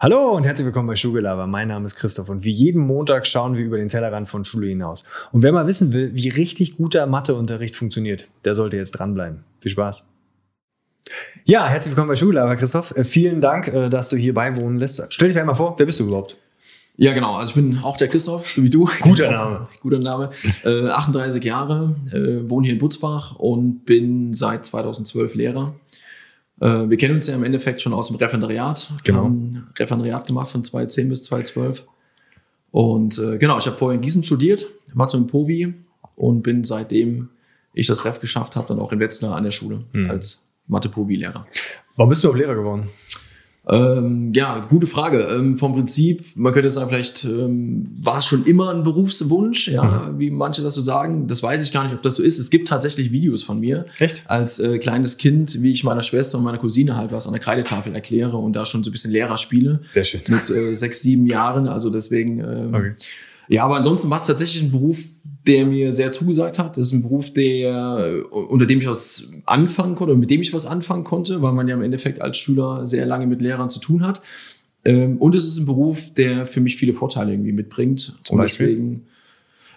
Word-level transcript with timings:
Hallo 0.00 0.36
und 0.36 0.44
herzlich 0.44 0.64
willkommen 0.64 0.86
bei 0.86 0.94
Schulgelaber. 0.94 1.48
Mein 1.48 1.66
Name 1.66 1.84
ist 1.84 1.96
Christoph 1.96 2.28
und 2.28 2.44
wie 2.44 2.52
jeden 2.52 2.80
Montag 2.86 3.26
schauen 3.26 3.56
wir 3.56 3.64
über 3.64 3.78
den 3.78 3.88
Tellerrand 3.88 4.28
von 4.28 4.44
Schule 4.44 4.68
hinaus. 4.68 5.02
Und 5.32 5.42
wer 5.42 5.50
mal 5.50 5.66
wissen 5.66 5.92
will, 5.92 6.14
wie 6.14 6.28
richtig 6.28 6.76
guter 6.76 7.04
Matheunterricht 7.06 7.74
funktioniert, 7.74 8.28
der 8.44 8.54
sollte 8.54 8.76
jetzt 8.76 8.92
dranbleiben. 8.92 9.42
Viel 9.60 9.72
Spaß. 9.72 10.06
Ja, 11.46 11.66
herzlich 11.66 11.90
willkommen 11.90 12.10
bei 12.10 12.14
Schulgelaber, 12.14 12.54
Christoph. 12.54 12.96
Äh, 12.96 13.02
vielen 13.02 13.40
Dank, 13.40 13.66
äh, 13.66 13.88
dass 13.88 14.08
du 14.10 14.16
hier 14.16 14.34
beiwohnen 14.34 14.78
lässt. 14.78 15.04
Stell 15.12 15.30
dich 15.30 15.40
einmal 15.40 15.56
vor, 15.56 15.74
wer 15.78 15.86
bist 15.86 15.98
du 15.98 16.06
überhaupt? 16.06 16.36
Ja, 16.96 17.12
genau. 17.12 17.34
Also 17.34 17.50
ich 17.50 17.54
bin 17.56 17.80
auch 17.82 17.96
der 17.96 18.06
Christoph, 18.06 18.48
so 18.52 18.62
wie 18.62 18.70
du. 18.70 18.88
Guter 19.00 19.30
Name. 19.32 19.66
Guter 19.80 19.98
Name. 19.98 20.30
Äh, 20.62 20.90
38 20.90 21.42
Jahre, 21.42 21.96
äh, 22.12 22.48
wohne 22.48 22.66
hier 22.66 22.74
in 22.74 22.78
Butzbach 22.78 23.34
und 23.34 23.84
bin 23.84 24.32
seit 24.32 24.64
2012 24.64 25.34
Lehrer. 25.34 25.74
Äh, 26.60 26.88
wir 26.90 26.96
kennen 26.96 27.14
uns 27.16 27.26
ja 27.26 27.34
im 27.34 27.44
Endeffekt 27.44 27.80
schon 27.82 27.92
aus 27.94 28.08
dem 28.08 28.16
Referendariat. 28.16 28.92
Genau. 29.04 29.24
Haben 29.24 29.68
Referendariat 29.78 30.26
gemacht 30.26 30.50
von 30.50 30.64
2010 30.64 31.08
bis 31.08 31.22
2012. 31.24 31.84
Und 32.70 33.18
äh, 33.18 33.38
genau, 33.38 33.58
ich 33.58 33.66
habe 33.66 33.76
vorher 33.78 33.94
in 33.96 34.02
Gießen 34.02 34.24
studiert, 34.24 34.66
Mathe 34.94 35.16
und 35.16 35.26
Povi 35.28 35.72
und 36.16 36.42
bin 36.42 36.64
seitdem 36.64 37.30
ich 37.74 37.86
das 37.86 38.04
Ref 38.04 38.20
geschafft 38.20 38.56
habe, 38.56 38.66
dann 38.68 38.80
auch 38.80 38.92
in 38.92 39.00
Wetzlar 39.00 39.36
an 39.36 39.44
der 39.44 39.52
Schule 39.52 39.84
Mhm. 39.92 40.10
als 40.10 40.48
Mathe-Povi-Lehrer. 40.66 41.46
Warum 41.96 42.08
bist 42.10 42.22
du 42.22 42.28
überhaupt 42.28 42.40
Lehrer 42.40 42.54
geworden? 42.56 42.88
Ähm, 43.70 44.32
ja, 44.34 44.66
gute 44.68 44.86
Frage. 44.86 45.28
Ähm, 45.30 45.58
vom 45.58 45.74
Prinzip, 45.74 46.24
man 46.34 46.52
könnte 46.52 46.70
sagen, 46.70 46.88
vielleicht 46.88 47.24
ähm, 47.24 47.84
war 48.00 48.20
es 48.20 48.26
schon 48.26 48.44
immer 48.46 48.70
ein 48.72 48.82
Berufswunsch, 48.82 49.68
ja, 49.68 50.14
wie 50.16 50.30
manche 50.30 50.62
das 50.62 50.74
so 50.74 50.82
sagen. 50.82 51.28
Das 51.28 51.42
weiß 51.42 51.62
ich 51.62 51.72
gar 51.72 51.84
nicht, 51.84 51.94
ob 51.94 52.02
das 52.02 52.16
so 52.16 52.22
ist. 52.22 52.38
Es 52.38 52.50
gibt 52.50 52.68
tatsächlich 52.68 53.12
Videos 53.12 53.42
von 53.42 53.60
mir 53.60 53.86
Echt? 53.98 54.24
als 54.26 54.58
äh, 54.58 54.78
kleines 54.78 55.18
Kind, 55.18 55.62
wie 55.62 55.70
ich 55.72 55.84
meiner 55.84 56.02
Schwester 56.02 56.38
und 56.38 56.44
meiner 56.44 56.58
Cousine 56.58 56.96
halt 56.96 57.12
was 57.12 57.26
an 57.26 57.32
der 57.32 57.40
Kreidetafel 57.40 57.94
erkläre 57.94 58.36
und 58.38 58.54
da 58.54 58.64
schon 58.64 58.82
so 58.84 58.90
ein 58.90 58.92
bisschen 58.92 59.12
Lehrer 59.12 59.38
spiele. 59.38 59.80
Sehr 59.88 60.04
schön. 60.04 60.20
Mit 60.28 60.48
äh, 60.50 60.74
sechs, 60.74 61.02
sieben 61.02 61.26
Jahren. 61.26 61.68
Also 61.68 61.90
deswegen. 61.90 62.40
Ähm, 62.40 62.74
Okay. 62.78 62.92
Ja, 63.48 63.64
aber 63.64 63.76
ansonsten 63.76 64.10
war 64.10 64.20
es 64.20 64.26
tatsächlich 64.26 64.62
ein 64.62 64.70
Beruf, 64.70 65.02
der 65.46 65.66
mir 65.66 65.92
sehr 65.92 66.12
zugesagt 66.12 66.58
hat. 66.58 66.76
Das 66.76 66.88
ist 66.88 66.92
ein 66.92 67.02
Beruf, 67.02 67.32
der, 67.32 67.98
äh, 67.98 68.36
unter 68.36 68.66
dem 68.66 68.80
ich 68.80 68.86
was 68.86 69.30
anfangen 69.46 69.94
konnte, 69.94 70.14
mit 70.14 70.30
dem 70.30 70.42
ich 70.42 70.52
was 70.52 70.66
anfangen 70.66 71.04
konnte, 71.04 71.40
weil 71.40 71.52
man 71.52 71.66
ja 71.68 71.74
im 71.74 71.82
Endeffekt 71.82 72.20
als 72.20 72.36
Schüler 72.36 72.86
sehr 72.86 73.06
lange 73.06 73.26
mit 73.26 73.40
Lehrern 73.40 73.70
zu 73.70 73.80
tun 73.80 74.06
hat. 74.06 74.20
Ähm, 74.84 75.16
und 75.16 75.34
es 75.34 75.44
ist 75.44 75.58
ein 75.58 75.66
Beruf, 75.66 76.12
der 76.14 76.46
für 76.46 76.60
mich 76.60 76.76
viele 76.76 76.92
Vorteile 76.92 77.32
irgendwie 77.32 77.52
mitbringt. 77.52 78.16
Zum 78.24 78.34
und 78.34 78.38
Beispiel? 78.38 78.66
deswegen, 78.66 79.06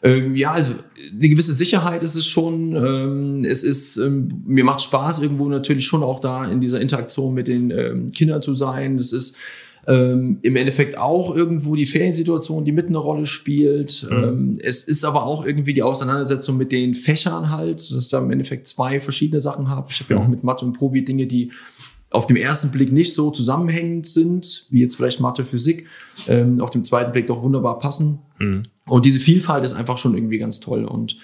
ähm, 0.03 0.35
ja, 0.35 0.51
also 0.51 0.73
eine 1.11 1.29
gewisse 1.29 1.53
Sicherheit 1.53 2.03
ist 2.03 2.15
es 2.15 2.25
schon. 2.27 2.75
Ähm, 2.75 3.39
es 3.45 3.63
ist, 3.63 3.97
ähm, 3.97 4.43
mir 4.45 4.63
macht 4.63 4.81
Spaß, 4.81 5.19
irgendwo 5.19 5.47
natürlich 5.47 5.85
schon 5.85 6.03
auch 6.03 6.19
da 6.19 6.45
in 6.45 6.59
dieser 6.59 6.81
Interaktion 6.81 7.33
mit 7.33 7.47
den 7.47 7.71
ähm, 7.71 8.07
Kindern 8.07 8.41
zu 8.41 8.53
sein. 8.53 8.97
Es 8.97 9.13
ist 9.13 9.37
ähm, 9.87 10.39
im 10.41 10.55
Endeffekt 10.55 10.97
auch 10.97 11.35
irgendwo 11.35 11.75
die 11.75 11.85
Feriensituation, 11.85 12.65
die 12.65 12.71
mit 12.71 12.87
eine 12.87 12.97
Rolle 12.97 13.25
spielt. 13.25 14.07
Mhm. 14.09 14.23
Ähm, 14.23 14.59
es 14.61 14.83
ist 14.87 15.03
aber 15.03 15.23
auch 15.23 15.45
irgendwie 15.45 15.73
die 15.73 15.83
Auseinandersetzung 15.83 16.57
mit 16.57 16.71
den 16.71 16.93
Fächern 16.95 17.49
halt, 17.49 17.79
dass 17.79 18.03
ich 18.03 18.09
da 18.09 18.19
im 18.19 18.29
Endeffekt 18.31 18.67
zwei 18.67 18.99
verschiedene 19.01 19.39
Sachen 19.39 19.69
habe. 19.69 19.87
Ich 19.89 19.99
habe 19.99 20.13
ja 20.13 20.19
Mhm. 20.19 20.25
auch 20.25 20.29
mit 20.29 20.43
Mathe 20.43 20.65
und 20.65 20.73
Probi 20.73 21.03
Dinge, 21.03 21.25
die 21.27 21.51
auf 22.11 22.27
dem 22.27 22.35
ersten 22.35 22.71
Blick 22.71 22.91
nicht 22.91 23.13
so 23.13 23.31
zusammenhängend 23.31 24.05
sind, 24.05 24.67
wie 24.69 24.81
jetzt 24.81 24.95
vielleicht 24.95 25.21
Mathe, 25.21 25.45
Physik, 25.45 25.87
ähm, 26.27 26.59
auf 26.59 26.69
dem 26.69 26.83
zweiten 26.83 27.11
Blick 27.13 27.27
doch 27.27 27.41
wunderbar 27.41 27.79
passen. 27.79 28.19
Mhm. 28.37 28.63
Und 28.85 29.05
diese 29.05 29.19
Vielfalt 29.21 29.63
ist 29.63 29.73
einfach 29.73 29.97
schon 29.97 30.15
irgendwie 30.15 30.37
ganz 30.37 30.59
toll. 30.59 30.83
Und 30.83 31.15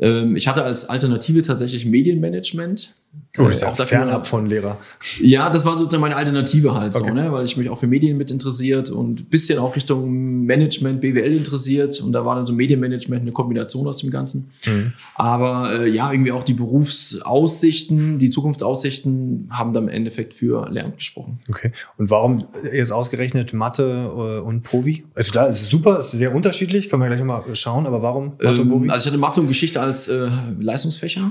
ähm, 0.00 0.34
ich 0.34 0.48
hatte 0.48 0.64
als 0.64 0.88
Alternative 0.88 1.42
tatsächlich 1.42 1.86
Medienmanagement. 1.86 2.94
Oh, 3.36 3.48
das 3.48 3.56
ist 3.56 3.62
Äh, 3.62 3.66
ja 3.66 3.72
auch 3.72 3.76
fernab 3.76 4.26
von 4.28 4.46
Lehrer. 4.46 4.78
Ja, 5.20 5.50
das 5.50 5.64
war 5.64 5.76
sozusagen 5.76 6.02
meine 6.02 6.14
Alternative 6.14 6.74
halt 6.74 6.94
Okay. 6.94 7.08
so, 7.08 7.14
ne? 7.14 7.32
weil 7.32 7.44
ich 7.44 7.56
mich 7.56 7.68
auch 7.68 7.78
für 7.78 7.88
Medien 7.88 8.16
mit 8.16 8.30
interessiert 8.30 8.90
und 8.90 9.20
ein 9.22 9.24
bisschen 9.24 9.58
auch 9.58 9.74
Richtung 9.74 10.44
Management, 10.44 11.00
BWL 11.00 11.36
interessiert. 11.38 12.00
Und 12.00 12.12
da 12.12 12.24
war 12.24 12.36
dann 12.36 12.46
so 12.46 12.52
Medienmanagement 12.52 13.22
eine 13.22 13.32
Kombination 13.32 13.88
aus 13.88 13.98
dem 13.98 14.10
Ganzen. 14.12 14.50
Mhm. 14.64 14.92
Aber 15.16 15.80
äh, 15.80 15.90
ja, 15.90 16.12
irgendwie 16.12 16.30
auch 16.30 16.44
die 16.44 16.54
Berufsaussichten, 16.54 18.18
die 18.18 18.30
Zukunftsaussichten 18.30 19.48
haben 19.50 19.72
dann 19.72 19.84
im 19.84 19.88
Endeffekt 19.88 20.34
für 20.34 20.68
Lehramt 20.70 20.96
gesprochen. 20.98 21.38
Okay. 21.48 21.72
Und 21.98 22.10
warum 22.10 22.44
jetzt 22.72 22.92
ausgerechnet 22.92 23.52
Mathe 23.52 23.82
äh, 23.82 24.46
und 24.46 24.62
Povi? 24.62 25.04
Also 25.14 25.32
da 25.32 25.46
ist 25.46 25.62
es 25.62 25.68
super, 25.70 25.98
ist 25.98 26.12
sehr 26.12 26.34
unterschiedlich, 26.34 26.88
können 26.88 27.02
wir 27.02 27.08
gleich 27.08 27.22
mal 27.24 27.42
schauen, 27.54 27.86
aber 27.86 28.02
warum 28.02 28.34
Mathe 28.40 28.48
und 28.48 28.58
Ähm, 28.60 28.70
Povi? 28.70 28.90
also 28.90 29.04
ich 29.04 29.12
hatte 29.12 29.18
Mathe 29.20 29.40
und 29.40 29.48
Geschichte 29.48 29.80
als 29.80 30.08
äh, 30.08 30.28
Leistungsfächer. 30.60 31.30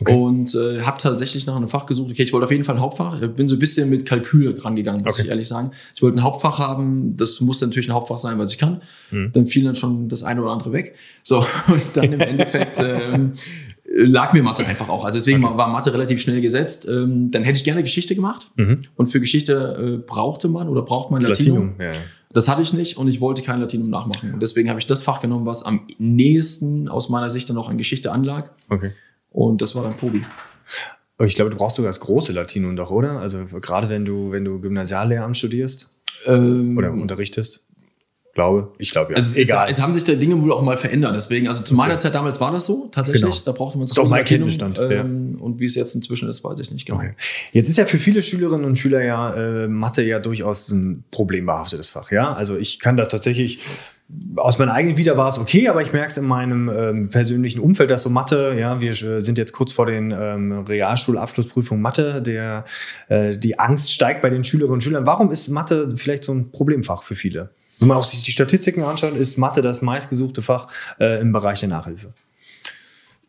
Okay. 0.00 0.14
Und 0.14 0.54
äh, 0.54 0.80
habe 0.82 0.98
tatsächlich 0.98 1.46
nach 1.46 1.56
einem 1.56 1.68
Fach 1.68 1.86
gesucht. 1.86 2.10
Okay, 2.10 2.22
ich 2.22 2.32
wollte 2.32 2.46
auf 2.46 2.50
jeden 2.50 2.64
Fall 2.64 2.76
ein 2.76 2.80
Hauptfach. 2.80 3.20
Ich 3.20 3.28
bin 3.30 3.48
so 3.48 3.56
ein 3.56 3.58
bisschen 3.58 3.90
mit 3.90 4.06
Kalkül 4.06 4.58
rangegangen, 4.58 5.02
muss 5.04 5.14
Okay. 5.14 5.22
ich 5.24 5.28
ehrlich 5.28 5.48
sagen. 5.48 5.72
Ich 5.94 6.02
wollte 6.02 6.18
ein 6.18 6.22
Hauptfach 6.22 6.58
haben. 6.58 7.16
Das 7.16 7.40
musste 7.40 7.66
natürlich 7.66 7.88
ein 7.88 7.94
Hauptfach 7.94 8.18
sein, 8.18 8.38
was 8.38 8.52
ich 8.52 8.58
kann. 8.58 8.82
Mhm. 9.10 9.32
Dann 9.32 9.46
fiel 9.46 9.64
dann 9.64 9.76
schon 9.76 10.08
das 10.08 10.22
eine 10.22 10.42
oder 10.42 10.52
andere 10.52 10.72
weg. 10.72 10.94
So, 11.22 11.38
und 11.68 11.82
dann 11.94 12.12
im 12.12 12.20
Endeffekt 12.32 12.78
ähm, 12.80 13.32
lag 13.92 14.32
mir 14.32 14.42
Mathe 14.42 14.64
einfach 14.66 14.88
auch. 14.88 15.04
Also 15.04 15.18
deswegen 15.18 15.44
Okay. 15.44 15.58
war 15.58 15.68
Mathe 15.68 15.92
relativ 15.92 16.20
schnell 16.22 16.40
gesetzt. 16.40 16.88
Ähm, 16.88 17.30
dann 17.30 17.42
hätte 17.42 17.56
ich 17.58 17.64
gerne 17.64 17.82
Geschichte 17.82 18.14
gemacht. 18.14 18.50
Mhm. 18.56 18.82
Und 18.96 19.08
für 19.08 19.20
Geschichte 19.20 19.98
äh, 20.00 20.06
brauchte 20.06 20.48
man 20.48 20.68
oder 20.68 20.82
braucht 20.82 21.10
man 21.12 21.20
Latinum. 21.20 21.72
Latinum. 21.72 21.80
Ja, 21.80 21.86
ja. 21.92 21.98
Das 22.32 22.48
hatte 22.48 22.62
ich 22.62 22.72
nicht 22.72 22.96
und 22.96 23.08
ich 23.08 23.20
wollte 23.20 23.42
kein 23.42 23.58
Latinum 23.60 23.90
nachmachen. 23.90 24.32
Und 24.32 24.40
deswegen 24.40 24.68
habe 24.70 24.78
ich 24.78 24.86
das 24.86 25.02
Fach 25.02 25.20
genommen, 25.20 25.46
was 25.46 25.64
am 25.64 25.80
nächsten 25.98 26.88
aus 26.88 27.08
meiner 27.08 27.28
Sicht 27.28 27.48
dann 27.48 27.56
noch 27.56 27.68
an 27.68 27.76
Geschichte 27.76 28.12
anlag. 28.12 28.50
Okay. 28.68 28.92
Und 29.30 29.62
das 29.62 29.74
war 29.74 29.82
dann 29.84 29.96
Pobi. 29.96 30.24
Ich 31.24 31.34
glaube, 31.34 31.50
du 31.50 31.56
brauchst 31.56 31.76
sogar 31.76 31.90
das 31.90 32.00
große 32.00 32.32
Latinum 32.32 32.76
doch, 32.76 32.90
oder? 32.90 33.20
Also 33.20 33.44
gerade 33.60 33.88
wenn 33.88 34.04
du, 34.04 34.32
wenn 34.32 34.44
du 34.44 34.60
Gymnasiallehramt 34.60 35.36
studierst 35.36 35.88
Ähm, 36.26 36.76
oder 36.78 36.92
unterrichtest. 36.92 37.64
Glaube. 38.32 38.72
Ich 38.78 38.92
glaube 38.92 39.12
ja. 39.12 39.16
also 39.18 39.30
es, 39.30 39.36
Egal. 39.36 39.66
Es, 39.68 39.76
es 39.78 39.82
haben 39.82 39.92
sich 39.92 40.04
da 40.04 40.14
Dinge 40.14 40.40
wohl 40.40 40.52
auch 40.52 40.62
mal 40.62 40.76
verändert. 40.76 41.14
Deswegen, 41.14 41.48
also 41.48 41.64
zu 41.64 41.74
meiner 41.74 41.94
Okay. 41.94 42.04
Zeit 42.04 42.14
damals 42.14 42.40
war 42.40 42.52
das 42.52 42.64
so, 42.64 42.88
tatsächlich. 42.92 43.22
Genau. 43.22 43.42
Da 43.44 43.52
brauchte 43.52 43.76
man 43.76 43.86
Ist 43.86 43.98
auch 43.98 44.08
mein. 44.08 44.24
Kenntnisstand, 44.24 44.78
Ähm, 44.78 45.36
Und 45.40 45.58
wie 45.58 45.64
es 45.64 45.74
jetzt 45.74 45.94
inzwischen 45.96 46.28
ist, 46.28 46.44
weiß 46.44 46.60
ich 46.60 46.70
nicht 46.70 46.86
genau. 46.86 47.00
Okay. 47.00 47.14
Jetzt 47.52 47.68
ist 47.68 47.76
ja 47.76 47.86
für 47.86 47.98
viele 47.98 48.22
Schülerinnen 48.22 48.64
und 48.64 48.76
Schüler 48.76 49.02
ja 49.02 49.34
äh, 49.34 49.68
Mathe 49.68 50.04
ja 50.04 50.20
durchaus 50.20 50.68
ein 50.70 51.02
problembehaftetes 51.10 51.88
Fach. 51.88 52.12
Ja, 52.12 52.32
also 52.32 52.56
ich 52.56 52.78
kann 52.78 52.96
da 52.96 53.06
tatsächlich 53.06 53.58
aus 54.36 54.58
meiner 54.58 54.72
eigenen 54.72 54.96
Vita 54.96 55.16
war 55.16 55.28
es 55.28 55.38
okay, 55.38 55.68
aber 55.68 55.82
ich 55.82 55.92
merke 55.92 56.08
es 56.08 56.16
in 56.16 56.26
meinem 56.26 56.68
ähm, 56.68 57.08
persönlichen 57.10 57.60
Umfeld, 57.60 57.90
dass 57.90 58.02
so 58.02 58.10
Mathe, 58.10 58.54
ja, 58.58 58.80
wir 58.80 58.94
sind 58.94 59.38
jetzt 59.38 59.52
kurz 59.52 59.72
vor 59.72 59.86
den 59.86 60.10
ähm, 60.12 60.64
Realschulabschlussprüfungen 60.66 61.82
Mathe, 61.82 62.22
der 62.22 62.64
äh, 63.08 63.36
die 63.36 63.58
Angst 63.58 63.92
steigt 63.92 64.22
bei 64.22 64.30
den 64.30 64.44
Schülerinnen 64.44 64.74
und 64.74 64.82
Schülern. 64.82 65.06
Warum 65.06 65.30
ist 65.30 65.48
Mathe 65.48 65.96
vielleicht 65.96 66.24
so 66.24 66.32
ein 66.32 66.50
Problemfach 66.50 67.02
für 67.02 67.14
viele? 67.14 67.50
Wenn 67.78 67.88
man 67.88 67.96
auch 67.96 68.04
sich 68.04 68.22
die 68.22 68.32
Statistiken 68.32 68.82
anschaut, 68.82 69.16
ist 69.16 69.38
Mathe 69.38 69.62
das 69.62 69.82
meistgesuchte 69.82 70.42
Fach 70.42 70.68
äh, 70.98 71.20
im 71.20 71.32
Bereich 71.32 71.60
der 71.60 71.70
Nachhilfe. 71.70 72.12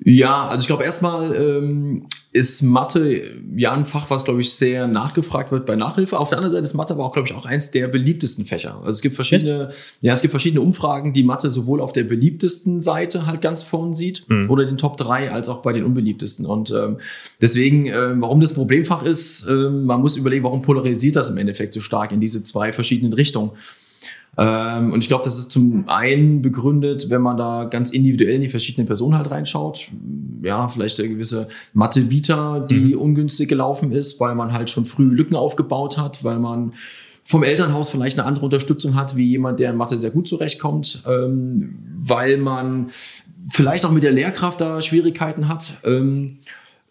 Ja, 0.04 0.48
also 0.48 0.62
ich 0.62 0.68
glaube 0.68 0.84
erstmal 0.84 1.36
ähm, 1.36 2.08
ist 2.34 2.64
Mathe 2.64 3.22
ja 3.56 3.74
ein 3.74 3.86
Fach, 3.86 4.10
was 4.10 4.26
glaube 4.26 4.42
ich 4.42 4.54
sehr 4.54 4.88
nachgefragt 4.88 5.52
wird 5.52 5.66
bei 5.68 5.76
Nachhilfe. 5.76 6.18
Auf 6.20 6.30
der 6.30 6.40
anderen 6.40 6.52
Seite 6.52 6.64
ist 6.64 6.74
Mathe 6.74 6.94
aber 6.94 7.06
auch 7.06 7.14
glaube 7.14 7.28
ich 7.28 7.36
auch 7.36 7.46
eins 7.46 7.70
der 7.70 7.88
beliebtesten 7.88 8.46
Fächer. 8.46 8.78
Also 8.78 8.90
es 8.90 9.02
gibt 9.02 9.16
verschiedene, 9.16 9.72
ja, 10.00 10.14
es 10.14 10.22
gibt 10.22 10.32
verschiedene 10.32 10.62
Umfragen, 10.62 11.14
die 11.14 11.22
Mathe 11.22 11.52
sowohl 11.52 11.82
auf 11.82 11.94
der 11.94 12.04
beliebtesten 12.04 12.82
Seite 12.82 13.28
halt 13.28 13.42
ganz 13.42 13.62
vorn 13.62 13.94
sieht 13.94 14.26
Mhm. 14.28 14.50
oder 14.50 14.66
den 14.66 14.78
Top 14.78 14.98
3 14.98 15.32
als 15.32 15.50
auch 15.50 15.62
bei 15.62 15.72
den 15.74 15.84
unbeliebtesten. 15.84 16.48
Und 16.48 16.72
ähm, 16.72 16.98
deswegen, 17.40 17.86
ähm, 17.86 18.22
warum 18.22 18.40
das 18.40 18.54
Problemfach 18.54 19.04
ist, 19.04 19.46
ähm, 19.48 19.86
man 19.86 20.02
muss 20.02 20.18
überlegen, 20.18 20.44
warum 20.44 20.64
polarisiert 20.64 21.16
das 21.16 21.30
im 21.30 21.38
Endeffekt 21.38 21.74
so 21.74 21.80
stark 21.80 22.12
in 22.12 22.20
diese 22.20 22.42
zwei 22.44 22.74
verschiedenen 22.74 23.14
Richtungen. 23.14 23.52
Ähm, 24.38 24.94
und 24.94 25.02
ich 25.02 25.08
glaube, 25.10 25.24
das 25.26 25.38
ist 25.38 25.52
zum 25.52 25.90
einen 25.90 26.42
begründet, 26.42 27.10
wenn 27.10 27.22
man 27.22 27.36
da 27.38 27.66
ganz 27.66 27.92
individuell 27.92 28.36
in 28.36 28.42
die 28.42 28.50
verschiedenen 28.50 28.88
Personen 28.88 29.18
halt 29.18 29.30
reinschaut. 29.30 29.92
Ja, 30.42 30.68
vielleicht 30.70 31.00
eine 31.00 31.10
gewisse 31.10 31.50
Mathe-Vita, 31.74 32.62
die 32.62 32.96
ungünstig 32.96 33.50
gelaufen 33.50 33.92
ist, 33.92 34.20
weil 34.20 34.36
man 34.36 34.54
halt 34.54 34.70
schon 34.70 34.86
früh 34.86 35.04
Lücken 35.04 35.36
aufgebaut 35.36 35.98
hat, 35.98 36.24
weil 36.24 36.40
man 36.40 36.74
vom 37.24 37.44
Elternhaus 37.44 37.90
vielleicht 37.92 38.18
eine 38.18 38.26
andere 38.26 38.46
Unterstützung 38.46 38.96
hat, 38.96 39.16
wie 39.16 39.28
jemand, 39.28 39.60
der 39.60 39.72
in 39.72 39.76
Mathe 39.78 39.98
sehr 39.98 40.10
gut 40.12 40.28
zurechtkommt, 40.28 41.04
ähm, 41.06 41.76
weil 41.98 42.38
man 42.38 42.90
vielleicht 43.50 43.86
auch 43.86 43.92
mit 43.92 44.04
der 44.04 44.12
Lehrkraft 44.12 44.62
da 44.62 44.82
Schwierigkeiten 44.82 45.48
hat. 45.48 45.76
Ähm, 45.84 46.38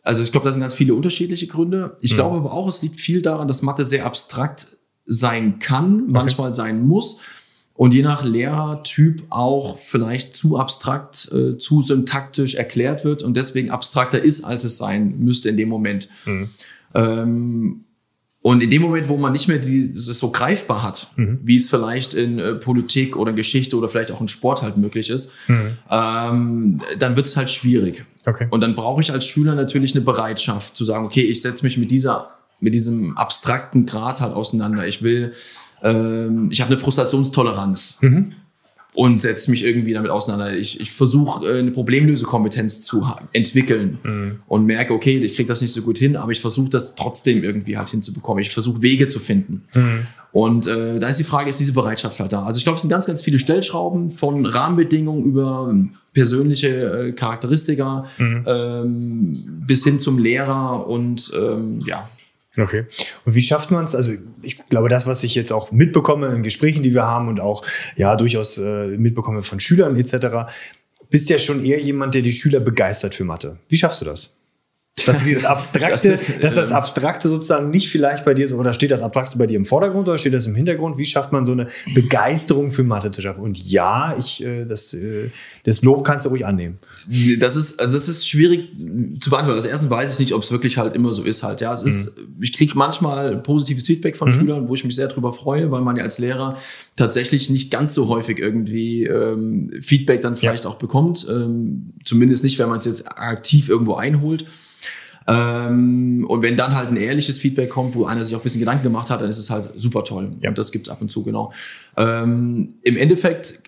also 0.03 0.23
ich 0.23 0.31
glaube, 0.31 0.45
das 0.45 0.55
sind 0.55 0.61
ganz 0.63 0.75
viele 0.75 0.95
unterschiedliche 0.95 1.47
Gründe. 1.47 1.97
Ich 2.01 2.13
Mhm. 2.13 2.17
glaube 2.17 2.37
aber 2.37 2.53
auch, 2.53 2.69
es 2.69 2.83
liegt 2.83 3.01
viel 3.01 3.23
daran, 3.23 3.49
dass 3.49 3.63
Mathe 3.63 3.85
sehr 3.85 4.07
abstrakt 4.07 4.67
sein 5.05 5.59
kann, 5.59 6.07
manchmal 6.09 6.55
sein 6.55 6.87
muss 6.87 7.21
und 7.75 7.93
je 7.93 8.03
nach 8.03 8.25
Lehrertyp 8.25 9.23
auch 9.31 9.79
vielleicht 9.79 10.35
zu 10.35 10.59
abstrakt, 10.59 11.31
äh, 11.33 11.57
zu 11.59 11.83
syntaktisch 11.83 12.55
erklärt 12.55 13.05
wird 13.05 13.23
und 13.23 13.37
deswegen 13.37 13.71
abstrakter 13.71 14.21
ist, 14.23 14.45
als 14.45 14.65
es 14.65 14.77
sein 14.77 15.19
müsste 15.19 15.49
in 15.49 15.57
dem 15.57 15.69
Moment. 15.69 16.09
Mhm. 16.27 16.51
Ähm, 16.95 17.85
und 18.43 18.63
in 18.63 18.71
dem 18.71 18.81
Moment, 18.81 19.09
wo 19.11 19.19
man 19.19 19.33
nicht 19.33 19.49
mehr 19.49 19.59
dieses 19.59 20.19
so 20.19 20.31
greifbar 20.31 20.83
hat, 20.83 21.11
Mhm. 21.17 21.41
wie 21.45 21.57
es 21.57 21.69
vielleicht 21.69 22.15
in 22.15 22.39
äh, 22.39 22.55
Politik 22.55 23.17
oder 23.17 23.33
Geschichte 23.35 23.77
oder 23.77 23.89
vielleicht 23.91 24.13
auch 24.13 24.21
in 24.21 24.29
Sport 24.29 24.63
halt 24.63 24.79
möglich 24.79 25.11
ist, 25.11 25.31
Mhm. 25.47 25.77
ähm, 25.91 26.77
dann 26.99 27.17
wird 27.17 27.27
es 27.27 27.37
halt 27.37 27.51
schwierig. 27.51 28.05
Okay. 28.27 28.47
Und 28.51 28.63
dann 28.63 28.75
brauche 28.75 29.03
ich 29.03 29.13
als 29.13 29.27
Schüler 29.27 29.55
natürlich 29.55 29.95
eine 29.95 30.03
Bereitschaft 30.03 30.75
zu 30.77 30.85
sagen, 30.85 31.05
okay, 31.05 31.23
ich 31.23 31.43
setze 31.43 31.65
mich 31.65 31.77
mit 31.77 31.91
dieser, 31.91 32.31
mit 32.61 32.75
diesem 32.75 33.17
abstrakten 33.17 33.87
Grad 33.87 34.21
halt 34.21 34.35
auseinander. 34.35 34.87
Ich 34.87 35.03
will 35.03 35.33
Ähm, 35.83 36.51
ich 36.51 36.61
habe 36.61 36.73
eine 36.73 36.81
Frustrationstoleranz. 36.81 37.97
Mhm 38.01 38.35
und 38.95 39.21
setze 39.21 39.51
mich 39.51 39.63
irgendwie 39.65 39.93
damit 39.93 40.11
auseinander. 40.11 40.57
Ich, 40.57 40.81
ich 40.81 40.91
versuche 40.91 41.47
äh, 41.47 41.59
eine 41.61 41.71
Problemlösekompetenz 41.71 42.83
zu 42.83 43.07
entwickeln 43.33 43.99
mhm. 44.03 44.41
und 44.49 44.67
merke, 44.67 44.93
okay, 44.93 45.19
ich 45.19 45.35
kriege 45.35 45.47
das 45.47 45.61
nicht 45.63 45.73
so 45.73 45.83
gut 45.83 45.99
hin, 45.99 46.17
aber 46.17 46.33
ich 46.33 46.41
versuche 46.41 46.71
das 46.71 46.95
trotzdem 46.97 47.45
irgendwie 47.45 47.77
halt 47.77 47.89
hinzubekommen. 47.89 48.43
Ich 48.43 48.53
versuche 48.53 48.83
Wege 48.83 49.09
zu 49.09 49.21
finden. 49.21 49.65
Mhm. 49.75 50.07
Und 50.33 50.67
äh, 50.67 50.99
da 50.99 51.09
ist 51.09 51.19
die 51.19 51.25
Frage, 51.25 51.51
ist 51.51 51.59
diese 51.59 51.73
Bereitschaft 51.73 52.21
halt 52.21 52.33
da? 52.33 52.45
Also 52.45 52.59
ich 52.59 52.65
glaube, 52.65 52.77
es 52.77 52.83
sind 52.83 52.91
ganz, 52.91 53.07
ganz 53.07 53.23
viele 53.23 53.39
Stellschrauben 53.39 54.11
von 54.11 54.47
Rahmenbedingungen 54.47 55.25
über 55.25 55.75
persönliche 56.13 56.69
äh, 56.69 57.13
Charakteristika 57.13 58.07
mhm. 58.19 58.45
ähm, 58.47 59.65
bis 59.67 59.85
hin 59.85 59.99
zum 59.99 60.19
Lehrer 60.19 60.89
und 60.89 61.33
ähm, 61.37 61.83
ja, 61.87 62.09
Okay. 62.61 62.85
Und 63.25 63.35
wie 63.35 63.43
schafft 63.43 63.71
man 63.71 63.85
es? 63.85 63.95
Also 63.95 64.13
ich 64.43 64.59
glaube, 64.69 64.89
das, 64.89 65.07
was 65.07 65.23
ich 65.23 65.35
jetzt 65.35 65.53
auch 65.53 65.73
mitbekomme 65.73 66.29
in 66.29 66.43
Gesprächen, 66.43 66.83
die 66.83 66.95
wir 66.95 67.05
haben 67.05 67.29
und 67.29 67.41
auch 67.41 67.65
ja 67.97 68.17
durchaus 68.17 68.59
äh, 68.59 68.87
mitbekomme 68.87 69.43
von 69.43 69.61
Schülern 69.61 69.97
etc., 69.97 70.51
bist 71.09 71.29
ja 71.29 71.39
schon 71.39 71.65
eher 71.65 71.81
jemand, 71.81 72.15
der 72.15 72.23
die 72.23 72.33
Schüler 72.33 72.61
begeistert 72.61 73.15
für 73.15 73.25
Mathe. 73.25 73.59
Wie 73.69 73.77
schaffst 73.77 74.01
du 74.01 74.05
das? 74.05 74.31
Dass 75.07 75.25
das 75.25 75.45
Abstrakte, 75.45 75.91
das 75.91 76.05
ist, 76.05 76.43
dass 76.43 76.55
das 76.55 76.69
ähm, 76.69 76.77
Abstrakte 76.77 77.29
sozusagen 77.29 77.71
nicht 77.71 77.89
vielleicht 77.89 78.25
bei 78.25 78.35
dir 78.35 78.47
so, 78.47 78.57
oder 78.57 78.73
steht 78.73 78.91
das 78.91 79.03
Abstrakte 79.03 79.39
bei 79.39 79.47
dir 79.47 79.57
im 79.57 79.65
Vordergrund 79.65 80.09
oder 80.09 80.19
steht 80.19 80.35
das 80.35 80.47
im 80.47 80.55
Hintergrund? 80.55 80.99
Wie 80.99 81.05
schafft 81.05 81.33
man 81.33 81.47
so 81.47 81.53
eine 81.53 81.69
Begeisterung 81.95 82.71
für 82.71 82.85
Mathe 82.85 83.11
zu 83.11 83.23
schaffen? 83.23 83.41
Und 83.41 83.59
ja, 83.59 84.17
ich, 84.19 84.45
äh, 84.45 84.65
das, 84.65 84.95
äh, 84.95 85.31
das 85.65 85.83
Lob 85.83 86.05
kannst 86.05 86.27
du 86.27 86.31
ruhig 86.31 86.45
annehmen. 86.47 86.79
Das 87.39 87.57
ist, 87.57 87.81
das 87.81 88.09
ist 88.09 88.29
schwierig 88.29 88.69
zu 89.21 89.31
beantworten. 89.31 89.59
Also 89.59 89.69
erstens 89.69 89.91
weiß 89.91 90.13
ich 90.15 90.19
nicht, 90.19 90.35
ob 90.35 90.43
es 90.43 90.51
wirklich 90.51 90.77
halt 90.77 90.95
immer 90.95 91.13
so 91.13 91.23
ist 91.23 91.43
halt. 91.43 91.61
Ja, 91.61 91.73
es 91.73 91.83
mhm. 91.83 91.89
ist, 91.89 92.19
ich 92.41 92.53
kriege 92.53 92.77
manchmal 92.77 93.39
positives 93.39 93.87
Feedback 93.87 94.17
von 94.17 94.29
mhm. 94.29 94.33
Schülern, 94.33 94.69
wo 94.69 94.75
ich 94.75 94.85
mich 94.85 94.97
sehr 94.97 95.09
drüber 95.09 95.33
freue, 95.33 95.71
weil 95.71 95.81
man 95.81 95.97
ja 95.97 96.03
als 96.03 96.19
Lehrer 96.19 96.59
tatsächlich 96.97 97.51
nicht 97.51 97.71
ganz 97.71 97.95
so 97.95 98.09
häufig 98.09 98.39
irgendwie 98.39 99.05
ähm, 99.05 99.73
Feedback 99.81 100.21
dann 100.23 100.37
vielleicht 100.37 100.65
ja. 100.65 100.71
auch 100.71 100.77
bekommt. 100.77 101.27
Ähm, 101.31 101.95
zumindest 102.05 102.45
nicht, 102.45 102.59
wenn 102.59 102.69
man 102.69 102.79
es 102.79 102.85
jetzt 102.85 103.09
aktiv 103.09 103.69
irgendwo 103.69 103.95
einholt. 103.95 104.45
Ähm, 105.27 106.27
und 106.29 106.43
wenn 106.43 106.57
dann 106.57 106.75
halt 106.75 106.89
ein 106.89 106.97
ehrliches 106.97 107.39
Feedback 107.39 107.71
kommt, 107.71 107.95
wo 107.95 108.05
einer 108.05 108.25
sich 108.25 108.35
auch 108.35 108.41
ein 108.41 108.43
bisschen 108.43 108.61
Gedanken 108.61 108.83
gemacht 108.83 109.11
hat, 109.11 109.21
dann 109.21 109.31
ist 109.31 109.39
es 109.39 109.49
halt 109.49 109.71
super 109.77 110.05
toll. 110.05 110.33
Ja. 110.41 110.49
Und 110.49 110.59
das 110.59 110.73
gibt's 110.73 110.89
ab 110.89 111.01
und 111.01 111.11
zu, 111.11 111.23
genau. 111.23 111.53
Ähm, 111.97 112.75
Im 112.83 112.97
Endeffekt 112.97 113.61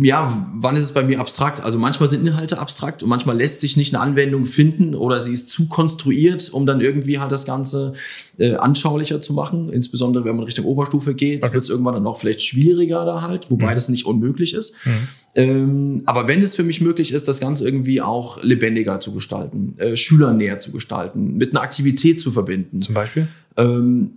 ja, 0.00 0.48
wann 0.54 0.76
ist 0.76 0.84
es 0.84 0.92
bei 0.92 1.02
mir 1.02 1.18
abstrakt? 1.18 1.60
Also 1.60 1.78
manchmal 1.78 2.08
sind 2.08 2.26
Inhalte 2.26 2.58
abstrakt 2.58 3.02
und 3.02 3.08
manchmal 3.08 3.36
lässt 3.36 3.60
sich 3.60 3.76
nicht 3.76 3.94
eine 3.94 4.02
Anwendung 4.02 4.46
finden 4.46 4.94
oder 4.94 5.20
sie 5.20 5.32
ist 5.32 5.48
zu 5.48 5.66
konstruiert, 5.66 6.50
um 6.52 6.66
dann 6.66 6.80
irgendwie 6.80 7.18
halt 7.18 7.32
das 7.32 7.46
Ganze 7.46 7.94
äh, 8.38 8.54
anschaulicher 8.54 9.20
zu 9.20 9.32
machen. 9.32 9.72
Insbesondere 9.72 10.24
wenn 10.24 10.36
man 10.36 10.44
Richtung 10.44 10.66
Oberstufe 10.66 11.14
geht, 11.14 11.42
okay. 11.42 11.54
wird 11.54 11.64
es 11.64 11.70
irgendwann 11.70 11.94
dann 11.94 12.06
auch 12.06 12.18
vielleicht 12.18 12.42
schwieriger 12.42 13.04
da 13.04 13.22
halt, 13.22 13.50
wobei 13.50 13.70
mhm. 13.70 13.74
das 13.74 13.88
nicht 13.88 14.06
unmöglich 14.06 14.54
ist. 14.54 14.74
Mhm. 14.84 15.08
Ähm, 15.34 16.02
aber 16.04 16.28
wenn 16.28 16.42
es 16.42 16.54
für 16.54 16.64
mich 16.64 16.80
möglich 16.80 17.12
ist, 17.12 17.26
das 17.26 17.40
Ganze 17.40 17.64
irgendwie 17.64 18.02
auch 18.02 18.42
lebendiger 18.42 19.00
zu 19.00 19.12
gestalten, 19.12 19.74
äh, 19.78 19.96
schülernäher 19.96 20.60
zu 20.60 20.70
gestalten, 20.72 21.38
mit 21.38 21.54
einer 21.54 21.62
Aktivität 21.62 22.20
zu 22.20 22.30
verbinden. 22.30 22.80
Zum 22.80 22.94
Beispiel? 22.94 23.26
Ähm, 23.56 24.10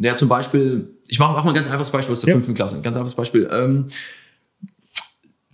ja, 0.00 0.16
zum 0.16 0.28
Beispiel, 0.28 0.88
ich 1.08 1.18
mache 1.18 1.32
mach 1.32 1.44
mal 1.44 1.50
ein 1.50 1.54
ganz 1.54 1.68
einfaches 1.68 1.90
Beispiel 1.90 2.12
aus 2.12 2.20
der 2.20 2.28
ja. 2.28 2.34
fünften 2.34 2.54
Klasse. 2.54 2.80
Ganz 2.82 2.96
einfaches 2.96 3.14
Beispiel. 3.14 3.48
Ähm, 3.50 3.86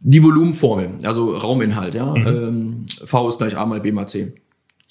die 0.00 0.22
Volumenformel, 0.22 0.92
also 1.04 1.32
Rauminhalt, 1.32 1.94
ja. 1.94 2.14
Mhm. 2.14 2.26
Ähm, 2.26 2.86
v 3.04 3.28
ist 3.28 3.38
gleich 3.38 3.56
A 3.56 3.66
mal 3.66 3.80
B 3.80 3.92
mal 3.92 4.06
C. 4.06 4.32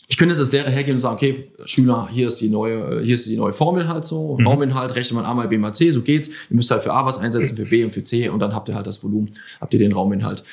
Ich 0.07 0.17
könnte 0.17 0.33
jetzt 0.33 0.39
als 0.39 0.51
Lehrer 0.51 0.69
hergehen 0.69 0.95
und 0.95 0.99
sagen, 0.99 1.15
okay, 1.15 1.51
Schüler, 1.65 2.09
hier 2.11 2.27
ist 2.27 2.41
die 2.41 2.49
neue, 2.49 3.01
hier 3.03 3.13
ist 3.13 3.27
die 3.27 3.37
neue 3.37 3.53
Formel 3.53 3.87
halt 3.87 4.05
so. 4.05 4.37
Mhm. 4.39 4.47
Rauminhalt 4.47 4.95
rechnet 4.95 5.15
man 5.15 5.25
A 5.25 5.33
mal 5.33 5.47
B 5.47 5.57
mal 5.57 5.71
C, 5.71 5.91
so 5.91 6.01
geht's. 6.01 6.29
Ihr 6.29 6.55
müsst 6.55 6.71
halt 6.71 6.83
für 6.83 6.93
A 6.93 7.05
was 7.05 7.19
einsetzen, 7.19 7.55
für 7.55 7.65
B 7.65 7.83
und 7.83 7.91
für 7.91 8.03
C 8.03 8.27
und 8.29 8.39
dann 8.39 8.53
habt 8.55 8.69
ihr 8.69 8.75
halt 8.75 8.87
das 8.87 9.03
Volumen, 9.03 9.29
habt 9.61 9.73
ihr 9.73 9.79
den 9.79 9.93
Rauminhalt. 9.93 10.43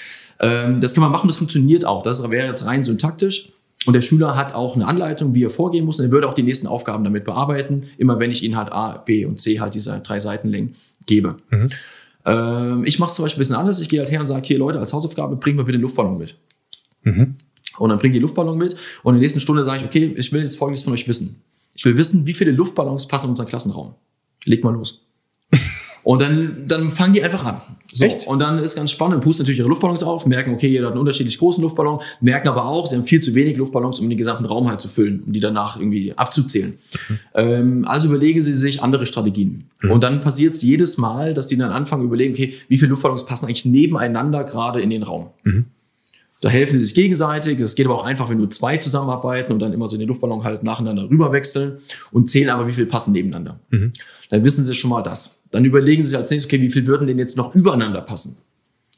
Ähm, 0.40 0.80
das 0.80 0.94
kann 0.94 1.02
man 1.02 1.10
machen, 1.10 1.28
das 1.28 1.38
funktioniert 1.38 1.86
auch. 1.86 2.02
Das 2.02 2.28
wäre 2.30 2.46
jetzt 2.46 2.66
rein 2.66 2.84
syntaktisch. 2.84 3.52
Und 3.86 3.92
der 3.92 4.02
Schüler 4.02 4.36
hat 4.36 4.54
auch 4.54 4.74
eine 4.74 4.86
Anleitung, 4.86 5.32
wie 5.34 5.44
er 5.44 5.50
vorgehen 5.50 5.84
muss. 5.84 6.00
Und 6.00 6.06
er 6.06 6.10
würde 6.10 6.28
auch 6.28 6.34
die 6.34 6.42
nächsten 6.42 6.66
Aufgaben 6.66 7.04
damit 7.04 7.24
bearbeiten, 7.24 7.84
immer 7.98 8.18
wenn 8.18 8.30
ich 8.30 8.42
ihn 8.42 8.56
halt 8.56 8.72
A, 8.72 8.98
B 8.98 9.24
und 9.24 9.38
C 9.38 9.60
halt 9.60 9.74
diese 9.74 10.00
drei 10.00 10.18
Seitenlängen 10.18 10.74
gebe. 11.06 11.36
Mhm. 11.50 11.70
Ähm, 12.26 12.84
ich 12.84 12.98
mache 12.98 13.10
es 13.10 13.16
zum 13.16 13.24
Beispiel 13.24 13.38
ein 13.38 13.42
bisschen 13.42 13.56
anders. 13.56 13.80
Ich 13.80 13.88
gehe 13.88 14.00
halt 14.00 14.10
her 14.10 14.20
und 14.20 14.26
sage, 14.26 14.46
hier 14.46 14.58
Leute, 14.58 14.78
als 14.78 14.92
Hausaufgabe 14.92 15.36
bringt 15.36 15.56
mir 15.56 15.64
bitte 15.64 15.78
den 15.78 15.82
Luftballon 15.82 16.18
mit. 16.18 16.36
Mhm. 17.02 17.36
Und 17.78 17.90
dann 17.90 17.98
bringe 17.98 18.14
ich 18.14 18.18
den 18.18 18.22
Luftballon 18.22 18.58
mit 18.58 18.74
und 19.02 19.14
in 19.14 19.20
der 19.20 19.22
nächsten 19.22 19.40
Stunde 19.40 19.64
sage 19.64 19.80
ich, 19.80 19.86
okay, 19.86 20.14
ich 20.16 20.32
will 20.32 20.40
jetzt 20.40 20.56
Folgendes 20.56 20.82
von 20.82 20.92
euch 20.92 21.06
wissen. 21.06 21.42
Ich 21.74 21.84
will 21.84 21.96
wissen, 21.96 22.26
wie 22.26 22.34
viele 22.34 22.50
Luftballons 22.50 23.06
passen 23.06 23.26
in 23.26 23.30
unseren 23.30 23.48
Klassenraum. 23.48 23.94
Leg 24.44 24.64
mal 24.64 24.72
los. 24.72 25.05
Und 26.06 26.20
dann, 26.20 26.66
dann 26.68 26.92
fangen 26.92 27.14
die 27.14 27.22
einfach 27.24 27.44
an. 27.44 27.62
So. 27.92 28.04
Echt? 28.04 28.28
Und 28.28 28.38
dann 28.38 28.60
ist 28.60 28.76
ganz 28.76 28.92
spannend, 28.92 29.24
pusten 29.24 29.42
natürlich 29.42 29.58
ihre 29.58 29.68
Luftballons 29.68 30.04
auf, 30.04 30.24
merken, 30.24 30.54
okay, 30.54 30.68
jeder 30.68 30.86
hat 30.86 30.92
einen 30.92 31.00
unterschiedlich 31.00 31.36
großen 31.36 31.60
Luftballon, 31.64 31.98
merken 32.20 32.46
aber 32.46 32.64
auch, 32.64 32.86
sie 32.86 32.94
haben 32.94 33.06
viel 33.06 33.18
zu 33.18 33.34
wenig 33.34 33.56
Luftballons, 33.56 33.98
um 33.98 34.08
den 34.08 34.16
gesamten 34.16 34.44
Raum 34.44 34.68
halt 34.68 34.80
zu 34.80 34.86
füllen, 34.86 35.24
um 35.26 35.32
die 35.32 35.40
danach 35.40 35.80
irgendwie 35.80 36.16
abzuzählen. 36.16 36.78
Mhm. 37.08 37.18
Ähm, 37.34 37.84
also 37.88 38.06
überlegen 38.06 38.40
sie 38.40 38.54
sich 38.54 38.84
andere 38.84 39.04
Strategien. 39.04 39.68
Mhm. 39.82 39.90
Und 39.90 40.04
dann 40.04 40.20
passiert 40.20 40.54
es 40.54 40.62
jedes 40.62 40.96
Mal, 40.96 41.34
dass 41.34 41.48
die 41.48 41.56
dann 41.56 41.72
anfangen 41.72 42.04
überlegen, 42.04 42.34
okay, 42.34 42.54
wie 42.68 42.78
viele 42.78 42.90
Luftballons 42.90 43.26
passen 43.26 43.46
eigentlich 43.46 43.64
nebeneinander 43.64 44.44
gerade 44.44 44.80
in 44.80 44.90
den 44.90 45.02
Raum. 45.02 45.30
Mhm. 45.42 45.64
Da 46.40 46.50
helfen 46.50 46.78
sie 46.78 46.84
sich 46.84 46.94
gegenseitig. 46.94 47.58
Das 47.58 47.74
geht 47.74 47.86
aber 47.86 47.96
auch 47.96 48.04
einfach, 48.04 48.28
wenn 48.28 48.38
nur 48.38 48.50
zwei 48.50 48.76
zusammenarbeiten 48.76 49.52
und 49.52 49.58
dann 49.58 49.72
immer 49.72 49.88
so 49.88 49.96
den 49.96 50.06
Luftballon 50.06 50.44
halt 50.44 50.62
nacheinander 50.62 51.10
rüberwechseln 51.10 51.78
und 52.12 52.30
zählen 52.30 52.50
aber, 52.50 52.68
wie 52.68 52.74
viel 52.74 52.86
passen 52.86 53.10
nebeneinander. 53.10 53.58
Mhm. 53.70 53.92
Dann 54.30 54.44
wissen 54.44 54.64
sie 54.64 54.76
schon 54.76 54.90
mal 54.90 55.02
das. 55.02 55.35
Dann 55.50 55.64
überlegen 55.64 56.02
sie 56.02 56.10
sich 56.10 56.18
als 56.18 56.30
nächstes, 56.30 56.50
okay, 56.50 56.60
wie 56.60 56.70
viel 56.70 56.86
würden 56.86 57.06
denn 57.06 57.18
jetzt 57.18 57.36
noch 57.36 57.54
übereinander 57.54 58.00
passen? 58.00 58.36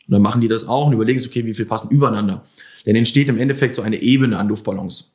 Und 0.06 0.12
dann 0.12 0.22
machen 0.22 0.40
die 0.40 0.48
das 0.48 0.68
auch 0.68 0.86
und 0.86 0.94
überlegen 0.94 1.18
sich, 1.18 1.30
okay, 1.30 1.44
wie 1.44 1.54
viel 1.54 1.66
passen 1.66 1.90
übereinander? 1.90 2.44
Dann 2.86 2.96
entsteht 2.96 3.28
im 3.28 3.38
Endeffekt 3.38 3.74
so 3.74 3.82
eine 3.82 4.00
Ebene 4.00 4.38
an 4.38 4.48
Luftballons. 4.48 5.14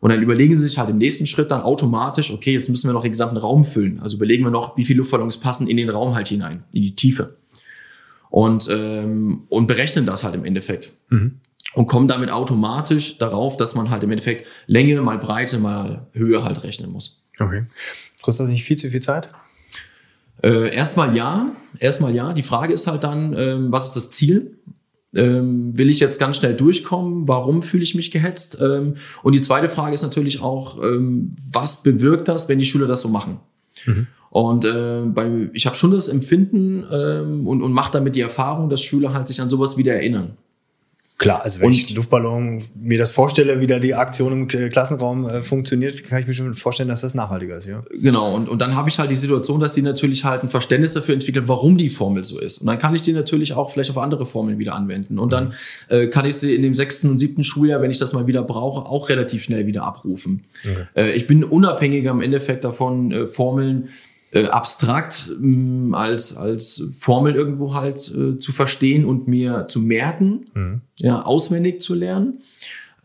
Und 0.00 0.10
dann 0.10 0.20
überlegen 0.20 0.56
sie 0.56 0.68
sich 0.68 0.78
halt 0.78 0.90
im 0.90 0.98
nächsten 0.98 1.26
Schritt 1.26 1.50
dann 1.50 1.62
automatisch, 1.62 2.30
okay, 2.30 2.52
jetzt 2.52 2.68
müssen 2.68 2.88
wir 2.88 2.92
noch 2.92 3.02
den 3.02 3.12
gesamten 3.12 3.38
Raum 3.38 3.64
füllen. 3.64 4.00
Also 4.00 4.16
überlegen 4.16 4.44
wir 4.44 4.50
noch, 4.50 4.76
wie 4.76 4.84
viele 4.84 4.98
Luftballons 4.98 5.38
passen 5.38 5.66
in 5.66 5.78
den 5.78 5.88
Raum 5.88 6.14
halt 6.14 6.28
hinein, 6.28 6.64
in 6.74 6.82
die 6.82 6.94
Tiefe. 6.94 7.36
Und, 8.28 8.68
ähm, 8.70 9.44
und 9.48 9.66
berechnen 9.66 10.04
das 10.04 10.24
halt 10.24 10.34
im 10.34 10.44
Endeffekt. 10.44 10.92
Mhm 11.08 11.40
und 11.74 11.86
kommen 11.86 12.08
damit 12.08 12.30
automatisch 12.30 13.18
darauf, 13.18 13.56
dass 13.56 13.74
man 13.74 13.90
halt 13.90 14.02
im 14.02 14.10
Endeffekt 14.10 14.46
Länge 14.66 15.00
mal 15.02 15.18
Breite 15.18 15.58
mal 15.58 16.06
Höhe 16.12 16.44
halt 16.44 16.62
rechnen 16.62 16.90
muss. 16.90 17.22
Okay. 17.40 17.64
Frisst 18.16 18.40
das 18.40 18.48
nicht 18.48 18.64
viel 18.64 18.76
zu 18.76 18.88
viel 18.90 19.00
Zeit? 19.00 19.28
Äh, 20.42 20.74
erstmal 20.74 21.16
ja, 21.16 21.52
erstmal 21.78 22.14
ja. 22.14 22.32
Die 22.32 22.42
Frage 22.42 22.72
ist 22.72 22.86
halt 22.86 23.04
dann, 23.04 23.34
ähm, 23.36 23.72
was 23.72 23.86
ist 23.86 23.96
das 23.96 24.10
Ziel? 24.10 24.58
Ähm, 25.14 25.76
will 25.78 25.90
ich 25.90 26.00
jetzt 26.00 26.18
ganz 26.18 26.38
schnell 26.38 26.54
durchkommen? 26.54 27.28
Warum 27.28 27.62
fühle 27.62 27.84
ich 27.84 27.94
mich 27.94 28.10
gehetzt? 28.10 28.58
Ähm, 28.60 28.94
und 29.22 29.32
die 29.32 29.40
zweite 29.40 29.68
Frage 29.68 29.94
ist 29.94 30.02
natürlich 30.02 30.40
auch, 30.40 30.82
ähm, 30.82 31.30
was 31.52 31.82
bewirkt 31.82 32.28
das, 32.28 32.48
wenn 32.48 32.58
die 32.58 32.66
Schüler 32.66 32.88
das 32.88 33.02
so 33.02 33.08
machen? 33.08 33.38
Mhm. 33.86 34.08
Und 34.30 34.64
äh, 34.64 35.02
bei, 35.04 35.48
ich 35.52 35.66
habe 35.66 35.76
schon 35.76 35.92
das 35.92 36.08
Empfinden 36.08 36.84
ähm, 36.90 37.46
und, 37.46 37.62
und 37.62 37.72
mache 37.72 37.92
damit 37.92 38.16
die 38.16 38.20
Erfahrung, 38.20 38.68
dass 38.68 38.82
Schüler 38.82 39.14
halt 39.14 39.28
sich 39.28 39.40
an 39.40 39.48
sowas 39.48 39.76
wieder 39.76 39.94
erinnern. 39.94 40.36
Klar, 41.16 41.42
also 41.44 41.60
wenn 41.60 41.68
und, 41.68 41.72
ich 41.74 41.94
Luftballon 41.94 42.64
mir 42.74 42.98
das 42.98 43.12
vorstelle, 43.12 43.60
wie 43.60 43.68
da 43.68 43.78
die 43.78 43.94
Aktion 43.94 44.32
im 44.32 44.48
Klassenraum 44.48 45.28
äh, 45.28 45.42
funktioniert, 45.44 46.02
kann 46.02 46.18
ich 46.18 46.26
mir 46.26 46.34
schon 46.34 46.52
vorstellen, 46.54 46.88
dass 46.88 47.02
das 47.02 47.14
nachhaltiger 47.14 47.56
ist, 47.56 47.66
ja. 47.66 47.84
Genau, 47.92 48.34
und, 48.34 48.48
und 48.48 48.60
dann 48.60 48.74
habe 48.74 48.88
ich 48.88 48.98
halt 48.98 49.12
die 49.12 49.16
Situation, 49.16 49.60
dass 49.60 49.72
die 49.72 49.82
natürlich 49.82 50.24
halt 50.24 50.42
ein 50.42 50.48
Verständnis 50.48 50.94
dafür 50.94 51.14
entwickeln, 51.14 51.46
warum 51.46 51.78
die 51.78 51.88
Formel 51.88 52.24
so 52.24 52.40
ist. 52.40 52.58
Und 52.58 52.66
dann 52.66 52.80
kann 52.80 52.96
ich 52.96 53.02
die 53.02 53.12
natürlich 53.12 53.52
auch 53.52 53.70
vielleicht 53.70 53.90
auf 53.90 53.98
andere 53.98 54.26
Formeln 54.26 54.58
wieder 54.58 54.74
anwenden. 54.74 55.20
Und 55.20 55.32
dann 55.32 55.54
mhm. 55.88 55.96
äh, 55.96 56.06
kann 56.08 56.26
ich 56.26 56.36
sie 56.36 56.52
in 56.52 56.62
dem 56.62 56.74
sechsten 56.74 57.08
und 57.08 57.20
siebten 57.20 57.44
Schuljahr, 57.44 57.80
wenn 57.80 57.92
ich 57.92 57.98
das 58.00 58.12
mal 58.12 58.26
wieder 58.26 58.42
brauche, 58.42 58.84
auch 58.84 59.08
relativ 59.08 59.44
schnell 59.44 59.68
wieder 59.68 59.84
abrufen. 59.84 60.42
Okay. 60.64 60.86
Äh, 60.96 61.10
ich 61.12 61.28
bin 61.28 61.44
unabhängiger 61.44 62.10
im 62.10 62.22
Endeffekt 62.22 62.64
davon, 62.64 63.12
äh, 63.12 63.26
Formeln 63.28 63.90
äh, 64.34 64.46
abstrakt 64.46 65.30
mh, 65.38 65.90
mm, 65.90 65.94
als, 65.94 66.36
als 66.36 66.82
Formel 66.98 67.34
irgendwo 67.34 67.74
halt 67.74 68.12
äh, 68.14 68.36
zu 68.36 68.52
verstehen 68.52 69.04
und 69.04 69.28
mir 69.28 69.66
zu 69.68 69.80
merken, 69.80 70.46
mhm. 70.54 70.80
ja, 70.98 71.22
auswendig 71.22 71.80
zu 71.80 71.94
lernen. 71.94 72.40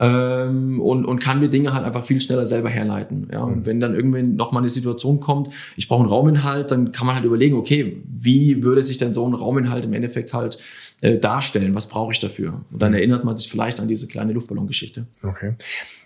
Ähm, 0.02 0.80
und, 0.80 1.04
und 1.04 1.20
kann 1.20 1.42
mir 1.42 1.50
Dinge 1.50 1.74
halt 1.74 1.84
einfach 1.84 2.06
viel 2.06 2.22
schneller 2.22 2.46
selber 2.46 2.70
herleiten. 2.70 3.28
Ja? 3.34 3.42
Und 3.42 3.58
mhm. 3.58 3.66
wenn 3.66 3.80
dann 3.82 3.94
irgendwann 3.94 4.36
nochmal 4.36 4.62
eine 4.62 4.70
Situation 4.70 5.20
kommt, 5.20 5.50
ich 5.76 5.90
brauche 5.90 6.00
einen 6.00 6.10
Rauminhalt, 6.10 6.72
dann 6.72 6.94
kann 6.94 7.06
man 7.06 7.16
halt 7.16 7.26
überlegen, 7.26 7.58
okay, 7.58 8.02
wie 8.08 8.64
würde 8.64 8.82
sich 8.82 8.98
denn 8.98 9.12
so 9.12 9.28
ein 9.28 9.34
Rauminhalt 9.34 9.84
im 9.84 9.92
Endeffekt 9.92 10.34
halt 10.34 10.58
äh, 11.02 11.18
darstellen? 11.18 11.76
Was 11.76 11.90
brauche 11.90 12.14
ich 12.14 12.20
dafür? 12.20 12.62
Und 12.72 12.82
dann 12.82 12.92
mhm. 12.92 12.98
erinnert 13.00 13.26
man 13.26 13.36
sich 13.36 13.50
vielleicht 13.50 13.82
an 13.82 13.90
diese 13.90 14.08
kleine 14.08 14.32
Luftballongeschichte. 14.32 15.06
Okay. 15.22 15.56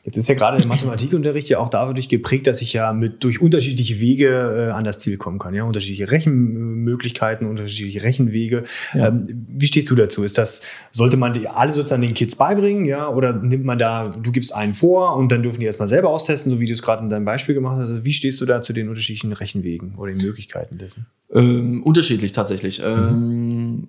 Jetzt 0.06 0.18
ist 0.18 0.28
ja 0.28 0.36
gerade 0.36 0.58
der 0.58 0.68
Mathematikunterricht 0.68 1.48
ja 1.48 1.60
auch 1.60 1.70
dadurch 1.70 2.10
geprägt, 2.10 2.46
dass 2.48 2.62
ich 2.62 2.74
ja 2.74 2.92
mit 2.92 3.24
durch 3.24 3.42
unterschiedliche 3.42 4.02
Wege 4.02 4.68
äh, 4.68 4.72
an 4.72 4.84
das 4.84 5.00
Ziel 5.00 5.16
kommen 5.16 5.40
kann. 5.40 5.54
Ja, 5.54 5.64
unterschiedliche 5.64 6.12
Rechenmöglichkeiten, 6.12 7.48
unterschiedliche 7.48 8.04
Rechenwege. 8.04 8.64
Ja. 8.94 9.08
Ähm, 9.08 9.46
wie 9.48 9.66
stehst 9.66 9.90
du 9.90 9.96
dazu? 9.96 10.24
Ist 10.24 10.38
das, 10.38 10.62
sollte 10.92 11.16
man 11.16 11.32
die 11.32 11.48
alle 11.48 11.72
sozusagen 11.72 12.02
den 12.02 12.14
Kids 12.14 12.36
beibringen, 12.36 12.84
ja? 12.84 13.08
Oder 13.08 13.34
nimmt 13.34 13.64
man 13.64 13.80
da, 13.80 14.10
du 14.10 14.34
gibst 14.34 14.54
einen 14.54 14.74
vor 14.74 15.16
und 15.16 15.32
dann 15.32 15.42
dürfen 15.42 15.62
die 15.62 15.68
erstmal 15.68 15.88
selber 15.88 16.10
austesten, 16.10 16.52
so 16.52 16.60
wie 16.60 16.66
du 16.66 16.74
es 16.74 16.82
gerade 16.82 17.02
in 17.02 17.10
deinem 17.10 17.26
Beispiel 17.26 17.56
gemacht 17.56 17.78
hast? 17.78 17.90
Also 17.90 18.04
wie 18.04 18.14
stehst 18.14 18.42
du 18.42 18.46
da 18.46 18.62
zu 18.62 18.74
den 18.74 18.90
unterschiedlichen 18.90 19.32
Rechenwegen 19.32 19.96
oder 19.96 20.12
den 20.12 20.22
Möglichkeiten 20.22 20.78
dessen? 20.78 21.06
Ähm, 21.34 21.82
unterschiedlich 21.84 22.34
tatsächlich. 22.34 22.80
Mhm. 22.80 22.86
Ähm, 22.86 23.88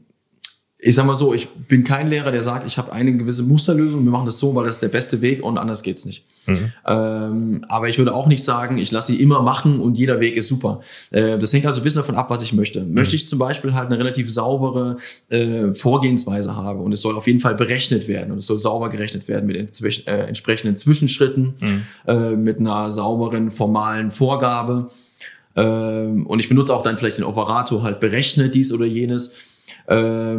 ich 0.85 0.95
sag 0.95 1.07
mal 1.07 1.17
so, 1.17 1.33
ich 1.33 1.49
bin 1.49 1.83
kein 1.83 2.09
Lehrer, 2.09 2.31
der 2.31 2.43
sagt, 2.43 2.67
ich 2.67 2.77
habe 2.77 2.93
eine 2.93 3.17
gewisse 3.17 3.43
Musterlösung, 3.43 4.05
wir 4.05 4.11
machen 4.11 4.27
das 4.27 4.39
so, 4.39 4.55
weil 4.55 4.67
das 4.67 4.77
ist 4.77 4.83
der 4.83 4.89
beste 4.89 5.23
Weg 5.23 5.43
und 5.43 5.57
anders 5.57 5.83
geht's 5.83 6.05
nicht. 6.05 6.25
Mhm. 6.47 6.73
Ähm, 6.87 7.65
aber 7.69 7.89
ich 7.89 7.97
würde 7.97 8.15
auch 8.15 8.27
nicht 8.27 8.45
sagen, 8.45 8.77
ich 8.77 8.93
lasse 8.93 9.13
sie 9.13 9.23
immer 9.23 9.41
machen 9.41 9.81
und 9.81 9.95
jeder 9.97 10.21
Weg 10.21 10.37
ist 10.37 10.49
super. 10.49 10.81
Äh, 11.11 11.39
das 11.39 11.55
hängt 11.55 11.65
also 11.65 11.81
ein 11.81 11.85
bisschen 11.85 12.03
davon 12.03 12.17
ab, 12.17 12.29
was 12.29 12.43
ich 12.43 12.53
möchte. 12.53 12.83
Mhm. 12.83 12.93
Möchte 12.93 13.17
ich 13.17 13.27
zum 13.27 13.39
Beispiel 13.39 13.73
halt 13.73 13.87
eine 13.87 13.99
relativ 13.99 14.31
saubere 14.31 14.99
äh, 15.31 15.73
Vorgehensweise 15.73 16.55
haben 16.55 16.81
und 16.81 16.93
es 16.93 17.01
soll 17.01 17.17
auf 17.17 17.27
jeden 17.27 17.41
Fall 17.41 17.55
berechnet 17.55 18.07
werden 18.07 18.31
und 18.31 18.39
es 18.39 18.47
soll 18.47 18.59
sauber 18.59 18.91
gerechnet 18.91 19.27
werden 19.27 19.47
mit 19.47 19.57
äh, 19.57 20.27
entsprechenden 20.27 20.77
Zwischenschritten, 20.77 21.55
mhm. 21.61 21.83
Äh, 22.07 22.37
mit 22.37 22.59
einer 22.59 22.91
sauberen 22.91 23.51
formalen 23.51 24.11
Vorgabe. 24.11 24.91
Ähm, 25.57 26.27
und 26.27 26.41
ich 26.41 26.49
benutze 26.51 26.75
auch 26.75 26.83
dann 26.83 26.99
vielleicht 26.99 27.17
den 27.17 27.25
Operator 27.25 27.83
halt 27.83 28.01
berechnet 28.01 28.55
dies 28.55 28.71
oder 28.71 28.85
jenes 28.85 29.35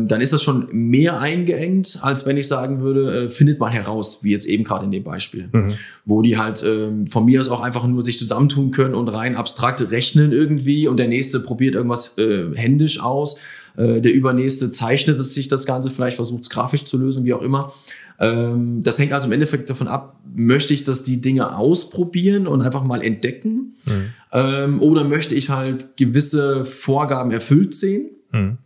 dann 0.07 0.21
ist 0.21 0.33
das 0.33 0.41
schon 0.41 0.67
mehr 0.71 1.19
eingeengt, 1.19 1.99
als 2.01 2.25
wenn 2.25 2.35
ich 2.35 2.47
sagen 2.47 2.81
würde, 2.81 3.25
äh, 3.25 3.29
findet 3.29 3.59
mal 3.59 3.69
heraus, 3.69 4.23
wie 4.23 4.31
jetzt 4.31 4.47
eben 4.47 4.63
gerade 4.63 4.85
in 4.85 4.91
dem 4.91 5.03
Beispiel, 5.03 5.49
mhm. 5.51 5.73
wo 6.03 6.23
die 6.23 6.37
halt 6.37 6.63
ähm, 6.63 7.07
von 7.07 7.25
mir 7.25 7.39
aus 7.39 7.49
auch 7.49 7.61
einfach 7.61 7.85
nur 7.85 8.03
sich 8.03 8.17
zusammentun 8.17 8.71
können 8.71 8.95
und 8.95 9.07
rein 9.07 9.35
abstrakt 9.35 9.91
rechnen 9.91 10.31
irgendwie 10.31 10.87
und 10.87 10.97
der 10.97 11.07
nächste 11.07 11.39
probiert 11.39 11.75
irgendwas 11.75 12.17
äh, 12.17 12.55
händisch 12.55 12.99
aus, 13.01 13.39
äh, 13.77 14.01
der 14.01 14.13
übernächste 14.13 14.71
zeichnet 14.71 15.19
es 15.19 15.33
sich 15.33 15.47
das 15.47 15.65
Ganze, 15.65 15.91
vielleicht 15.91 16.15
versucht 16.15 16.43
es 16.43 16.49
grafisch 16.49 16.85
zu 16.85 16.97
lösen, 16.97 17.23
wie 17.23 17.33
auch 17.33 17.41
immer. 17.41 17.71
Ähm, 18.19 18.81
das 18.83 18.97
hängt 18.97 19.13
also 19.13 19.27
im 19.27 19.33
Endeffekt 19.33 19.69
davon 19.69 19.87
ab, 19.87 20.19
möchte 20.33 20.73
ich, 20.73 20.85
dass 20.85 21.03
die 21.03 21.21
Dinge 21.21 21.55
ausprobieren 21.55 22.47
und 22.47 22.61
einfach 22.61 22.83
mal 22.83 23.01
entdecken 23.01 23.75
mhm. 23.85 24.13
ähm, 24.31 24.81
oder 24.81 25.03
möchte 25.03 25.35
ich 25.35 25.49
halt 25.49 25.97
gewisse 25.97 26.65
Vorgaben 26.65 27.31
erfüllt 27.31 27.75
sehen. 27.75 28.09
Mhm. 28.31 28.57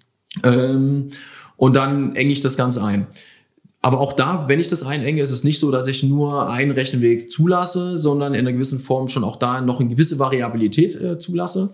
Ähm, 0.43 1.09
und 1.57 1.75
dann 1.75 2.15
enge 2.15 2.31
ich 2.31 2.41
das 2.41 2.57
Ganze 2.57 2.83
ein. 2.83 3.07
Aber 3.81 3.99
auch 3.99 4.13
da, 4.13 4.45
wenn 4.47 4.59
ich 4.59 4.67
das 4.67 4.83
einenge, 4.83 5.21
ist 5.21 5.31
es 5.31 5.43
nicht 5.43 5.59
so, 5.59 5.71
dass 5.71 5.87
ich 5.87 6.03
nur 6.03 6.49
einen 6.49 6.71
Rechenweg 6.71 7.31
zulasse, 7.31 7.97
sondern 7.97 8.33
in 8.33 8.41
einer 8.41 8.51
gewissen 8.51 8.79
Form 8.79 9.07
schon 9.07 9.23
auch 9.23 9.37
da 9.37 9.61
noch 9.61 9.79
eine 9.79 9.89
gewisse 9.89 10.19
Variabilität 10.19 10.95
äh, 10.95 11.17
zulasse. 11.17 11.73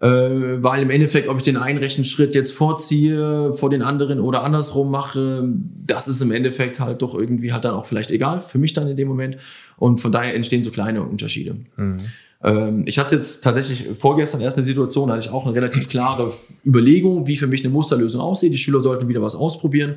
Äh, 0.00 0.62
weil 0.62 0.82
im 0.82 0.90
Endeffekt, 0.90 1.28
ob 1.28 1.36
ich 1.36 1.42
den 1.44 1.56
einen 1.56 1.78
Rechenschritt 1.78 2.34
jetzt 2.34 2.52
vorziehe 2.52 3.54
vor 3.54 3.70
den 3.70 3.82
anderen 3.82 4.20
oder 4.20 4.42
andersrum 4.44 4.90
mache, 4.90 5.48
das 5.86 6.08
ist 6.08 6.20
im 6.20 6.32
Endeffekt 6.32 6.80
halt 6.80 7.02
doch 7.02 7.14
irgendwie 7.14 7.52
halt 7.52 7.64
dann 7.64 7.74
auch 7.74 7.86
vielleicht 7.86 8.10
egal, 8.10 8.40
für 8.40 8.58
mich 8.58 8.72
dann 8.72 8.88
in 8.88 8.96
dem 8.96 9.08
Moment. 9.08 9.36
Und 9.76 10.00
von 10.00 10.10
daher 10.10 10.34
entstehen 10.34 10.64
so 10.64 10.70
kleine 10.70 11.02
Unterschiede. 11.02 11.56
Mhm. 11.76 11.98
Ähm, 12.44 12.84
ich 12.86 12.98
hatte 12.98 13.16
jetzt 13.16 13.42
tatsächlich 13.42 13.88
vorgestern 13.98 14.40
erst 14.40 14.56
eine 14.56 14.66
Situation, 14.66 15.08
da 15.08 15.14
hatte 15.14 15.26
ich 15.26 15.32
auch 15.32 15.46
eine 15.46 15.54
relativ 15.54 15.88
klare 15.88 16.32
Überlegung, 16.64 17.26
wie 17.26 17.36
für 17.36 17.46
mich 17.46 17.64
eine 17.64 17.72
Musterlösung 17.72 18.20
aussieht. 18.20 18.52
Die 18.52 18.58
Schüler 18.58 18.80
sollten 18.80 19.08
wieder 19.08 19.22
was 19.22 19.34
ausprobieren. 19.34 19.96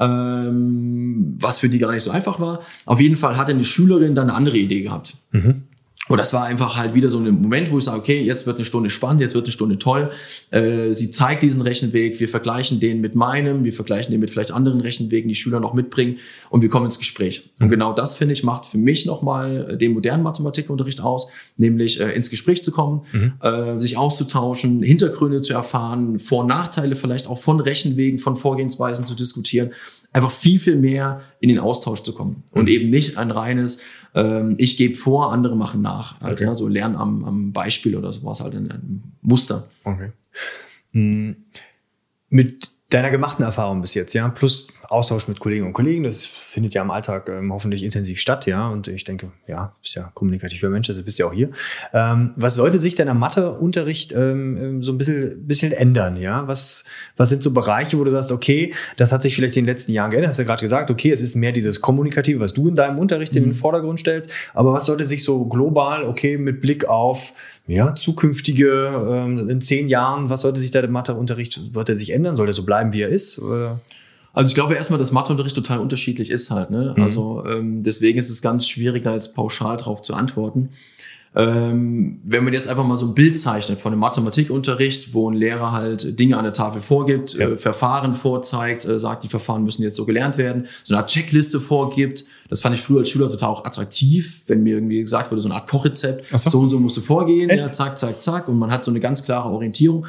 Ähm, 0.00 1.36
was 1.40 1.58
für 1.58 1.68
die 1.68 1.78
gar 1.78 1.90
nicht 1.90 2.04
so 2.04 2.12
einfach 2.12 2.38
war. 2.38 2.60
Auf 2.86 3.00
jeden 3.00 3.16
Fall 3.16 3.36
hatte 3.36 3.52
eine 3.52 3.64
Schülerin 3.64 4.14
dann 4.14 4.28
eine 4.28 4.34
andere 4.36 4.56
Idee 4.56 4.82
gehabt. 4.82 5.16
Mhm. 5.32 5.64
Und 6.08 6.18
das 6.18 6.32
war 6.32 6.44
einfach 6.44 6.76
halt 6.76 6.94
wieder 6.94 7.10
so 7.10 7.18
ein 7.18 7.42
Moment, 7.42 7.70
wo 7.70 7.78
ich 7.78 7.84
sage, 7.84 7.98
okay, 7.98 8.22
jetzt 8.22 8.46
wird 8.46 8.56
eine 8.56 8.64
Stunde 8.64 8.90
spannend, 8.90 9.20
jetzt 9.20 9.34
wird 9.34 9.44
eine 9.44 9.52
Stunde 9.52 9.78
toll. 9.78 10.10
Äh, 10.50 10.94
sie 10.94 11.10
zeigt 11.10 11.42
diesen 11.42 11.60
Rechenweg, 11.60 12.18
wir 12.18 12.28
vergleichen 12.28 12.80
den 12.80 13.00
mit 13.00 13.14
meinem, 13.14 13.64
wir 13.64 13.72
vergleichen 13.72 14.10
den 14.10 14.20
mit 14.20 14.30
vielleicht 14.30 14.50
anderen 14.50 14.80
Rechenwegen, 14.80 15.28
die 15.28 15.34
Schüler 15.34 15.60
noch 15.60 15.74
mitbringen 15.74 16.16
und 16.50 16.62
wir 16.62 16.68
kommen 16.68 16.86
ins 16.86 16.98
Gespräch. 16.98 17.50
Mhm. 17.58 17.64
Und 17.64 17.70
genau 17.70 17.92
das, 17.92 18.16
finde 18.16 18.32
ich, 18.32 18.42
macht 18.42 18.66
für 18.66 18.78
mich 18.78 19.06
nochmal 19.06 19.76
den 19.76 19.92
modernen 19.92 20.22
Mathematikunterricht 20.22 21.00
aus, 21.00 21.30
nämlich 21.56 22.00
äh, 22.00 22.10
ins 22.12 22.30
Gespräch 22.30 22.64
zu 22.64 22.72
kommen, 22.72 23.02
mhm. 23.12 23.32
äh, 23.40 23.80
sich 23.80 23.96
auszutauschen, 23.96 24.82
Hintergründe 24.82 25.42
zu 25.42 25.52
erfahren, 25.52 26.18
Vor- 26.18 26.40
und 26.40 26.48
Nachteile 26.48 26.96
vielleicht 26.96 27.26
auch 27.26 27.38
von 27.38 27.60
Rechenwegen, 27.60 28.18
von 28.18 28.36
Vorgehensweisen 28.36 29.04
zu 29.04 29.14
diskutieren 29.14 29.70
einfach 30.12 30.30
viel, 30.30 30.58
viel 30.58 30.76
mehr 30.76 31.22
in 31.40 31.48
den 31.48 31.58
Austausch 31.58 32.02
zu 32.02 32.14
kommen 32.14 32.42
und 32.52 32.64
mhm. 32.64 32.68
eben 32.68 32.88
nicht 32.88 33.16
ein 33.16 33.30
reines, 33.30 33.82
ähm, 34.14 34.54
ich 34.58 34.76
gebe 34.76 34.94
vor, 34.94 35.32
andere 35.32 35.56
machen 35.56 35.82
nach. 35.82 36.20
Halt, 36.20 36.34
okay. 36.34 36.44
ja, 36.44 36.54
so 36.54 36.68
lernen 36.68 36.96
am, 36.96 37.24
am 37.24 37.52
Beispiel 37.52 37.96
oder 37.96 38.12
sowas 38.12 38.40
halt 38.40 38.54
ein, 38.54 38.70
ein 38.70 39.12
Muster. 39.20 39.68
Okay. 39.84 40.12
Mhm. 40.92 41.36
Mit 42.30 42.70
deiner 42.90 43.10
gemachten 43.10 43.44
Erfahrung 43.44 43.82
bis 43.82 43.94
jetzt, 43.94 44.14
ja, 44.14 44.28
plus 44.28 44.68
Austausch 44.88 45.28
mit 45.28 45.38
Kolleginnen 45.38 45.66
und 45.66 45.74
Kollegen, 45.74 46.04
das 46.04 46.24
findet 46.24 46.72
ja 46.72 46.80
im 46.80 46.90
Alltag 46.90 47.28
ähm, 47.28 47.52
hoffentlich 47.52 47.82
intensiv 47.82 48.18
statt, 48.18 48.46
ja. 48.46 48.68
Und 48.68 48.88
ich 48.88 49.04
denke, 49.04 49.30
ja, 49.46 49.74
bist 49.82 49.96
ja 49.96 50.10
kommunikativer 50.14 50.70
Mensch, 50.70 50.88
also 50.88 51.04
bist 51.04 51.18
ja 51.18 51.26
auch 51.26 51.32
hier. 51.34 51.50
Ähm, 51.92 52.32
was 52.36 52.54
sollte 52.54 52.78
sich 52.78 52.94
denn 52.94 53.10
am 53.10 53.18
Matheunterricht 53.18 54.12
ähm, 54.12 54.56
ähm, 54.56 54.82
so 54.82 54.92
ein 54.92 54.98
bisschen, 54.98 55.46
bisschen 55.46 55.72
ändern, 55.72 56.16
ja? 56.16 56.48
Was, 56.48 56.84
was 57.18 57.28
sind 57.28 57.42
so 57.42 57.50
Bereiche, 57.50 57.98
wo 57.98 58.04
du 58.04 58.10
sagst, 58.10 58.32
okay, 58.32 58.72
das 58.96 59.12
hat 59.12 59.20
sich 59.20 59.36
vielleicht 59.36 59.58
in 59.58 59.66
den 59.66 59.74
letzten 59.74 59.92
Jahren 59.92 60.10
geändert, 60.10 60.30
hast 60.30 60.38
du 60.38 60.44
ja 60.44 60.46
gerade 60.46 60.62
gesagt, 60.62 60.90
okay, 60.90 61.10
es 61.10 61.20
ist 61.20 61.34
mehr 61.34 61.52
dieses 61.52 61.82
Kommunikative, 61.82 62.40
was 62.40 62.54
du 62.54 62.68
in 62.68 62.76
deinem 62.76 62.98
Unterricht 62.98 63.32
mhm. 63.32 63.38
in 63.38 63.44
den 63.44 63.52
mhm. 63.52 63.56
Vordergrund 63.56 64.00
stellst, 64.00 64.30
aber 64.54 64.72
was 64.72 64.86
sollte 64.86 65.04
sich 65.04 65.22
so 65.22 65.44
global, 65.44 66.04
okay, 66.04 66.38
mit 66.38 66.62
Blick 66.62 66.88
auf 66.88 67.34
ja, 67.68 67.94
zukünftige, 67.94 68.68
ähm, 69.10 69.48
in 69.48 69.60
zehn 69.60 69.88
Jahren, 69.88 70.30
was 70.30 70.40
sollte 70.40 70.58
sich 70.58 70.70
da 70.70 70.80
der 70.80 70.90
Matheunterricht, 70.90 71.74
wird 71.74 71.88
er 71.90 71.96
sich 71.96 72.10
ändern? 72.10 72.34
Soll 72.34 72.48
er 72.48 72.54
so 72.54 72.64
bleiben, 72.64 72.92
wie 72.94 73.02
er 73.02 73.10
ist? 73.10 73.38
Oder? 73.38 73.80
Also 74.32 74.48
ich 74.48 74.54
glaube 74.54 74.74
erstmal, 74.74 74.98
dass 74.98 75.12
Matheunterricht 75.12 75.54
total 75.54 75.78
unterschiedlich 75.78 76.30
ist 76.30 76.50
halt. 76.50 76.70
Ne? 76.70 76.94
Mhm. 76.96 77.02
Also 77.02 77.44
ähm, 77.46 77.82
deswegen 77.82 78.18
ist 78.18 78.30
es 78.30 78.40
ganz 78.40 78.66
schwierig, 78.66 79.04
da 79.04 79.12
jetzt 79.14 79.34
pauschal 79.34 79.76
drauf 79.76 80.00
zu 80.00 80.14
antworten. 80.14 80.70
Ähm, 81.34 82.20
wenn 82.24 82.42
man 82.42 82.52
jetzt 82.52 82.68
einfach 82.68 82.84
mal 82.84 82.96
so 82.96 83.06
ein 83.06 83.14
Bild 83.14 83.38
zeichnet 83.38 83.78
von 83.78 83.92
einem 83.92 84.00
Mathematikunterricht, 84.00 85.12
wo 85.12 85.30
ein 85.30 85.34
Lehrer 85.34 85.72
halt 85.72 86.18
Dinge 86.18 86.36
an 86.36 86.44
der 86.44 86.52
Tafel 86.52 86.80
vorgibt, 86.80 87.34
ja. 87.34 87.50
äh, 87.50 87.58
Verfahren 87.58 88.14
vorzeigt, 88.14 88.86
äh, 88.86 88.98
sagt, 88.98 89.24
die 89.24 89.28
Verfahren 89.28 89.62
müssen 89.62 89.82
jetzt 89.82 89.96
so 89.96 90.06
gelernt 90.06 90.38
werden, 90.38 90.66
so 90.84 90.94
eine 90.94 91.02
Art 91.02 91.10
Checkliste 91.10 91.60
vorgibt. 91.60 92.24
Das 92.48 92.62
fand 92.62 92.74
ich 92.74 92.80
früher 92.80 93.00
als 93.00 93.10
Schüler 93.10 93.28
total 93.28 93.50
auch 93.50 93.64
attraktiv, 93.64 94.42
wenn 94.46 94.62
mir 94.62 94.74
irgendwie 94.76 95.00
gesagt 95.00 95.30
wurde, 95.30 95.42
so 95.42 95.48
eine 95.48 95.56
Art 95.56 95.68
Kochrezept, 95.68 96.26
so. 96.36 96.50
so. 96.50 96.58
und 96.60 96.70
so 96.70 96.78
musst 96.78 96.96
du 96.96 97.02
vorgehen, 97.02 97.50
ja, 97.50 97.70
zack, 97.70 97.98
zack, 97.98 98.22
zack, 98.22 98.48
und 98.48 98.58
man 98.58 98.70
hat 98.70 98.82
so 98.82 98.90
eine 98.90 99.00
ganz 99.00 99.22
klare 99.22 99.50
Orientierung. 99.50 100.06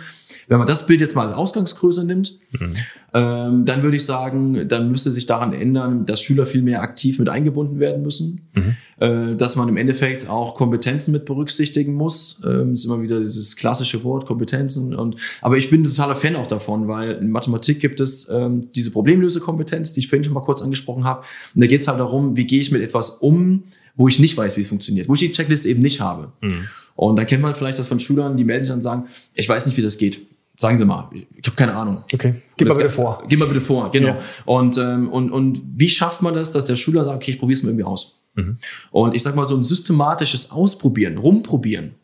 Wenn 0.47 0.57
man 0.57 0.67
das 0.67 0.85
Bild 0.85 1.01
jetzt 1.01 1.15
mal 1.15 1.23
als 1.23 1.31
Ausgangsgröße 1.31 2.05
nimmt, 2.05 2.39
mhm. 2.51 2.75
ähm, 3.13 3.65
dann 3.65 3.83
würde 3.83 3.97
ich 3.97 4.05
sagen, 4.05 4.67
dann 4.67 4.91
müsste 4.91 5.11
sich 5.11 5.25
daran 5.25 5.53
ändern, 5.53 6.05
dass 6.05 6.21
Schüler 6.21 6.45
viel 6.45 6.61
mehr 6.61 6.81
aktiv 6.81 7.19
mit 7.19 7.29
eingebunden 7.29 7.79
werden 7.79 8.03
müssen, 8.03 8.49
mhm. 8.53 8.75
äh, 8.99 9.35
dass 9.35 9.55
man 9.55 9.69
im 9.69 9.77
Endeffekt 9.77 10.29
auch 10.29 10.55
Kompetenzen 10.55 11.11
mit 11.11 11.25
berücksichtigen 11.25 11.93
muss. 11.93 12.41
Ähm, 12.45 12.73
ist 12.73 12.85
immer 12.85 13.01
wieder 13.01 13.19
dieses 13.19 13.55
klassische 13.55 14.03
Wort 14.03 14.25
Kompetenzen. 14.25 14.95
Und 14.95 15.15
aber 15.41 15.57
ich 15.57 15.69
bin 15.69 15.83
totaler 15.83 16.15
Fan 16.15 16.35
auch 16.35 16.47
davon, 16.47 16.87
weil 16.87 17.11
in 17.11 17.31
Mathematik 17.31 17.79
gibt 17.79 17.99
es 17.99 18.29
ähm, 18.29 18.71
diese 18.73 18.91
Problemlösekompetenz, 18.91 19.93
die 19.93 20.01
ich 20.01 20.07
vorhin 20.07 20.23
schon 20.23 20.33
mal 20.33 20.41
kurz 20.41 20.61
angesprochen 20.61 21.03
habe. 21.03 21.21
Und 21.55 21.61
da 21.61 21.67
geht 21.67 21.81
es 21.81 21.87
halt 21.87 21.99
darum, 21.99 22.37
wie 22.37 22.45
gehe 22.45 22.61
ich 22.61 22.71
mit 22.71 22.81
etwas 22.81 23.09
um, 23.09 23.63
wo 23.99 24.07
ich 24.07 24.17
nicht 24.17 24.37
weiß, 24.37 24.55
wie 24.55 24.61
es 24.61 24.69
funktioniert, 24.69 25.09
wo 25.09 25.13
ich 25.13 25.19
die 25.19 25.29
Checkliste 25.29 25.67
eben 25.67 25.81
nicht 25.81 25.99
habe. 25.99 26.31
Mhm. 26.39 26.69
Und 26.95 27.17
da 27.17 27.25
kennt 27.25 27.43
man 27.43 27.53
vielleicht 27.53 27.79
das 27.79 27.87
von 27.87 27.99
Schülern, 27.99 28.37
die 28.37 28.45
melden 28.45 28.63
sich 28.63 28.71
und 28.71 28.81
sagen, 28.81 29.07
ich 29.33 29.47
weiß 29.47 29.67
nicht, 29.67 29.77
wie 29.77 29.81
das 29.81 29.97
geht. 29.97 30.25
Sagen 30.55 30.77
Sie 30.77 30.85
mal, 30.85 31.09
ich 31.11 31.45
habe 31.45 31.57
keine 31.57 31.75
Ahnung. 31.75 32.03
Okay, 32.13 32.35
gib 32.55 32.69
mal 32.69 32.75
bitte 32.75 32.89
vor. 32.89 33.21
Gib 33.27 33.39
mal 33.39 33.47
bitte 33.47 33.59
vor, 33.59 33.91
genau. 33.91 34.07
Ja. 34.07 34.19
Und, 34.45 34.77
ähm, 34.77 35.09
und, 35.09 35.31
und 35.31 35.61
wie 35.75 35.89
schafft 35.89 36.21
man 36.21 36.33
das, 36.33 36.53
dass 36.53 36.63
der 36.63 36.77
Schüler 36.77 37.03
sagt, 37.03 37.17
okay, 37.17 37.31
ich 37.31 37.39
probiere 37.39 37.57
es 37.57 37.63
mal 37.63 37.71
irgendwie 37.71 37.83
aus. 37.83 38.19
Mhm. 38.35 38.57
Und 38.91 39.15
ich 39.15 39.21
sag 39.21 39.35
mal, 39.35 39.47
so 39.47 39.57
ein 39.57 39.65
systematisches 39.65 40.49
Ausprobieren, 40.49 41.17
rumprobieren, 41.17 41.95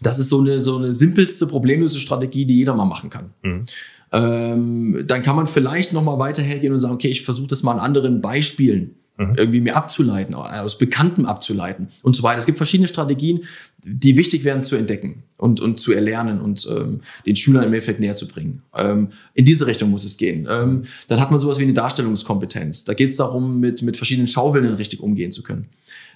das 0.00 0.18
ist 0.18 0.30
so 0.30 0.40
eine, 0.40 0.62
so 0.62 0.78
eine 0.78 0.94
simpelste 0.94 1.46
problemlöse 1.46 2.00
Strategie, 2.00 2.46
die 2.46 2.56
jeder 2.56 2.74
mal 2.74 2.86
machen 2.86 3.10
kann. 3.10 3.34
Mhm. 3.42 3.64
Ähm, 4.12 5.04
dann 5.06 5.22
kann 5.22 5.36
man 5.36 5.46
vielleicht 5.46 5.92
noch 5.92 6.02
mal 6.02 6.18
weiter 6.18 6.42
hergehen 6.42 6.72
und 6.72 6.80
sagen, 6.80 6.94
okay, 6.94 7.08
ich 7.08 7.22
versuche 7.22 7.48
das 7.48 7.62
mal 7.62 7.72
an 7.72 7.80
anderen 7.80 8.22
Beispielen 8.22 8.94
mhm. 9.16 9.34
irgendwie 9.36 9.60
mir 9.60 9.76
abzuleiten, 9.76 10.34
aus 10.34 10.78
Bekanntem 10.78 11.26
abzuleiten 11.26 11.88
und 12.02 12.16
so 12.16 12.22
weiter. 12.22 12.38
Es 12.38 12.46
gibt 12.46 12.58
verschiedene 12.58 12.88
Strategien, 12.88 13.44
die 13.84 14.16
wichtig 14.16 14.44
wären 14.44 14.62
zu 14.62 14.76
entdecken 14.76 15.24
und, 15.36 15.60
und 15.60 15.78
zu 15.78 15.92
erlernen 15.92 16.40
und 16.40 16.66
ähm, 16.70 17.00
den 17.26 17.36
Schülern 17.36 17.64
im 17.64 17.72
Endeffekt 17.72 18.00
näher 18.00 18.16
zu 18.16 18.26
bringen. 18.28 18.62
Ähm, 18.74 19.08
in 19.34 19.44
diese 19.44 19.66
Richtung 19.66 19.90
muss 19.90 20.04
es 20.04 20.16
gehen. 20.16 20.48
Ähm, 20.50 20.84
dann 21.08 21.20
hat 21.20 21.30
man 21.30 21.38
sowas 21.38 21.58
wie 21.58 21.64
eine 21.64 21.74
Darstellungskompetenz. 21.74 22.84
Da 22.84 22.94
geht 22.94 23.10
es 23.10 23.16
darum, 23.16 23.60
mit, 23.60 23.82
mit 23.82 23.96
verschiedenen 23.96 24.26
Schaubildern 24.26 24.74
richtig 24.74 25.00
umgehen 25.00 25.32
zu 25.32 25.42
können. 25.42 25.66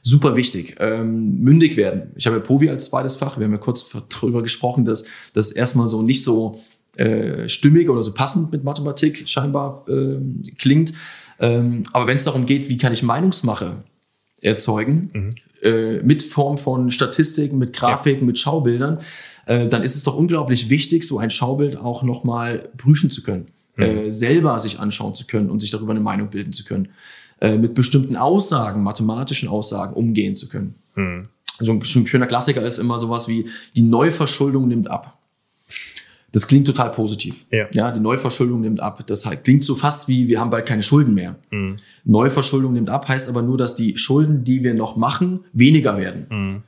Super 0.02 0.36
wichtig. 0.36 0.76
Ähm, 0.78 1.40
mündig 1.40 1.76
werden. 1.76 2.12
Ich 2.16 2.26
habe 2.26 2.36
ja 2.36 2.42
Povi 2.42 2.70
als 2.70 2.86
zweites 2.86 3.16
Fach. 3.16 3.36
Wir 3.38 3.44
haben 3.44 3.52
ja 3.52 3.58
kurz 3.58 3.90
darüber 4.08 4.42
gesprochen, 4.42 4.84
dass 4.84 5.04
das 5.34 5.52
erstmal 5.52 5.88
so 5.88 6.02
nicht 6.02 6.24
so 6.24 6.60
äh, 6.96 7.48
stimmig 7.48 7.88
oder 7.90 8.02
so 8.02 8.14
passend 8.14 8.50
mit 8.50 8.64
Mathematik 8.64 9.28
scheinbar 9.28 9.84
äh, 9.88 10.18
klingt. 10.56 10.92
Ähm, 11.40 11.84
aber 11.92 12.06
wenn 12.06 12.16
es 12.16 12.24
darum 12.24 12.46
geht, 12.46 12.68
wie 12.68 12.76
kann 12.76 12.92
ich 12.92 13.02
Meinungsmache 13.02 13.84
erzeugen, 14.42 15.10
mhm. 15.12 15.30
äh, 15.62 16.02
mit 16.02 16.22
Form 16.22 16.58
von 16.58 16.90
Statistiken, 16.90 17.58
mit 17.58 17.72
Grafiken, 17.72 18.20
ja. 18.20 18.26
mit 18.26 18.38
Schaubildern, 18.38 19.00
äh, 19.46 19.66
dann 19.68 19.82
ist 19.82 19.96
es 19.96 20.04
doch 20.04 20.16
unglaublich 20.16 20.70
wichtig, 20.70 21.04
so 21.04 21.18
ein 21.18 21.30
Schaubild 21.30 21.76
auch 21.76 22.02
nochmal 22.02 22.68
prüfen 22.76 23.10
zu 23.10 23.22
können, 23.22 23.48
mhm. 23.76 23.82
äh, 23.82 24.10
selber 24.10 24.60
sich 24.60 24.78
anschauen 24.78 25.14
zu 25.14 25.26
können 25.26 25.50
und 25.50 25.60
sich 25.60 25.70
darüber 25.70 25.92
eine 25.92 26.00
Meinung 26.00 26.28
bilden 26.28 26.52
zu 26.52 26.64
können, 26.64 26.88
äh, 27.40 27.56
mit 27.56 27.74
bestimmten 27.74 28.16
Aussagen, 28.16 28.82
mathematischen 28.82 29.48
Aussagen 29.48 29.94
umgehen 29.94 30.36
zu 30.36 30.48
können. 30.48 30.74
Mhm. 30.94 31.28
So 31.60 31.72
ein, 31.72 31.80
ein 31.80 32.06
schöner 32.06 32.26
Klassiker 32.26 32.62
ist 32.62 32.78
immer 32.78 32.98
sowas 32.98 33.26
wie, 33.26 33.48
die 33.74 33.82
Neuverschuldung 33.82 34.68
nimmt 34.68 34.90
ab. 34.90 35.18
Das 36.32 36.46
klingt 36.46 36.66
total 36.66 36.90
positiv. 36.90 37.46
Ja. 37.50 37.66
ja, 37.72 37.90
die 37.90 38.00
Neuverschuldung 38.00 38.60
nimmt 38.60 38.80
ab. 38.80 39.02
Das 39.06 39.28
klingt 39.42 39.64
so 39.64 39.74
fast 39.74 40.08
wie, 40.08 40.28
wir 40.28 40.40
haben 40.40 40.50
bald 40.50 40.66
keine 40.66 40.82
Schulden 40.82 41.14
mehr. 41.14 41.36
Mhm. 41.50 41.76
Neuverschuldung 42.04 42.74
nimmt 42.74 42.90
ab, 42.90 43.08
heißt 43.08 43.30
aber 43.30 43.40
nur, 43.40 43.56
dass 43.56 43.76
die 43.76 43.96
Schulden, 43.96 44.44
die 44.44 44.62
wir 44.62 44.74
noch 44.74 44.96
machen, 44.96 45.40
weniger 45.52 45.96
werden. 45.96 46.26
Mhm. 46.28 46.62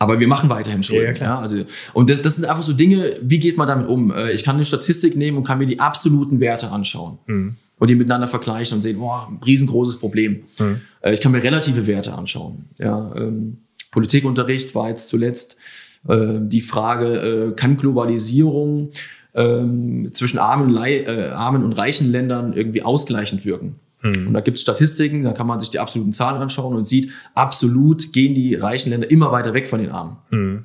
Aber 0.00 0.20
wir 0.20 0.28
machen 0.28 0.48
weiterhin 0.48 0.84
Schulden. 0.84 1.06
Ja, 1.06 1.12
klar. 1.12 1.28
ja, 1.28 1.38
also, 1.40 1.64
und 1.92 2.08
das, 2.08 2.22
das 2.22 2.36
sind 2.36 2.44
einfach 2.44 2.62
so 2.62 2.72
Dinge, 2.72 3.16
wie 3.20 3.40
geht 3.40 3.56
man 3.56 3.66
damit 3.66 3.88
um? 3.88 4.12
Äh, 4.12 4.30
ich 4.30 4.44
kann 4.44 4.54
eine 4.54 4.64
Statistik 4.64 5.16
nehmen 5.16 5.38
und 5.38 5.44
kann 5.44 5.58
mir 5.58 5.66
die 5.66 5.80
absoluten 5.80 6.38
Werte 6.38 6.70
anschauen. 6.70 7.18
Mhm. 7.26 7.56
Und 7.80 7.88
die 7.88 7.96
miteinander 7.96 8.28
vergleichen 8.28 8.76
und 8.76 8.82
sehen, 8.82 8.98
boah, 8.98 9.28
ein 9.28 9.40
riesengroßes 9.44 9.98
Problem. 9.98 10.44
Mhm. 10.60 10.80
Äh, 11.00 11.14
ich 11.14 11.20
kann 11.20 11.32
mir 11.32 11.42
relative 11.42 11.88
Werte 11.88 12.14
anschauen. 12.14 12.66
Ja, 12.78 13.12
ähm, 13.16 13.58
Politikunterricht 13.90 14.74
war 14.76 14.88
jetzt 14.88 15.08
zuletzt 15.08 15.56
die 16.04 16.60
Frage, 16.60 17.50
äh, 17.50 17.52
kann 17.52 17.76
Globalisierung 17.76 18.90
ähm, 19.36 20.08
zwischen 20.12 20.38
armen, 20.38 20.76
äh, 20.76 21.30
armen 21.34 21.64
und 21.64 21.72
reichen 21.72 22.10
Ländern 22.10 22.52
irgendwie 22.52 22.82
ausgleichend 22.82 23.44
wirken? 23.44 23.76
Mhm. 24.02 24.28
Und 24.28 24.34
da 24.34 24.40
gibt 24.40 24.56
es 24.58 24.62
Statistiken, 24.62 25.24
da 25.24 25.32
kann 25.32 25.46
man 25.46 25.60
sich 25.60 25.70
die 25.70 25.78
absoluten 25.78 26.12
Zahlen 26.12 26.40
anschauen 26.40 26.76
und 26.76 26.86
sieht, 26.86 27.10
absolut 27.34 28.12
gehen 28.12 28.34
die 28.34 28.54
reichen 28.54 28.90
Länder 28.90 29.10
immer 29.10 29.32
weiter 29.32 29.54
weg 29.54 29.68
von 29.68 29.80
den 29.80 29.90
Armen. 29.90 30.16
Mhm. 30.30 30.64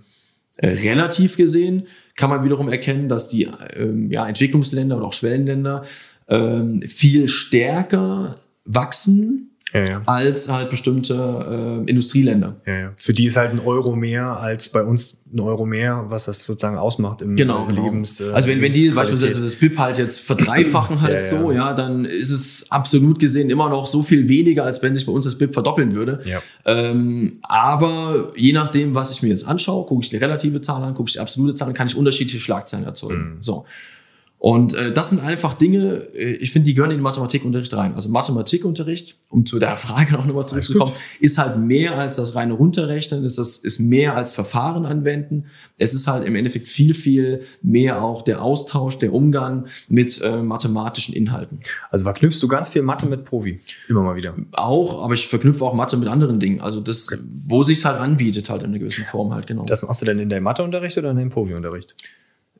Äh, 0.58 0.68
relativ 0.68 1.36
gesehen 1.36 1.88
kann 2.16 2.30
man 2.30 2.44
wiederum 2.44 2.70
erkennen, 2.70 3.10
dass 3.10 3.28
die 3.28 3.50
ähm, 3.75 4.12
ja, 4.12 4.28
Entwicklungsländer 4.28 4.98
oder 4.98 5.08
auch 5.08 5.13
Schwellenländer 5.13 5.84
ähm, 6.28 6.78
viel 6.78 7.28
stärker 7.28 8.36
wachsen 8.66 9.52
ja, 9.74 9.84
ja. 9.84 10.01
als 10.06 10.50
halt 10.50 10.70
bestimmte 10.70 11.84
äh, 11.86 11.89
Industrieländer. 11.89 12.56
Ja, 12.65 12.94
Für 12.96 13.13
die 13.13 13.25
ist 13.25 13.38
halt 13.38 13.51
ein 13.51 13.60
Euro 13.60 13.96
mehr 13.96 14.38
als 14.39 14.70
bei 14.70 14.84
uns 14.84 15.18
ein 15.34 15.39
Euro 15.39 15.65
mehr, 15.65 16.06
was 16.10 16.25
das 16.25 16.46
sozusagen 16.46 16.77
ausmacht 16.77 17.22
im 17.22 17.36
genau, 17.36 17.65
genau. 17.65 17.86
Lebens. 17.86 18.22
Äh, 18.22 18.32
also 18.32 18.48
wenn, 18.48 18.62
wenn 18.62 18.72
die 18.72 18.89
beispielsweise 18.92 19.42
das 19.42 19.56
BIP 19.56 19.77
halt 19.77 19.98
jetzt 19.98 20.20
verdreifachen 20.20 21.01
halt 21.01 21.22
so, 21.22 21.51
ja, 21.51 21.74
dann 21.74 22.06
ist 22.06 22.30
es 22.30 22.70
absolut 22.70 23.20
gesehen 23.20 23.50
immer 23.50 23.70
noch 23.70 23.88
so 23.88 24.03
viel 24.03 24.30
weniger, 24.30 24.63
als 24.63 24.82
wenn 24.84 24.94
sich 24.94 25.06
bei 25.06 25.12
uns 25.12 25.25
das 25.25 25.38
BIP 25.38 25.53
verdoppeln 25.53 25.96
würde. 25.96 26.22
Ja. 26.25 26.42
Ähm, 26.65 27.39
aber 27.42 28.32
je 28.36 28.53
nachdem, 28.53 28.94
was 28.94 29.12
ich 29.12 29.24
mir 29.24 29.30
jetzt 29.30 29.48
anschaue, 29.48 29.86
gucke 29.88 30.03
ich 30.03 30.10
die 30.10 30.18
relative 30.18 30.62
Zahl 30.62 30.84
an, 30.84 30.94
gucke 30.94 31.10
ich 31.10 31.13
die 31.13 31.20
absolute 31.20 31.56
Zahl 31.56 31.70
an, 31.70 31.74
kann 31.74 31.88
ich 31.88 31.96
unterschiedliche 31.96 32.39
Schlagzeilen 32.39 32.86
erzeugen. 32.86 33.36
Mhm. 33.36 33.38
So. 33.42 33.65
Und 34.43 34.73
äh, 34.73 34.91
das 34.91 35.09
sind 35.09 35.23
einfach 35.23 35.53
Dinge, 35.53 36.09
äh, 36.13 36.33
ich 36.33 36.51
finde, 36.51 36.65
die 36.65 36.73
gehören 36.73 36.91
in 36.91 36.97
den 36.97 37.03
Mathematikunterricht 37.03 37.73
rein. 37.75 37.93
Also 37.93 38.09
Mathematikunterricht, 38.09 39.15
um 39.29 39.45
zu 39.45 39.57
der 39.57 39.77
Frage 39.77 40.12
noch 40.12 40.25
nochmal 40.25 40.45
zurückzukommen, 40.45 40.91
ist 41.21 41.38
halt 41.38 41.59
mehr 41.59 41.97
als 41.97 42.17
das 42.17 42.35
reine 42.35 42.51
Runterrechnen, 42.51 43.23
ist, 43.23 43.38
das, 43.38 43.57
ist 43.59 43.79
mehr 43.79 44.17
als 44.17 44.33
Verfahren 44.33 44.85
anwenden. 44.85 45.45
Es 45.77 45.93
ist 45.93 46.07
halt 46.07 46.25
im 46.25 46.35
Endeffekt 46.35 46.67
viel, 46.67 46.93
viel 46.93 47.43
mehr 47.62 48.03
auch 48.03 48.21
der 48.21 48.41
Austausch, 48.41 49.00
der 49.00 49.13
Umgang 49.13 49.67
mit 49.88 50.19
äh, 50.21 50.41
mathematischen 50.41 51.15
Inhalten. 51.15 51.62
Also 51.89 52.03
verknüpfst 52.03 52.43
du 52.43 52.50
ganz 52.50 52.67
viel 52.67 52.81
Mathe 52.81 53.05
mit 53.05 53.23
Profi, 53.23 53.62
immer 53.88 54.01
mal 54.01 54.17
wieder? 54.17 54.35
Auch, 54.57 55.01
aber 55.01 55.13
ich 55.13 55.29
verknüpfe 55.29 55.63
auch 55.63 55.73
Mathe 55.73 55.95
mit 55.95 56.09
anderen 56.09 56.41
Dingen. 56.41 56.59
Also 56.59 56.81
das, 56.81 57.09
okay. 57.09 57.21
wo 57.47 57.63
sich's 57.63 57.85
halt 57.85 57.97
anbietet, 57.97 58.50
halt 58.50 58.63
in 58.63 58.71
einer 58.71 58.79
gewissen 58.79 59.05
Form 59.05 59.33
halt, 59.33 59.47
genau. 59.47 59.63
Das 59.63 59.83
machst 59.83 60.01
du 60.01 60.05
denn 60.05 60.19
in 60.19 60.27
deinem 60.27 60.43
Matheunterricht 60.43 60.97
oder 60.97 61.12
in 61.12 61.15
deinem 61.15 61.29
Profi-Unterricht? 61.29 61.95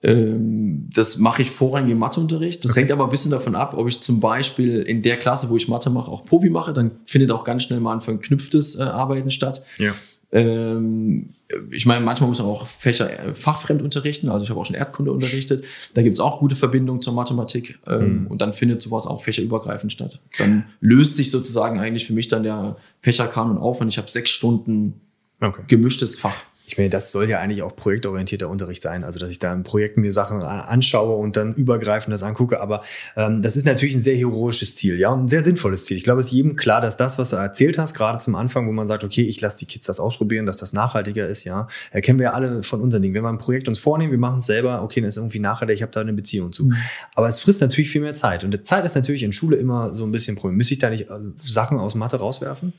Ähm, 0.04 0.90
das 0.94 1.18
mache 1.18 1.42
ich 1.42 1.52
vorrangig 1.52 1.92
im 1.92 2.00
Matheunterricht. 2.00 2.64
Das 2.64 2.72
okay. 2.72 2.82
hängt 2.82 2.92
aber 2.92 3.06
ein 3.06 3.10
bisschen 3.10 3.32
davon 3.32 3.56
ab, 3.56 3.74
ob 3.76 3.88
ich 3.88 4.02
zum 4.02 4.20
Beispiel 4.20 4.82
in 4.82 5.02
der 5.02 5.18
Klasse, 5.18 5.50
wo 5.50 5.56
ich 5.56 5.70
Mathe 5.70 5.90
mache, 5.90 6.12
auch 6.12 6.26
Profi 6.26 6.50
mache. 6.50 6.74
Dann 6.74 6.92
findet 7.06 7.32
auch 7.32 7.46
ganz 7.46 7.64
schnell 7.64 7.80
mal 7.80 7.94
ein 7.94 8.02
verknüpftes 8.02 8.78
äh, 8.78 8.84
Arbeiten 8.84 9.32
statt. 9.32 9.64
Ja. 9.78 9.94
Ähm, 10.34 11.30
ich 11.72 11.86
meine, 11.86 12.04
manchmal 12.04 12.28
muss 12.28 12.40
man 12.40 12.48
auch 12.48 12.68
Fächer 12.68 13.28
äh, 13.28 13.36
fachfremd 13.36 13.82
unterrichten. 13.82 14.28
Also 14.28 14.44
ich 14.44 14.50
habe 14.50 14.60
auch 14.60 14.66
schon 14.66 14.76
Erdkunde 14.76 15.12
unterrichtet. 15.12 15.64
Da 15.94 16.02
gibt 16.02 16.18
es 16.18 16.20
auch 16.20 16.40
gute 16.40 16.58
Verbindungen 16.58 17.02
zur 17.02 17.14
Mathematik. 17.14 17.80
Mhm. 17.88 18.28
Und 18.28 18.42
dann 18.42 18.52
findet 18.52 18.82
sowas 18.82 19.08
auch 19.08 19.24
fächerübergreifend 19.24 19.94
statt. 19.94 20.20
Dann 20.38 20.66
löst 20.82 21.16
sich 21.16 21.32
sozusagen 21.32 21.80
eigentlich 21.80 22.06
für 22.08 22.14
mich 22.14 22.28
dann 22.28 22.44
der 22.44 22.76
Fächerkanon 23.02 23.58
auf 23.58 23.80
und 23.80 23.88
ich 23.88 23.98
habe 23.98 24.10
sechs 24.10 24.32
Stunden 24.32 25.00
okay. 25.40 25.62
gemischtes 25.68 26.20
Fach. 26.20 26.36
Ich 26.66 26.78
meine, 26.78 26.90
das 26.90 27.12
soll 27.12 27.30
ja 27.30 27.40
eigentlich 27.40 27.62
auch 27.62 27.76
projektorientierter 27.76 28.48
Unterricht 28.48 28.82
sein, 28.82 29.04
also 29.04 29.20
dass 29.20 29.30
ich 29.30 29.38
da 29.38 29.52
in 29.52 29.64
Projekten 29.64 30.00
mir 30.00 30.14
Sachen 30.14 30.42
anschaue 30.42 31.18
und 31.18 31.36
dann 31.36 31.54
übergreifend 31.56 32.14
das 32.14 32.24
angucke. 32.24 32.62
Aber 32.62 32.84
ähm, 33.18 33.42
das 33.42 33.58
ist 33.58 33.66
natürlich 33.66 33.96
ein 33.96 34.02
sehr 34.02 34.16
heroisches 34.16 34.76
Ziel, 34.76 34.98
ja, 34.98 35.10
und 35.10 35.26
ein 35.26 35.28
sehr 35.28 35.44
sinnvolles 35.44 35.84
Ziel. 35.84 35.98
Ich 35.98 36.06
glaube, 36.06 36.22
es 36.22 36.28
ist 36.28 36.32
jedem 36.32 36.56
klar, 36.56 36.80
dass 36.80 36.96
das, 36.96 37.18
was 37.18 37.32
du 37.32 37.36
erzählt 37.36 37.78
hast, 37.78 37.94
gerade 37.94 38.20
zum 38.20 38.36
Anfang, 38.36 38.66
wo 38.66 38.72
man 38.72 38.88
sagt, 38.88 39.04
okay, 39.04 39.24
ich 39.24 39.42
lasse 39.42 39.60
die 39.60 39.66
Kids 39.66 39.88
das 39.88 40.00
ausprobieren, 40.00 40.46
dass 40.46 40.56
das 40.56 40.72
nachhaltiger 40.72 41.28
ist, 41.28 41.44
ja, 41.44 41.68
erkennen 41.92 42.20
wir 42.20 42.26
ja 42.26 42.34
alle 42.34 42.64
von 42.64 42.80
unseren 42.80 43.02
Dingen. 43.02 43.14
Wenn 43.14 43.24
wir 43.24 43.30
ein 43.30 43.40
Projekt 43.40 43.68
uns 43.68 43.80
vornehmen, 43.80 44.12
wir 44.12 44.20
machen 44.20 44.40
es 44.40 44.46
selber, 44.46 44.84
okay, 44.84 45.02
dann 45.02 45.10
ist 45.10 45.18
irgendwie 45.18 45.40
nachhaltig, 45.40 45.76
ich 45.76 45.82
habe 45.82 45.92
da 45.92 46.00
eine 46.00 46.14
Beziehung 46.14 46.54
zu. 46.54 46.66
Mhm. 46.66 46.78
Aber 47.14 47.28
es 47.28 47.42
frisst 47.42 47.60
natürlich 47.60 47.90
viel 47.90 48.02
mehr 48.02 48.14
Zeit. 48.14 48.46
Und 48.46 48.54
die 48.54 48.64
Zeit 48.64 48.86
ist 48.86 48.96
natürlich 48.96 49.24
in 49.24 49.34
Schule 49.34 49.58
immer 49.58 49.94
so 49.94 50.06
ein 50.06 50.14
bisschen 50.14 50.38
Problem. 50.38 50.56
Müsste 50.56 50.74
ich 50.76 50.80
da 50.80 50.90
nicht 50.90 51.10
äh, 51.10 51.20
Sachen 51.44 51.78
aus 51.78 51.94
Mathe 51.96 52.18
rauswerfen? 52.18 52.72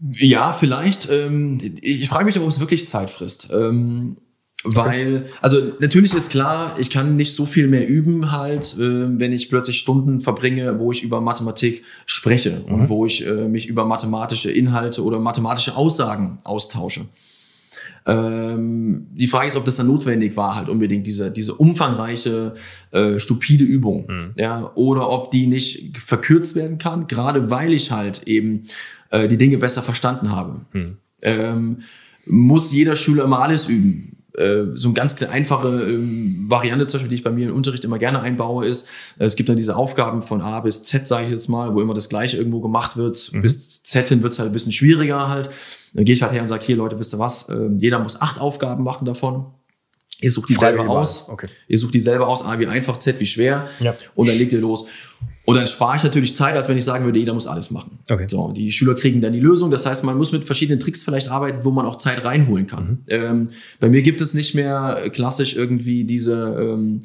Ja, 0.00 0.52
vielleicht. 0.52 1.08
Ähm, 1.10 1.58
ich 1.80 2.08
frage 2.08 2.24
mich, 2.24 2.38
ob 2.38 2.46
es 2.46 2.60
wirklich 2.60 2.86
Zeit 2.86 3.10
frisst. 3.10 3.48
Ähm, 3.52 4.16
weil, 4.62 5.26
also 5.40 5.56
natürlich 5.78 6.14
ist 6.14 6.30
klar, 6.30 6.78
ich 6.78 6.90
kann 6.90 7.16
nicht 7.16 7.34
so 7.34 7.46
viel 7.46 7.66
mehr 7.66 7.88
üben 7.88 8.30
halt, 8.30 8.76
äh, 8.78 9.18
wenn 9.18 9.32
ich 9.32 9.48
plötzlich 9.48 9.78
Stunden 9.78 10.20
verbringe, 10.20 10.78
wo 10.78 10.92
ich 10.92 11.02
über 11.02 11.22
Mathematik 11.22 11.82
spreche 12.04 12.62
mhm. 12.66 12.74
und 12.74 12.88
wo 12.90 13.06
ich 13.06 13.24
äh, 13.26 13.48
mich 13.48 13.66
über 13.66 13.86
mathematische 13.86 14.50
Inhalte 14.50 15.02
oder 15.02 15.18
mathematische 15.18 15.76
Aussagen 15.76 16.38
austausche. 16.44 17.06
Ähm, 18.06 19.06
die 19.12 19.26
Frage 19.26 19.48
ist, 19.48 19.56
ob 19.56 19.64
das 19.64 19.76
dann 19.76 19.86
notwendig 19.86 20.36
war, 20.36 20.56
halt 20.56 20.68
unbedingt 20.68 21.06
diese, 21.06 21.30
diese 21.30 21.54
umfangreiche, 21.54 22.54
äh, 22.92 23.18
stupide 23.18 23.64
Übung. 23.64 24.06
Mhm. 24.08 24.28
Ja, 24.36 24.72
oder 24.74 25.10
ob 25.10 25.30
die 25.30 25.46
nicht 25.46 25.98
verkürzt 25.98 26.56
werden 26.56 26.78
kann, 26.78 27.06
gerade 27.06 27.50
weil 27.50 27.72
ich 27.72 27.90
halt 27.90 28.22
eben 28.26 28.64
äh, 29.10 29.28
die 29.28 29.36
Dinge 29.36 29.58
besser 29.58 29.82
verstanden 29.82 30.30
habe. 30.30 30.60
Hm. 30.72 30.96
Ähm, 31.22 31.78
muss 32.26 32.72
jeder 32.72 32.96
Schüler 32.96 33.26
mal 33.26 33.42
alles 33.42 33.68
üben? 33.68 34.16
Äh, 34.36 34.66
so 34.74 34.88
eine 34.88 34.94
ganz 34.94 35.20
einfache 35.22 35.68
ähm, 35.68 36.46
Variante, 36.48 36.86
zum 36.86 36.98
Beispiel, 36.98 37.08
die 37.10 37.14
ich 37.16 37.24
bei 37.24 37.32
mir 37.32 37.48
im 37.48 37.54
Unterricht 37.54 37.84
immer 37.84 37.98
gerne 37.98 38.20
einbaue, 38.20 38.66
ist, 38.66 38.88
äh, 39.18 39.24
es 39.24 39.36
gibt 39.36 39.48
dann 39.48 39.56
diese 39.56 39.76
Aufgaben 39.76 40.22
von 40.22 40.40
A 40.40 40.60
bis 40.60 40.84
Z, 40.84 41.06
sage 41.06 41.26
ich 41.26 41.32
jetzt 41.32 41.48
mal, 41.48 41.74
wo 41.74 41.80
immer 41.80 41.94
das 41.94 42.08
Gleiche 42.08 42.36
irgendwo 42.36 42.60
gemacht 42.60 42.96
wird. 42.96 43.32
Mhm. 43.32 43.42
Bis 43.42 43.82
Z 43.82 44.08
hin 44.08 44.22
wird 44.22 44.32
es 44.32 44.38
halt 44.38 44.50
ein 44.50 44.52
bisschen 44.52 44.72
schwieriger 44.72 45.28
halt. 45.28 45.50
Dann 45.94 46.04
gehe 46.04 46.14
ich 46.14 46.22
halt 46.22 46.32
her 46.32 46.42
und 46.42 46.48
sage, 46.48 46.64
hier 46.64 46.76
Leute, 46.76 46.98
wisst 46.98 47.14
ihr 47.14 47.18
was, 47.18 47.48
äh, 47.48 47.68
jeder 47.76 47.98
muss 47.98 48.20
acht 48.20 48.40
Aufgaben 48.40 48.84
machen 48.84 49.04
davon. 49.04 49.46
Ihr 50.20 50.30
sucht 50.30 50.50
die 50.50 50.54
selber 50.54 50.88
aus. 50.88 51.28
Okay. 51.28 51.46
Ihr 51.66 51.78
sucht 51.78 51.94
die 51.94 52.00
selber 52.00 52.28
aus, 52.28 52.44
A 52.44 52.58
wie 52.58 52.66
einfach, 52.66 52.98
Z 52.98 53.18
wie 53.20 53.26
schwer. 53.26 53.68
Ja. 53.80 53.96
Und 54.14 54.28
dann 54.28 54.36
legt 54.36 54.52
ihr 54.52 54.60
los. 54.60 54.86
Und 55.46 55.56
dann 55.56 55.66
spare 55.66 55.96
ich 55.96 56.04
natürlich 56.04 56.36
Zeit, 56.36 56.54
als 56.54 56.68
wenn 56.68 56.76
ich 56.76 56.84
sagen 56.84 57.04
würde, 57.06 57.18
jeder 57.18 57.32
muss 57.32 57.46
alles 57.46 57.70
machen. 57.70 57.98
Okay. 58.08 58.26
So, 58.28 58.52
die 58.52 58.70
Schüler 58.70 58.94
kriegen 58.94 59.20
dann 59.20 59.32
die 59.32 59.40
Lösung. 59.40 59.70
Das 59.70 59.86
heißt, 59.86 60.04
man 60.04 60.16
muss 60.16 60.30
mit 60.30 60.44
verschiedenen 60.44 60.78
Tricks 60.78 61.02
vielleicht 61.02 61.28
arbeiten, 61.28 61.64
wo 61.64 61.70
man 61.70 61.86
auch 61.86 61.96
Zeit 61.96 62.24
reinholen 62.24 62.66
kann. 62.66 62.84
Mhm. 62.84 62.98
Ähm, 63.08 63.50
bei 63.80 63.88
mir 63.88 64.02
gibt 64.02 64.20
es 64.20 64.34
nicht 64.34 64.54
mehr 64.54 65.08
klassisch 65.12 65.56
irgendwie 65.56 66.04
diese 66.04 66.34
ähm, 66.60 67.00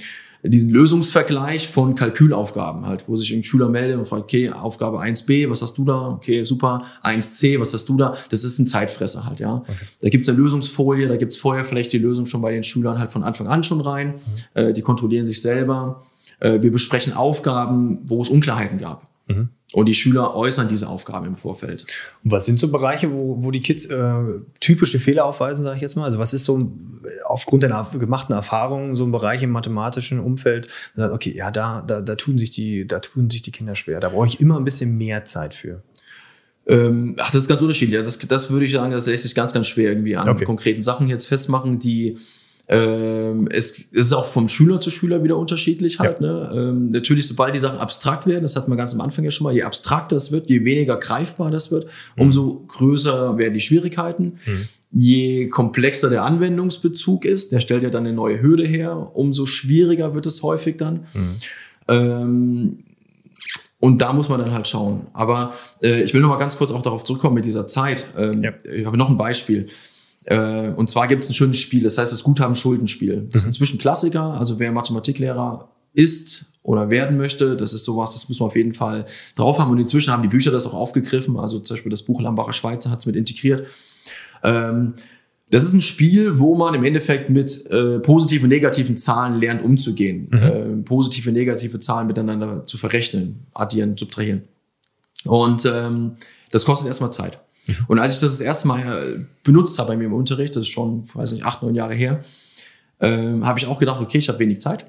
diesen 0.48 0.72
Lösungsvergleich 0.72 1.68
von 1.68 1.96
Kalkülaufgaben 1.96 2.86
halt, 2.86 3.08
wo 3.08 3.16
sich 3.16 3.32
ein 3.34 3.44
Schüler 3.44 3.70
meldet 3.70 3.98
und 3.98 4.08
fragt, 4.08 4.24
okay, 4.24 4.50
Aufgabe 4.50 5.00
1b, 5.00 5.50
was 5.50 5.62
hast 5.62 5.78
du 5.78 5.86
da? 5.86 6.10
Okay, 6.10 6.44
super. 6.44 6.84
1c, 7.04 7.60
was 7.60 7.74
hast 7.74 7.88
du 7.90 7.98
da? 7.98 8.16
Das 8.30 8.44
ist 8.44 8.60
ein 8.60 8.68
Zeitfresser 8.68 9.26
halt, 9.26 9.40
ja. 9.40 9.56
Okay. 9.56 9.74
Da 10.02 10.10
gibt's 10.10 10.30
eine 10.30 10.38
Lösungsfolie, 10.38 11.08
da 11.08 11.18
gibt's 11.18 11.38
vorher 11.38 11.66
vielleicht 11.66 11.94
die 11.94 11.98
Lösung 11.98 12.26
schon 12.26 12.42
bei 12.42 12.52
den 12.52 12.64
Schülern 12.64 13.00
halt 13.00 13.12
von 13.12 13.24
Anfang 13.24 13.48
an 13.48 13.64
schon 13.64 13.82
rein. 13.82 14.16
Mhm. 14.16 14.62
Äh, 14.62 14.74
die 14.74 14.82
kontrollieren 14.82 15.26
sich 15.26 15.42
selber. 15.42 16.04
Äh, 16.40 16.62
wir 16.62 16.72
besprechen 16.72 17.14
Aufgaben, 17.14 18.00
wo 18.08 18.22
es 18.22 18.30
Unklarheiten 18.30 18.78
gab. 18.78 19.08
Mhm. 19.28 19.50
Und 19.76 19.88
die 19.88 19.94
Schüler 19.94 20.34
äußern 20.34 20.70
diese 20.70 20.88
Aufgaben 20.88 21.26
im 21.26 21.36
Vorfeld. 21.36 21.84
Und 22.24 22.32
was 22.32 22.46
sind 22.46 22.58
so 22.58 22.70
Bereiche, 22.70 23.12
wo, 23.12 23.44
wo 23.44 23.52
die 23.52 23.62
Kids 23.62 23.86
äh, 23.88 24.24
typische 24.62 25.00
Fehler 25.00 25.26
aufweisen, 25.26 25.66
sage 25.66 25.76
ich 25.76 25.82
jetzt 25.82 25.98
mal? 25.98 26.06
Also 26.06 26.18
was 26.18 26.34
ist 26.34 26.46
so 26.46 26.72
aufgrund 27.26 27.64
der 27.64 27.86
gemachten 28.00 28.34
Erfahrungen 28.34 28.96
so 28.96 29.04
ein 29.04 29.12
Bereich 29.12 29.44
im 29.44 29.50
mathematischen 29.50 30.22
Umfeld, 30.22 30.70
sagt, 30.96 31.14
okay, 31.14 31.34
ja, 31.36 31.52
da, 31.52 31.82
da, 31.82 32.00
da 32.00 32.16
tun 32.16 32.38
sich 32.38 32.52
die, 32.52 32.88
da 32.88 33.00
tun 33.00 33.30
sich 33.30 33.42
die 33.42 33.52
Kinder 33.52 33.76
schwer. 33.76 34.00
Da 34.00 34.08
brauche 34.08 34.28
ich 34.28 34.40
immer 34.40 34.56
ein 34.58 34.64
bisschen 34.64 34.98
mehr 34.98 35.26
Zeit 35.26 35.54
für. 35.54 35.84
Ähm, 36.68 37.18
ach, 37.20 37.32
das 37.32 37.42
ist 37.42 37.50
ganz 37.50 37.60
unterschiedlich. 37.60 38.02
Das, 38.02 38.18
das 38.18 38.50
würde 38.50 38.68
ich 38.68 38.72
sagen, 38.72 38.94
das 38.94 39.08
lässt 39.08 39.24
sich 39.24 39.36
ganz, 39.36 39.52
ganz 39.52 39.68
schwer 39.68 39.90
irgendwie 39.90 40.16
an 40.16 40.30
okay. 40.30 40.46
konkreten 40.46 40.84
Sachen 40.84 41.10
jetzt 41.10 41.26
festmachen, 41.26 41.80
die 41.80 42.18
Ähm, 42.68 43.48
es 43.52 43.80
ist 43.92 44.14
auch 44.14 44.26
vom 44.26 44.50
Schüler 44.50 44.80
zu 44.80 44.90
Schüler 44.90 45.24
wieder 45.24 45.38
unterschiedlich 45.38 46.00
halt. 46.00 46.20
Ja. 46.20 46.28
Ne? 46.28 46.52
Ähm, 46.56 46.90
natürlich, 46.90 47.28
sobald 47.28 47.54
die 47.54 47.60
Sachen 47.60 47.78
abstrakt 47.78 48.26
werden, 48.26 48.42
das 48.44 48.56
hatten 48.56 48.72
wir 48.72 48.76
ganz 48.76 48.94
am 48.94 49.02
Anfang 49.02 49.24
ja 49.24 49.32
schon 49.32 49.44
mal, 49.46 49.54
je 49.54 49.64
abstrakter 49.64 50.16
es 50.16 50.32
wird, 50.32 50.50
je 50.50 50.66
weniger 50.66 50.98
greifbar 50.98 51.52
das 51.52 51.72
wird, 51.72 51.88
umso 52.18 52.64
größer 52.68 53.38
werden 53.38 53.54
die 53.54 53.62
Schwierigkeiten. 53.62 54.40
Je 54.92 55.50
komplexer 55.50 56.10
der 56.10 56.24
Anwendungsbezug 56.24 57.26
ist, 57.26 57.52
der 57.52 57.60
stellt 57.60 57.84
ja 57.84 57.90
dann 57.90 58.06
eine 58.06 58.16
neue 58.16 58.42
Hürde 58.42 58.66
her, 58.66 59.12
umso 59.14 59.46
schwieriger 59.46 60.16
wird 60.16 60.26
es 60.26 60.42
häufig 60.42 60.78
dann. 60.78 61.06
Ähm, 61.88 62.80
und 63.80 64.02
da 64.02 64.14
muss 64.14 64.30
man 64.30 64.40
dann 64.40 64.52
halt 64.54 64.68
schauen. 64.68 65.08
Aber 65.14 65.54
äh, 65.84 66.02
ich 66.02 66.14
will 66.14 66.22
noch 66.22 66.30
mal 66.30 66.38
ganz 66.38 66.58
kurz 66.58 66.72
auch 66.72 66.82
darauf 66.82 67.04
zurückkommen 67.04 67.36
mit 67.36 67.46
dieser 67.46 67.68
Zeit. 67.68 68.08
Ähm, 68.18 68.42
Ja. 68.42 68.54
Ich 68.64 68.86
habe 68.86 68.98
noch 68.98 69.10
ein 69.10 69.18
Beispiel. 69.18 69.68
Äh, 70.26 70.70
und 70.70 70.90
zwar 70.90 71.08
gibt 71.08 71.24
es 71.24 71.30
ein 71.30 71.34
schönes 71.34 71.60
Spiel, 71.60 71.84
das 71.84 71.98
heißt 71.98 72.12
das 72.12 72.24
Guthaben-Schuldenspiel. 72.24 73.28
Das 73.32 73.44
ist 73.44 73.48
inzwischen 73.48 73.78
Klassiker. 73.78 74.34
Also 74.40 74.60
wer 74.60 74.72
Mathematiklehrer 74.72 75.70
ist 75.94 76.46
oder 76.64 76.90
werden 76.90 77.18
möchte, 77.18 77.56
das 77.56 77.74
ist 77.74 77.86
sowas, 77.86 78.14
das 78.14 78.28
muss 78.28 78.40
man 78.40 78.48
auf 78.48 78.56
jeden 78.56 78.74
Fall 78.74 79.06
drauf 79.36 79.60
haben. 79.60 79.72
Und 79.72 79.80
inzwischen 79.80 80.12
haben 80.12 80.24
die 80.24 80.28
Bücher 80.28 80.52
das 80.52 80.66
auch 80.66 80.74
aufgegriffen. 80.74 81.38
Also 81.38 81.60
zum 81.60 81.76
Beispiel 81.76 81.92
das 81.92 82.04
Buch 82.04 82.22
Lambacher 82.22 82.54
Schweizer 82.54 82.90
hat 82.90 83.00
es 83.00 83.06
mit 83.06 83.16
integriert. 83.16 83.68
Ähm, 84.44 84.96
das 85.52 85.64
ist 85.64 85.74
ein 85.74 85.82
Spiel, 85.82 86.40
wo 86.40 86.56
man 86.56 86.74
im 86.74 86.84
Endeffekt 86.84 87.30
mit 87.30 87.68
äh, 87.68 88.00
positiven 88.00 88.46
und 88.46 88.50
negativen 88.50 88.98
Zahlen 88.98 89.40
lernt 89.40 89.64
umzugehen. 89.64 90.32
Äh, 90.34 90.84
positive, 90.84 91.32
negative 91.32 91.78
Zahlen 91.78 92.08
miteinander 92.08 92.66
zu 92.66 92.78
verrechnen, 92.80 93.46
addieren, 93.54 93.96
subtrahieren. 93.96 94.42
Und 95.24 95.66
ähm, 95.72 96.14
das 96.50 96.66
kostet 96.66 96.88
erstmal 96.88 97.14
Zeit. 97.14 97.40
Und 97.88 98.00
als 98.00 98.16
ich 98.16 98.20
das 98.20 98.34
das 98.34 98.42
erste 98.42 98.68
Mal 98.68 98.82
äh, 98.82 99.20
benutzt 99.44 99.80
habe 99.80 99.90
bei 99.90 99.98
mir 99.98 100.06
im 100.06 100.14
Unterricht, 100.14 100.56
das 100.56 100.64
ist 100.64 100.70
schon, 100.70 101.08
weiß 101.14 101.32
nicht, 101.32 101.46
acht, 101.46 101.64
neun 101.64 101.76
Jahre 101.76 101.94
her, 101.94 102.22
ähm, 103.00 103.46
habe 103.46 103.60
ich 103.60 103.66
auch 103.68 103.80
gedacht, 103.80 104.02
okay, 104.02 104.18
ich 104.18 104.30
habe 104.30 104.40
wenig 104.40 104.62
Zeit. 104.62 104.86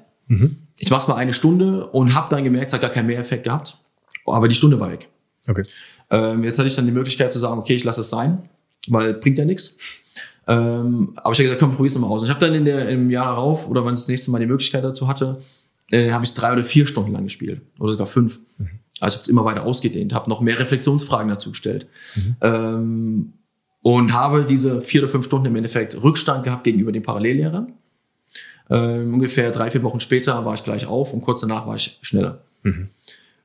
Ich 0.79 0.89
mache 0.89 1.01
es 1.01 1.07
mal 1.07 1.15
eine 1.15 1.33
Stunde 1.33 1.87
und 1.87 2.13
habe 2.13 2.33
dann 2.33 2.43
gemerkt, 2.43 2.67
es 2.67 2.73
hat 2.73 2.81
gar 2.81 2.91
keinen 2.91 3.07
Mehreffekt 3.07 3.43
gehabt. 3.43 3.77
Aber 4.25 4.47
die 4.47 4.55
Stunde 4.55 4.79
war 4.79 4.91
weg. 4.91 5.07
Okay. 5.47 5.63
Ähm, 6.09 6.43
jetzt 6.43 6.59
hatte 6.59 6.67
ich 6.67 6.75
dann 6.75 6.85
die 6.85 6.91
Möglichkeit 6.91 7.33
zu 7.33 7.39
sagen, 7.39 7.59
okay, 7.59 7.75
ich 7.75 7.83
lasse 7.83 8.01
es 8.01 8.09
sein, 8.09 8.49
weil 8.87 9.13
bringt 9.15 9.37
ja 9.37 9.45
nichts. 9.45 9.77
Ähm, 10.47 11.13
aber 11.17 11.33
ich 11.33 11.39
habe 11.39 11.43
gesagt, 11.43 11.59
komm, 11.59 11.75
probier's 11.75 11.97
mal 11.97 12.07
aus. 12.07 12.21
Und 12.21 12.29
ich 12.29 12.33
habe 12.33 12.45
dann 12.45 12.55
in 12.55 12.65
der, 12.65 12.87
im 12.89 13.09
Jahr 13.09 13.25
darauf, 13.25 13.69
oder 13.69 13.83
wann 13.83 13.93
ich 13.93 14.01
das 14.01 14.07
nächste 14.07 14.31
Mal 14.31 14.39
die 14.39 14.45
Möglichkeit 14.45 14.83
dazu 14.83 15.07
hatte, 15.07 15.41
äh, 15.91 16.11
habe 16.11 16.23
ich 16.23 16.33
drei 16.33 16.53
oder 16.53 16.63
vier 16.63 16.87
Stunden 16.87 17.11
lang 17.11 17.23
gespielt. 17.23 17.61
Oder 17.79 17.93
sogar 17.93 18.07
fünf. 18.07 18.39
Also 18.99 19.13
ich 19.13 19.17
habe 19.17 19.23
es 19.23 19.29
immer 19.29 19.45
weiter 19.45 19.63
ausgedehnt, 19.63 20.13
habe 20.13 20.29
noch 20.29 20.41
mehr 20.41 20.59
Reflexionsfragen 20.59 21.29
dazu 21.29 21.51
gestellt. 21.51 21.87
Ähm, 22.41 23.33
und 23.81 24.13
habe 24.13 24.43
diese 24.43 24.81
vier 24.81 25.03
oder 25.03 25.09
fünf 25.09 25.25
Stunden 25.25 25.45
im 25.45 25.55
Endeffekt 25.55 26.01
Rückstand 26.01 26.43
gehabt 26.43 26.63
gegenüber 26.63 26.91
den 26.91 27.03
Parallellehrern. 27.03 27.73
Ähm, 28.69 29.13
ungefähr 29.13 29.51
drei, 29.51 29.71
vier 29.71 29.83
Wochen 29.83 29.99
später 29.99 30.43
war 30.45 30.55
ich 30.55 30.63
gleich 30.63 30.85
auf 30.85 31.13
und 31.13 31.21
kurz 31.21 31.41
danach 31.41 31.67
war 31.67 31.75
ich 31.75 31.97
schneller. 32.01 32.43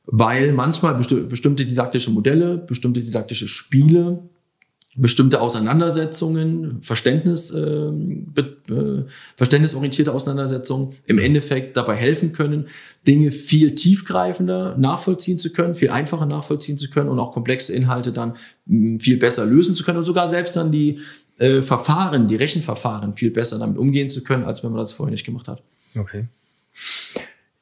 Weil 0.06 0.52
manchmal 0.52 0.94
besti 0.94 1.20
bestimmte 1.20 1.64
didaktische 1.64 2.10
Modelle, 2.10 2.58
bestimmte 2.58 3.02
didaktische 3.02 3.46
Spiele, 3.46 4.18
bestimmte 4.96 5.40
Auseinandersetzungen, 5.40 6.82
Verständnis, 6.82 7.50
be- 7.50 8.56
äh, 8.68 9.10
verständnisorientierte 9.36 10.12
Auseinandersetzungen 10.12 10.94
im 11.06 11.18
Endeffekt 11.18 11.76
dabei 11.76 11.94
helfen 11.96 12.32
können, 12.32 12.66
Dinge 13.06 13.30
viel 13.30 13.74
tiefgreifender 13.74 14.76
nachvollziehen 14.76 15.38
zu 15.38 15.50
können, 15.52 15.74
viel 15.74 15.90
einfacher 15.90 16.26
nachvollziehen 16.26 16.76
zu 16.78 16.90
können 16.90 17.08
und 17.08 17.18
auch 17.18 17.32
komplexe 17.32 17.74
Inhalte 17.74 18.12
dann 18.12 18.34
mh, 18.66 19.00
viel 19.00 19.16
besser 19.16 19.46
lösen 19.46 19.74
zu 19.74 19.82
können 19.82 19.98
und 19.98 20.04
sogar 20.04 20.28
selbst 20.28 20.56
dann 20.56 20.70
die 20.72 20.98
äh, 21.38 21.62
Verfahren, 21.62 22.28
die 22.28 22.36
Rechenverfahren 22.36 23.14
viel 23.14 23.30
besser 23.30 23.58
damit 23.58 23.78
umgehen 23.78 24.10
zu 24.10 24.22
können, 24.22 24.44
als 24.44 24.62
wenn 24.62 24.72
man 24.72 24.80
das 24.80 24.92
vorher 24.92 25.12
nicht 25.12 25.24
gemacht 25.24 25.48
hat. 25.48 25.62
Okay. 25.96 26.26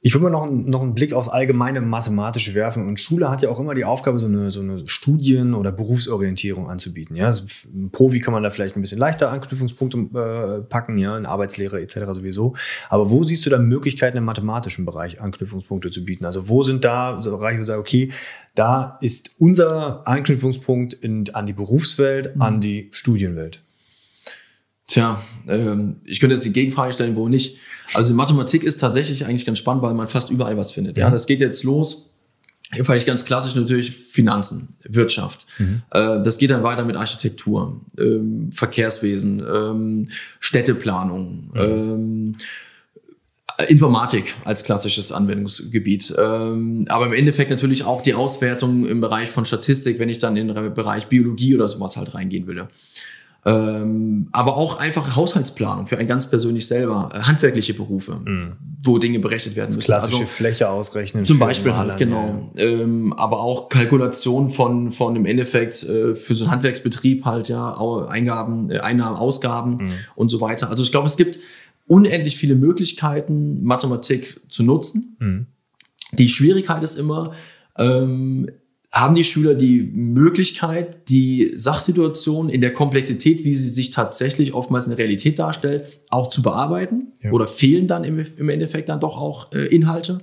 Ich 0.03 0.15
würde 0.15 0.25
mal 0.25 0.31
noch, 0.31 0.51
noch 0.51 0.81
einen 0.81 0.95
Blick 0.95 1.13
aufs 1.13 1.29
allgemeine 1.29 1.83
Mathematische 1.83 2.55
werfen. 2.55 2.87
Und 2.87 2.99
Schule 2.99 3.31
hat 3.31 3.43
ja 3.43 3.51
auch 3.51 3.61
immer 3.61 3.75
die 3.75 3.85
Aufgabe, 3.85 4.19
so 4.19 4.29
eine, 4.29 4.51
so 4.51 4.61
eine 4.61 4.89
Studien- 4.89 5.53
oder 5.53 5.73
Berufsorientierung 5.73 6.71
anzubieten. 6.71 7.17
Ja, 7.17 7.27
also 7.27 7.45
Profi 7.93 8.21
kann 8.21 8.33
man 8.33 8.43
da 8.43 8.49
vielleicht 8.49 8.77
ein 8.77 8.81
bisschen 8.81 8.99
leichter 8.99 9.31
Anknüpfungspunkte 9.31 9.99
äh, 9.99 10.63
packen, 10.63 10.97
ja, 10.97 11.19
in 11.19 11.27
Arbeitslehre 11.27 11.83
etc. 11.83 11.99
sowieso. 12.13 12.55
Aber 12.89 13.11
wo 13.11 13.25
siehst 13.25 13.45
du 13.45 13.51
da 13.51 13.59
Möglichkeiten 13.59 14.17
im 14.17 14.25
mathematischen 14.25 14.87
Bereich 14.87 15.21
Anknüpfungspunkte 15.21 15.91
zu 15.91 16.03
bieten? 16.03 16.25
Also 16.25 16.49
wo 16.49 16.63
sind 16.63 16.83
da 16.83 17.21
so 17.21 17.31
Bereiche, 17.31 17.59
wo 17.59 17.61
du 17.61 17.67
sagst, 17.67 17.81
okay, 17.81 18.11
da 18.55 18.97
ist 19.03 19.33
unser 19.39 20.09
Anknüpfungspunkt 20.09 20.95
in, 20.95 21.29
an 21.35 21.45
die 21.45 21.53
Berufswelt, 21.53 22.41
an 22.41 22.63
die 22.63 22.89
Studienwelt? 22.91 23.63
Tja, 24.91 25.23
ähm, 25.47 25.97
ich 26.05 26.19
könnte 26.19 26.35
jetzt 26.35 26.45
die 26.45 26.53
Gegenfrage 26.53 26.93
stellen, 26.93 27.15
wo 27.15 27.29
nicht. 27.29 27.59
Also 27.95 28.13
Mathematik 28.13 28.65
ist 28.65 28.79
tatsächlich 28.79 29.25
eigentlich 29.25 29.47
ganz 29.47 29.61
spannend, 29.61 29.83
weil 29.85 29.95
man 29.95 30.09
fast 30.09 30.31
überall 30.31 30.57
was 30.57 30.73
findet. 30.73 30.97
Ja, 30.97 31.11
das 31.11 31.27
geht 31.27 31.39
jetzt 31.39 31.63
los. 31.63 32.11
Hier 32.73 32.85
vielleicht 32.85 33.07
ganz 33.07 33.25
klassisch 33.25 33.55
natürlich 33.55 33.93
Finanzen, 33.93 34.71
Wirtschaft. 34.83 35.47
Äh, 35.91 36.23
das 36.23 36.39
geht 36.39 36.51
dann 36.51 36.65
weiter 36.65 36.85
mit 36.85 36.97
Architektur, 36.97 37.81
ähm, 37.99 38.51
Verkehrswesen, 38.53 39.45
ähm, 39.49 40.09
Städteplanung, 40.41 41.53
ähm, 41.55 42.33
Informatik 43.69 44.35
als 44.45 44.65
klassisches 44.65 45.13
Anwendungsgebiet. 45.13 46.15
Ähm, 46.19 46.87
aber 46.89 47.07
im 47.07 47.13
Endeffekt 47.13 47.51
natürlich 47.51 47.85
auch 47.85 48.03
die 48.03 48.15
Auswertung 48.15 48.87
im 48.87 49.01
Bereich 49.01 49.31
von 49.31 49.45
Statistik, 49.45 50.01
wenn 50.01 50.09
ich 50.09 50.19
dann 50.19 50.37
in 50.37 50.49
den 50.49 50.75
Bereich 50.75 51.07
Biologie 51.07 51.55
oder 51.55 51.69
sowas 51.69 51.97
halt 51.97 52.15
reingehen 52.15 52.49
würde. 52.49 52.69
Ähm, 53.47 54.29
aber 54.33 54.57
auch 54.59 54.79
einfach 54.79 55.17
Haushaltsplanung 55.17 55.87
für 55.87 55.97
einen 55.97 56.09
ganz 56.09 56.29
persönlich 56.29 56.67
selber, 56.67 57.11
äh, 57.15 57.21
handwerkliche 57.21 57.73
Berufe, 57.73 58.21
wo 58.83 58.99
Dinge 58.99 59.19
berechnet 59.19 59.57
werden 59.57 59.69
müssen. 59.69 59.81
Klassische 59.81 60.17
Also, 60.17 60.27
Fläche 60.27 60.69
ausrechnen. 60.69 61.25
zum 61.25 61.39
Beispiel 61.39 61.75
halt, 61.75 61.97
genau. 61.97 62.53
Ähm, 62.57 63.15
aber 63.15 63.41
auch 63.41 63.71
Kalkulation 63.71 64.51
von, 64.51 64.93
von 64.93 65.17
im 65.17 65.25
Endeffekt 65.25 65.83
äh, 65.85 66.15
für 66.17 66.35
so 66.35 66.45
einen 66.45 66.53
Handwerksbetrieb 66.53 67.25
halt, 67.25 67.49
ja, 67.49 67.73
Eingaben, 68.09 68.71
äh, 68.71 68.81
Einnahmen, 68.81 69.17
Ausgaben 69.17 69.91
und 70.17 70.29
so 70.29 70.43
weiter. 70.43 70.69
Also 70.69 70.83
ich 70.83 70.91
glaube, 70.91 71.07
es 71.07 71.17
gibt 71.17 71.39
unendlich 71.87 72.37
viele 72.37 72.55
Möglichkeiten, 72.57 73.65
Mathematik 73.65 74.41
zu 74.49 74.63
nutzen. 74.65 75.17
Die 76.13 76.29
Schwierigkeit 76.29 76.83
ist 76.83 76.99
immer, 76.99 77.33
ähm, 77.79 78.51
haben 78.93 79.15
die 79.15 79.25
Schüler 79.25 79.55
die 79.55 79.83
Möglichkeit, 79.95 81.09
die 81.09 81.53
Sachsituation 81.55 82.49
in 82.49 82.61
der 82.61 82.73
Komplexität, 82.73 83.45
wie 83.45 83.55
sie 83.55 83.69
sich 83.69 83.93
tatsächlich 83.93 84.53
oftmals 84.53 84.87
in 84.87 84.91
der 84.91 84.99
Realität 84.99 85.39
darstellt, 85.39 86.01
auch 86.09 86.29
zu 86.29 86.43
bearbeiten? 86.43 87.13
Ja. 87.23 87.31
Oder 87.31 87.47
fehlen 87.47 87.87
dann 87.87 88.03
im, 88.03 88.25
im 88.37 88.49
Endeffekt 88.49 88.89
dann 88.89 88.99
doch 88.99 89.17
auch 89.17 89.53
äh, 89.53 89.67
Inhalte? 89.67 90.23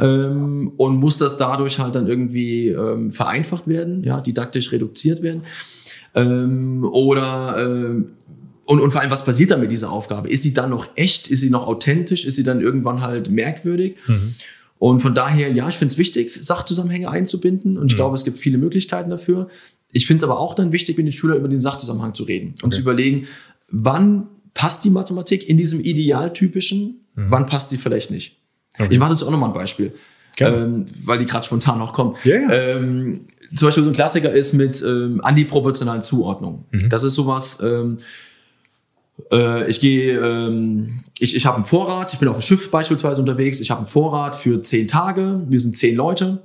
Ähm, 0.00 0.72
und 0.76 0.96
muss 0.96 1.18
das 1.18 1.36
dadurch 1.36 1.78
halt 1.78 1.94
dann 1.94 2.08
irgendwie 2.08 2.68
ähm, 2.70 3.12
vereinfacht 3.12 3.68
werden, 3.68 4.02
ja, 4.02 4.20
didaktisch 4.20 4.72
reduziert 4.72 5.22
werden? 5.22 5.42
Ähm, 6.16 6.84
oder 6.90 7.56
ähm, 7.58 8.12
und, 8.66 8.80
und 8.80 8.90
vor 8.90 9.02
allem, 9.02 9.10
was 9.10 9.24
passiert 9.24 9.50
dann 9.50 9.60
mit 9.60 9.70
dieser 9.70 9.92
Aufgabe? 9.92 10.28
Ist 10.30 10.42
sie 10.42 10.54
dann 10.54 10.70
noch 10.70 10.88
echt? 10.96 11.28
Ist 11.28 11.40
sie 11.40 11.50
noch 11.50 11.66
authentisch? 11.66 12.24
Ist 12.24 12.36
sie 12.36 12.44
dann 12.44 12.60
irgendwann 12.60 13.02
halt 13.02 13.30
merkwürdig? 13.30 13.96
Und 14.84 15.00
von 15.00 15.14
daher, 15.14 15.50
ja, 15.50 15.66
ich 15.66 15.76
finde 15.76 15.92
es 15.92 15.96
wichtig, 15.96 16.40
Sachzusammenhänge 16.42 17.08
einzubinden. 17.08 17.78
Und 17.78 17.90
ich 17.90 17.96
glaube, 17.96 18.14
es 18.16 18.24
gibt 18.26 18.38
viele 18.38 18.58
Möglichkeiten 18.58 19.08
dafür. 19.08 19.48
Ich 19.92 20.06
finde 20.06 20.22
es 20.22 20.30
aber 20.30 20.38
auch 20.38 20.52
dann 20.54 20.72
wichtig, 20.72 20.98
mit 20.98 21.06
den 21.06 21.12
Schülern 21.12 21.38
über 21.38 21.48
den 21.48 21.58
Sachzusammenhang 21.58 22.12
zu 22.12 22.24
reden 22.24 22.48
und 22.62 22.64
Okay. 22.64 22.74
zu 22.74 22.80
überlegen, 22.82 23.26
wann 23.70 24.26
passt 24.52 24.84
die 24.84 24.90
Mathematik 24.90 25.48
in 25.48 25.56
diesem 25.56 25.80
idealtypischen, 25.80 27.00
wann 27.14 27.46
passt 27.46 27.70
sie 27.70 27.78
vielleicht 27.78 28.10
nicht. 28.10 28.36
Ich 28.90 28.98
mache 28.98 29.12
jetzt 29.12 29.22
auch 29.22 29.30
nochmal 29.30 29.48
ein 29.48 29.54
Beispiel, 29.54 29.94
ähm, 30.40 30.84
weil 31.06 31.18
die 31.18 31.24
gerade 31.24 31.46
spontan 31.46 31.78
noch 31.78 31.94
kommen. 31.94 32.16
Ja. 32.24 32.52
Ähm, 32.52 33.20
zum 33.54 33.68
Beispiel 33.68 33.84
so 33.84 33.90
ein 33.90 33.94
Klassiker 33.96 34.32
ist 34.32 34.52
mit 34.52 34.82
ähm, 34.82 35.22
antiproportionalen 35.24 36.02
Zuordnungen. 36.02 36.66
Das 36.90 37.04
ist 37.04 37.14
sowas, 37.14 37.58
ähm, 37.62 38.00
äh, 39.32 39.66
ich 39.70 39.80
gehe, 39.80 40.18
ähm, 40.20 41.04
ich, 41.24 41.34
ich 41.34 41.46
habe 41.46 41.56
einen 41.56 41.64
Vorrat, 41.64 42.12
ich 42.12 42.18
bin 42.18 42.28
auf 42.28 42.36
dem 42.36 42.42
Schiff 42.42 42.70
beispielsweise 42.70 43.20
unterwegs, 43.20 43.60
ich 43.60 43.70
habe 43.70 43.80
einen 43.80 43.88
Vorrat 43.88 44.36
für 44.36 44.62
zehn 44.62 44.86
Tage, 44.86 45.40
wir 45.48 45.58
sind 45.58 45.76
zehn 45.76 45.96
Leute 45.96 46.42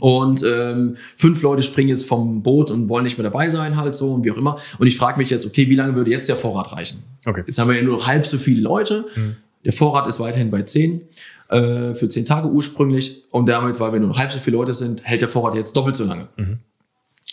und 0.00 0.42
ähm, 0.44 0.96
fünf 1.16 1.42
Leute 1.42 1.62
springen 1.62 1.90
jetzt 1.90 2.06
vom 2.06 2.42
Boot 2.42 2.70
und 2.70 2.88
wollen 2.88 3.04
nicht 3.04 3.18
mehr 3.18 3.24
dabei 3.24 3.48
sein, 3.48 3.76
halt 3.76 3.94
so 3.94 4.14
und 4.14 4.24
wie 4.24 4.30
auch 4.30 4.36
immer. 4.36 4.58
Und 4.78 4.86
ich 4.86 4.96
frage 4.96 5.18
mich 5.18 5.30
jetzt, 5.30 5.46
okay, 5.46 5.68
wie 5.68 5.74
lange 5.74 5.94
würde 5.94 6.10
jetzt 6.10 6.28
der 6.28 6.36
Vorrat 6.36 6.72
reichen? 6.72 7.02
Okay. 7.26 7.42
Jetzt 7.46 7.58
haben 7.58 7.68
wir 7.68 7.76
ja 7.76 7.82
nur 7.82 7.98
noch 7.98 8.06
halb 8.06 8.26
so 8.26 8.38
viele 8.38 8.60
Leute. 8.60 9.06
Der 9.64 9.72
Vorrat 9.72 10.06
ist 10.06 10.20
weiterhin 10.20 10.50
bei 10.50 10.62
zehn 10.62 11.02
äh, 11.48 11.94
für 11.94 12.08
zehn 12.08 12.24
Tage 12.24 12.48
ursprünglich 12.48 13.24
und 13.30 13.48
damit, 13.48 13.80
weil 13.80 13.92
wir 13.92 14.00
nur 14.00 14.08
noch 14.08 14.18
halb 14.18 14.32
so 14.32 14.38
viele 14.38 14.56
Leute 14.56 14.74
sind, 14.74 15.04
hält 15.04 15.22
der 15.22 15.28
Vorrat 15.28 15.54
jetzt 15.54 15.76
doppelt 15.76 15.96
so 15.96 16.04
lange. 16.04 16.28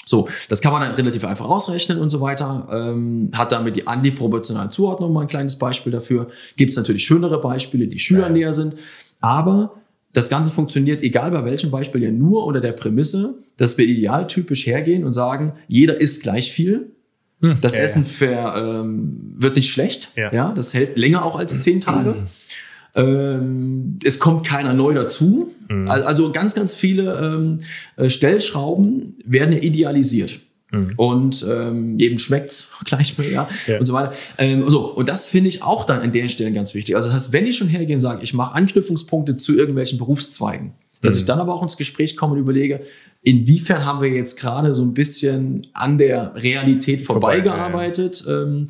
So, 0.05 0.27
das 0.49 0.61
kann 0.61 0.71
man 0.73 0.81
dann 0.81 0.93
relativ 0.95 1.23
einfach 1.25 1.45
ausrechnen 1.45 1.99
und 1.99 2.09
so 2.09 2.21
weiter. 2.21 2.67
Ähm, 2.71 3.29
hat 3.33 3.51
damit 3.51 3.75
die 3.75 3.87
antiproportionale 3.87 4.69
Zuordnung 4.69 5.13
mal 5.13 5.21
ein 5.21 5.27
kleines 5.27 5.57
Beispiel 5.57 5.91
dafür. 5.91 6.27
Gibt 6.57 6.71
es 6.71 6.77
natürlich 6.77 7.05
schönere 7.05 7.39
Beispiele, 7.39 7.87
die 7.87 7.99
Schülern 7.99 8.35
Ja. 8.35 8.39
näher 8.45 8.53
sind. 8.53 8.75
Aber 9.19 9.75
das 10.13 10.29
Ganze 10.29 10.51
funktioniert, 10.51 11.01
egal 11.03 11.31
bei 11.31 11.45
welchem 11.45 11.71
Beispiel, 11.71 12.03
ja 12.03 12.11
nur 12.11 12.45
unter 12.45 12.59
der 12.61 12.73
Prämisse, 12.73 13.35
dass 13.57 13.77
wir 13.77 13.85
idealtypisch 13.85 14.65
hergehen 14.65 15.05
und 15.05 15.13
sagen, 15.13 15.53
jeder 15.67 15.99
isst 16.01 16.23
gleich 16.23 16.51
viel 16.51 16.91
Hm, 17.41 17.57
das 17.61 17.73
ja, 17.73 17.79
Essen 17.79 18.05
ver, 18.05 18.55
ähm, 18.55 19.33
wird 19.37 19.55
nicht 19.55 19.71
schlecht. 19.71 20.11
Ja. 20.15 20.31
ja. 20.31 20.53
Das 20.53 20.73
hält 20.75 20.97
länger 20.97 21.25
auch 21.25 21.35
als 21.35 21.63
zehn 21.63 21.81
Tage. 21.81 22.27
Ähm, 22.95 23.99
es 24.03 24.19
kommt 24.19 24.45
keiner 24.45 24.73
neu 24.73 24.93
dazu. 24.93 25.53
Mhm. 25.69 25.87
Also 25.87 26.31
ganz, 26.31 26.55
ganz 26.55 26.75
viele 26.75 27.13
ähm, 27.17 27.59
äh, 27.95 28.09
Stellschrauben 28.09 29.15
werden 29.25 29.57
idealisiert. 29.57 30.39
Mhm. 30.71 30.93
Und 30.95 31.45
ähm, 31.49 31.99
jedem 31.99 32.17
schmeckt's 32.17 32.69
gleich 32.85 33.17
mehr, 33.17 33.29
ja, 33.29 33.49
ja, 33.67 33.79
und 33.79 33.85
so 33.85 33.93
weiter. 33.93 34.13
Ähm, 34.37 34.69
so, 34.69 34.93
und 34.93 35.09
das 35.09 35.27
finde 35.27 35.49
ich 35.49 35.63
auch 35.63 35.85
dann 35.85 35.99
an 35.99 36.11
den 36.11 36.29
Stellen 36.29 36.53
ganz 36.53 36.73
wichtig. 36.73 36.95
Also 36.95 37.09
das 37.09 37.15
heißt, 37.15 37.33
wenn 37.33 37.45
ich 37.45 37.57
schon 37.57 37.67
hergehe 37.67 37.95
und 37.95 38.01
sage, 38.01 38.23
ich 38.23 38.33
mache 38.33 38.55
Anknüpfungspunkte 38.55 39.35
zu 39.35 39.55
irgendwelchen 39.55 39.97
Berufszweigen, 39.97 40.73
dass 41.01 41.15
mhm. 41.15 41.19
ich 41.19 41.25
dann 41.25 41.39
aber 41.39 41.53
auch 41.53 41.63
ins 41.63 41.77
Gespräch 41.77 42.15
komme 42.15 42.33
und 42.33 42.39
überlege, 42.39 42.81
inwiefern 43.21 43.85
haben 43.85 44.01
wir 44.01 44.09
jetzt 44.09 44.39
gerade 44.39 44.73
so 44.73 44.83
ein 44.83 44.93
bisschen 44.93 45.67
an 45.73 45.97
der 45.97 46.33
Realität 46.35 47.01
vorbeigearbeitet. 47.01 48.23
Vorbei, 48.25 48.41
ja, 48.41 48.59
ja. 48.59 48.65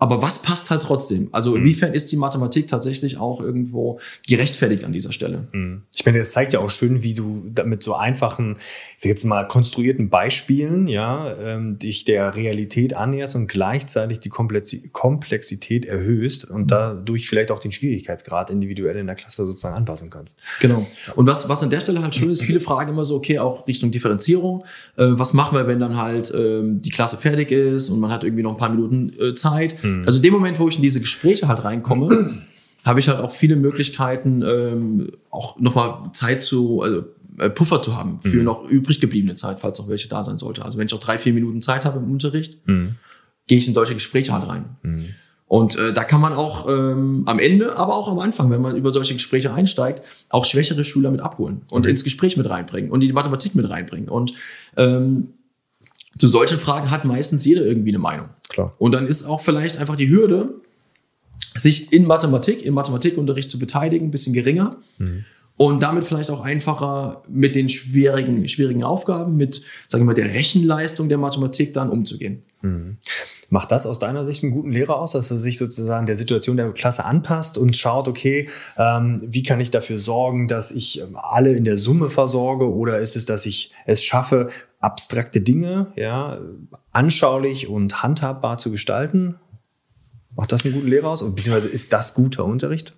Ähm, 0.00 0.10
aber 0.10 0.22
was 0.22 0.42
passt 0.42 0.70
halt 0.70 0.82
trotzdem? 0.82 1.28
Also 1.32 1.50
mhm. 1.50 1.58
inwiefern 1.58 1.92
ist 1.92 2.10
die 2.10 2.16
Mathematik 2.16 2.68
tatsächlich 2.68 3.18
auch 3.18 3.40
irgendwo 3.40 4.00
gerechtfertigt 4.26 4.84
an 4.84 4.92
dieser 4.92 5.12
Stelle? 5.12 5.48
Mhm. 5.52 5.82
Ich 5.94 6.04
meine, 6.04 6.18
das 6.18 6.32
zeigt 6.32 6.52
ja 6.52 6.60
auch 6.60 6.70
schön, 6.70 7.02
wie 7.02 7.14
du 7.14 7.52
mit 7.64 7.82
so 7.82 7.94
einfachen, 7.94 8.56
ich 8.96 9.02
sag 9.02 9.08
jetzt 9.10 9.24
mal 9.24 9.46
konstruierten 9.46 10.08
Beispielen, 10.08 10.86
ja, 10.86 11.36
ähm, 11.38 11.78
dich 11.78 12.04
der 12.04 12.34
Realität 12.34 12.94
annäherst 12.94 13.36
und 13.36 13.46
gleichzeitig 13.46 14.20
die 14.20 14.30
Komplexität 14.30 15.84
erhöhst 15.84 16.44
und 16.44 16.62
mhm. 16.62 16.68
dadurch 16.68 17.28
vielleicht 17.28 17.50
auch 17.50 17.58
den 17.58 17.72
Schwierigkeitsgrad 17.72 18.50
individuell 18.50 18.96
in 18.96 19.06
der 19.06 19.16
Klasse 19.16 19.46
sozusagen 19.46 19.76
anpassen 19.76 20.10
kannst. 20.10 20.38
Genau. 20.60 20.86
Und 21.14 21.26
was, 21.26 21.48
was 21.48 21.62
an 21.62 21.70
der 21.70 21.80
Stelle 21.80 22.02
halt 22.02 22.14
schön 22.14 22.30
ist, 22.30 22.42
viele 22.42 22.60
fragen 22.60 22.90
immer 22.90 23.04
so, 23.04 23.16
okay, 23.16 23.38
auch 23.38 23.66
Richtung 23.66 23.90
Differenzierung. 23.90 24.64
Äh, 24.96 25.06
was 25.10 25.34
machen 25.34 25.56
wir, 25.56 25.66
wenn 25.66 25.80
dann 25.80 25.96
halt 25.96 26.32
äh, 26.32 26.60
die 26.62 26.90
Klasse 26.90 27.16
fertig 27.16 27.52
ist 27.52 27.90
und 27.90 28.00
man 28.00 28.10
hat 28.10 28.24
irgendwie 28.24 28.42
noch 28.42 28.52
ein 28.52 28.56
paar 28.56 28.70
Minuten 28.70 29.12
äh, 29.20 29.34
Zeit? 29.34 29.74
Mhm. 29.98 30.04
Also 30.06 30.18
in 30.18 30.22
dem 30.22 30.32
Moment, 30.32 30.58
wo 30.58 30.68
ich 30.68 30.76
in 30.76 30.82
diese 30.82 31.00
Gespräche 31.00 31.48
halt 31.48 31.64
reinkomme, 31.64 32.08
habe 32.84 33.00
ich 33.00 33.08
halt 33.08 33.18
auch 33.18 33.32
viele 33.32 33.56
Möglichkeiten, 33.56 34.42
ähm, 34.42 35.12
auch 35.30 35.58
nochmal 35.58 36.10
Zeit 36.12 36.42
zu, 36.42 36.82
also 36.82 37.04
äh, 37.38 37.50
Puffer 37.50 37.82
zu 37.82 37.96
haben 37.96 38.20
für 38.22 38.38
mhm. 38.38 38.44
noch 38.44 38.68
übrig 38.68 39.00
gebliebene 39.00 39.34
Zeit, 39.34 39.60
falls 39.60 39.78
noch 39.78 39.88
welche 39.88 40.08
da 40.08 40.24
sein 40.24 40.38
sollte. 40.38 40.64
Also 40.64 40.78
wenn 40.78 40.86
ich 40.86 40.94
auch 40.94 41.00
drei, 41.00 41.18
vier 41.18 41.32
Minuten 41.32 41.60
Zeit 41.62 41.84
habe 41.84 41.98
im 41.98 42.10
Unterricht, 42.10 42.66
mhm. 42.66 42.96
gehe 43.46 43.58
ich 43.58 43.68
in 43.68 43.74
solche 43.74 43.94
Gespräche 43.94 44.32
halt 44.32 44.48
rein. 44.48 44.76
Mhm. 44.82 45.06
Und 45.46 45.76
äh, 45.76 45.92
da 45.92 46.04
kann 46.04 46.20
man 46.20 46.32
auch 46.32 46.68
ähm, 46.68 47.24
am 47.26 47.40
Ende, 47.40 47.76
aber 47.76 47.96
auch 47.96 48.08
am 48.08 48.20
Anfang, 48.20 48.50
wenn 48.50 48.60
man 48.60 48.76
über 48.76 48.92
solche 48.92 49.14
Gespräche 49.14 49.52
einsteigt, 49.52 50.00
auch 50.28 50.44
schwächere 50.44 50.84
Schüler 50.84 51.10
mit 51.10 51.20
abholen 51.20 51.62
und 51.72 51.86
ins 51.86 52.04
Gespräch 52.04 52.36
mit 52.36 52.48
reinbringen 52.48 52.92
und 52.92 53.00
die 53.00 53.12
Mathematik 53.12 53.56
mit 53.56 53.68
reinbringen. 53.68 54.08
Und 54.08 54.32
ähm, 54.76 55.30
zu 56.20 56.28
solchen 56.28 56.58
Fragen 56.58 56.90
hat 56.90 57.06
meistens 57.06 57.44
jeder 57.46 57.64
irgendwie 57.64 57.90
eine 57.90 57.98
Meinung. 57.98 58.28
Klar. 58.50 58.74
Und 58.78 58.92
dann 58.92 59.06
ist 59.06 59.24
auch 59.24 59.40
vielleicht 59.40 59.78
einfach 59.78 59.96
die 59.96 60.10
Hürde, 60.10 60.54
sich 61.54 61.92
in 61.92 62.06
Mathematik, 62.06 62.62
im 62.62 62.74
Mathematikunterricht 62.74 63.50
zu 63.50 63.58
beteiligen, 63.58 64.08
ein 64.08 64.10
bisschen 64.10 64.34
geringer. 64.34 64.76
Mhm. 64.98 65.24
Und 65.56 65.82
damit 65.82 66.04
vielleicht 66.04 66.30
auch 66.30 66.42
einfacher 66.42 67.22
mit 67.28 67.54
den 67.54 67.68
schwierigen, 67.68 68.46
schwierigen 68.48 68.84
Aufgaben, 68.84 69.36
mit, 69.36 69.62
sagen 69.88 70.04
wir 70.04 70.06
mal, 70.06 70.14
der 70.14 70.32
Rechenleistung 70.32 71.08
der 71.08 71.18
Mathematik 71.18 71.72
dann 71.72 71.90
umzugehen. 71.90 72.42
Mhm. 72.60 72.98
Macht 73.50 73.72
das 73.72 73.84
aus 73.84 73.98
deiner 73.98 74.24
Sicht 74.24 74.44
einen 74.44 74.52
guten 74.52 74.70
Lehrer 74.70 74.96
aus, 74.96 75.12
dass 75.12 75.30
er 75.30 75.36
sich 75.36 75.58
sozusagen 75.58 76.06
der 76.06 76.14
Situation 76.14 76.56
der 76.56 76.70
Klasse 76.70 77.04
anpasst 77.04 77.58
und 77.58 77.76
schaut, 77.76 78.06
okay, 78.06 78.48
ähm, 78.78 79.20
wie 79.26 79.42
kann 79.42 79.58
ich 79.58 79.72
dafür 79.72 79.98
sorgen, 79.98 80.46
dass 80.46 80.70
ich 80.70 81.00
ähm, 81.00 81.16
alle 81.20 81.52
in 81.52 81.64
der 81.64 81.76
Summe 81.76 82.10
versorge 82.10 82.72
oder 82.72 82.98
ist 82.98 83.16
es, 83.16 83.26
dass 83.26 83.46
ich 83.46 83.72
es 83.86 84.04
schaffe, 84.04 84.50
abstrakte 84.78 85.40
Dinge 85.40 85.92
ja, 85.96 86.38
anschaulich 86.92 87.68
und 87.68 88.04
handhabbar 88.04 88.56
zu 88.58 88.70
gestalten? 88.70 89.40
Macht 90.36 90.52
das 90.52 90.64
einen 90.64 90.74
guten 90.74 90.88
Lehrer 90.88 91.08
aus? 91.08 91.22
Beziehungsweise 91.34 91.68
ist 91.68 91.92
das 91.92 92.14
guter 92.14 92.44
Unterricht? 92.44 92.94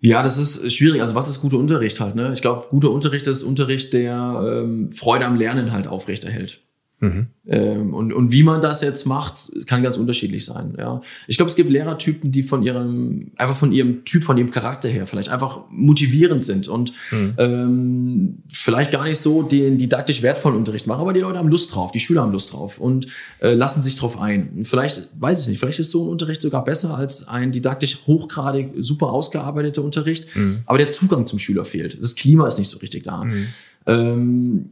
Ja, 0.00 0.22
das 0.22 0.38
ist 0.38 0.72
schwierig. 0.72 1.02
Also 1.02 1.16
was 1.16 1.28
ist 1.28 1.40
guter 1.40 1.58
Unterricht 1.58 1.98
halt? 2.00 2.14
Ne? 2.14 2.32
Ich 2.32 2.40
glaube, 2.40 2.66
guter 2.70 2.90
Unterricht 2.90 3.26
ist 3.26 3.42
Unterricht, 3.42 3.92
der 3.92 4.62
ähm, 4.62 4.92
Freude 4.92 5.26
am 5.26 5.36
Lernen 5.36 5.72
halt 5.72 5.88
aufrechterhält. 5.88 6.60
Mhm. 7.02 7.26
Ähm, 7.48 7.94
und, 7.94 8.12
und 8.12 8.30
wie 8.30 8.44
man 8.44 8.62
das 8.62 8.80
jetzt 8.80 9.06
macht, 9.06 9.50
kann 9.66 9.82
ganz 9.82 9.96
unterschiedlich 9.96 10.44
sein. 10.44 10.76
Ja. 10.78 11.02
Ich 11.26 11.36
glaube, 11.36 11.50
es 11.50 11.56
gibt 11.56 11.68
Lehrertypen, 11.68 12.30
die 12.30 12.44
von 12.44 12.62
ihrem, 12.62 13.32
einfach 13.36 13.56
von 13.56 13.72
ihrem 13.72 14.04
Typ, 14.04 14.22
von 14.22 14.38
ihrem 14.38 14.52
Charakter 14.52 14.88
her 14.88 15.08
vielleicht 15.08 15.28
einfach 15.28 15.62
motivierend 15.68 16.44
sind 16.44 16.68
und 16.68 16.92
mhm. 17.10 17.34
ähm, 17.38 18.38
vielleicht 18.52 18.92
gar 18.92 19.02
nicht 19.02 19.18
so 19.18 19.42
den 19.42 19.78
didaktisch 19.78 20.22
wertvollen 20.22 20.56
Unterricht 20.56 20.86
machen, 20.86 21.00
aber 21.00 21.12
die 21.12 21.18
Leute 21.18 21.40
haben 21.40 21.48
Lust 21.48 21.74
drauf, 21.74 21.90
die 21.90 21.98
Schüler 21.98 22.22
haben 22.22 22.30
Lust 22.30 22.52
drauf 22.52 22.78
und 22.78 23.08
äh, 23.40 23.52
lassen 23.54 23.82
sich 23.82 23.96
drauf 23.96 24.16
ein. 24.20 24.50
Und 24.58 24.68
vielleicht, 24.68 25.08
weiß 25.18 25.42
ich 25.42 25.48
nicht, 25.48 25.58
vielleicht 25.58 25.80
ist 25.80 25.90
so 25.90 26.04
ein 26.04 26.08
Unterricht 26.08 26.40
sogar 26.40 26.64
besser 26.64 26.96
als 26.96 27.26
ein 27.26 27.50
didaktisch 27.50 27.98
hochgradig 28.06 28.74
super 28.78 29.08
ausgearbeiteter 29.08 29.82
Unterricht, 29.82 30.36
mhm. 30.36 30.60
aber 30.66 30.78
der 30.78 30.92
Zugang 30.92 31.26
zum 31.26 31.40
Schüler 31.40 31.64
fehlt. 31.64 32.00
Das 32.00 32.14
Klima 32.14 32.46
ist 32.46 32.60
nicht 32.60 32.70
so 32.70 32.78
richtig 32.78 33.02
da. 33.02 33.24
Mhm. 33.24 33.46
Ähm, 33.86 34.64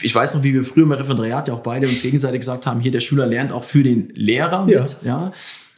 ich 0.00 0.14
weiß 0.14 0.34
noch, 0.34 0.42
wie 0.42 0.54
wir 0.54 0.64
früher 0.64 0.84
im 0.84 0.92
Referendariat 0.92 1.48
ja 1.48 1.54
auch 1.54 1.62
beide 1.62 1.86
uns 1.86 2.02
gegenseitig 2.02 2.40
gesagt 2.40 2.66
haben, 2.66 2.80
hier 2.80 2.92
der 2.92 3.00
Schüler 3.00 3.26
lernt 3.26 3.52
auch 3.52 3.64
für 3.64 3.82
den 3.82 4.08
Lehrer 4.14 4.66
ja. 4.68 4.80
mit, 4.80 4.96
ja. 5.04 5.32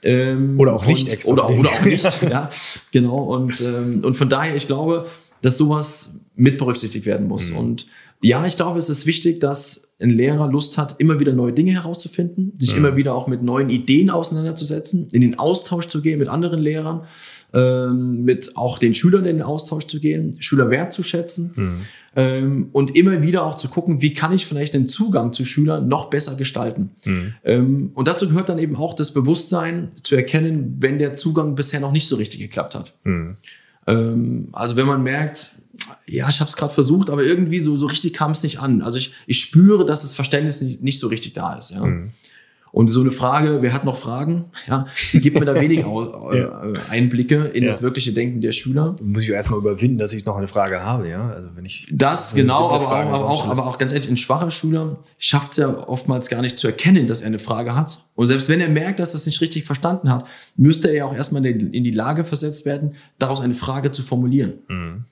Ähm, 0.04 0.58
oder 0.58 0.74
auch 0.74 0.86
nicht 0.86 1.06
und, 1.06 1.12
extra. 1.12 1.32
Oder, 1.32 1.50
oder 1.50 1.70
auch 1.70 1.84
nicht, 1.84 2.22
ja. 2.22 2.50
Genau. 2.92 3.18
Und, 3.24 3.60
ähm, 3.60 4.04
und 4.04 4.16
von 4.16 4.28
daher, 4.28 4.54
ich 4.56 4.66
glaube, 4.66 5.06
dass 5.42 5.58
sowas 5.58 6.20
mit 6.34 6.58
berücksichtigt 6.58 7.06
werden 7.06 7.26
muss. 7.26 7.50
Mhm. 7.50 7.56
Und 7.56 7.86
ja, 8.20 8.44
ich 8.46 8.56
glaube, 8.56 8.78
es 8.78 8.88
ist 8.88 9.06
wichtig, 9.06 9.40
dass 9.40 9.88
ein 10.00 10.10
Lehrer 10.10 10.48
Lust 10.48 10.78
hat, 10.78 10.96
immer 10.98 11.18
wieder 11.20 11.32
neue 11.32 11.52
Dinge 11.52 11.72
herauszufinden, 11.72 12.52
sich 12.58 12.72
mhm. 12.72 12.78
immer 12.78 12.96
wieder 12.96 13.14
auch 13.14 13.26
mit 13.26 13.42
neuen 13.42 13.70
Ideen 13.70 14.10
auseinanderzusetzen, 14.10 15.08
in 15.12 15.20
den 15.20 15.38
Austausch 15.38 15.86
zu 15.86 16.02
gehen 16.02 16.18
mit 16.18 16.28
anderen 16.28 16.60
Lehrern, 16.60 17.04
ähm, 17.52 18.22
mit 18.22 18.56
auch 18.56 18.78
den 18.78 18.94
Schülern 18.94 19.26
in 19.26 19.38
den 19.38 19.42
Austausch 19.42 19.86
zu 19.86 20.00
gehen, 20.00 20.40
Schüler 20.40 20.70
wertzuschätzen. 20.70 21.52
Mhm 21.54 21.76
ähm, 22.14 22.68
und 22.72 22.96
immer 22.96 23.22
wieder 23.22 23.44
auch 23.44 23.56
zu 23.56 23.68
gucken, 23.68 24.02
wie 24.02 24.12
kann 24.12 24.32
ich 24.32 24.46
vielleicht 24.46 24.74
den 24.74 24.88
Zugang 24.88 25.32
zu 25.32 25.44
Schülern 25.44 25.88
noch 25.88 26.10
besser 26.10 26.36
gestalten. 26.36 26.90
Mhm. 27.04 27.34
Ähm, 27.44 27.90
und 27.94 28.08
dazu 28.08 28.28
gehört 28.28 28.48
dann 28.48 28.58
eben 28.58 28.76
auch 28.76 28.94
das 28.94 29.14
Bewusstsein 29.14 29.90
zu 30.02 30.14
erkennen, 30.14 30.76
wenn 30.80 30.98
der 30.98 31.14
Zugang 31.14 31.54
bisher 31.54 31.80
noch 31.80 31.92
nicht 31.92 32.08
so 32.08 32.16
richtig 32.16 32.40
geklappt 32.40 32.74
hat. 32.74 32.94
Mhm. 33.04 33.28
Ähm, 33.86 34.48
also 34.52 34.76
wenn 34.76 34.86
man 34.86 35.02
merkt, 35.02 35.54
ja, 36.06 36.28
ich 36.28 36.40
habe 36.40 36.48
es 36.50 36.56
gerade 36.56 36.72
versucht, 36.72 37.08
aber 37.08 37.24
irgendwie 37.24 37.60
so, 37.60 37.76
so 37.76 37.86
richtig 37.86 38.12
kam 38.12 38.32
es 38.32 38.42
nicht 38.42 38.60
an. 38.60 38.82
Also 38.82 38.98
ich, 38.98 39.12
ich 39.26 39.40
spüre, 39.40 39.86
dass 39.86 40.02
das 40.02 40.12
Verständnis 40.12 40.60
nicht, 40.60 40.82
nicht 40.82 41.00
so 41.00 41.08
richtig 41.08 41.32
da 41.32 41.54
ist. 41.54 41.70
Ja. 41.70 41.84
Mhm. 41.84 42.10
Und 42.72 42.88
so 42.88 43.02
eine 43.02 43.10
Frage, 43.10 43.58
wer 43.60 43.74
hat 43.74 43.84
noch 43.84 43.98
Fragen? 43.98 44.46
Ja, 44.66 44.86
gibt 45.12 45.38
mir 45.38 45.44
da 45.44 45.54
wenig 45.54 45.80
ja. 46.32 46.62
Einblicke 46.88 47.44
in 47.44 47.64
ja. 47.64 47.68
das 47.68 47.82
wirkliche 47.82 48.14
Denken 48.14 48.40
der 48.40 48.52
Schüler. 48.52 48.96
Muss 49.04 49.24
ich 49.24 49.28
erstmal 49.28 49.58
überwinden, 49.58 49.98
dass 49.98 50.14
ich 50.14 50.24
noch 50.24 50.36
eine 50.36 50.48
Frage 50.48 50.80
habe, 50.80 51.06
ja? 51.06 51.30
Also 51.30 51.50
wenn 51.54 51.66
ich 51.66 51.86
das 51.92 52.34
genau, 52.34 52.70
aber 52.70 52.86
auch, 52.86 52.90
aber 52.90 53.28
auch, 53.28 53.46
aber 53.46 53.66
auch 53.66 53.76
ganz 53.76 53.92
ehrlich, 53.92 54.08
ein 54.08 54.16
schwacher 54.16 54.50
Schüler 54.50 54.96
schafft 55.18 55.52
es 55.52 55.58
ja 55.58 55.86
oftmals 55.86 56.30
gar 56.30 56.40
nicht 56.40 56.56
zu 56.56 56.66
erkennen, 56.66 57.06
dass 57.06 57.20
er 57.20 57.26
eine 57.26 57.38
Frage 57.38 57.74
hat. 57.74 58.04
Und 58.14 58.28
selbst 58.28 58.48
wenn 58.48 58.62
er 58.62 58.70
merkt, 58.70 59.00
dass 59.00 59.12
er 59.12 59.16
es 59.16 59.26
nicht 59.26 59.42
richtig 59.42 59.64
verstanden 59.64 60.10
hat, 60.10 60.26
müsste 60.56 60.88
er 60.88 60.94
ja 60.94 61.04
auch 61.04 61.14
erstmal 61.14 61.44
in 61.44 61.84
die 61.84 61.90
Lage 61.90 62.24
versetzt 62.24 62.64
werden, 62.64 62.94
daraus 63.18 63.42
eine 63.42 63.54
Frage 63.54 63.90
zu 63.90 64.02
formulieren. 64.02 64.54
Mhm. 64.68 65.04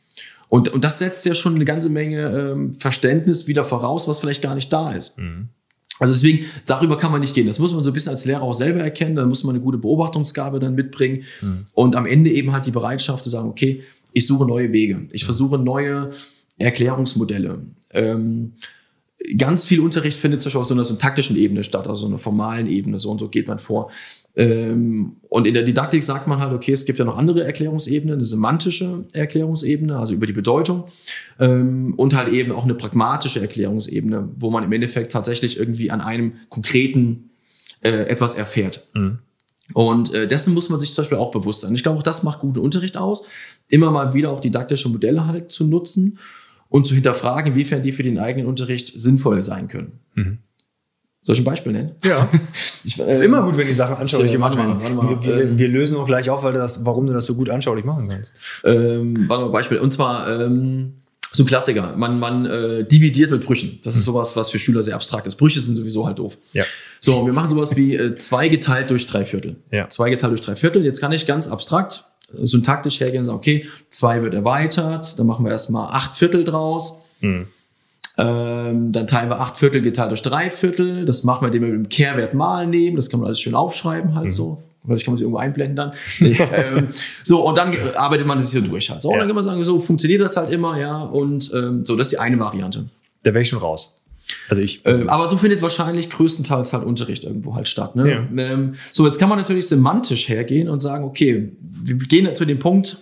Und, 0.48 0.70
und 0.70 0.82
das 0.82 0.98
setzt 0.98 1.26
ja 1.26 1.34
schon 1.34 1.56
eine 1.56 1.66
ganze 1.66 1.90
Menge 1.90 2.52
ähm, 2.52 2.70
Verständnis 2.70 3.46
wieder 3.46 3.64
voraus, 3.66 4.08
was 4.08 4.18
vielleicht 4.18 4.42
gar 4.42 4.54
nicht 4.54 4.72
da 4.72 4.92
ist. 4.92 5.18
Mhm. 5.18 5.50
Also 6.00 6.14
deswegen, 6.14 6.46
darüber 6.66 6.96
kann 6.96 7.12
man 7.12 7.20
nicht 7.20 7.34
gehen. 7.34 7.46
Das 7.46 7.58
muss 7.58 7.72
man 7.72 7.84
so 7.84 7.90
ein 7.90 7.92
bisschen 7.92 8.12
als 8.12 8.24
Lehrer 8.24 8.42
auch 8.42 8.54
selber 8.54 8.80
erkennen. 8.80 9.16
Da 9.16 9.26
muss 9.26 9.44
man 9.44 9.54
eine 9.54 9.62
gute 9.62 9.78
Beobachtungsgabe 9.78 10.58
dann 10.58 10.74
mitbringen. 10.74 11.24
Mhm. 11.42 11.66
Und 11.74 11.94
am 11.94 12.06
Ende 12.06 12.30
eben 12.30 12.52
halt 12.52 12.66
die 12.66 12.70
Bereitschaft 12.70 13.22
zu 13.22 13.30
sagen, 13.30 13.48
okay, 13.48 13.82
ich 14.14 14.26
suche 14.26 14.46
neue 14.46 14.72
Wege. 14.72 15.06
Ich 15.12 15.22
mhm. 15.22 15.26
versuche 15.26 15.58
neue 15.58 16.10
Erklärungsmodelle. 16.56 17.60
Ähm, 17.92 18.54
ganz 19.36 19.64
viel 19.64 19.80
Unterricht 19.80 20.18
findet 20.18 20.42
zum 20.42 20.48
Beispiel 20.48 20.60
auf 20.62 20.66
so 20.66 20.74
einer 20.74 20.84
syntaktischen 20.84 21.36
Ebene 21.36 21.64
statt, 21.64 21.86
also 21.86 22.02
so 22.02 22.06
einer 22.06 22.18
formalen 22.18 22.66
Ebene. 22.66 22.98
So 22.98 23.10
und 23.10 23.20
so 23.20 23.28
geht 23.28 23.46
man 23.46 23.58
vor. 23.58 23.90
Ähm, 24.36 25.16
und 25.28 25.46
in 25.46 25.54
der 25.54 25.62
Didaktik 25.64 26.02
sagt 26.02 26.26
man 26.26 26.38
halt, 26.38 26.52
okay, 26.52 26.72
es 26.72 26.84
gibt 26.84 26.98
ja 26.98 27.04
noch 27.04 27.16
andere 27.16 27.44
Erklärungsebenen, 27.44 28.16
eine 28.16 28.24
semantische 28.24 29.04
Erklärungsebene, 29.12 29.98
also 29.98 30.14
über 30.14 30.26
die 30.26 30.32
Bedeutung, 30.32 30.84
ähm, 31.38 31.94
und 31.96 32.16
halt 32.16 32.32
eben 32.32 32.52
auch 32.52 32.64
eine 32.64 32.74
pragmatische 32.74 33.40
Erklärungsebene, 33.40 34.28
wo 34.36 34.50
man 34.50 34.64
im 34.64 34.72
Endeffekt 34.72 35.12
tatsächlich 35.12 35.58
irgendwie 35.58 35.90
an 35.90 36.00
einem 36.00 36.34
konkreten 36.48 37.30
äh, 37.80 37.90
etwas 37.90 38.36
erfährt. 38.36 38.88
Mhm. 38.94 39.18
Und 39.72 40.12
äh, 40.12 40.26
dessen 40.26 40.54
muss 40.54 40.68
man 40.68 40.80
sich 40.80 40.94
zum 40.94 41.02
Beispiel 41.02 41.18
auch 41.18 41.30
bewusst 41.30 41.60
sein. 41.60 41.74
Ich 41.74 41.82
glaube, 41.82 41.98
auch 41.98 42.02
das 42.02 42.22
macht 42.22 42.40
guten 42.40 42.58
Unterricht 42.58 42.96
aus, 42.96 43.24
immer 43.68 43.90
mal 43.90 44.14
wieder 44.14 44.30
auch 44.30 44.40
didaktische 44.40 44.88
Modelle 44.88 45.26
halt 45.26 45.50
zu 45.50 45.64
nutzen 45.64 46.18
und 46.68 46.86
zu 46.86 46.94
hinterfragen, 46.94 47.52
inwiefern 47.52 47.82
die 47.82 47.92
für 47.92 48.02
den 48.02 48.18
eigenen 48.18 48.48
Unterricht 48.48 49.00
sinnvoll 49.00 49.42
sein 49.42 49.68
können. 49.68 50.00
Mhm. 50.14 50.38
Soll 51.22 51.34
ich 51.34 51.40
ein 51.40 51.44
Beispiel 51.44 51.72
nennen? 51.72 51.92
Ja. 52.04 52.28
Ich, 52.82 52.98
äh, 52.98 53.10
ist 53.10 53.20
immer 53.20 53.42
gut, 53.42 53.58
wenn 53.58 53.66
die 53.66 53.74
Sachen 53.74 53.96
anschaulich 53.96 54.32
gemacht 54.32 54.56
werden. 54.56 54.80
Wir, 54.80 55.22
wir, 55.22 55.42
ähm, 55.42 55.58
wir, 55.58 55.68
lösen 55.68 55.98
auch 55.98 56.06
gleich 56.06 56.30
auf, 56.30 56.44
weil 56.44 56.54
das, 56.54 56.86
warum 56.86 57.06
du 57.06 57.12
das 57.12 57.26
so 57.26 57.34
gut 57.34 57.50
anschaulich 57.50 57.84
machen 57.84 58.08
kannst. 58.08 58.32
Ähm, 58.64 59.28
warte 59.28 59.44
mal, 59.44 59.50
Beispiel. 59.50 59.78
Und 59.78 59.92
zwar, 59.92 60.28
ähm, 60.40 60.94
So 61.32 61.44
ein 61.44 61.46
Klassiker. 61.46 61.94
Man, 61.96 62.18
man 62.18 62.46
äh, 62.46 62.84
dividiert 62.84 63.30
mit 63.30 63.44
Brüchen. 63.44 63.80
Das 63.84 63.96
ist 63.96 64.04
sowas, 64.04 64.34
was 64.34 64.50
für 64.50 64.58
Schüler 64.58 64.82
sehr 64.82 64.94
abstrakt 64.94 65.26
ist. 65.26 65.36
Brüche 65.36 65.60
sind 65.60 65.76
sowieso 65.76 66.06
halt 66.06 66.18
doof. 66.18 66.38
Ja. 66.54 66.64
So, 67.00 67.26
wir 67.26 67.34
machen 67.34 67.50
sowas 67.50 67.76
wie 67.76 67.94
äh, 67.96 68.16
zwei 68.16 68.48
geteilt 68.48 68.90
durch 68.90 69.06
drei 69.06 69.26
Viertel. 69.26 69.56
Ja. 69.70 69.88
Zwei 69.90 70.08
geteilt 70.10 70.32
durch 70.32 70.40
drei 70.40 70.56
Viertel. 70.56 70.84
Jetzt 70.84 71.00
kann 71.00 71.12
ich 71.12 71.26
ganz 71.26 71.48
abstrakt, 71.48 72.04
äh, 72.32 72.46
syntaktisch 72.46 72.98
hergehen 72.98 73.18
und 73.18 73.24
sagen, 73.26 73.38
okay, 73.38 73.66
zwei 73.90 74.22
wird 74.22 74.34
erweitert, 74.34 75.18
dann 75.18 75.26
machen 75.26 75.44
wir 75.44 75.52
erstmal 75.52 75.92
acht 75.92 76.16
Viertel 76.16 76.44
draus. 76.44 76.94
Mhm. 77.20 77.46
Ähm, 78.20 78.92
dann 78.92 79.06
teilen 79.06 79.30
wir 79.30 79.40
acht 79.40 79.56
Viertel 79.58 79.80
geteilt 79.82 80.10
durch 80.10 80.22
drei 80.22 80.50
Viertel. 80.50 81.04
Das 81.04 81.24
machen 81.24 81.42
wir, 81.42 81.46
indem 81.48 81.62
wir 81.62 81.68
mit 81.72 81.86
dem 81.86 81.88
Kehrwert 81.88 82.34
mal 82.34 82.66
nehmen. 82.66 82.96
Das 82.96 83.08
kann 83.10 83.20
man 83.20 83.26
alles 83.28 83.40
schön 83.40 83.54
aufschreiben 83.54 84.14
halt 84.14 84.32
so. 84.32 84.62
Vielleicht 84.84 85.04
kann 85.04 85.12
man 85.12 85.18
sich 85.18 85.22
irgendwo 85.24 85.38
einblenden 85.38 85.76
dann. 85.76 85.92
Nee, 86.20 86.38
ähm, 86.54 86.88
so, 87.22 87.46
und 87.46 87.56
dann 87.58 87.74
arbeitet 87.96 88.26
man 88.26 88.38
das 88.38 88.50
hier 88.52 88.62
durch 88.62 88.90
halt. 88.90 89.02
So, 89.02 89.08
und 89.08 89.14
Ja. 89.14 89.20
dann 89.20 89.28
kann 89.28 89.34
man 89.34 89.44
sagen, 89.44 89.62
so 89.64 89.78
funktioniert 89.78 90.20
das 90.20 90.36
halt 90.36 90.50
immer, 90.50 90.78
ja. 90.78 91.02
Und 91.02 91.50
ähm, 91.54 91.84
so, 91.84 91.96
das 91.96 92.06
ist 92.06 92.12
die 92.12 92.18
eine 92.18 92.38
Variante. 92.38 92.86
Da 93.22 93.32
wäre 93.34 93.42
ich 93.42 93.48
schon 93.48 93.58
raus. 93.58 93.96
Also 94.48 94.62
ich. 94.62 94.86
Ähm, 94.86 95.08
aber 95.08 95.28
so 95.28 95.36
findet 95.36 95.60
wahrscheinlich 95.60 96.08
größtenteils 96.08 96.72
halt 96.72 96.84
Unterricht 96.84 97.24
irgendwo 97.24 97.54
halt 97.54 97.68
statt. 97.68 97.96
Ne? 97.96 98.28
Ähm, 98.36 98.74
so, 98.92 99.04
jetzt 99.04 99.18
kann 99.18 99.28
man 99.28 99.38
natürlich 99.38 99.66
semantisch 99.68 100.28
hergehen 100.28 100.68
und 100.68 100.80
sagen, 100.80 101.04
okay, 101.04 101.50
wir 101.60 101.96
gehen 101.96 102.34
zu 102.34 102.44
dem 102.44 102.58
Punkt, 102.58 102.98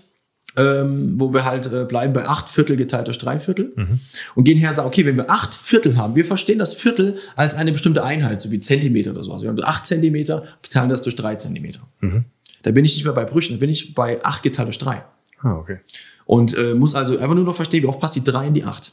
ähm, 0.59 1.15
wo 1.17 1.33
wir 1.33 1.45
halt 1.45 1.73
äh, 1.73 1.85
bleiben 1.85 2.13
bei 2.13 2.27
acht 2.27 2.49
Viertel 2.49 2.77
geteilt 2.77 3.07
durch 3.07 3.19
drei 3.19 3.41
Viertel 3.41 3.73
und 4.35 4.45
gehen 4.45 4.59
her 4.59 4.71
und 4.71 4.77
sagen, 4.77 4.89
okay, 4.89 5.07
wenn 5.07 5.17
wir 5.17 5.31
acht 5.31 5.55
Viertel 5.55 5.97
haben, 5.97 6.15
wir 6.17 6.25
verstehen 6.25 6.59
das 6.59 6.75
Viertel 6.75 7.17
als 7.37 7.55
eine 7.55 7.73
bestimmte 7.73 8.05
Einheit, 8.05 8.43
so 8.43 8.51
wie 8.51 8.61
Zentimeter 8.61 9.13
oder 9.13 9.23
so. 9.23 9.33
Also 9.33 9.45
wir 9.45 9.51
haben 9.51 9.63
acht 9.63 9.87
Zentimeter, 9.87 10.45
teilen 10.69 10.91
das 10.91 11.03
durch 11.03 11.17
drei 11.17 11.37
Zentimeter. 11.37 11.81
Da 12.63 12.73
bin 12.73 12.85
ich 12.85 12.95
nicht 12.97 13.05
mehr 13.05 13.15
bei 13.15 13.25
Brüchen, 13.25 13.55
da 13.55 13.61
bin 13.61 13.71
ich 13.71 13.95
bei 13.95 14.23
acht 14.25 14.43
geteilt 14.43 14.69
durch 14.69 14.79
drei. 14.79 15.05
ah, 15.43 15.55
okay. 15.55 15.79
Und 16.27 16.55
äh, 16.59 16.75
muss 16.75 16.95
also 16.95 17.17
einfach 17.17 17.35
nur 17.35 17.45
noch 17.45 17.57
verstehen, 17.57 17.83
wie 17.83 17.87
oft 17.87 18.01
passt 18.01 18.15
die 18.15 18.23
3 18.23 18.49
in 18.49 18.55
die 18.55 18.65
8. 18.65 18.93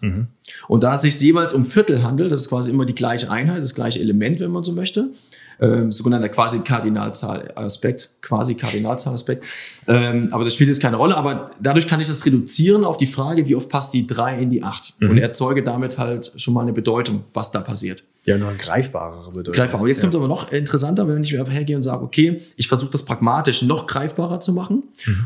Und 0.69 0.84
da 0.84 0.93
es 0.93 1.01
sich 1.01 1.19
jeweils 1.19 1.51
um 1.51 1.65
Viertel 1.65 2.01
handelt, 2.01 2.32
das 2.32 2.43
ist 2.43 2.49
quasi 2.49 2.69
immer 2.69 2.86
die 2.86 2.95
gleiche 2.95 3.30
Einheit, 3.30 3.62
das 3.62 3.75
gleiche 3.75 3.99
Element, 3.99 4.39
wenn 4.39 4.51
man 4.51 4.63
so 4.63 4.71
möchte, 4.71 5.10
ähm, 5.59 5.91
sogenannter 5.91 6.29
quasi 6.29 6.59
Kardinalzahlaspekt, 6.59 8.09
quasi 8.21 8.55
Kardinalzahlaspekt. 8.55 9.43
Ähm, 9.87 10.29
aber 10.31 10.43
das 10.43 10.55
spielt 10.55 10.69
jetzt 10.69 10.81
keine 10.81 10.97
Rolle, 10.97 11.15
aber 11.15 11.51
dadurch 11.61 11.87
kann 11.87 12.01
ich 12.01 12.07
das 12.07 12.25
reduzieren 12.25 12.83
auf 12.83 12.97
die 12.97 13.07
Frage, 13.07 13.47
wie 13.47 13.55
oft 13.55 13.69
passt 13.69 13.93
die 13.93 14.07
3 14.07 14.39
in 14.39 14.49
die 14.49 14.63
8 14.63 14.95
und 15.01 15.17
erzeuge 15.17 15.63
damit 15.63 15.97
halt 15.97 16.31
schon 16.35 16.53
mal 16.53 16.61
eine 16.61 16.73
Bedeutung, 16.73 17.23
was 17.33 17.51
da 17.51 17.61
passiert. 17.61 18.03
Ja, 18.25 18.37
nur 18.37 18.49
ein 18.49 18.57
greifbarere 18.57 19.29
Bedeutung. 19.29 19.53
Greifbar. 19.53 19.81
Und 19.81 19.87
jetzt 19.87 19.99
ja. 19.99 20.03
kommt 20.03 20.15
aber 20.15 20.27
noch 20.27 20.51
interessanter, 20.51 21.07
wenn 21.07 21.23
ich 21.23 21.37
einfach 21.37 21.53
hergehe 21.53 21.75
und 21.75 21.83
sage, 21.83 22.03
okay, 22.03 22.41
ich 22.55 22.67
versuche 22.67 22.91
das 22.91 23.03
pragmatisch 23.03 23.61
noch 23.61 23.85
greifbarer 23.85 24.39
zu 24.39 24.51
machen. 24.51 24.83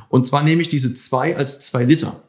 Und 0.09 0.27
zwar 0.27 0.43
nehme 0.43 0.61
ich 0.61 0.67
diese 0.67 0.93
zwei 0.93 1.37
als 1.37 1.61
zwei 1.61 1.85
Liter. 1.85 2.21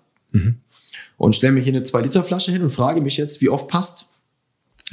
Und 1.17 1.37
stelle 1.37 1.53
mir 1.53 1.61
hier 1.61 1.73
eine 1.73 1.83
zwei 1.83 2.03
Liter 2.03 2.23
Flasche 2.23 2.53
hin 2.53 2.63
und 2.63 2.71
frage 2.71 3.01
mich 3.01 3.17
jetzt, 3.17 3.41
wie 3.41 3.49
oft 3.49 3.69
passt 3.69 4.07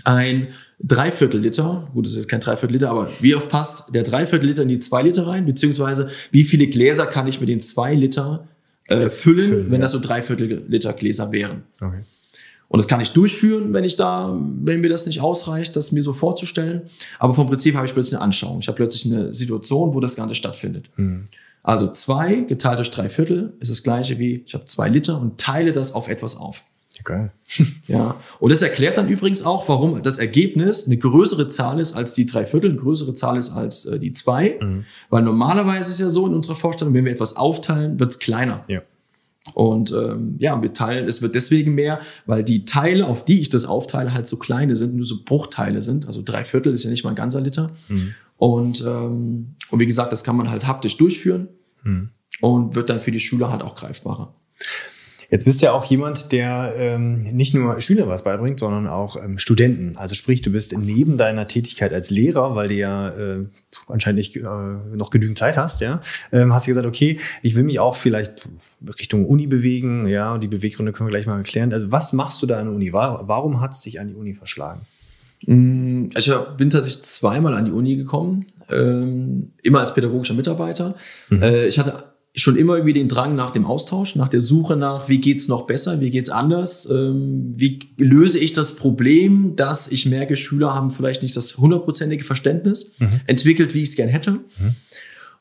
ein 0.03 0.49
Dreiviertel 0.79 1.41
Liter, 1.41 1.89
gut, 1.93 2.05
das 2.05 2.11
ist 2.11 2.17
jetzt 2.19 2.29
kein 2.29 2.39
Dreiviertel 2.39 2.73
Liter, 2.73 2.91
aber 2.91 3.09
wie 3.21 3.33
oft 3.33 3.49
passt 3.49 3.93
der 3.95 4.03
Dreiviertel 4.03 4.47
Liter 4.47 4.61
in 4.61 4.69
die 4.69 4.79
zwei 4.79 5.01
Liter 5.01 5.25
rein, 5.25 5.45
beziehungsweise 5.45 6.09
wie 6.31 6.43
viele 6.43 6.67
Gläser 6.67 7.07
kann 7.07 7.27
ich 7.27 7.39
mit 7.39 7.49
den 7.49 7.61
zwei 7.61 7.95
Liter 7.95 8.47
äh, 8.87 9.09
füllen, 9.09 9.49
füllen, 9.49 9.65
wenn 9.71 9.79
ja. 9.79 9.85
das 9.85 9.93
so 9.93 9.99
Dreiviertel 9.99 10.63
Liter 10.67 10.93
Gläser 10.93 11.31
wären. 11.31 11.63
Okay. 11.81 12.01
Und 12.69 12.79
das 12.79 12.87
kann 12.87 12.99
ich 12.99 13.11
durchführen, 13.11 13.73
wenn 13.73 13.85
ich 13.85 13.95
da, 13.95 14.37
wenn 14.39 14.81
mir 14.81 14.89
das 14.89 15.07
nicht 15.07 15.21
ausreicht, 15.21 15.75
das 15.75 15.91
mir 15.91 16.03
so 16.03 16.13
vorzustellen. 16.13 16.81
Aber 17.17 17.33
vom 17.33 17.47
Prinzip 17.47 17.75
habe 17.75 17.85
ich 17.85 17.93
plötzlich 17.93 18.15
eine 18.15 18.23
Anschauung. 18.23 18.59
Ich 18.59 18.67
habe 18.67 18.75
plötzlich 18.75 19.11
eine 19.11 19.33
Situation, 19.33 19.93
wo 19.93 19.99
das 20.01 20.15
Ganze 20.15 20.35
stattfindet. 20.35 20.89
Also 21.63 21.89
zwei 21.91 22.41
geteilt 22.41 22.79
durch 22.79 22.91
drei 22.91 23.09
Viertel 23.09 23.53
ist 23.59 23.71
das 23.71 23.83
gleiche 23.83 24.19
wie, 24.19 24.43
ich 24.45 24.53
habe 24.53 24.65
zwei 24.65 24.89
Liter 24.89 25.19
und 25.19 25.37
teile 25.37 25.71
das 25.71 25.93
auf 25.93 26.07
etwas 26.07 26.37
auf. 26.37 26.63
Geil. 27.03 27.31
Ja. 27.87 28.17
Und 28.39 28.51
das 28.51 28.61
erklärt 28.61 28.97
dann 28.97 29.07
übrigens 29.07 29.43
auch, 29.43 29.69
warum 29.69 30.03
das 30.03 30.19
Ergebnis 30.19 30.87
eine 30.87 30.97
größere 30.97 31.47
Zahl 31.47 31.79
ist 31.79 31.93
als 31.93 32.13
die 32.13 32.25
drei 32.25 32.45
Viertel, 32.45 32.71
eine 32.71 32.79
größere 32.79 33.15
Zahl 33.15 33.37
ist 33.37 33.51
als 33.51 33.85
äh, 33.85 33.99
die 33.99 34.11
zwei. 34.11 34.57
Weil 35.09 35.23
normalerweise 35.23 35.89
ist 35.89 35.95
es 35.95 35.99
ja 35.99 36.09
so 36.09 36.27
in 36.27 36.33
unserer 36.33 36.55
Vorstellung, 36.55 36.93
wenn 36.93 37.05
wir 37.05 37.11
etwas 37.11 37.37
aufteilen, 37.37 37.99
wird 37.99 38.11
es 38.11 38.19
kleiner. 38.19 38.63
Ja. 38.67 38.81
Und 39.53 39.93
ähm, 39.93 40.35
ja, 40.39 40.61
wir 40.61 40.73
teilen, 40.73 41.07
es 41.07 41.21
wird 41.21 41.33
deswegen 41.35 41.73
mehr, 41.73 42.01
weil 42.25 42.43
die 42.43 42.65
Teile, 42.65 43.07
auf 43.07 43.23
die 43.23 43.39
ich 43.39 43.49
das 43.49 43.63
aufteile, 43.65 44.13
halt 44.13 44.27
so 44.27 44.37
kleine 44.37 44.75
sind, 44.75 44.95
nur 44.95 45.05
so 45.05 45.23
Bruchteile 45.23 45.81
sind. 45.81 46.07
Also 46.07 46.21
drei 46.23 46.43
Viertel 46.43 46.73
ist 46.73 46.83
ja 46.83 46.89
nicht 46.89 47.05
mal 47.05 47.11
ein 47.11 47.15
ganzer 47.15 47.39
Liter. 47.39 47.71
Und, 48.35 48.83
ähm, 48.85 49.55
und 49.69 49.79
wie 49.79 49.85
gesagt, 49.87 50.11
das 50.11 50.23
kann 50.25 50.35
man 50.35 50.49
halt 50.49 50.67
haptisch 50.67 50.97
durchführen 50.97 51.47
und 52.41 52.75
wird 52.75 52.89
dann 52.89 52.99
für 52.99 53.11
die 53.11 53.19
Schüler 53.19 53.49
halt 53.49 53.61
auch 53.61 53.75
greifbarer. 53.75 54.33
Jetzt 55.29 55.43
bist 55.45 55.61
du 55.61 55.65
ja 55.65 55.73
auch 55.73 55.83
jemand, 55.85 56.31
der 56.31 56.73
ähm, 56.77 57.23
nicht 57.23 57.53
nur 57.53 57.81
Schülern 57.81 58.07
was 58.07 58.23
beibringt, 58.23 58.59
sondern 58.59 58.87
auch 58.87 59.21
ähm, 59.21 59.37
Studenten. 59.37 59.97
Also 59.97 60.15
sprich, 60.15 60.41
du 60.41 60.51
bist 60.51 60.77
neben 60.77 61.17
deiner 61.17 61.47
Tätigkeit 61.47 61.93
als 61.93 62.09
Lehrer, 62.09 62.55
weil 62.55 62.69
du 62.69 62.75
ja 62.75 63.09
äh, 63.09 63.45
anscheinend 63.87 64.19
nicht 64.19 64.35
äh, 64.37 64.41
noch 64.41 65.09
genügend 65.09 65.37
Zeit 65.37 65.57
hast, 65.57 65.81
ja, 65.81 65.99
ähm, 66.31 66.53
hast 66.53 66.65
du 66.67 66.71
gesagt, 66.71 66.87
okay, 66.87 67.19
ich 67.41 67.55
will 67.55 67.63
mich 67.63 67.79
auch 67.79 67.95
vielleicht 67.97 68.47
Richtung 68.99 69.25
Uni 69.25 69.47
bewegen, 69.47 70.07
ja, 70.07 70.33
und 70.33 70.43
die 70.43 70.47
Beweggründe 70.47 70.93
können 70.93 71.07
wir 71.09 71.11
gleich 71.11 71.25
mal 71.27 71.37
erklären. 71.37 71.73
Also 71.73 71.91
was 71.91 72.13
machst 72.13 72.41
du 72.41 72.45
da 72.45 72.59
an 72.59 72.67
der 72.67 72.75
Uni? 72.75 72.93
Wa- 72.93 73.23
Warum 73.25 73.59
hat 73.59 73.73
es 73.73 73.81
dich 73.81 73.99
an 73.99 74.07
die 74.07 74.15
Uni 74.15 74.33
verschlagen? 74.33 74.81
Mm, 75.45 76.07
Also 76.15 76.31
ich 76.51 76.57
bin 76.57 76.69
tatsächlich 76.69 77.03
zweimal 77.03 77.53
an 77.53 77.65
die 77.65 77.71
Uni 77.71 77.95
gekommen, 77.95 78.45
ähm, 78.69 79.51
immer 79.61 79.79
als 79.81 79.93
pädagogischer 79.93 80.33
Mitarbeiter. 80.33 80.95
Äh, 81.31 81.67
ich 81.67 81.77
hatte 81.79 82.03
schon 82.37 82.55
immer 82.55 82.75
irgendwie 82.75 82.93
den 82.93 83.09
Drang 83.09 83.35
nach 83.35 83.51
dem 83.51 83.65
Austausch, 83.65 84.15
nach 84.15 84.27
der 84.27 84.41
Suche 84.41 84.75
nach, 84.75 85.09
wie 85.09 85.19
geht's 85.19 85.47
noch 85.47 85.65
besser, 85.65 85.99
wie 86.01 86.11
geht's 86.11 86.29
anders, 86.29 86.87
ähm, 86.89 87.51
wie 87.55 87.79
löse 87.97 88.37
ich 88.39 88.53
das 88.53 88.75
Problem, 88.75 89.55
dass 89.55 89.91
ich 89.91 90.05
merke, 90.05 90.37
Schüler 90.37 90.73
haben 90.73 90.91
vielleicht 90.91 91.23
nicht 91.23 91.35
das 91.35 91.57
hundertprozentige 91.57 92.23
Verständnis 92.23 92.91
entwickelt, 93.25 93.73
wie 93.73 93.81
ich 93.81 93.89
es 93.89 93.95
gern 93.95 94.09
hätte. 94.09 94.39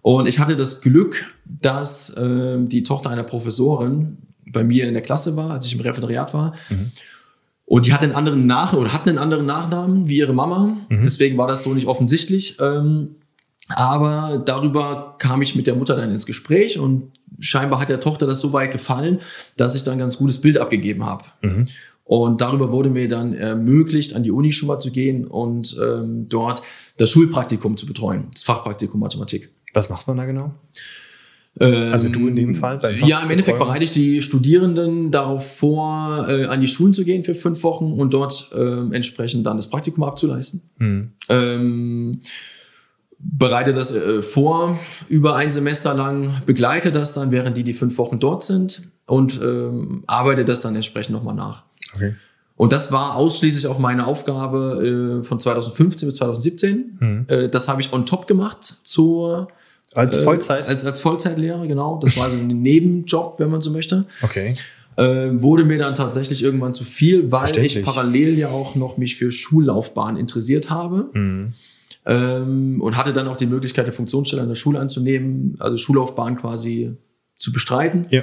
Und 0.01 0.27
ich 0.27 0.39
hatte 0.39 0.57
das 0.57 0.81
Glück, 0.81 1.27
dass 1.45 2.15
ähm, 2.17 2.69
die 2.69 2.83
Tochter 2.83 3.11
einer 3.11 3.25
Professorin 3.25 4.19
bei 4.51 4.65
mir 4.65 4.87
in 4.87 4.95
der 4.95 5.03
Klasse 5.03 5.37
war, 5.37 5.51
als 5.51 5.67
ich 5.67 5.73
im 5.75 5.81
Referendariat 5.81 6.33
war. 6.33 6.55
Und 7.67 7.87
die 7.87 7.93
hat 7.93 8.03
einen 8.03 8.13
anderen 8.13 8.47
Nach 8.47 8.73
oder 8.73 8.93
hat 8.93 9.09
einen 9.09 9.19
anderen 9.19 9.45
Nachnamen 9.45 10.09
wie 10.09 10.19
ihre 10.19 10.33
Mama. 10.33 10.77
Deswegen 11.05 11.37
war 11.37 11.49
das 11.49 11.65
so 11.65 11.75
nicht 11.75 11.89
offensichtlich. 11.89 12.57
Ähm, 12.61 13.17
aber 13.69 14.43
darüber 14.45 15.17
kam 15.19 15.43
ich 15.43 15.57
mit 15.57 15.67
der 15.67 15.75
Mutter 15.75 15.97
dann 15.97 16.11
ins 16.11 16.27
Gespräch 16.27 16.79
und 16.79 17.13
scheinbar 17.41 17.81
hat 17.81 17.89
der 17.89 18.01
Tochter 18.01 18.27
das 18.27 18.41
so 18.41 18.53
weit 18.53 18.73
gefallen, 18.73 19.21
dass 19.57 19.75
ich 19.75 19.83
dann 19.83 19.95
ein 19.95 19.99
ganz 19.99 20.17
gutes 20.19 20.41
Bild 20.41 20.59
abgegeben 20.59 21.05
habe. 21.05 21.25
Und 22.05 22.41
darüber 22.41 22.71
wurde 22.71 22.89
mir 22.89 23.09
dann 23.09 23.35
ermöglicht, 23.35 24.15
an 24.15 24.23
die 24.23 24.31
Uni 24.31 24.53
schon 24.53 24.69
mal 24.69 24.79
zu 24.79 24.93
gehen 24.93 25.27
und 25.27 25.77
ähm, 25.83 26.29
dort 26.29 26.63
das 26.99 27.11
Schulpraktikum 27.11 27.77
zu 27.77 27.87
betreuen, 27.87 28.29
das 28.33 28.45
Fachpraktikum 28.45 29.01
Mathematik. 29.01 29.51
Was 29.75 29.89
macht 29.91 30.07
man 30.07 30.17
da 30.17 30.25
genau? 30.25 30.53
Ähm, 31.59 31.93
Also 31.93 32.09
du 32.09 32.29
in 32.29 32.37
dem 32.37 32.55
Fall? 32.55 32.79
Ja, 33.05 33.21
im 33.21 33.31
Endeffekt 33.31 33.59
bereite 33.59 33.83
ich 33.83 33.91
die 33.91 34.23
Studierenden 34.23 35.11
darauf 35.11 35.57
vor, 35.57 36.29
äh, 36.29 36.45
an 36.47 36.61
die 36.61 36.69
Schulen 36.69 36.93
zu 36.93 37.05
gehen 37.05 37.25
für 37.25 37.35
fünf 37.35 37.63
Wochen 37.65 37.93
und 37.93 38.15
dort 38.15 38.51
ähm, 38.57 38.93
entsprechend 38.93 39.45
dann 39.45 39.57
das 39.57 39.69
Praktikum 39.69 40.05
abzuleisten. 40.05 40.63
Hm. 40.79 41.13
Ähm, 41.29 42.21
bereite 43.19 43.73
das 43.73 43.95
äh, 43.95 44.23
vor 44.23 44.79
über 45.09 45.37
ein 45.37 45.53
Semester 45.53 45.95
lang, 45.95 46.43
begleite 46.47 46.93
das 46.93 47.15
dann, 47.15 47.31
während 47.31 47.57
die 47.57 47.65
die 47.65 47.75
fünf 47.75 47.99
Wochen 47.99 48.21
dort 48.21 48.43
sind 48.43 48.83
und 49.07 49.41
ähm, 49.43 50.05
arbeite 50.07 50.45
das 50.45 50.61
dann 50.61 50.75
entsprechend 50.75 51.15
nochmal 51.15 51.35
nach. 51.35 51.65
Okay. 51.95 52.15
Und 52.57 52.73
das 52.73 52.91
war 52.91 53.17
ausschließlich 53.17 53.67
auch 53.67 53.79
meine 53.79 54.07
Aufgabe 54.07 55.21
äh, 55.23 55.25
von 55.25 55.39
2015 55.39 56.09
bis 56.09 56.17
2017. 56.17 57.27
Äh, 57.29 57.49
das 57.49 57.69
habe 57.69 57.83
ich 57.83 57.93
on 57.93 58.07
top 58.07 58.27
gemacht 58.27 58.77
zur 58.83 59.49
Als 59.95 60.19
äh, 60.19 60.23
Vollzeit? 60.23 60.67
Als, 60.67 60.85
als 60.85 61.01
Vollzeitlehrer, 61.01 61.67
genau. 61.67 62.01
Das 62.03 62.17
war 62.17 62.31
so 62.31 62.37
ein 62.37 62.47
Nebenjob, 62.63 63.39
wenn 63.39 63.51
man 63.51 63.61
so 63.61 63.71
möchte. 63.71 64.07
okay. 64.23 64.55
Äh, 64.99 65.43
wurde 65.43 65.65
mir 65.65 65.77
dann 65.77 65.95
tatsächlich 65.95 66.43
irgendwann 66.43 66.73
zu 66.73 66.85
viel, 66.85 67.31
weil 67.31 67.59
ich 67.59 67.83
parallel 67.83 68.39
ja 68.39 68.49
auch 68.49 68.77
noch 68.77 68.97
mich 68.97 69.17
für 69.17 69.31
Schullaufbahn 69.31 70.17
interessiert 70.17 70.71
habe. 70.71 71.11
Mhm. 71.13 71.53
Ähm, 72.07 72.81
und 72.81 72.97
hatte 72.97 73.13
dann 73.13 73.27
auch 73.29 73.37
die 73.37 73.47
Möglichkeit, 73.47 73.85
eine 73.85 73.93
Funktionsstelle 73.93 74.43
an 74.43 74.49
der 74.49 74.55
Schule 74.55 74.79
anzunehmen, 74.79 75.57
also 75.59 75.77
Schullaufbahn 75.77 76.37
quasi 76.37 76.97
zu 77.37 77.53
bestreiten. 77.53 78.03
Ja. 78.11 78.23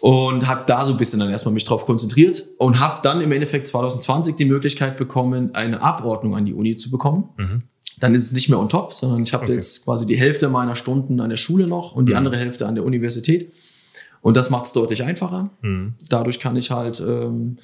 Und 0.00 0.46
habe 0.46 0.62
da 0.66 0.84
so 0.86 0.92
ein 0.92 0.98
bisschen 0.98 1.18
dann 1.18 1.30
erstmal 1.30 1.52
mich 1.54 1.64
drauf 1.64 1.84
konzentriert 1.84 2.44
und 2.58 2.78
habe 2.78 3.00
dann 3.02 3.20
im 3.20 3.32
Endeffekt 3.32 3.66
2020 3.66 4.36
die 4.36 4.44
Möglichkeit 4.44 4.96
bekommen, 4.96 5.54
eine 5.56 5.82
Abordnung 5.82 6.36
an 6.36 6.46
die 6.46 6.54
Uni 6.54 6.76
zu 6.76 6.90
bekommen. 6.90 7.30
Dann 7.98 8.14
ist 8.14 8.26
es 8.26 8.32
nicht 8.32 8.48
mehr 8.48 8.60
on 8.60 8.68
top, 8.68 8.94
sondern 8.94 9.24
ich 9.24 9.32
habe 9.32 9.44
Okay. 9.44 9.54
jetzt 9.54 9.84
quasi 9.84 10.06
die 10.06 10.16
Hälfte 10.16 10.48
meiner 10.48 10.76
Stunden 10.76 11.18
an 11.20 11.30
der 11.30 11.36
Schule 11.36 11.66
noch 11.66 11.92
und 11.96 12.06
die 12.06 12.14
andere 12.14 12.36
Hälfte 12.36 12.68
an 12.68 12.76
der 12.76 12.84
Universität. 12.84 13.52
Und 14.20 14.36
das 14.36 14.50
macht 14.50 14.66
es 14.66 14.72
deutlich 14.72 15.02
einfacher. 15.02 15.50
Mhm. 15.62 15.94
Dadurch 16.08 16.38
kann 16.38 16.54
ich 16.54 16.70
halt 16.70 17.00
ähm, 17.00 17.58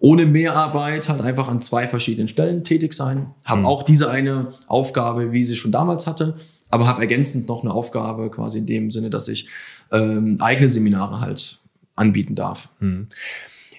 ohne 0.00 0.26
Mehrarbeit 0.26 1.08
halt 1.08 1.20
einfach 1.20 1.48
an 1.48 1.60
zwei 1.60 1.88
verschiedenen 1.88 2.28
Stellen 2.28 2.64
tätig 2.64 2.92
sein. 2.94 3.34
Habe 3.44 3.66
auch 3.66 3.82
diese 3.82 4.10
eine 4.10 4.52
Aufgabe, 4.66 5.32
wie 5.32 5.44
sie 5.44 5.56
schon 5.56 5.72
damals 5.72 6.06
hatte, 6.06 6.36
aber 6.70 6.86
habe 6.86 7.00
ergänzend 7.00 7.48
noch 7.48 7.62
eine 7.62 7.72
Aufgabe 7.72 8.30
quasi 8.30 8.58
in 8.58 8.66
dem 8.66 8.90
Sinne, 8.90 9.10
dass 9.10 9.28
ich 9.28 9.48
ähm, 9.90 10.36
eigene 10.40 10.68
Seminare 10.68 11.20
halt 11.20 11.58
anbieten 11.96 12.34
darf. 12.34 12.68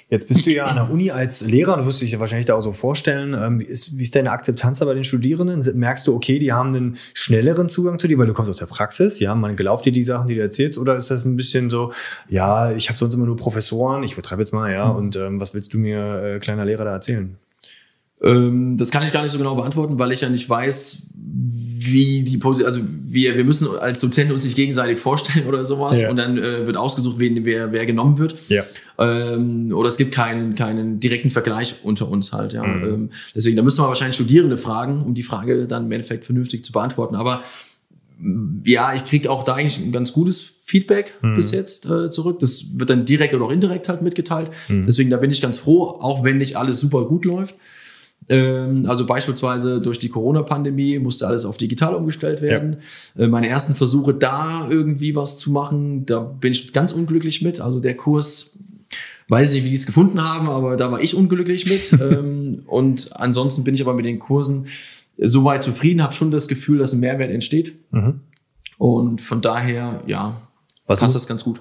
Jetzt 0.10 0.28
bist 0.28 0.44
du 0.48 0.50
ja 0.50 0.66
an 0.66 0.76
der 0.76 0.90
Uni 0.90 1.12
als 1.12 1.42
Lehrer, 1.42 1.78
du 1.78 1.86
wirst 1.86 2.02
dich 2.02 2.20
wahrscheinlich 2.20 2.48
da 2.48 2.56
auch 2.56 2.62
so 2.62 2.72
vorstellen. 2.72 3.36
Ähm, 3.40 3.60
wie, 3.60 3.66
ist, 3.66 3.96
wie 3.96 4.02
ist 4.02 4.16
deine 4.16 4.32
Akzeptanz 4.32 4.80
da 4.80 4.86
bei 4.86 4.96
den 4.96 5.04
Studierenden? 5.04 5.62
Merkst 5.78 6.08
du, 6.08 6.16
okay, 6.16 6.40
die 6.40 6.52
haben 6.52 6.74
einen 6.74 6.98
schnelleren 7.14 7.70
Zugang 7.70 8.00
zu 8.00 8.08
dir, 8.08 8.18
weil 8.18 8.26
du 8.26 8.34
kommst 8.34 8.50
aus 8.50 8.58
der 8.58 8.66
Praxis, 8.66 9.20
ja, 9.20 9.36
man 9.36 9.56
glaubt 9.56 9.86
dir 9.86 9.92
die 9.92 10.04
Sachen, 10.04 10.28
die 10.28 10.34
du 10.34 10.42
erzählst, 10.42 10.80
oder 10.80 10.96
ist 10.96 11.12
das 11.12 11.26
ein 11.26 11.36
bisschen 11.36 11.70
so, 11.70 11.94
ja, 12.28 12.72
ich 12.72 12.90
habe 12.90 12.98
sonst 12.98 13.14
immer 13.14 13.28
nur 13.28 13.38
Professoren, 13.38 14.02
ich 14.02 14.16
betreibe 14.16 14.42
jetzt 14.42 14.52
mal, 14.52 14.72
ja, 14.74 14.88
mhm. 14.88 14.96
und 14.96 15.16
ähm, 15.16 15.40
was 15.40 15.54
willst 15.54 15.74
du 15.76 15.78
mir, 15.78 16.24
äh, 16.24 16.40
kleiner 16.40 16.66
Lehrer, 16.66 16.86
da 16.86 16.94
erzählen? 16.94 17.38
Ähm, 18.22 18.78
das 18.78 18.92
kann 18.92 19.04
ich 19.04 19.12
gar 19.12 19.24
nicht 19.24 19.32
so 19.32 19.38
genau 19.38 19.56
beantworten, 19.56 19.98
weil 20.00 20.12
ich 20.12 20.22
ja 20.22 20.30
nicht 20.30 20.50
weiß, 20.50 21.04
wie 21.82 22.24
die 22.24 22.38
Position, 22.38 22.68
also 22.68 22.82
wir, 22.84 23.38
wir 23.38 23.44
müssen 23.46 23.68
als 23.80 24.00
Dozenten 24.00 24.34
uns 24.34 24.44
nicht 24.44 24.56
gegenseitig 24.56 25.00
vorstellen 25.00 25.48
oder 25.48 25.64
sowas 25.64 26.02
ja. 26.02 26.10
und 26.10 26.18
dann 26.18 26.38
äh, 26.38 26.66
wird 26.66 26.78
ausgesucht, 26.78 27.20
wen, 27.20 27.46
wer, 27.46 27.72
wer 27.72 27.86
genommen 27.86 28.18
wird. 28.18 28.36
Ja. 28.50 28.64
Ähm, 28.98 29.72
oder 29.74 29.88
es 29.88 29.98
gibt 29.98 30.14
keinen, 30.14 30.56
keinen 30.56 31.00
direkten 31.00 31.32
Vergleich 31.32 31.76
unter 31.84 32.10
uns 32.10 32.34
halt. 32.34 32.54
Ja. 32.54 32.64
Mhm. 32.64 32.84
Ähm, 32.84 33.10
deswegen, 33.34 33.56
da 33.56 33.64
müssen 33.64 33.82
wir 33.82 33.88
wahrscheinlich 33.88 34.16
Studierende 34.16 34.58
fragen, 34.58 35.04
um 35.04 35.14
die 35.16 35.24
Frage 35.24 35.68
dann 35.68 35.86
im 35.86 35.92
Endeffekt 35.92 36.26
vernünftig 36.26 36.66
zu 36.66 36.74
beantworten. 36.74 37.16
Aber 37.16 37.44
ja, 38.66 38.94
ich 38.94 39.06
kriege 39.06 39.32
auch 39.32 39.44
da 39.44 39.54
eigentlich 39.54 39.80
ein 39.80 39.94
ganz 39.94 40.12
gutes 40.12 40.46
Feedback 40.66 41.16
mhm. 41.22 41.36
bis 41.36 41.52
jetzt 41.52 41.86
äh, 41.86 42.10
zurück. 42.10 42.40
Das 42.40 42.66
wird 42.78 42.90
dann 42.90 43.06
direkt 43.06 43.34
oder 43.34 43.46
auch 43.46 43.52
indirekt 43.52 43.88
halt 43.88 44.02
mitgeteilt. 44.02 44.52
Mhm. 44.68 44.86
Deswegen, 44.86 45.10
da 45.10 45.18
bin 45.18 45.32
ich 45.32 45.42
ganz 45.42 45.58
froh, 45.58 45.88
auch 45.88 46.24
wenn 46.24 46.38
nicht 46.38 46.58
alles 46.58 46.82
super 46.82 47.06
gut 47.06 47.24
läuft. 47.24 47.56
Ähm, 48.28 48.86
also 48.88 49.06
beispielsweise 49.06 49.82
durch 49.82 50.00
die 50.00 50.10
Corona-Pandemie 50.10 51.00
musste 51.00 51.28
alles 51.28 51.46
auf 51.46 51.58
digital 51.58 51.96
umgestellt 51.96 52.42
werden. 52.42 52.78
Ja. 53.16 53.24
Äh, 53.24 53.28
meine 53.28 53.48
ersten 53.48 53.76
Versuche 53.76 54.14
da 54.14 54.68
irgendwie 54.70 55.16
was 55.16 55.38
zu 55.38 55.52
machen, 55.52 56.06
da 56.06 56.20
bin 56.20 56.52
ich 56.52 56.74
ganz 56.74 56.92
unglücklich 56.92 57.42
mit. 57.42 57.60
Also 57.60 57.80
der 57.80 57.96
Kurs 57.96 58.58
weiß 59.30 59.54
nicht, 59.54 59.64
wie 59.64 59.70
die 59.70 59.76
es 59.76 59.86
gefunden 59.86 60.24
haben, 60.24 60.50
aber 60.50 60.76
da 60.78 60.92
war 60.92 61.02
ich 61.02 61.16
unglücklich 61.16 61.66
mit. 61.66 62.02
ähm, 62.02 62.64
und 62.66 63.16
ansonsten 63.16 63.64
bin 63.64 63.76
ich 63.76 63.82
aber 63.82 63.94
mit 63.94 64.06
den 64.06 64.20
Kursen 64.20 64.68
soweit 65.18 65.64
zufrieden, 65.64 66.02
habe 66.02 66.14
schon 66.14 66.32
das 66.32 66.48
Gefühl, 66.48 66.78
dass 66.78 66.94
ein 66.94 67.00
Mehrwert 67.00 67.32
entsteht. 67.32 67.76
Mhm. 67.92 68.22
Und 68.78 69.22
von 69.22 69.42
daher, 69.42 70.02
ja, 70.08 70.42
was 70.88 71.00
passt 71.00 71.16
das 71.16 71.28
ganz 71.28 71.44
gut. 71.44 71.60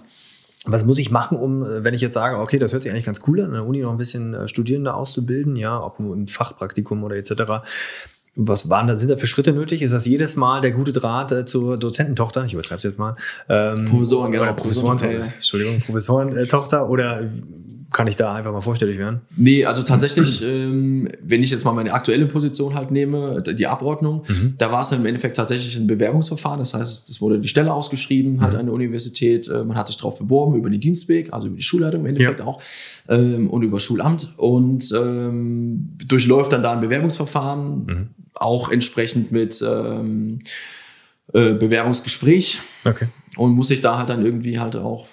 Was 0.71 0.85
muss 0.85 0.99
ich 0.99 1.11
machen, 1.11 1.37
um, 1.37 1.63
äh, 1.63 1.83
wenn 1.83 1.95
ich 1.95 2.01
jetzt 2.01 2.15
sage, 2.15 2.39
okay, 2.39 2.59
das 2.59 2.73
hört 2.73 2.83
sich 2.83 2.93
eigentlich 2.93 3.07
ganz 3.07 3.23
cool 3.27 3.41
an, 3.41 3.47
an 3.47 3.53
der 3.53 3.67
Uni 3.67 3.81
noch 3.81 3.91
ein 3.91 3.97
bisschen 3.97 4.35
äh, 4.35 4.49
Studierende 4.49 4.95
auszubilden, 4.95 5.57
ja, 5.57 5.83
ob 5.83 5.99
nur 5.99 6.15
im 6.15 6.29
Fachpraktikum 6.29 7.03
oder 7.05 7.17
etc. 7.17 7.33
Was 8.37 8.71
waren 8.71 8.87
da, 8.87 8.97
sind 8.97 9.11
da 9.11 9.17
für 9.17 9.27
Schritte 9.27 9.53
nötig? 9.53 9.83
Ist 9.83 9.93
das 9.93 10.07
jedes 10.07 10.37
Mal 10.37 10.61
der 10.61 10.71
gute 10.71 10.93
Draht 10.93 11.33
äh, 11.33 11.45
zur 11.45 11.79
Dozententochter? 11.79 12.45
Ich 12.45 12.53
übertreibe 12.53 12.79
es 12.79 12.85
jetzt 12.85 12.99
mal. 12.99 13.17
Ähm, 13.49 13.87
Professoren, 13.87 14.31
genau. 14.31 14.53
Professoren, 14.53 14.99
Professoren, 14.99 15.33
Entschuldigung, 15.35 15.81
Professorentochter 15.81 16.89
oder 16.89 17.29
kann 17.91 18.07
ich 18.07 18.17
da 18.17 18.35
einfach 18.35 18.53
mal 18.53 18.61
vorstellig 18.61 18.99
werden? 18.99 19.23
Nee, 19.35 19.65
also 19.65 19.83
tatsächlich, 19.83 20.43
ähm, 20.43 21.09
wenn 21.23 21.43
ich 21.43 21.51
jetzt 21.51 21.65
mal 21.65 21.73
meine 21.73 21.93
aktuelle 21.95 22.27
Position 22.27 22.75
halt 22.75 22.91
nehme, 22.91 23.43
die 23.43 23.67
Abordnung, 23.67 24.25
mhm. 24.29 24.55
da 24.59 24.71
war 24.71 24.83
es 24.83 24.93
im 24.93 25.07
Endeffekt 25.07 25.37
tatsächlich 25.37 25.75
ein 25.77 25.87
Bewerbungsverfahren. 25.87 26.59
Das 26.59 26.75
heißt, 26.75 27.09
es 27.09 27.21
wurde 27.23 27.39
die 27.39 27.49
Stelle 27.49 27.73
ausgeschrieben, 27.73 28.43
halt 28.43 28.53
mhm. 28.53 28.59
an 28.59 28.67
der 28.67 28.75
Universität, 28.75 29.49
äh, 29.49 29.65
man 29.65 29.77
hat 29.77 29.87
sich 29.87 29.97
darauf 29.97 30.19
beworben 30.19 30.57
über 30.57 30.69
den 30.69 30.81
Dienstweg, 30.81 31.33
also 31.33 31.47
über 31.47 31.57
die 31.57 31.63
Schulleitung 31.63 32.01
im 32.01 32.07
Endeffekt 32.07 32.41
ja. 32.41 32.47
auch 32.47 32.61
ähm, 33.09 33.49
und 33.49 33.63
über 33.63 33.81
Schulamt 33.81 34.35
und 34.37 34.93
ähm, 34.95 35.97
durchläuft 36.07 36.53
dann 36.53 36.63
da 36.63 36.73
ein 36.73 36.81
Bewerbungsverfahren, 36.81 37.87
mhm. 37.87 38.09
auch 38.35 38.71
entsprechend 38.71 39.33
mit 39.33 39.65
ähm, 39.67 40.41
äh, 41.33 41.55
Bewerbungsgespräch. 41.55 42.61
Okay 42.85 43.09
und 43.37 43.53
muss 43.53 43.69
sich 43.69 43.81
da 43.81 43.99
halt 43.99 44.09
dann 44.09 44.25
irgendwie 44.25 44.59
halt 44.59 44.77
auch 44.77 45.09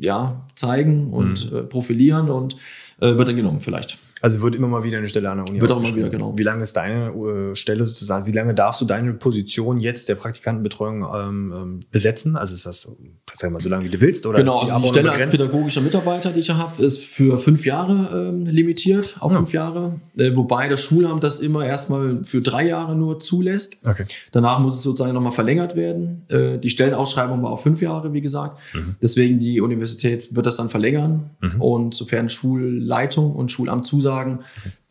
ja 0.00 0.46
zeigen 0.54 1.10
und 1.12 1.50
mhm. 1.50 1.58
äh, 1.58 1.62
profilieren 1.62 2.30
und 2.30 2.56
äh, 3.00 3.16
wird 3.16 3.28
dann 3.28 3.36
genommen 3.36 3.60
vielleicht. 3.60 3.98
Also 4.22 4.40
wird 4.40 4.54
immer 4.54 4.68
mal 4.68 4.84
wieder 4.84 4.98
eine 4.98 5.08
Stelle 5.08 5.28
an 5.28 5.38
der 5.38 5.48
Uni 5.48 5.60
Wird 5.60 5.72
auch 5.72 5.82
mal 5.82 5.94
wieder, 5.96 6.08
genau. 6.08 6.38
Wie 6.38 6.44
lange 6.44 6.62
ist 6.62 6.76
deine 6.76 7.08
äh, 7.10 7.56
Stelle 7.56 7.84
sozusagen, 7.84 8.24
wie 8.24 8.32
lange 8.32 8.54
darfst 8.54 8.80
du 8.80 8.84
deine 8.84 9.12
Position 9.14 9.80
jetzt 9.80 10.08
der 10.08 10.14
Praktikantenbetreuung 10.14 11.04
ähm, 11.12 11.52
ähm 11.54 11.80
besetzen? 11.90 12.36
Also 12.36 12.54
ist 12.54 12.64
das, 12.64 12.88
sag 13.34 13.50
mal, 13.50 13.60
so 13.60 13.68
lange 13.68 13.84
wie 13.84 13.88
du 13.88 14.00
willst? 14.00 14.24
Oder 14.24 14.38
genau, 14.38 14.64
die, 14.64 14.70
also 14.70 14.82
die 14.82 14.88
Stelle 14.90 15.10
begrenzt? 15.10 15.26
als 15.26 15.36
pädagogischer 15.36 15.80
Mitarbeiter, 15.80 16.30
die 16.30 16.38
ich 16.38 16.50
habe, 16.50 16.80
ist 16.80 17.02
für 17.02 17.36
fünf 17.40 17.66
Jahre 17.66 18.28
ähm, 18.28 18.46
limitiert, 18.46 19.16
auf 19.18 19.32
ja. 19.32 19.38
fünf 19.38 19.52
Jahre. 19.52 20.00
Äh, 20.16 20.36
wobei 20.36 20.68
das 20.68 20.80
Schulamt 20.82 21.24
das 21.24 21.40
immer 21.40 21.66
erstmal 21.66 22.22
für 22.24 22.42
drei 22.42 22.68
Jahre 22.68 22.94
nur 22.94 23.18
zulässt. 23.18 23.78
Okay. 23.84 24.06
Danach 24.30 24.60
muss 24.60 24.76
es 24.76 24.82
sozusagen 24.84 25.14
nochmal 25.14 25.32
verlängert 25.32 25.74
werden. 25.74 26.22
Äh, 26.28 26.58
die 26.58 26.70
Stellenausschreibung 26.70 27.42
war 27.42 27.50
auf 27.50 27.62
fünf 27.64 27.82
Jahre, 27.82 28.12
wie 28.12 28.20
gesagt. 28.20 28.56
Mhm. 28.72 28.94
Deswegen 29.02 29.40
die 29.40 29.60
Universität 29.60 30.32
wird 30.36 30.46
das 30.46 30.56
dann 30.56 30.70
verlängern. 30.70 31.30
Mhm. 31.40 31.60
Und 31.60 31.94
sofern 31.94 32.28
Schulleitung 32.28 33.34
und 33.34 33.50
Schulamt 33.50 33.84
zusagen, 33.84 34.11
sagen, 34.12 34.40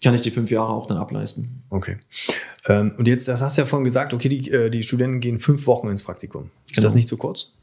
kann 0.04 0.16
ich 0.16 0.22
die 0.22 0.32
fünf 0.32 0.50
Jahre 0.50 0.70
auch 0.70 0.88
dann 0.88 0.98
ableisten. 0.98 1.64
Okay. 1.70 1.98
Ähm, 2.66 2.94
und 2.98 3.08
jetzt, 3.08 3.28
das 3.28 3.42
hast 3.42 3.58
du 3.58 3.62
ja 3.62 3.66
vorhin 3.66 3.86
gesagt, 3.86 4.14
okay, 4.14 4.30
die, 4.30 4.52
äh, 4.52 4.70
die 4.70 4.84
Studenten 4.84 5.20
gehen 5.20 5.38
fünf 5.38 5.68
Wochen 5.68 5.88
ins 5.90 6.04
Praktikum. 6.04 6.50
Ist 6.66 6.76
genau. 6.76 6.86
das 6.86 6.96
nicht 6.96 7.08
zu 7.08 7.18
kurz? 7.18 7.54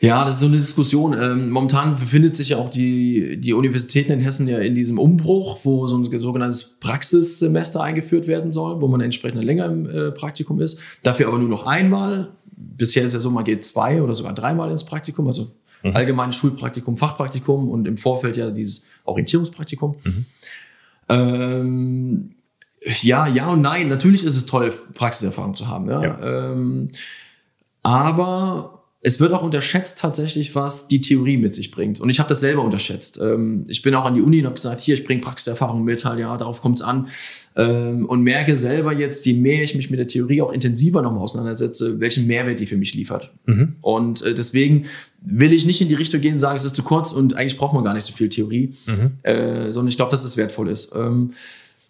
Ja, 0.00 0.24
das 0.24 0.34
ist 0.34 0.40
so 0.40 0.46
eine 0.46 0.56
Diskussion. 0.56 1.16
Ähm, 1.20 1.50
momentan 1.50 1.94
befindet 1.94 2.34
sich 2.34 2.48
ja 2.50 2.58
auch 2.58 2.70
die, 2.70 3.40
die 3.40 3.52
Universitäten 3.52 4.10
in 4.10 4.20
Hessen 4.20 4.48
ja 4.48 4.58
in 4.58 4.74
diesem 4.74 4.98
Umbruch, 4.98 5.60
wo 5.62 5.86
so 5.86 5.96
ein 5.96 6.18
sogenanntes 6.18 6.76
Praxissemester 6.80 7.80
eingeführt 7.80 8.26
werden 8.26 8.50
soll, 8.50 8.80
wo 8.80 8.88
man 8.88 9.00
entsprechend 9.00 9.44
länger 9.44 9.66
im 9.66 9.88
äh, 9.88 10.10
Praktikum 10.10 10.60
ist. 10.60 10.80
Dafür 11.04 11.28
aber 11.28 11.38
nur 11.38 11.48
noch 11.48 11.66
einmal. 11.66 12.32
Bisher 12.50 13.04
ist 13.04 13.14
ja 13.14 13.20
so, 13.20 13.30
man 13.30 13.44
geht 13.44 13.64
zwei 13.64 14.02
oder 14.02 14.16
sogar 14.16 14.34
dreimal 14.34 14.72
ins 14.72 14.84
Praktikum, 14.84 15.28
also 15.28 15.52
mhm. 15.82 15.96
allgemeines 15.96 16.36
Schulpraktikum, 16.36 16.96
Fachpraktikum 16.96 17.68
und 17.68 17.86
im 17.86 17.96
Vorfeld 17.96 18.36
ja 18.36 18.50
dieses 18.50 18.86
Orientierungspraktikum. 19.04 19.96
Mhm. 20.04 20.26
Ähm, 21.08 22.34
ja, 23.02 23.26
ja 23.26 23.50
und 23.50 23.62
nein. 23.62 23.88
Natürlich 23.88 24.24
ist 24.24 24.36
es 24.36 24.46
toll, 24.46 24.72
Praxiserfahrung 24.94 25.54
zu 25.54 25.68
haben. 25.68 25.88
Ja. 25.88 26.02
ja. 26.02 26.50
Ähm, 26.52 26.88
aber 27.82 28.82
es 29.04 29.18
wird 29.18 29.32
auch 29.32 29.42
unterschätzt 29.42 29.98
tatsächlich, 29.98 30.54
was 30.54 30.86
die 30.86 31.00
Theorie 31.00 31.36
mit 31.36 31.56
sich 31.56 31.72
bringt. 31.72 32.00
Und 32.00 32.08
ich 32.08 32.20
habe 32.20 32.28
das 32.28 32.38
selber 32.38 32.62
unterschätzt. 32.62 33.18
Ähm, 33.20 33.64
ich 33.66 33.82
bin 33.82 33.96
auch 33.96 34.04
an 34.04 34.14
die 34.14 34.22
Uni 34.22 34.38
und 34.38 34.44
habe 34.44 34.54
gesagt, 34.54 34.80
hier, 34.80 34.94
ich 34.94 35.02
bringe 35.02 35.20
Praxiserfahrung 35.20 35.82
mit, 35.82 36.04
halt, 36.04 36.20
ja, 36.20 36.36
darauf 36.36 36.62
kommt 36.62 36.78
es 36.78 36.84
an. 36.84 37.08
Ähm, 37.56 38.06
und 38.06 38.22
merke 38.22 38.56
selber 38.56 38.92
jetzt, 38.92 39.26
je 39.26 39.34
mehr 39.34 39.62
ich 39.62 39.74
mich 39.74 39.90
mit 39.90 39.98
der 39.98 40.06
Theorie 40.06 40.40
auch 40.40 40.52
intensiver 40.52 41.02
nochmal 41.02 41.24
auseinandersetze, 41.24 41.98
welchen 41.98 42.28
Mehrwert 42.28 42.60
die 42.60 42.66
für 42.66 42.76
mich 42.76 42.94
liefert. 42.94 43.32
Mhm. 43.46 43.74
Und 43.80 44.22
äh, 44.22 44.34
deswegen 44.34 44.86
will 45.24 45.52
ich 45.52 45.66
nicht 45.66 45.80
in 45.80 45.88
die 45.88 45.94
Richtung 45.94 46.20
gehen 46.20 46.34
und 46.34 46.40
sagen, 46.40 46.56
es 46.56 46.64
ist 46.64 46.76
zu 46.76 46.82
kurz 46.82 47.12
und 47.12 47.34
eigentlich 47.34 47.56
braucht 47.56 47.74
man 47.74 47.84
gar 47.84 47.94
nicht 47.94 48.04
so 48.04 48.12
viel 48.12 48.28
Theorie, 48.28 48.74
mhm. 48.86 49.12
äh, 49.22 49.70
sondern 49.72 49.88
ich 49.88 49.96
glaube, 49.96 50.10
dass 50.10 50.24
es 50.24 50.36
wertvoll 50.36 50.68
ist. 50.68 50.92
Ähm, 50.94 51.32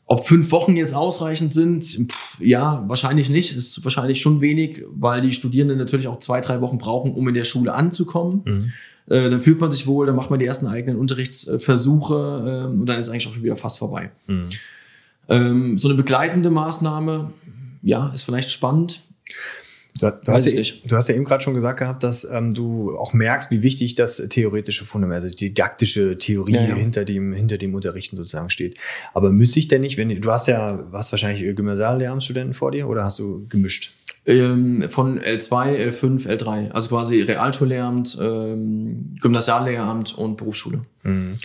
ob 0.07 0.27
fünf 0.27 0.51
Wochen 0.51 0.77
jetzt 0.77 0.95
ausreichend 0.95 1.53
sind, 1.53 1.85
pff, 1.85 2.41
ja, 2.41 2.85
wahrscheinlich 2.87 3.31
nicht. 3.31 3.57
Ist 3.57 3.83
wahrscheinlich 3.85 4.21
schon 4.21 4.41
wenig, 4.41 4.83
weil 4.91 5.23
die 5.23 5.33
Studierenden 5.33 5.79
natürlich 5.79 6.09
auch 6.09 6.19
zwei, 6.19 6.41
drei 6.41 6.61
Wochen 6.61 6.77
brauchen, 6.77 7.15
um 7.15 7.27
in 7.29 7.35
der 7.35 7.45
Schule 7.45 7.73
anzukommen. 7.73 8.43
Mhm. 8.45 8.73
Äh, 9.07 9.31
dann 9.31 9.41
fühlt 9.41 9.61
man 9.61 9.71
sich 9.71 9.87
wohl, 9.87 10.07
dann 10.07 10.17
macht 10.17 10.31
man 10.31 10.39
die 10.39 10.45
ersten 10.45 10.67
eigenen 10.67 10.99
Unterrichtsversuche 10.99 12.67
äh, 12.69 12.71
und 12.71 12.87
dann 12.87 12.99
ist 12.99 13.09
eigentlich 13.09 13.27
auch 13.29 13.35
schon 13.35 13.43
wieder 13.43 13.57
fast 13.57 13.79
vorbei. 13.79 14.11
Mhm. 14.27 14.49
Ähm, 15.29 15.79
so 15.79 15.89
eine 15.89 15.97
begleitende 15.97 16.51
Maßnahme, 16.51 17.33
ja, 17.83 18.13
ist 18.13 18.25
vielleicht 18.25 18.51
spannend. 18.51 19.03
Du, 20.03 20.11
du, 20.11 20.33
hast 20.33 20.51
ja, 20.51 20.63
du, 20.85 20.97
hast 20.97 21.09
ja, 21.09 21.15
eben 21.15 21.25
gerade 21.25 21.45
schon 21.45 21.55
gesagt 21.55 21.79
gehabt, 21.79 22.03
dass 22.03 22.25
ähm, 22.25 22.55
du 22.55 22.97
auch 22.99 23.13
merkst, 23.13 23.53
wie 23.53 23.63
wichtig 23.63 23.95
das 23.95 24.17
theoretische 24.17 24.85
Fundament, 24.85 25.23
also 25.23 25.33
die 25.33 25.51
didaktische 25.51 26.19
Theorie 26.19 26.55
ja, 26.55 26.63
ja. 26.65 26.75
hinter 26.75 27.05
dem 27.05 27.33
hinter 27.33 27.57
dem 27.57 27.73
Unterrichten 27.73 28.17
sozusagen 28.17 28.51
steht. 28.51 28.79
Aber 29.15 29.31
müsste 29.31 29.61
ich 29.61 29.69
denn 29.69 29.83
nicht, 29.83 29.99
wenn 29.99 30.09
du 30.09 30.33
hast 30.33 30.49
ja, 30.49 30.85
hast 30.93 31.13
wahrscheinlich 31.13 31.55
Gymnasiallehramtsstudenten 31.55 32.53
vor 32.53 32.73
dir 32.73 32.89
oder 32.89 33.05
hast 33.05 33.21
du 33.21 33.47
gemischt? 33.49 33.93
Ähm, 34.27 34.87
von 34.89 35.21
L2, 35.21 35.91
L5, 35.91 36.27
L3, 36.27 36.71
also 36.71 36.89
quasi 36.89 37.23
Realschullehramt, 37.23 38.19
ähm, 38.21 39.15
Gymnasiallehramt 39.21 40.19
und 40.19 40.37
Berufsschule. 40.37 40.81
Mhm. 41.05 41.37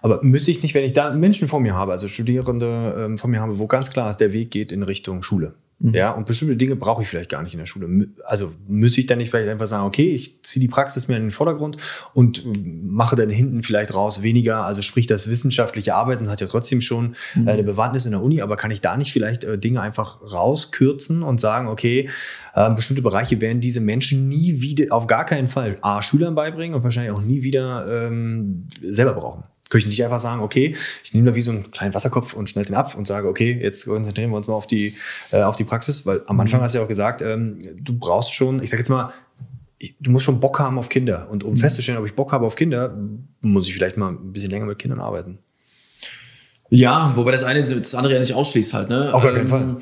Aber 0.00 0.22
müsste 0.22 0.50
ich 0.50 0.62
nicht, 0.62 0.74
wenn 0.74 0.84
ich 0.84 0.94
da 0.94 1.12
Menschen 1.12 1.48
vor 1.48 1.60
mir 1.60 1.74
habe, 1.74 1.92
also 1.92 2.08
Studierende 2.08 2.94
ähm, 2.98 3.18
vor 3.18 3.28
mir 3.28 3.40
habe, 3.40 3.58
wo 3.58 3.66
ganz 3.66 3.90
klar 3.90 4.08
ist, 4.08 4.18
der 4.18 4.32
Weg 4.32 4.50
geht 4.50 4.72
in 4.72 4.82
Richtung 4.82 5.22
Schule, 5.22 5.54
Mhm. 5.78 5.94
Ja, 5.94 6.12
und 6.12 6.26
bestimmte 6.26 6.56
Dinge 6.56 6.74
brauche 6.74 7.02
ich 7.02 7.08
vielleicht 7.08 7.28
gar 7.28 7.42
nicht 7.42 7.52
in 7.52 7.58
der 7.58 7.66
Schule. 7.66 8.08
Also 8.24 8.52
müsste 8.66 9.00
ich 9.00 9.06
dann 9.06 9.18
nicht 9.18 9.30
vielleicht 9.30 9.50
einfach 9.50 9.66
sagen, 9.66 9.84
okay, 9.84 10.08
ich 10.08 10.42
ziehe 10.42 10.60
die 10.60 10.68
Praxis 10.68 11.06
mehr 11.06 11.18
in 11.18 11.24
den 11.24 11.30
Vordergrund 11.30 11.76
und 12.14 12.46
äh, 12.46 12.52
mache 12.64 13.14
dann 13.14 13.28
hinten 13.28 13.62
vielleicht 13.62 13.94
raus 13.94 14.22
weniger, 14.22 14.64
also 14.64 14.80
sprich 14.80 15.06
das 15.06 15.28
wissenschaftliche 15.28 15.94
Arbeiten 15.94 16.30
hat 16.30 16.40
ja 16.40 16.46
trotzdem 16.46 16.80
schon 16.80 17.14
mhm. 17.34 17.48
eine 17.48 17.62
Bewandtnis 17.62 18.06
in 18.06 18.12
der 18.12 18.22
Uni, 18.22 18.40
aber 18.40 18.56
kann 18.56 18.70
ich 18.70 18.80
da 18.80 18.96
nicht 18.96 19.12
vielleicht 19.12 19.44
äh, 19.44 19.58
Dinge 19.58 19.82
einfach 19.82 20.32
rauskürzen 20.32 21.22
und 21.22 21.42
sagen, 21.42 21.68
okay, 21.68 22.08
äh, 22.54 22.70
bestimmte 22.70 23.02
Bereiche 23.02 23.42
werden 23.42 23.60
diese 23.60 23.80
Menschen 23.80 24.28
nie 24.28 24.62
wieder, 24.62 24.94
auf 24.94 25.06
gar 25.06 25.26
keinen 25.26 25.46
Fall 25.46 25.76
A, 25.82 26.00
Schülern 26.00 26.34
beibringen 26.34 26.74
und 26.74 26.84
wahrscheinlich 26.84 27.12
auch 27.12 27.22
nie 27.22 27.42
wieder 27.42 28.06
ähm, 28.06 28.66
selber 28.82 29.12
brauchen. 29.12 29.44
Könnte 29.68 29.88
ich 29.88 29.96
nicht 29.96 30.04
einfach 30.04 30.20
sagen, 30.20 30.42
okay, 30.42 30.76
ich 31.02 31.12
nehme 31.12 31.30
da 31.30 31.34
wie 31.34 31.40
so 31.40 31.50
einen 31.50 31.70
kleinen 31.72 31.92
Wasserkopf 31.92 32.34
und 32.34 32.48
schnell 32.48 32.64
den 32.64 32.76
ab 32.76 32.96
und 32.96 33.06
sage, 33.06 33.28
okay, 33.28 33.58
jetzt 33.60 33.86
konzentrieren 33.86 34.30
wir 34.30 34.36
uns 34.36 34.46
mal 34.46 34.54
auf 34.54 34.66
die, 34.66 34.94
äh, 35.32 35.42
auf 35.42 35.56
die 35.56 35.64
Praxis, 35.64 36.06
weil 36.06 36.22
am 36.26 36.38
Anfang 36.38 36.60
mhm. 36.60 36.64
hast 36.64 36.74
du 36.74 36.78
ja 36.78 36.84
auch 36.84 36.88
gesagt, 36.88 37.20
ähm, 37.20 37.58
du 37.80 37.98
brauchst 37.98 38.32
schon, 38.32 38.62
ich 38.62 38.70
sag 38.70 38.78
jetzt 38.78 38.90
mal, 38.90 39.12
du 40.00 40.10
musst 40.10 40.24
schon 40.24 40.40
Bock 40.40 40.58
haben 40.58 40.78
auf 40.78 40.88
Kinder. 40.88 41.28
Und 41.30 41.44
um 41.44 41.54
mhm. 41.54 41.58
festzustellen, 41.58 41.98
ob 41.98 42.06
ich 42.06 42.14
Bock 42.14 42.32
habe 42.32 42.46
auf 42.46 42.54
Kinder, 42.54 42.96
muss 43.40 43.68
ich 43.68 43.74
vielleicht 43.74 43.96
mal 43.96 44.10
ein 44.10 44.32
bisschen 44.32 44.50
länger 44.50 44.66
mit 44.66 44.78
Kindern 44.78 45.00
arbeiten. 45.00 45.38
Ja, 46.68 47.12
wobei 47.16 47.30
das 47.30 47.44
eine 47.44 47.62
das 47.62 47.94
andere 47.94 48.14
ja 48.14 48.20
nicht 48.20 48.34
ausschließt 48.34 48.74
halt. 48.74 48.88
Ne? 48.88 49.14
Auf 49.14 49.22
keinen 49.22 49.38
ähm, 49.38 49.48
Fall. 49.48 49.78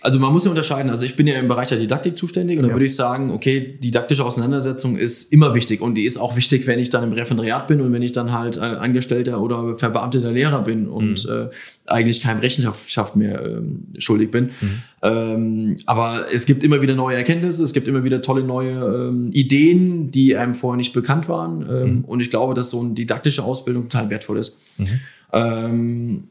Also 0.00 0.18
man 0.18 0.32
muss 0.32 0.44
ja 0.44 0.50
unterscheiden. 0.50 0.90
Also 0.90 1.04
ich 1.04 1.16
bin 1.16 1.26
ja 1.26 1.34
im 1.38 1.48
Bereich 1.48 1.68
der 1.68 1.78
Didaktik 1.78 2.16
zuständig 2.16 2.58
und 2.58 2.64
ja. 2.64 2.68
da 2.68 2.74
würde 2.74 2.84
ich 2.84 2.94
sagen, 2.94 3.30
okay, 3.30 3.78
didaktische 3.82 4.24
Auseinandersetzung 4.24 4.96
ist 4.96 5.32
immer 5.32 5.54
wichtig 5.54 5.80
und 5.80 5.94
die 5.94 6.04
ist 6.04 6.18
auch 6.18 6.36
wichtig, 6.36 6.66
wenn 6.66 6.78
ich 6.78 6.90
dann 6.90 7.04
im 7.04 7.12
Referendariat 7.12 7.66
bin 7.66 7.80
und 7.80 7.92
wenn 7.92 8.02
ich 8.02 8.12
dann 8.12 8.32
halt 8.32 8.56
äh, 8.56 8.60
Angestellter 8.60 9.40
oder 9.40 9.78
verbeamteter 9.78 10.32
Lehrer 10.32 10.62
bin 10.62 10.88
und 10.88 11.26
mhm. 11.26 11.32
äh, 11.32 11.48
eigentlich 11.86 12.20
keinem 12.20 12.40
Rechenschaft 12.40 13.16
mehr 13.16 13.44
ähm, 13.44 13.84
schuldig 13.98 14.30
bin. 14.30 14.50
Mhm. 14.60 14.82
Ähm, 15.02 15.76
aber 15.86 16.26
es 16.32 16.46
gibt 16.46 16.64
immer 16.64 16.82
wieder 16.82 16.94
neue 16.94 17.16
Erkenntnisse, 17.16 17.62
es 17.62 17.72
gibt 17.72 17.88
immer 17.88 18.04
wieder 18.04 18.22
tolle 18.22 18.42
neue 18.42 19.08
ähm, 19.08 19.30
Ideen, 19.32 20.10
die 20.10 20.36
einem 20.36 20.54
vorher 20.54 20.76
nicht 20.76 20.92
bekannt 20.92 21.28
waren. 21.28 21.66
Ähm, 21.68 21.94
mhm. 21.94 22.04
Und 22.04 22.20
ich 22.20 22.30
glaube, 22.30 22.54
dass 22.54 22.70
so 22.70 22.80
eine 22.80 22.94
didaktische 22.94 23.44
Ausbildung 23.44 23.88
total 23.88 24.10
wertvoll 24.10 24.38
ist. 24.38 24.58
Mhm. 24.78 25.00
Ähm, 25.32 26.24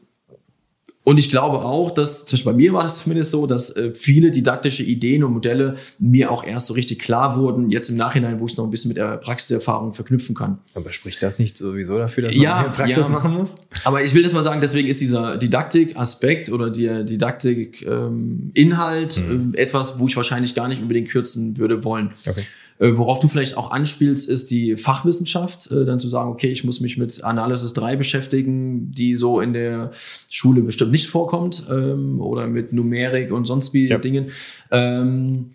und 1.06 1.18
ich 1.18 1.30
glaube 1.30 1.58
auch, 1.58 1.92
dass, 1.92 2.24
zum 2.24 2.36
Beispiel 2.36 2.52
bei 2.52 2.56
mir 2.56 2.72
war 2.72 2.84
es 2.84 3.04
zumindest 3.04 3.30
so, 3.30 3.46
dass 3.46 3.70
äh, 3.70 3.94
viele 3.94 4.32
didaktische 4.32 4.82
Ideen 4.82 5.22
und 5.22 5.34
Modelle 5.34 5.76
mir 6.00 6.32
auch 6.32 6.44
erst 6.44 6.66
so 6.66 6.74
richtig 6.74 6.98
klar 6.98 7.38
wurden, 7.38 7.70
jetzt 7.70 7.90
im 7.90 7.96
Nachhinein, 7.96 8.40
wo 8.40 8.46
ich 8.46 8.52
es 8.54 8.58
noch 8.58 8.64
ein 8.64 8.72
bisschen 8.72 8.88
mit 8.88 8.96
der 8.96 9.18
Praxiserfahrung 9.18 9.94
verknüpfen 9.94 10.34
kann. 10.34 10.58
Aber 10.74 10.92
spricht 10.92 11.22
das 11.22 11.38
nicht 11.38 11.56
sowieso 11.56 11.96
dafür, 11.96 12.24
dass 12.24 12.34
man 12.34 12.42
ja, 12.42 12.60
mehr 12.60 12.70
Praxis 12.70 13.06
ja. 13.06 13.12
machen 13.12 13.34
muss? 13.34 13.54
Aber 13.84 14.02
ich 14.02 14.14
will 14.14 14.24
das 14.24 14.32
mal 14.32 14.42
sagen, 14.42 14.60
deswegen 14.60 14.88
ist 14.88 15.00
dieser 15.00 15.36
Didaktik-Aspekt 15.36 16.50
oder 16.50 16.70
der 16.70 17.04
Didaktik-Inhalt 17.04 19.16
ähm, 19.16 19.28
mhm. 19.28 19.54
äh, 19.54 19.58
etwas, 19.58 20.00
wo 20.00 20.08
ich 20.08 20.16
wahrscheinlich 20.16 20.56
gar 20.56 20.66
nicht 20.66 20.82
unbedingt 20.82 21.08
kürzen 21.08 21.56
würde 21.56 21.84
wollen. 21.84 22.14
Okay. 22.26 22.42
Äh, 22.78 22.92
worauf 22.96 23.20
du 23.20 23.28
vielleicht 23.28 23.56
auch 23.56 23.70
anspielst, 23.70 24.28
ist 24.28 24.50
die 24.50 24.76
Fachwissenschaft, 24.76 25.70
äh, 25.70 25.84
dann 25.84 25.98
zu 25.98 26.08
sagen, 26.08 26.30
okay, 26.30 26.48
ich 26.48 26.64
muss 26.64 26.80
mich 26.80 26.98
mit 26.98 27.24
Analysis 27.24 27.72
3 27.74 27.96
beschäftigen, 27.96 28.90
die 28.90 29.16
so 29.16 29.40
in 29.40 29.52
der 29.52 29.90
Schule 30.30 30.62
bestimmt 30.62 30.92
nicht 30.92 31.08
vorkommt, 31.08 31.66
ähm, 31.70 32.20
oder 32.20 32.46
mit 32.46 32.72
Numerik 32.72 33.32
und 33.32 33.46
sonst 33.46 33.72
wie 33.72 33.88
ja. 33.88 33.98
Dingen. 33.98 34.26
Ähm, 34.70 35.52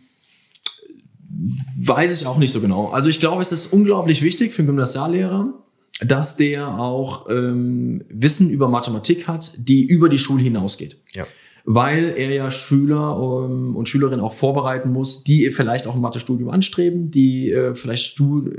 weiß 1.78 2.20
ich 2.20 2.28
auch 2.28 2.38
nicht 2.38 2.52
so 2.52 2.60
genau. 2.60 2.90
Also 2.90 3.10
ich 3.10 3.20
glaube, 3.20 3.42
es 3.42 3.52
ist 3.52 3.72
unglaublich 3.72 4.22
wichtig 4.22 4.54
für 4.54 4.60
einen 4.62 4.68
Gymnasiallehrer, 4.68 5.54
dass 6.06 6.36
der 6.36 6.80
auch 6.80 7.30
ähm, 7.30 8.04
Wissen 8.10 8.50
über 8.50 8.68
Mathematik 8.68 9.28
hat, 9.28 9.52
die 9.58 9.84
über 9.84 10.10
die 10.10 10.18
Schule 10.18 10.44
hinausgeht. 10.44 10.98
Weil 11.64 12.14
er 12.18 12.32
ja 12.32 12.52
Schüler 12.52 13.46
ähm, 13.46 13.76
und 13.76 13.88
Schülerinnen 13.88 14.20
auch 14.20 14.34
vorbereiten 14.34 14.92
muss, 14.92 15.24
die 15.24 15.52
vielleicht 15.52 15.88
auch 15.88 15.96
ein 15.96 16.02
Mathestudium 16.02 16.50
anstreben, 16.50 17.12
die 17.12 17.52
äh, 17.52 17.76
vielleicht 17.76 18.16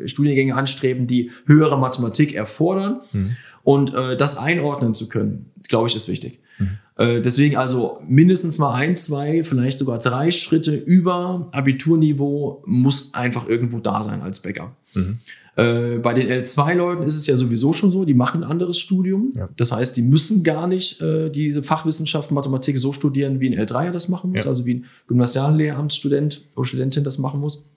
Studiengänge 0.07 0.55
anstreben, 0.55 1.07
die 1.07 1.31
höhere 1.47 1.79
Mathematik 1.79 2.35
erfordern. 2.35 3.01
Mhm. 3.13 3.37
Und 3.65 3.95
äh, 3.95 4.17
das 4.17 4.37
einordnen 4.37 4.95
zu 4.95 5.09
können, 5.09 5.51
glaube 5.69 5.89
ich, 5.89 5.95
ist 5.95 6.09
wichtig. 6.09 6.41
Mhm. 6.59 6.79
Äh, 6.97 7.21
deswegen 7.21 7.57
also 7.57 8.01
mindestens 8.07 8.59
mal 8.59 8.75
ein, 8.75 8.97
zwei, 8.97 9.45
vielleicht 9.45 9.79
sogar 9.79 9.99
drei 9.99 10.31
Schritte 10.31 10.75
über 10.75 11.49
Abiturniveau 11.53 12.63
muss 12.67 13.15
einfach 13.15 13.49
irgendwo 13.49 13.79
da 13.79 14.03
sein 14.03 14.21
als 14.21 14.41
Backup. 14.41 14.77
Mhm. 14.95 15.19
Äh, 15.55 15.99
bei 15.99 16.15
den 16.15 16.29
L2-Leuten 16.29 17.03
ist 17.03 17.17
es 17.17 17.27
ja 17.27 17.37
sowieso 17.37 17.73
schon 17.73 17.91
so, 17.91 18.05
die 18.05 18.15
machen 18.15 18.43
ein 18.43 18.51
anderes 18.51 18.79
Studium. 18.79 19.33
Ja. 19.37 19.49
Das 19.57 19.71
heißt, 19.71 19.97
die 19.97 20.03
müssen 20.03 20.43
gar 20.43 20.67
nicht 20.67 21.01
äh, 21.03 21.29
diese 21.31 21.63
Fachwissenschaft 21.63 22.31
Mathematik 22.31 22.79
so 22.79 22.93
studieren, 22.93 23.41
wie 23.41 23.51
ein 23.51 23.55
L3er 23.55 23.91
das 23.91 24.09
machen 24.09 24.31
muss, 24.31 24.45
ja. 24.45 24.51
also 24.51 24.65
wie 24.65 24.75
ein 24.75 24.85
Gymnasiallehramtsstudent 25.09 26.45
oder 26.57 26.67
Studentin 26.67 27.05
das 27.05 27.19
machen 27.19 27.41
muss. 27.41 27.71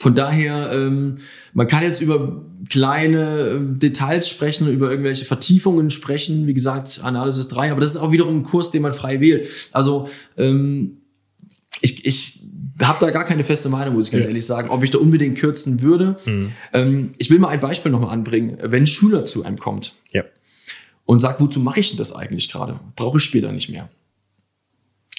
Von 0.00 0.14
daher, 0.14 0.70
ähm, 0.72 1.18
man 1.54 1.66
kann 1.66 1.82
jetzt 1.82 2.00
über 2.00 2.44
kleine 2.68 3.40
äh, 3.40 3.58
Details 3.78 4.28
sprechen, 4.28 4.68
über 4.68 4.90
irgendwelche 4.90 5.24
Vertiefungen 5.24 5.90
sprechen. 5.90 6.46
Wie 6.46 6.54
gesagt, 6.54 7.00
Analysis 7.02 7.48
3, 7.48 7.72
aber 7.72 7.80
das 7.80 7.96
ist 7.96 7.96
auch 8.00 8.12
wiederum 8.12 8.36
ein 8.36 8.42
Kurs, 8.44 8.70
den 8.70 8.82
man 8.82 8.92
frei 8.92 9.20
wählt. 9.20 9.48
Also 9.72 10.08
ähm, 10.36 10.98
ich, 11.80 12.04
ich 12.06 12.37
habe 12.82 13.04
da 13.04 13.10
gar 13.10 13.24
keine 13.24 13.44
feste 13.44 13.68
Meinung, 13.68 13.94
muss 13.94 14.06
ich 14.06 14.12
ganz 14.12 14.24
ja. 14.24 14.28
ehrlich 14.28 14.46
sagen, 14.46 14.70
ob 14.70 14.82
ich 14.82 14.90
da 14.90 14.98
unbedingt 14.98 15.38
kürzen 15.38 15.82
würde. 15.82 16.18
Mhm. 16.24 16.52
Ähm, 16.72 17.10
ich 17.18 17.30
will 17.30 17.38
mal 17.38 17.48
ein 17.48 17.60
Beispiel 17.60 17.90
nochmal 17.90 18.10
anbringen. 18.10 18.58
Wenn 18.62 18.84
ein 18.84 18.86
Schüler 18.86 19.24
zu 19.24 19.44
einem 19.44 19.58
kommt 19.58 19.94
ja. 20.12 20.22
und 21.06 21.20
sagt, 21.20 21.40
wozu 21.40 21.60
mache 21.60 21.80
ich 21.80 21.88
denn 21.90 21.98
das 21.98 22.14
eigentlich 22.14 22.50
gerade? 22.50 22.78
Brauche 22.96 23.18
ich 23.18 23.24
später 23.24 23.52
nicht 23.52 23.68
mehr 23.68 23.88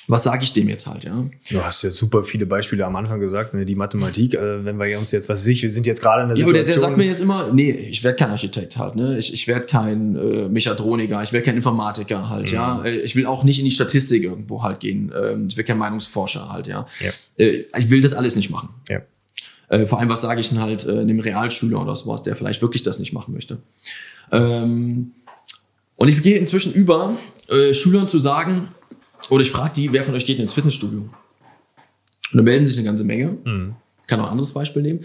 was 0.10 0.24
sage 0.24 0.44
ich 0.44 0.54
dem 0.54 0.68
jetzt 0.68 0.88
halt, 0.88 1.04
ja? 1.04 1.24
Du 1.52 1.64
hast 1.64 1.84
ja 1.84 1.92
super 1.92 2.24
viele 2.24 2.48
Beispiele 2.48 2.84
am 2.84 2.96
Anfang 2.96 3.20
gesagt, 3.20 3.54
ne? 3.54 3.64
die 3.64 3.76
Mathematik, 3.76 4.34
äh, 4.34 4.66
wenn 4.66 4.80
wir 4.80 4.98
uns 4.98 5.12
jetzt, 5.12 5.30
was 5.30 5.42
weiß 5.42 5.48
ich, 5.48 5.62
wir 5.62 5.70
sind 5.70 5.86
jetzt 5.86 6.02
gerade 6.02 6.24
in 6.24 6.30
der 6.30 6.38
ja, 6.38 6.46
Situation. 6.46 6.56
Ja, 6.56 6.66
der, 6.66 6.74
der 6.74 6.82
sagt 6.82 6.98
mir 6.98 7.06
jetzt 7.06 7.22
immer, 7.22 7.54
nee, 7.54 7.70
ich 7.70 8.04
werde 8.04 8.18
kein 8.18 8.32
Architekt 8.32 8.76
halt, 8.78 8.96
ne? 8.96 9.20
Ich, 9.20 9.32
ich 9.32 9.48
werde 9.48 9.68
kein 9.68 10.16
äh, 10.16 10.50
Mechatroniker, 10.50 11.22
ich 11.22 11.32
werde 11.32 11.46
kein 11.46 11.56
Informatiker 11.56 12.28
halt, 12.28 12.50
mhm. 12.50 12.56
ja. 12.56 12.84
Äh, 12.84 13.02
ich 13.02 13.16
will 13.16 13.28
auch 13.28 13.44
nicht 13.44 13.60
in 13.60 13.66
die 13.66 13.72
Statistik 13.72 14.24
irgendwo 14.24 14.64
halt 14.64 14.80
gehen. 14.80 15.14
Ähm, 15.16 15.46
ich 15.48 15.56
will 15.56 15.64
kein 15.64 15.78
Meinungsforscher 15.78 16.50
halt, 16.52 16.66
ja. 16.66 16.88
ja. 17.00 17.12
Äh, 17.38 17.66
ich 17.78 17.92
will 17.92 18.02
das 18.02 18.16
alles 18.16 18.36
nicht 18.36 18.50
machen. 18.50 18.70
Ja. 18.90 19.02
Äh, 19.68 19.86
vor 19.86 20.00
allem, 20.00 20.10
was 20.10 20.22
sage 20.22 20.42
ich 20.42 20.50
denn 20.50 20.60
halt 20.60 20.88
äh, 20.88 21.02
einem 21.02 21.20
Realschüler 21.20 21.84
oder 21.84 21.96
sowas, 21.96 22.24
der 22.24 22.36
vielleicht 22.36 22.64
wirklich 22.64 22.82
das 22.82 22.98
nicht 22.98 23.14
machen 23.14 23.32
möchte. 23.36 23.60
Ähm, 24.32 25.12
und 25.98 26.08
ich 26.08 26.20
gehe 26.24 26.40
inzwischen 26.40 26.74
über, 26.74 27.16
äh, 27.48 27.76
Schülern 27.76 28.08
zu 28.08 28.18
sagen, 28.18 28.70
oder 29.30 29.42
ich 29.42 29.52
frage 29.52 29.74
die, 29.76 29.92
wer 29.92 30.04
von 30.04 30.16
euch 30.16 30.26
geht 30.26 30.40
ins 30.40 30.54
Fitnessstudio? 30.54 31.00
Und 31.00 31.12
dann 32.38 32.46
melden 32.46 32.66
sich 32.66 32.78
eine 32.78 32.86
ganze 32.86 33.04
Menge. 33.04 33.38
Mhm. 33.44 33.76
Kann 34.08 34.20
auch 34.20 34.26
ein 34.26 34.32
anderes 34.32 34.54
Beispiel 34.54 34.82
nehmen. 34.82 35.02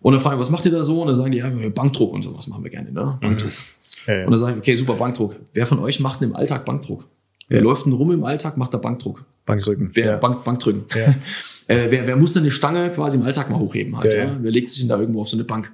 Und 0.00 0.12
dann 0.12 0.20
frage 0.20 0.36
ich, 0.36 0.40
was 0.40 0.50
macht 0.50 0.64
ihr 0.64 0.70
da 0.70 0.82
so? 0.82 1.00
Und 1.00 1.08
dann 1.08 1.16
sagen 1.16 1.30
die, 1.32 1.38
ja, 1.38 1.50
Bankdruck 1.50 2.12
und 2.12 2.22
sowas 2.22 2.46
machen 2.46 2.64
wir 2.64 2.70
gerne, 2.70 2.92
ne? 2.92 3.18
Bankdruck. 3.20 3.52
Ja, 4.06 4.14
ja. 4.14 4.24
Und 4.24 4.30
dann 4.30 4.40
sage 4.40 4.52
ich, 4.52 4.58
okay, 4.60 4.76
super, 4.76 4.94
Bankdruck. 4.94 5.36
Wer 5.52 5.66
von 5.66 5.78
euch 5.78 6.00
macht 6.00 6.22
im 6.22 6.34
Alltag 6.34 6.64
Bankdruck? 6.64 7.04
Wer 7.48 7.58
ja. 7.58 7.64
läuft 7.64 7.84
denn 7.84 7.92
rum 7.92 8.10
im 8.12 8.24
Alltag, 8.24 8.56
macht 8.56 8.72
da 8.72 8.78
Bankdruck? 8.78 9.26
Bankdrücken. 9.44 9.90
Wer, 9.92 10.16
Bank, 10.16 10.42
Bankdrücken. 10.42 10.84
äh, 11.66 11.86
wer, 11.90 12.06
wer 12.06 12.16
muss 12.16 12.32
denn 12.32 12.44
eine 12.44 12.50
Stange 12.50 12.90
quasi 12.90 13.18
im 13.18 13.24
Alltag 13.24 13.50
mal 13.50 13.58
hochheben 13.58 13.98
halt, 13.98 14.10
Wer 14.40 14.50
legt 14.50 14.70
sich 14.70 14.78
denn 14.80 14.88
da 14.88 14.98
irgendwo 14.98 15.20
auf 15.20 15.28
so 15.28 15.36
eine 15.36 15.44
Bank? 15.44 15.70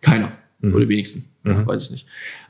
Keiner. 0.00 0.32
Mhm. 0.60 0.74
Oder 0.74 0.88
wenigsten. 0.88 1.28
Mhm. 1.44 1.64
weiß 1.64 1.84
ich 1.84 1.90
nicht. 1.92 2.06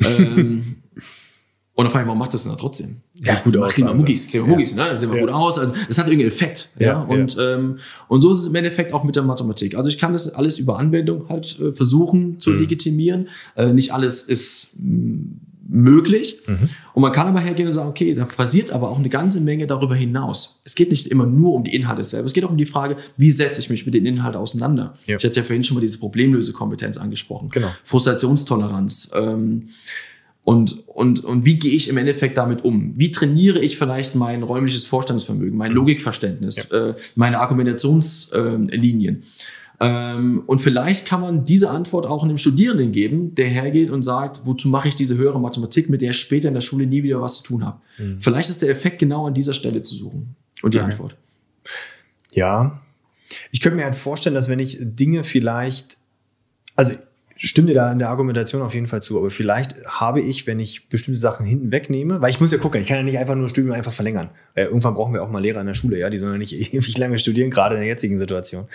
ähm, 0.07 0.77
und 1.75 1.85
dann 1.85 1.91
frage 1.91 2.05
ich, 2.05 2.07
warum 2.07 2.19
macht 2.19 2.33
das 2.33 2.45
denn 2.45 2.53
da 2.53 2.59
trotzdem? 2.59 3.03
Ja, 3.21 3.41
gut 3.41 3.57
aus. 3.57 3.75
Kriegen 3.75 3.89
wir 3.89 3.95
Muggis, 3.95 4.29
kriegen 4.29 4.45
wir 4.45 4.51
ja. 4.51 4.57
Muggis, 4.57 4.75
ne? 4.75 4.89
Das 4.91 5.01
sehen 5.01 5.11
wir 5.11 5.19
ja. 5.19 5.25
gut 5.25 5.33
aus. 5.33 5.59
Also, 5.59 5.75
das 5.87 5.99
hat 5.99 6.07
irgendeinen 6.07 6.33
Effekt. 6.33 6.69
Ja. 6.79 6.87
ja. 6.87 7.03
Und, 7.03 7.37
Ähm, 7.39 7.79
und 8.09 8.21
so 8.21 8.33
ist 8.33 8.39
es 8.39 8.47
im 8.49 8.55
Endeffekt 8.55 8.93
auch 8.93 9.05
mit 9.05 9.17
der 9.17 9.23
Mathematik. 9.23 9.77
Also 9.77 9.91
ich 9.91 9.99
kann 9.99 10.13
das 10.13 10.29
alles 10.35 10.59
über 10.59 10.79
Anwendung 10.79 11.29
halt 11.29 11.59
äh, 11.61 11.73
versuchen 11.73 12.41
zu 12.41 12.51
mhm. 12.51 12.61
legitimieren. 12.61 13.29
Äh, 13.57 13.73
nicht 13.73 13.93
alles 13.93 14.23
ist 14.23 14.71
möglich. 15.69 16.41
Mhm. 16.47 16.69
Und 16.93 17.03
man 17.03 17.13
kann 17.13 17.27
aber 17.27 17.41
hergehen 17.41 17.67
und 17.67 17.75
sagen, 17.75 17.89
okay, 17.89 18.15
da 18.15 18.25
passiert 18.25 18.71
aber 18.71 18.91
auch 18.91 18.99
eine 18.99 19.09
ganze 19.09 19.41
Menge 19.41 19.67
darüber 19.67 19.95
hinaus. 19.95 20.61
Es 20.65 20.75
geht 20.75 20.91
nicht 20.91 21.07
immer 21.07 21.27
nur 21.27 21.55
um 21.55 21.65
die 21.65 21.75
Inhalte 21.75 22.05
selber. 22.05 22.27
Es 22.27 22.33
geht 22.33 22.45
auch 22.45 22.51
um 22.51 22.59
die 22.59 22.67
Frage, 22.67 22.97
wie 23.17 23.31
setze 23.31 23.61
ich 23.61 23.71
mich 23.71 23.85
mit 23.85 23.95
den 23.95 24.07
Inhalten 24.07 24.41
auseinander? 24.41 24.97
Ja. 25.07 25.17
Ich 25.17 25.25
hatte 25.25 25.37
ja 25.37 25.43
vorhin 25.43 25.65
schon 25.65 25.77
mal 25.77 25.81
diese 25.81 25.99
Problemlösekompetenz 25.99 26.99
angesprochen. 26.99 27.49
Genau. 27.51 27.69
Frustrationstoleranz. 27.85 29.11
Ähm, 29.15 29.69
und, 30.45 30.87
und, 30.89 31.25
und 31.25 31.45
wie 31.47 31.59
gehe 31.59 31.73
ich 31.73 31.89
im 31.89 31.97
Endeffekt 31.97 32.37
damit 32.37 32.65
um? 32.65 32.93
Wie 32.97 33.11
trainiere 33.11 33.59
ich 33.61 33.79
vielleicht 33.79 34.15
mein 34.15 34.43
räumliches 34.43 34.85
Vorstandsvermögen, 34.87 35.57
mein 35.57 35.71
mhm. 35.71 35.79
Logikverständnis, 35.79 36.69
ja. 36.71 36.91
äh, 36.91 36.95
meine 37.15 37.41
Argumentationslinien? 37.41 39.23
Ähm, 39.81 40.43
und 40.47 40.61
vielleicht 40.61 41.07
kann 41.07 41.23
man 41.23 41.45
diese 41.45 41.71
Antwort 41.71 42.07
auch 42.07 42.23
einem 42.23 42.37
Studierenden 42.37 42.93
geben, 42.93 43.35
der 43.35 43.47
hergeht 43.49 43.91
und 43.91 44.03
sagt, 44.03 44.43
wozu 44.45 44.69
mache 44.69 44.89
ich 44.89 44.95
diese 44.95 45.17
höhere 45.17 45.41
Mathematik, 45.41 45.89
mit 45.89 46.03
der 46.03 46.11
ich 46.11 46.21
später 46.21 46.49
in 46.49 46.55
der 46.55 46.61
Schule 46.61 46.87
nie 46.87 47.03
wieder 47.03 47.21
was 47.21 47.39
zu 47.39 47.45
tun 47.45 47.65
habe. 47.65 47.81
Mhm. 47.99 48.21
Vielleicht 48.21 48.51
ist 48.51 48.63
der 48.63 48.69
Effekt 48.69 48.99
genau 48.99 49.27
an 49.27 49.35
dieser 49.35 49.55
Stelle 49.55 49.83
zu 49.83 49.95
suchen. 49.95 50.37
Und 50.63 50.75
die 50.75 50.79
okay. 50.79 50.87
Antwort. 50.87 51.17
Ja. 52.33 52.81
Ich 53.51 53.61
könnte 53.61 53.77
mir 53.77 53.85
halt 53.85 53.97
vorstellen, 53.97 54.35
dass 54.35 54.49
wenn 54.49 54.59
ich 54.59 54.79
Dinge 54.81 55.25
vielleicht, 55.25 55.99
also 56.77 56.93
stimme 57.37 57.69
dir 57.69 57.75
da 57.75 57.93
in 57.93 57.99
der 57.99 58.09
Argumentation 58.09 58.63
auf 58.63 58.75
jeden 58.75 58.87
Fall 58.87 59.03
zu, 59.03 59.19
aber 59.19 59.31
vielleicht 59.31 59.85
habe 59.87 60.21
ich, 60.21 60.47
wenn 60.47 60.61
ich 60.61 60.89
bestimmte 60.89 61.21
Sachen 61.21 61.45
hinten 61.47 61.73
wegnehme, 61.73 62.21
weil 62.21 62.31
ich 62.31 62.41
muss 62.41 62.53
ja 62.53 62.59
gucken, 62.59 62.81
ich 62.81 62.87
kann 62.87 62.97
ja 62.99 63.03
nicht 63.03 63.19
einfach 63.19 63.35
nur 63.35 63.49
Studium 63.49 63.75
einfach 63.75 63.93
verlängern. 63.93 64.31
Äh, 64.55 64.65
irgendwann 64.65 64.95
brauchen 64.95 65.15
wir 65.15 65.23
auch 65.23 65.31
mal 65.31 65.41
Lehrer 65.41 65.61
in 65.61 65.67
der 65.67 65.75
Schule, 65.75 65.99
ja, 65.99 66.11
die 66.11 66.19
sollen 66.19 66.33
ja 66.33 66.39
nicht 66.39 66.53
ewig 66.75 66.99
lange 66.99 67.19
studieren, 67.19 67.51
gerade 67.51 67.75
in 67.75 67.81
der 67.81 67.89
jetzigen 67.89 68.19
Situation. 68.19 68.67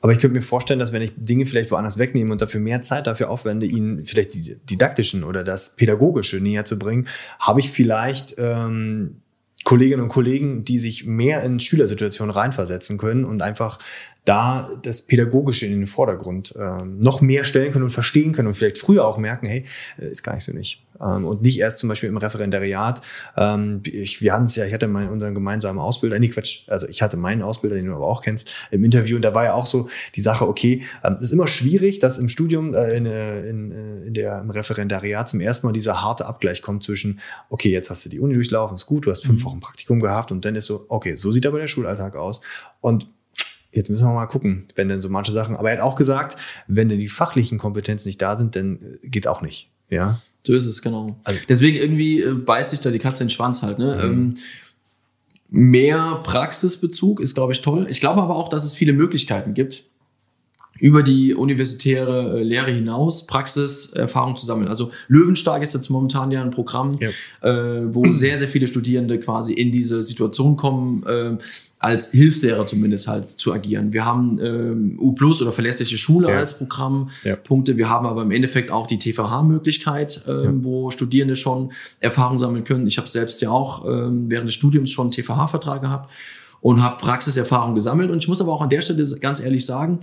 Aber 0.00 0.12
ich 0.12 0.18
könnte 0.18 0.34
mir 0.34 0.42
vorstellen, 0.42 0.80
dass 0.80 0.92
wenn 0.92 1.02
ich 1.02 1.12
Dinge 1.16 1.46
vielleicht 1.46 1.70
woanders 1.70 1.96
wegnehme 1.96 2.32
und 2.32 2.42
dafür 2.42 2.60
mehr 2.60 2.80
Zeit 2.80 3.06
dafür 3.06 3.30
aufwende, 3.30 3.66
ihnen 3.66 4.02
vielleicht 4.02 4.34
die 4.34 4.56
didaktischen 4.68 5.22
oder 5.22 5.44
das 5.44 5.76
pädagogische 5.76 6.40
näher 6.40 6.64
zu 6.64 6.76
bringen, 6.76 7.06
habe 7.38 7.60
ich 7.60 7.70
vielleicht 7.70 8.34
ähm, 8.36 9.22
Kolleginnen 9.64 10.02
und 10.02 10.08
Kollegen, 10.08 10.64
die 10.64 10.80
sich 10.80 11.04
mehr 11.04 11.44
in 11.44 11.60
Schülersituationen 11.60 12.34
reinversetzen 12.34 12.98
können 12.98 13.24
und 13.24 13.42
einfach 13.42 13.78
da 14.24 14.70
das 14.82 15.02
Pädagogische 15.02 15.66
in 15.66 15.72
den 15.72 15.86
Vordergrund 15.86 16.54
ähm, 16.58 17.00
noch 17.00 17.20
mehr 17.20 17.44
stellen 17.44 17.72
können 17.72 17.84
und 17.84 17.90
verstehen 17.90 18.32
können 18.32 18.48
und 18.48 18.54
vielleicht 18.54 18.78
früher 18.78 19.04
auch 19.04 19.18
merken, 19.18 19.46
hey, 19.46 19.64
äh, 19.98 20.08
ist 20.08 20.22
gar 20.22 20.34
nicht 20.34 20.44
so 20.44 20.52
nicht. 20.52 20.84
Ähm, 21.00 21.24
und 21.24 21.42
nicht 21.42 21.58
erst 21.58 21.80
zum 21.80 21.88
Beispiel 21.88 22.08
im 22.08 22.16
Referendariat. 22.16 23.00
Ähm, 23.36 23.82
ich, 23.84 24.22
wir 24.22 24.32
hatten 24.32 24.44
es 24.44 24.54
ja, 24.54 24.64
ich 24.64 24.72
hatte 24.72 24.86
mal 24.86 25.08
unseren 25.08 25.34
gemeinsamen 25.34 25.80
Ausbilder, 25.80 26.20
nee, 26.20 26.28
Quatsch, 26.28 26.68
also 26.68 26.86
ich 26.86 27.02
hatte 27.02 27.16
meinen 27.16 27.42
Ausbilder, 27.42 27.74
den 27.74 27.86
du 27.86 27.94
aber 27.94 28.06
auch 28.06 28.22
kennst, 28.22 28.48
im 28.70 28.84
Interview 28.84 29.16
und 29.16 29.22
da 29.22 29.34
war 29.34 29.44
ja 29.44 29.54
auch 29.54 29.66
so 29.66 29.88
die 30.14 30.20
Sache, 30.20 30.46
okay, 30.46 30.82
ähm, 31.02 31.16
es 31.18 31.24
ist 31.24 31.32
immer 31.32 31.48
schwierig, 31.48 31.98
dass 31.98 32.18
im 32.18 32.28
Studium, 32.28 32.74
äh, 32.74 32.94
in, 32.94 33.06
äh, 33.06 33.48
in, 33.48 33.72
äh, 33.72 34.06
in 34.06 34.14
der, 34.14 34.40
im 34.40 34.50
Referendariat 34.50 35.28
zum 35.28 35.40
ersten 35.40 35.66
Mal 35.66 35.72
dieser 35.72 36.00
harte 36.00 36.26
Abgleich 36.26 36.62
kommt 36.62 36.84
zwischen, 36.84 37.18
okay, 37.48 37.70
jetzt 37.70 37.90
hast 37.90 38.04
du 38.04 38.08
die 38.08 38.20
Uni 38.20 38.34
durchlaufen, 38.34 38.76
ist 38.76 38.86
gut, 38.86 39.06
du 39.06 39.10
hast 39.10 39.24
fünf 39.24 39.40
mhm. 39.40 39.46
Wochen 39.46 39.60
Praktikum 39.60 39.98
gehabt 39.98 40.30
und 40.30 40.44
dann 40.44 40.54
ist 40.54 40.66
so, 40.66 40.86
okay, 40.88 41.16
so 41.16 41.32
sieht 41.32 41.44
aber 41.44 41.58
der 41.58 41.66
Schulalltag 41.66 42.14
aus. 42.14 42.40
Und 42.80 43.08
Jetzt 43.72 43.88
müssen 43.88 44.06
wir 44.06 44.12
mal 44.12 44.26
gucken, 44.26 44.66
wenn 44.74 44.88
denn 44.88 45.00
so 45.00 45.08
manche 45.08 45.32
Sachen. 45.32 45.56
Aber 45.56 45.70
er 45.70 45.78
hat 45.78 45.82
auch 45.82 45.96
gesagt, 45.96 46.36
wenn 46.66 46.88
denn 46.88 46.98
die 46.98 47.08
fachlichen 47.08 47.58
Kompetenzen 47.58 48.08
nicht 48.08 48.20
da 48.20 48.36
sind, 48.36 48.54
dann 48.54 48.98
geht's 49.02 49.26
auch 49.26 49.40
nicht. 49.40 49.70
Ja. 49.88 50.20
So 50.46 50.52
ist 50.54 50.66
es, 50.66 50.82
genau. 50.82 51.18
Also, 51.24 51.40
Deswegen 51.48 51.78
irgendwie 51.78 52.20
äh, 52.20 52.34
beißt 52.34 52.70
sich 52.70 52.80
da 52.80 52.90
die 52.90 52.98
Katze 52.98 53.22
in 53.22 53.28
den 53.28 53.34
Schwanz 53.34 53.62
halt. 53.62 53.78
Ne? 53.78 53.96
Mhm. 53.96 54.02
Ähm, 54.02 54.34
mehr 55.48 56.20
Praxisbezug 56.22 57.20
ist, 57.20 57.34
glaube 57.34 57.52
ich, 57.52 57.62
toll. 57.62 57.86
Ich 57.88 58.00
glaube 58.00 58.22
aber 58.22 58.36
auch, 58.36 58.48
dass 58.48 58.64
es 58.64 58.74
viele 58.74 58.92
Möglichkeiten 58.92 59.54
gibt, 59.54 59.84
über 60.78 61.02
die 61.02 61.34
universitäre 61.34 62.40
äh, 62.40 62.42
Lehre 62.42 62.70
hinaus 62.70 63.26
Praxiserfahrung 63.26 64.36
zu 64.36 64.46
sammeln. 64.46 64.68
Also 64.68 64.90
Löwenstark 65.08 65.62
ist 65.62 65.74
jetzt 65.74 65.90
momentan 65.90 66.30
ja 66.30 66.42
ein 66.42 66.50
Programm, 66.50 66.92
ja. 66.98 67.10
Äh, 67.48 67.94
wo 67.94 68.04
sehr, 68.12 68.38
sehr 68.38 68.48
viele 68.48 68.66
Studierende 68.66 69.18
quasi 69.20 69.52
in 69.52 69.70
diese 69.70 70.02
Situation 70.02 70.56
kommen, 70.56 71.04
äh, 71.06 71.36
als 71.78 72.12
Hilfslehrer 72.12 72.66
zumindest 72.66 73.08
halt 73.08 73.26
zu 73.26 73.52
agieren. 73.52 73.92
Wir 73.92 74.06
haben 74.06 74.38
ähm, 74.40 74.98
U 75.00 75.12
Plus 75.12 75.42
oder 75.42 75.50
verlässliche 75.50 75.98
Schule 75.98 76.28
ja. 76.28 76.36
als 76.36 76.56
Programmpunkte. 76.56 77.72
Ja. 77.72 77.78
Wir 77.78 77.90
haben 77.90 78.06
aber 78.06 78.22
im 78.22 78.30
Endeffekt 78.30 78.70
auch 78.70 78.86
die 78.86 78.98
TVH-Möglichkeit, 78.98 80.22
ähm, 80.28 80.62
wo 80.62 80.90
Studierende 80.90 81.34
schon 81.34 81.72
Erfahrung 81.98 82.38
sammeln 82.38 82.62
können. 82.62 82.86
Ich 82.86 82.98
habe 82.98 83.08
selbst 83.08 83.42
ja 83.42 83.50
auch 83.50 83.84
ähm, 83.84 84.26
während 84.28 84.46
des 84.46 84.54
Studiums 84.54 84.92
schon 84.92 85.10
TVH-Vertrag 85.10 85.82
gehabt 85.82 86.10
und 86.60 86.82
habe 86.82 86.98
Praxiserfahrung 86.98 87.74
gesammelt. 87.74 88.10
Und 88.10 88.18
ich 88.18 88.28
muss 88.28 88.40
aber 88.40 88.52
auch 88.52 88.62
an 88.62 88.70
der 88.70 88.80
Stelle 88.80 89.04
ganz 89.18 89.40
ehrlich 89.40 89.66
sagen, 89.66 89.98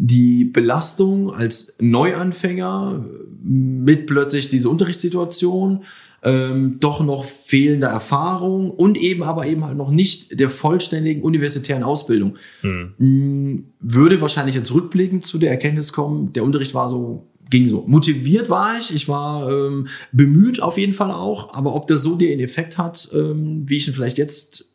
die 0.00 0.44
Belastung 0.44 1.32
als 1.32 1.76
Neuanfänger 1.80 3.04
mit 3.42 4.06
plötzlich 4.06 4.48
diese 4.48 4.68
Unterrichtssituation, 4.68 5.84
ähm, 6.22 6.78
doch 6.80 7.04
noch 7.04 7.24
fehlende 7.24 7.88
Erfahrung 7.88 8.70
und 8.70 8.96
eben 8.96 9.22
aber 9.22 9.46
eben 9.46 9.64
halt 9.64 9.76
noch 9.76 9.90
nicht 9.90 10.38
der 10.38 10.50
vollständigen 10.50 11.22
universitären 11.22 11.82
Ausbildung. 11.82 12.36
Mhm. 12.62 13.66
Würde 13.80 14.20
wahrscheinlich 14.20 14.54
jetzt 14.54 14.72
rückblickend 14.72 15.24
zu 15.24 15.38
der 15.38 15.50
Erkenntnis 15.50 15.92
kommen, 15.92 16.32
der 16.32 16.44
Unterricht 16.44 16.74
war 16.74 16.88
so 16.88 17.28
ging 17.50 17.68
so. 17.68 17.84
Motiviert 17.86 18.50
war 18.50 18.78
ich, 18.78 18.94
ich 18.94 19.08
war 19.08 19.50
ähm, 19.50 19.86
bemüht 20.12 20.60
auf 20.60 20.76
jeden 20.76 20.92
Fall 20.92 21.10
auch, 21.10 21.54
aber 21.54 21.74
ob 21.74 21.86
das 21.86 22.02
so 22.02 22.16
den 22.16 22.40
Effekt 22.40 22.76
hat, 22.76 23.08
ähm, 23.14 23.62
wie 23.66 23.78
ich 23.78 23.88
ihn 23.88 23.94
vielleicht 23.94 24.18
jetzt 24.18 24.67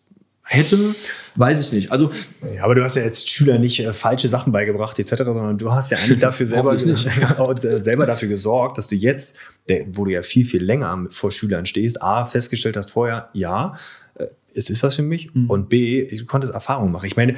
hätte, 0.43 0.95
weiß 1.35 1.61
ich 1.61 1.71
nicht. 1.71 1.91
Also, 1.91 2.11
ja, 2.53 2.63
aber 2.63 2.75
du 2.75 2.83
hast 2.83 2.95
ja 2.95 3.03
jetzt 3.03 3.29
Schüler 3.29 3.57
nicht 3.57 3.79
äh, 3.79 3.93
falsche 3.93 4.29
Sachen 4.29 4.51
beigebracht 4.51 4.99
etc., 4.99 5.15
sondern 5.17 5.57
du 5.57 5.71
hast 5.71 5.91
ja 5.91 5.97
eigentlich 5.97 6.19
dafür 6.19 6.45
selber, 6.47 6.71
und, 7.47 7.65
äh, 7.65 7.81
selber 7.81 8.05
dafür 8.05 8.27
gesorgt, 8.27 8.77
dass 8.77 8.87
du 8.87 8.95
jetzt, 8.95 9.37
der, 9.69 9.85
wo 9.93 10.05
du 10.05 10.11
ja 10.11 10.21
viel 10.21 10.45
viel 10.45 10.63
länger 10.63 11.05
vor 11.09 11.31
Schülern 11.31 11.65
stehst, 11.65 12.01
a 12.01 12.25
festgestellt 12.25 12.77
hast 12.77 12.91
vorher, 12.91 13.29
ja, 13.33 13.75
äh, 14.15 14.27
es 14.53 14.69
ist 14.69 14.83
was 14.83 14.95
für 14.95 15.01
mich 15.01 15.33
mhm. 15.33 15.49
und 15.49 15.69
b, 15.69 16.05
du 16.05 16.25
konntest 16.25 16.53
Erfahrung 16.53 16.91
machen. 16.91 17.07
Ich 17.07 17.17
meine, 17.17 17.35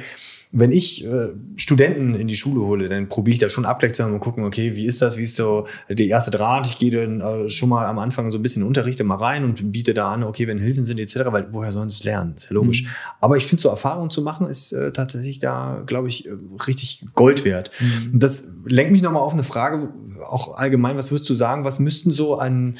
wenn 0.58 0.72
ich 0.72 1.04
äh, 1.04 1.28
Studenten 1.56 2.14
in 2.14 2.28
die 2.28 2.36
Schule 2.36 2.62
hole, 2.62 2.88
dann 2.88 3.08
probiere 3.08 3.34
ich 3.34 3.38
da 3.40 3.50
schon 3.50 3.66
Abgleich 3.66 3.92
zu 3.92 4.02
haben 4.02 4.14
und 4.14 4.20
gucken, 4.20 4.42
okay, 4.42 4.74
wie 4.74 4.86
ist 4.86 5.02
das, 5.02 5.18
wie 5.18 5.24
ist 5.24 5.36
so 5.36 5.66
der 5.90 6.06
erste 6.06 6.30
Draht? 6.30 6.66
Ich 6.66 6.78
gehe 6.78 6.90
dann 6.90 7.20
äh, 7.20 7.48
schon 7.50 7.68
mal 7.68 7.84
am 7.84 7.98
Anfang 7.98 8.30
so 8.30 8.38
ein 8.38 8.42
bisschen 8.42 8.62
Unterrichte 8.62 9.04
mal 9.04 9.16
rein 9.16 9.44
und 9.44 9.70
biete 9.70 9.92
da 9.92 10.10
an, 10.10 10.22
okay, 10.22 10.46
wenn 10.46 10.58
Hilfen 10.58 10.86
sind 10.86 10.98
etc., 10.98 11.26
weil 11.26 11.52
woher 11.52 11.72
sollen 11.72 11.90
sie 11.90 11.96
es 11.96 12.04
lernen? 12.04 12.34
Ist 12.36 12.48
ja 12.48 12.54
logisch. 12.54 12.84
Mhm. 12.84 12.88
Aber 13.20 13.36
ich 13.36 13.44
finde, 13.44 13.60
so 13.60 13.68
Erfahrungen 13.68 14.08
zu 14.08 14.22
machen, 14.22 14.46
ist 14.46 14.72
äh, 14.72 14.92
tatsächlich 14.92 15.40
da, 15.40 15.82
glaube 15.84 16.08
ich, 16.08 16.26
richtig 16.66 17.04
Gold 17.14 17.44
wert. 17.44 17.70
Mhm. 17.78 18.14
Und 18.14 18.22
das 18.22 18.50
lenkt 18.64 18.92
mich 18.92 19.02
nochmal 19.02 19.22
auf 19.22 19.34
eine 19.34 19.42
Frage, 19.42 19.92
auch 20.26 20.56
allgemein, 20.56 20.96
was 20.96 21.10
würdest 21.10 21.28
du 21.28 21.34
sagen, 21.34 21.64
was 21.64 21.78
müssten 21.80 22.12
so 22.12 22.38
an 22.38 22.76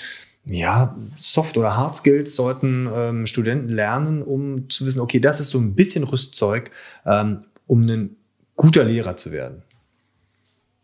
ja, 0.47 0.97
Soft- 1.19 1.59
oder 1.59 1.77
Hard 1.77 1.97
Skills 1.97 2.37
sollten 2.37 2.89
ähm, 2.95 3.27
Studenten 3.27 3.69
lernen, 3.69 4.23
um 4.23 4.71
zu 4.71 4.87
wissen, 4.87 5.01
okay, 5.01 5.19
das 5.19 5.41
ist 5.41 5.51
so 5.51 5.59
ein 5.59 5.75
bisschen 5.75 6.05
Rüstzeug, 6.05 6.71
ähm, 7.05 7.41
um 7.67 7.89
ein 7.89 8.17
guter 8.55 8.85
Lehrer 8.85 9.17
zu 9.17 9.33
werden? 9.33 9.63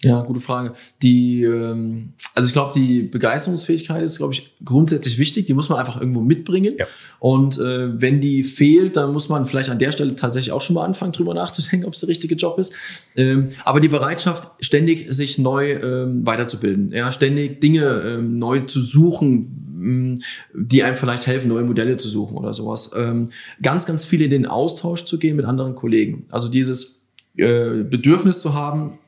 Ja, 0.05 0.23
gute 0.23 0.41
Frage. 0.41 0.75
Die, 1.01 1.45
ähm, 1.45 2.15
also 2.35 2.49
ich 2.49 2.53
glaube, 2.53 2.73
die 2.75 3.03
Begeisterungsfähigkeit 3.03 4.03
ist, 4.03 4.19
glaube 4.19 4.35
ich, 4.35 4.53
grundsätzlich 4.65 5.19
wichtig. 5.19 5.47
Die 5.47 5.55
muss 5.55 5.69
man 5.69 5.79
einfach 5.79 6.01
irgendwo 6.01 6.21
mitbringen. 6.21 6.75
Ja. 6.77 6.87
Und 7.21 7.59
äh, 7.61 8.01
wenn 8.01 8.21
die 8.21 8.43
fehlt, 8.43 8.97
dann 8.97 9.13
muss 9.13 9.29
man 9.29 9.47
vielleicht 9.47 9.71
an 9.71 9.79
der 9.79 9.93
Stelle 9.93 10.17
tatsächlich 10.17 10.51
auch 10.51 10.61
schon 10.61 10.75
mal 10.75 10.85
anfangen, 10.85 11.13
drüber 11.13 11.35
nachzudenken, 11.35 11.87
ob 11.87 11.95
es 11.95 12.01
der 12.01 12.09
richtige 12.09 12.35
Job 12.35 12.59
ist. 12.59 12.75
Ähm, 13.15 13.51
aber 13.65 13.81
die 13.81 13.89
Bereitschaft, 13.89 14.51
ständig 14.61 15.07
sich 15.15 15.39
neu 15.39 15.73
ähm, 15.75 16.27
weiterzubilden, 16.27 16.89
ja, 16.89 17.13
ständig 17.13 17.61
Dinge 17.61 18.03
ähm, 18.05 18.35
neu 18.35 18.61
zu 18.61 18.81
suchen, 18.81 20.39
die 20.55 20.83
einem 20.83 20.97
vielleicht 20.97 21.27
helfen, 21.27 21.49
neue 21.49 21.65
Modelle 21.65 21.97
zu 21.97 22.09
suchen 22.09 22.37
oder 22.37 22.53
sowas. 22.53 22.93
Ähm, 22.97 23.27
ganz, 23.63 23.87
ganz 23.87 24.05
viel 24.05 24.23
in 24.23 24.31
den 24.31 24.47
Austausch 24.47 25.05
zu 25.05 25.19
gehen 25.19 25.37
mit 25.37 25.45
anderen 25.45 25.75
Kollegen. 25.75 26.27
Also 26.31 26.49
dieses 26.49 27.01
äh, 27.37 27.83
Bedürfnis 27.83 28.43
zu 28.43 28.55
haben, 28.55 28.99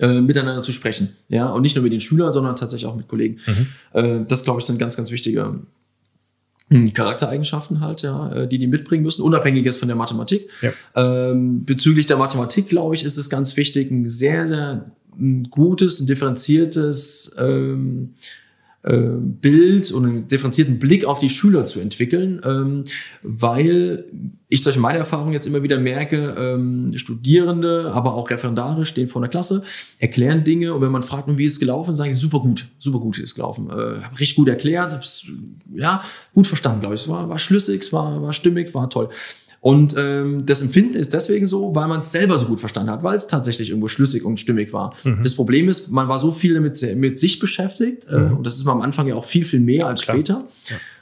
äh, 0.00 0.20
miteinander 0.20 0.62
zu 0.62 0.72
sprechen. 0.72 1.10
Ja, 1.28 1.48
und 1.50 1.62
nicht 1.62 1.76
nur 1.76 1.82
mit 1.82 1.92
den 1.92 2.00
Schülern, 2.00 2.32
sondern 2.32 2.56
tatsächlich 2.56 2.86
auch 2.86 2.96
mit 2.96 3.08
Kollegen. 3.08 3.38
Mhm. 3.46 3.66
Äh, 3.92 4.24
das, 4.26 4.44
glaube 4.44 4.60
ich, 4.60 4.66
sind 4.66 4.78
ganz, 4.78 4.96
ganz 4.96 5.10
wichtige 5.10 5.60
hm, 6.68 6.92
Charaktereigenschaften 6.92 7.80
halt, 7.80 8.02
ja, 8.02 8.32
äh, 8.32 8.48
die 8.48 8.58
die 8.58 8.66
mitbringen 8.66 9.02
müssen, 9.02 9.22
unabhängiges 9.22 9.76
von 9.76 9.88
der 9.88 9.96
Mathematik. 9.96 10.48
Ja. 10.62 10.72
Ähm, 10.96 11.64
bezüglich 11.64 12.06
der 12.06 12.16
Mathematik, 12.16 12.68
glaube 12.68 12.94
ich, 12.94 13.04
ist 13.04 13.16
es 13.16 13.30
ganz 13.30 13.56
wichtig, 13.56 13.90
ein 13.90 14.08
sehr, 14.08 14.46
sehr 14.46 14.90
ein 15.18 15.44
gutes, 15.50 16.00
ein 16.00 16.06
differenziertes 16.06 17.30
ähm, 17.38 18.14
äh, 18.14 18.43
Bild 18.86 19.90
und 19.92 20.04
einen 20.04 20.28
differenzierten 20.28 20.78
Blick 20.78 21.06
auf 21.06 21.18
die 21.18 21.30
Schüler 21.30 21.64
zu 21.64 21.80
entwickeln, 21.80 22.42
ähm, 22.44 22.84
weil 23.22 24.04
ich 24.50 24.60
durch 24.60 24.76
meine 24.76 24.98
Erfahrung 24.98 25.32
jetzt 25.32 25.46
immer 25.46 25.62
wieder 25.62 25.78
merke, 25.78 26.34
ähm, 26.38 26.92
Studierende, 26.96 27.90
aber 27.94 28.14
auch 28.14 28.28
Referendare 28.30 28.84
stehen 28.84 29.08
vor 29.08 29.22
der 29.22 29.30
Klasse, 29.30 29.62
erklären 29.98 30.44
Dinge 30.44 30.74
und 30.74 30.82
wenn 30.82 30.92
man 30.92 31.02
fragt, 31.02 31.28
wie 31.36 31.44
ist 31.44 31.54
es 31.54 31.60
gelaufen, 31.60 31.96
sagen 31.96 32.14
sie, 32.14 32.20
super 32.20 32.40
gut, 32.40 32.68
super 32.78 33.00
gut 33.00 33.18
ist 33.18 33.30
es 33.30 33.34
gelaufen. 33.34 33.70
Äh, 33.70 34.02
hab 34.02 34.20
richtig 34.20 34.36
gut 34.36 34.48
erklärt, 34.48 34.92
hab's 34.92 35.26
ja 35.74 36.04
gut 36.34 36.46
verstanden, 36.46 36.80
glaube 36.80 36.94
ich. 36.94 37.02
Es 37.02 37.08
war, 37.08 37.28
war 37.28 37.38
schlüssig, 37.38 37.82
es 37.82 37.92
war, 37.92 38.20
war 38.22 38.34
stimmig, 38.34 38.74
war 38.74 38.90
toll. 38.90 39.08
Und 39.64 39.94
ähm, 39.96 40.44
das 40.44 40.60
Empfinden 40.60 40.92
ist 40.92 41.14
deswegen 41.14 41.46
so, 41.46 41.74
weil 41.74 41.88
man 41.88 42.00
es 42.00 42.12
selber 42.12 42.38
so 42.38 42.44
gut 42.44 42.60
verstanden 42.60 42.90
hat, 42.90 43.02
weil 43.02 43.16
es 43.16 43.28
tatsächlich 43.28 43.70
irgendwo 43.70 43.88
schlüssig 43.88 44.22
und 44.22 44.38
stimmig 44.38 44.74
war. 44.74 44.94
Mhm. 45.04 45.20
Das 45.22 45.34
Problem 45.34 45.70
ist, 45.70 45.90
man 45.90 46.06
war 46.06 46.18
so 46.18 46.32
viel 46.32 46.60
mit, 46.60 46.78
mit 46.96 47.18
sich 47.18 47.38
beschäftigt, 47.38 48.06
äh, 48.10 48.18
mhm. 48.18 48.36
und 48.36 48.46
das 48.46 48.56
ist 48.56 48.66
man 48.66 48.76
am 48.76 48.82
Anfang 48.82 49.06
ja 49.06 49.14
auch 49.14 49.24
viel, 49.24 49.46
viel 49.46 49.60
mehr 49.60 49.86
als 49.86 50.02
Klar. 50.02 50.16
später, 50.18 50.48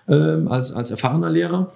ja. 0.06 0.34
ähm, 0.34 0.46
als, 0.46 0.72
als 0.72 0.92
erfahrener 0.92 1.28
Lehrer. 1.28 1.72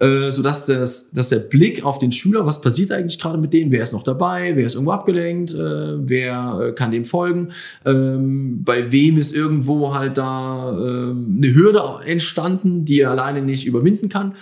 Äh, 0.00 0.30
so 0.30 0.42
dass, 0.42 0.66
das, 0.66 1.10
dass 1.12 1.30
der 1.30 1.38
Blick 1.38 1.82
auf 1.82 1.98
den 1.98 2.12
Schüler, 2.12 2.44
was 2.44 2.60
passiert 2.60 2.92
eigentlich 2.92 3.18
gerade 3.18 3.38
mit 3.38 3.54
denen, 3.54 3.72
wer 3.72 3.82
ist 3.82 3.94
noch 3.94 4.02
dabei, 4.02 4.54
wer 4.54 4.66
ist 4.66 4.74
irgendwo 4.74 4.92
abgelenkt, 4.92 5.54
äh, 5.54 6.08
wer 6.08 6.60
äh, 6.60 6.72
kann 6.72 6.92
dem 6.92 7.06
folgen, 7.06 7.52
ähm, 7.86 8.62
bei 8.64 8.92
wem 8.92 9.16
ist 9.16 9.34
irgendwo 9.34 9.94
halt 9.94 10.18
da 10.18 10.72
äh, 10.72 11.10
eine 11.10 11.54
Hürde 11.54 11.82
entstanden, 12.04 12.84
die 12.84 13.00
er 13.00 13.12
alleine 13.12 13.40
nicht 13.40 13.64
überwinden 13.64 14.10
kann 14.10 14.34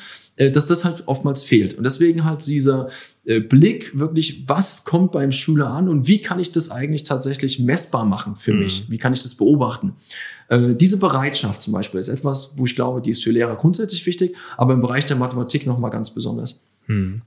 dass 0.50 0.66
das 0.66 0.84
halt 0.84 1.04
oftmals 1.06 1.42
fehlt. 1.42 1.74
Und 1.74 1.84
deswegen 1.84 2.24
halt 2.24 2.46
dieser 2.46 2.88
äh, 3.24 3.40
Blick 3.40 3.98
wirklich, 3.98 4.44
was 4.46 4.84
kommt 4.84 5.12
beim 5.12 5.32
Schüler 5.32 5.70
an 5.70 5.88
und 5.88 6.06
wie 6.06 6.20
kann 6.20 6.38
ich 6.38 6.52
das 6.52 6.70
eigentlich 6.70 7.04
tatsächlich 7.04 7.58
messbar 7.58 8.04
machen 8.04 8.36
für 8.36 8.52
mhm. 8.52 8.60
mich? 8.60 8.84
Wie 8.88 8.98
kann 8.98 9.12
ich 9.12 9.22
das 9.22 9.34
beobachten? 9.34 9.94
Äh, 10.48 10.74
diese 10.74 10.98
Bereitschaft 10.98 11.62
zum 11.62 11.72
Beispiel 11.72 12.00
ist 12.00 12.08
etwas, 12.08 12.54
wo 12.56 12.66
ich 12.66 12.74
glaube, 12.74 13.00
die 13.00 13.10
ist 13.10 13.24
für 13.24 13.30
Lehrer 13.30 13.56
grundsätzlich 13.56 14.06
wichtig, 14.06 14.36
aber 14.56 14.74
im 14.74 14.82
Bereich 14.82 15.06
der 15.06 15.16
Mathematik 15.16 15.66
nochmal 15.66 15.90
ganz 15.90 16.10
besonders. 16.10 16.60
Mhm. 16.86 17.22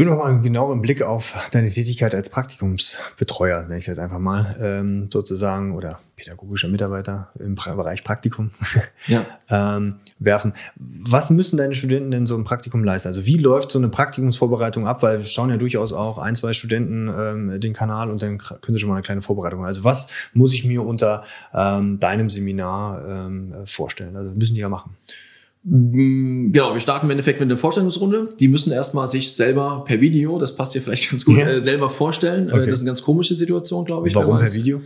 Ich 0.00 0.06
will 0.06 0.12
noch 0.12 0.22
mal 0.22 0.30
einen 0.30 0.42
genaueren 0.42 0.80
Blick 0.80 1.02
auf 1.02 1.50
deine 1.50 1.68
Tätigkeit 1.68 2.14
als 2.14 2.30
Praktikumsbetreuer, 2.30 3.60
nenne 3.64 3.74
ich 3.74 3.80
es 3.80 3.86
jetzt 3.86 3.98
einfach 3.98 4.18
mal, 4.18 4.56
ähm, 4.58 5.10
sozusagen, 5.12 5.72
oder 5.72 6.00
pädagogischer 6.16 6.68
Mitarbeiter 6.68 7.28
im 7.38 7.54
Bereich 7.54 8.02
Praktikum 8.02 8.50
ja. 9.08 9.26
ähm, 9.50 9.96
werfen. 10.18 10.54
Was 10.76 11.28
müssen 11.28 11.58
deine 11.58 11.74
Studenten 11.74 12.10
denn 12.12 12.24
so 12.24 12.34
im 12.34 12.44
Praktikum 12.44 12.82
leisten? 12.82 13.08
Also 13.08 13.26
wie 13.26 13.36
läuft 13.36 13.70
so 13.70 13.78
eine 13.78 13.90
Praktikumsvorbereitung 13.90 14.86
ab? 14.86 15.02
Weil 15.02 15.18
wir 15.18 15.26
schauen 15.26 15.50
ja 15.50 15.58
durchaus 15.58 15.92
auch 15.92 16.16
ein, 16.16 16.34
zwei 16.34 16.54
Studenten 16.54 17.08
ähm, 17.14 17.60
den 17.60 17.74
Kanal 17.74 18.10
und 18.10 18.22
dann 18.22 18.38
können 18.38 18.72
sie 18.72 18.78
schon 18.78 18.88
mal 18.88 18.94
eine 18.94 19.02
kleine 19.02 19.20
Vorbereitung. 19.20 19.66
Also 19.66 19.84
was 19.84 20.08
muss 20.32 20.54
ich 20.54 20.64
mir 20.64 20.82
unter 20.82 21.24
ähm, 21.52 21.98
deinem 21.98 22.30
Seminar 22.30 23.06
ähm, 23.06 23.54
vorstellen? 23.66 24.16
Also 24.16 24.32
müssen 24.32 24.54
die 24.54 24.62
ja 24.62 24.70
machen. 24.70 24.96
Mm, 25.62 26.52
Genau, 26.52 26.72
wir 26.72 26.80
starten 26.80 27.06
im 27.06 27.10
Endeffekt 27.10 27.38
mit 27.40 27.48
einer 27.48 27.58
Vorstellungsrunde. 27.58 28.34
Die 28.40 28.48
müssen 28.48 28.72
erstmal 28.72 29.08
sich 29.08 29.32
selber 29.32 29.84
per 29.86 30.00
Video, 30.00 30.38
das 30.38 30.56
passt 30.56 30.72
hier 30.72 30.82
vielleicht 30.82 31.10
ganz 31.10 31.24
gut, 31.24 31.36
Ja. 31.36 31.48
äh, 31.48 31.62
selber 31.62 31.90
vorstellen. 31.90 32.48
Äh, 32.48 32.52
Okay. 32.52 32.66
Das 32.66 32.74
ist 32.78 32.80
eine 32.80 32.88
ganz 32.90 33.02
komische 33.02 33.34
Situation, 33.34 33.84
glaube 33.84 34.08
ich. 34.08 34.14
Warum 34.14 34.38
per 34.38 34.52
Video? 34.52 34.80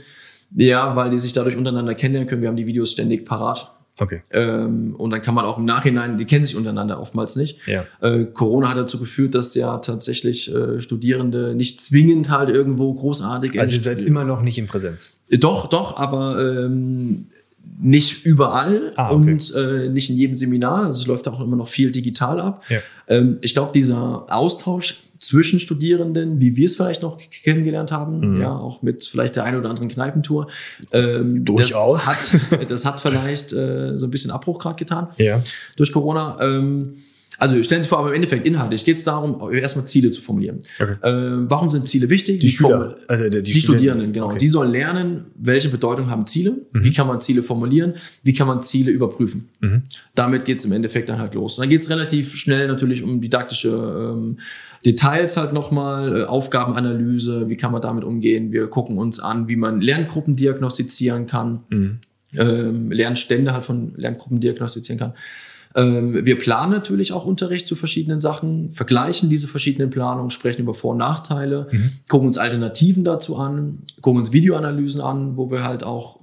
Ja, 0.57 0.95
weil 0.97 1.11
die 1.11 1.19
sich 1.19 1.33
dadurch 1.33 1.57
untereinander 1.57 1.95
kennenlernen 1.95 2.29
können. 2.29 2.43
Wir 2.43 2.49
haben 2.49 2.57
die 2.57 2.67
Videos 2.67 2.93
ständig 2.93 3.25
parat. 3.25 3.71
Okay. 3.97 4.23
Ähm, 4.33 4.97
und 4.99 5.11
dann 5.11 5.23
kann 5.23 5.37
man 5.37 5.45
auch 5.45 5.57
im 5.57 5.65
Nachhinein, 5.65 6.17
die 6.19 6.25
kennen 6.25 6.45
sich 6.45 6.57
untereinander 6.57 7.01
oftmals 7.01 7.37
nicht. 7.37 7.59
Ja. 7.69 7.85
Äh, 8.01 8.25
Corona 8.25 8.69
hat 8.69 8.77
dazu 8.77 8.99
geführt, 8.99 9.37
dass 9.37 9.55
ja 9.55 9.79
tatsächlich 9.79 10.53
äh, 10.53 10.81
Studierende 10.81 11.55
nicht 11.55 11.81
zwingend 11.81 12.29
halt 12.29 12.51
irgendwo 12.51 12.93
großartig. 12.93 13.59
Also 13.59 13.71
in- 13.73 13.77
ihr 13.79 13.83
seid 13.83 14.03
immer 14.03 14.25
noch 14.25 14.43
nicht 14.43 14.59
in 14.59 14.67
Präsenz. 14.67 15.13
Doch, 15.31 15.69
doch, 15.69 15.97
aber 15.97 16.41
ähm, 16.65 17.27
nicht 17.81 18.25
überall 18.25 18.93
Ah, 18.97 19.11
okay. 19.11 19.15
und 19.33 19.55
äh, 19.55 19.89
nicht 19.89 20.11
in 20.11 20.17
jedem 20.17 20.37
Seminar. 20.37 20.85
Also 20.87 21.03
es 21.03 21.07
läuft 21.07 21.29
auch 21.29 21.41
immer 21.41 21.57
noch 21.57 21.69
viel 21.69 21.91
digital 21.91 22.41
ab. 22.41 22.63
Ja. 22.69 22.79
Ähm, 23.09 23.39
ich 23.41 23.53
glaube, 23.55 23.73
dieser 23.73 24.27
Austausch 24.29 24.97
zwischen 25.21 25.59
Studierenden, 25.59 26.39
wie 26.41 26.55
wir 26.57 26.67
es 26.67 26.77
vielleicht 26.77 27.01
noch 27.03 27.19
kennengelernt 27.43 27.91
haben, 27.93 28.21
Mhm. 28.35 28.41
ja, 28.43 28.55
auch 28.55 28.83
mit 28.83 29.05
vielleicht 29.05 29.37
der 29.37 29.45
einen 29.45 29.59
oder 29.59 29.71
anderen 29.71 29.89
Kneipentour, 29.89 30.49
ähm, 30.93 31.45
Durchaus. 31.45 32.05
Das 32.05 32.33
hat, 32.33 32.71
das 32.71 32.85
hat 32.85 33.01
vielleicht 33.01 33.53
äh, 33.53 33.97
so 33.97 34.07
ein 34.07 34.11
bisschen 34.11 34.31
Abbruch 34.31 34.59
gerade 34.59 34.77
getan 34.77 35.09
Ja. 35.17 35.43
durch 35.77 35.93
Corona. 35.93 36.37
Ähm, 36.41 36.97
also 37.39 37.63
stellen 37.63 37.83
Sie 37.83 37.85
sich 37.85 37.89
vor, 37.89 37.99
aber 37.99 38.09
im 38.09 38.15
Endeffekt 38.15 38.47
inhaltlich 38.47 38.85
geht 38.85 38.99
es 38.99 39.05
darum, 39.05 39.53
erstmal 39.53 39.87
Ziele 39.87 40.11
zu 40.11 40.21
formulieren. 40.21 40.61
Okay. 40.81 40.95
Ähm, 41.03 41.47
warum 41.49 41.69
sind 41.71 41.87
Ziele 41.89 42.09
wichtig? 42.11 42.41
Die 42.41 42.47
Wie 42.47 42.51
Schüler, 42.51 42.97
also 43.09 43.25
die, 43.25 43.43
die, 43.43 43.53
Studenten. 43.53 43.61
Studierenden, 43.61 44.13
genau. 44.13 44.27
Okay. 44.27 44.39
Die 44.39 44.49
sollen 44.49 44.71
lernen, 44.71 45.27
welche 45.37 45.69
Bedeutung 45.69 46.11
haben 46.11 46.27
Ziele, 46.27 46.57
wie 46.73 46.93
kann 46.93 47.07
man 47.07 47.21
Ziele 47.21 47.43
formulieren, 47.43 47.95
wie 48.23 48.33
kann 48.33 48.47
man 48.47 48.63
Ziele 48.63 48.91
überprüfen. 48.91 49.49
Mhm. 49.61 49.83
Damit 50.15 50.45
geht 50.45 50.59
es 50.59 50.65
im 50.65 50.73
Endeffekt 50.73 51.09
dann 51.09 51.19
halt 51.19 51.35
los. 51.35 51.59
Und 51.59 51.63
dann 51.63 51.71
geht 51.71 51.81
es 51.81 51.91
relativ 51.91 52.37
schnell 52.37 52.69
natürlich 52.69 53.03
um 53.03 53.21
didaktische 53.21 53.69
ähm, 54.15 54.39
Details 54.87 55.37
halt 55.37 55.53
nochmal, 55.53 56.21
äh, 56.21 56.25
Aufgabenanalyse, 56.25 57.49
wie 57.49 57.57
kann 57.57 57.73
man 57.73 57.81
damit 57.83 58.05
umgehen. 58.05 58.53
Wir 58.53 58.67
gucken 58.69 58.99
uns 58.99 59.19
an, 59.21 59.49
wie 59.49 59.57
man 59.57 59.81
Lerngruppen 59.81 60.37
diagnostizieren 60.37 61.27
kann, 61.27 61.61
Mhm. 61.71 61.99
ähm, 62.37 62.93
Lernstände 62.93 63.53
halt 63.53 63.65
von 63.65 63.93
Lerngruppen 63.97 64.41
diagnostizieren 64.41 64.99
kann. 64.99 65.13
Ähm, 65.77 66.25
wir 66.25 66.39
planen 66.39 66.71
natürlich 66.73 67.13
auch 67.13 67.25
Unterricht 67.25 67.67
zu 67.67 67.75
verschiedenen 67.77 68.21
Sachen, 68.21 68.71
vergleichen 68.73 69.29
diese 69.29 69.49
verschiedenen 69.49 69.91
Planungen, 69.91 70.31
sprechen 70.31 70.63
über 70.63 70.75
Vor- 70.75 70.93
und 70.93 70.99
Nachteile, 70.99 71.67
Mhm. 71.73 71.91
gucken 72.09 72.27
uns 72.29 72.39
Alternativen 72.39 73.05
dazu 73.05 73.37
an, 73.37 73.79
gucken 74.01 74.21
uns 74.21 74.33
Videoanalysen 74.33 75.01
an, 75.01 75.37
wo 75.37 75.51
wir 75.51 75.65
halt 75.65 75.83
auch 75.85 76.21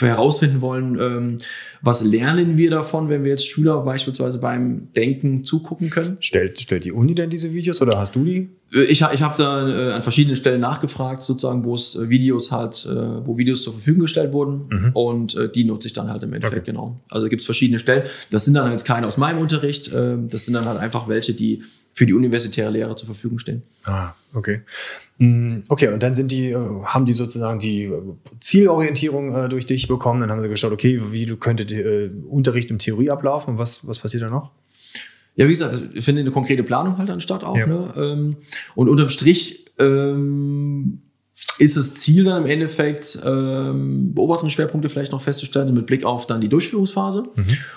herausfinden 0.00 0.60
wollen, 0.60 0.98
ähm, 1.00 1.38
was 1.80 2.02
lernen 2.02 2.56
wir 2.56 2.70
davon, 2.70 3.08
wenn 3.08 3.22
wir 3.22 3.30
jetzt 3.30 3.46
Schüler 3.46 3.82
beispielsweise 3.84 4.40
beim 4.40 4.88
Denken 4.96 5.44
zugucken 5.44 5.88
können. 5.90 6.16
Stellt, 6.20 6.60
stellt 6.60 6.84
die 6.84 6.90
Uni 6.92 7.14
denn 7.14 7.30
diese 7.30 7.52
Videos 7.54 7.80
oder 7.80 7.98
hast 7.98 8.16
du 8.16 8.24
die? 8.24 8.48
Äh, 8.72 8.82
Ich, 8.84 9.02
ich 9.12 9.22
habe 9.22 9.34
da 9.38 9.68
äh, 9.68 9.92
an 9.92 10.02
verschiedenen 10.02 10.34
Stellen 10.36 10.60
nachgefragt, 10.60 11.22
sozusagen, 11.22 11.64
wo 11.64 11.74
es 11.76 11.94
äh, 11.94 12.08
Videos 12.08 12.50
halt, 12.50 12.84
äh, 12.90 13.26
wo 13.26 13.38
Videos 13.38 13.62
zur 13.62 13.74
Verfügung 13.74 14.00
gestellt 14.02 14.32
wurden 14.32 14.66
Mhm. 14.68 14.90
und 14.94 15.36
äh, 15.36 15.48
die 15.52 15.62
nutze 15.64 15.86
ich 15.88 15.92
dann 15.94 16.10
halt 16.10 16.22
im 16.24 16.32
Endeffekt, 16.32 16.62
Okay. 16.62 16.72
genau. 16.72 17.00
Also 17.08 17.28
gibt 17.28 17.40
es 17.40 17.46
verschiedene 17.46 17.78
Stellen. 17.78 18.02
Das 18.30 18.44
sind 18.44 18.54
dann 18.54 18.68
halt 18.68 18.84
keine 18.84 19.06
aus 19.06 19.16
meinem 19.16 19.38
Unterricht, 19.38 19.92
äh, 19.92 20.16
das 20.28 20.44
sind 20.46 20.54
dann 20.54 20.64
halt 20.64 20.80
einfach 20.80 21.06
welche, 21.08 21.34
die 21.34 21.62
für 21.94 22.06
die 22.06 22.12
universitäre 22.12 22.70
Lehre 22.70 22.94
zur 22.96 23.06
Verfügung 23.06 23.38
stehen. 23.38 23.62
Ah, 23.84 24.12
okay. 24.34 24.62
Mm, 25.18 25.60
Okay, 25.68 25.88
und 25.88 26.02
dann 26.02 26.14
sind 26.14 26.30
die, 26.30 26.50
äh, 26.50 26.82
haben 26.84 27.04
die 27.04 27.12
sozusagen 27.12 27.58
die 27.60 27.84
äh, 27.84 28.02
Zielorientierung 28.40 29.34
äh, 29.34 29.48
durch 29.48 29.66
dich 29.66 29.88
bekommen. 29.88 30.20
Dann 30.20 30.30
haben 30.30 30.42
sie 30.42 30.48
geschaut, 30.48 30.72
okay, 30.72 31.00
wie 31.10 31.24
du 31.24 31.36
könnte 31.36 32.10
Unterricht 32.28 32.70
im 32.70 32.78
Theorie 32.78 33.10
ablaufen 33.10 33.54
und 33.54 33.58
was, 33.58 33.86
was 33.86 34.00
passiert 34.00 34.24
da 34.24 34.28
noch? 34.28 34.50
Ja, 35.36 35.46
wie 35.46 35.50
gesagt, 35.50 35.78
ich 35.94 36.04
finde 36.04 36.20
eine 36.20 36.30
konkrete 36.30 36.62
Planung 36.62 36.98
halt 36.98 37.10
anstatt 37.10 37.42
auch. 37.42 37.56
Ja. 37.56 37.66
Ne? 37.66 37.94
Ähm, 37.96 38.36
und 38.74 38.88
unterm 38.88 39.08
Strich 39.08 39.66
ähm, 39.78 41.02
ist 41.58 41.76
das 41.76 41.94
Ziel 41.94 42.24
dann 42.24 42.42
im 42.44 42.50
Endeffekt, 42.50 43.18
ähm, 43.24 44.12
Beobachtungsschwerpunkte 44.14 44.88
vielleicht 44.88 45.12
noch 45.12 45.22
festzustellen, 45.22 45.68
so 45.68 45.72
mit 45.74 45.86
Blick 45.86 46.04
auf 46.04 46.26
dann 46.26 46.40
die 46.40 46.48
Durchführungsphase. 46.48 47.24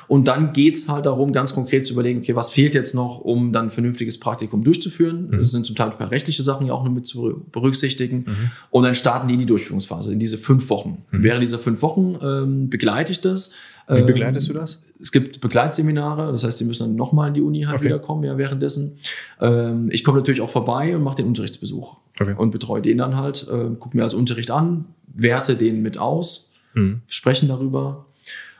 Und 0.08 0.28
dann 0.28 0.54
geht's 0.54 0.90
halt 0.90 1.06
darum, 1.06 1.32
ganz 1.32 1.54
konkret 1.54 1.86
zu 1.86 1.94
überlegen, 1.94 2.20
okay, 2.22 2.36
was 2.36 2.50
fehlt 2.50 2.74
jetzt 2.74 2.96
noch, 2.96 3.20
um 3.20 3.54
dann 3.54 3.66
ein 3.66 3.72
vernünftiges 3.72 4.20
Praktikum 4.20 4.64
durchzuführen. 4.64 5.30
Das 5.32 5.52
sind 5.52 5.66
zum 5.66 5.76
Teil 5.76 5.92
ein 5.92 5.98
paar 5.98 6.10
rechtliche 6.12 6.42
Sachen 6.44 6.66
ja 6.66 6.74
auch 6.74 6.84
noch 6.84 6.92
mit 6.92 7.06
zu 7.06 7.46
berücksichtigen. 7.52 8.26
Und 8.72 8.84
dann 8.84 8.96
starten 8.96 9.28
die 9.28 9.36
in 9.36 9.40
die 9.42 9.46
Durchführungsphase, 9.46 10.12
in 10.12 10.20
diese 10.20 10.38
fünf 10.38 10.70
Wochen. 10.70 11.04
Während 11.12 11.44
dieser 11.44 11.60
fünf 11.60 11.82
Wochen 11.84 12.18
ähm, 12.24 12.70
begleite 12.70 13.12
ich 13.12 13.22
das. 13.22 13.54
Wie 13.90 14.00
Ähm, 14.00 14.06
begleitest 14.06 14.50
du 14.50 14.54
das? 14.54 14.82
es 15.00 15.12
gibt 15.12 15.40
Begleitseminare, 15.40 16.32
das 16.32 16.44
heißt, 16.44 16.60
die 16.60 16.66
müssen 16.66 16.84
dann 16.84 16.96
nochmal 16.96 17.28
in 17.30 17.36
die 17.36 17.42
Uni 17.42 17.62
halt 17.62 17.78
Okay. 17.78 17.86
wiederkommen, 17.86 18.24
ja, 18.24 18.38
währenddessen. 18.38 18.98
Ähm, 19.40 19.90
ich 19.92 20.04
komme 20.04 20.18
natürlich 20.18 20.42
auch 20.42 20.50
vorbei 20.50 20.96
und 20.96 21.04
mache 21.04 21.18
den 21.18 21.28
Unterrichtsbesuch 21.28 21.96
Okay. 22.20 22.34
und 22.38 22.52
betreue 22.52 22.82
den 22.82 22.98
dann 22.98 23.16
halt, 23.16 23.48
äh, 23.48 23.76
gucke 23.80 23.96
mir 23.96 24.04
als 24.04 24.14
Unterricht 24.14 24.50
an, 24.52 24.86
werte 25.14 25.56
den 25.56 25.82
mit 25.82 25.98
aus, 25.98 26.52
Mhm. 26.74 27.02
sprechen 27.08 27.48
darüber. 27.48 28.06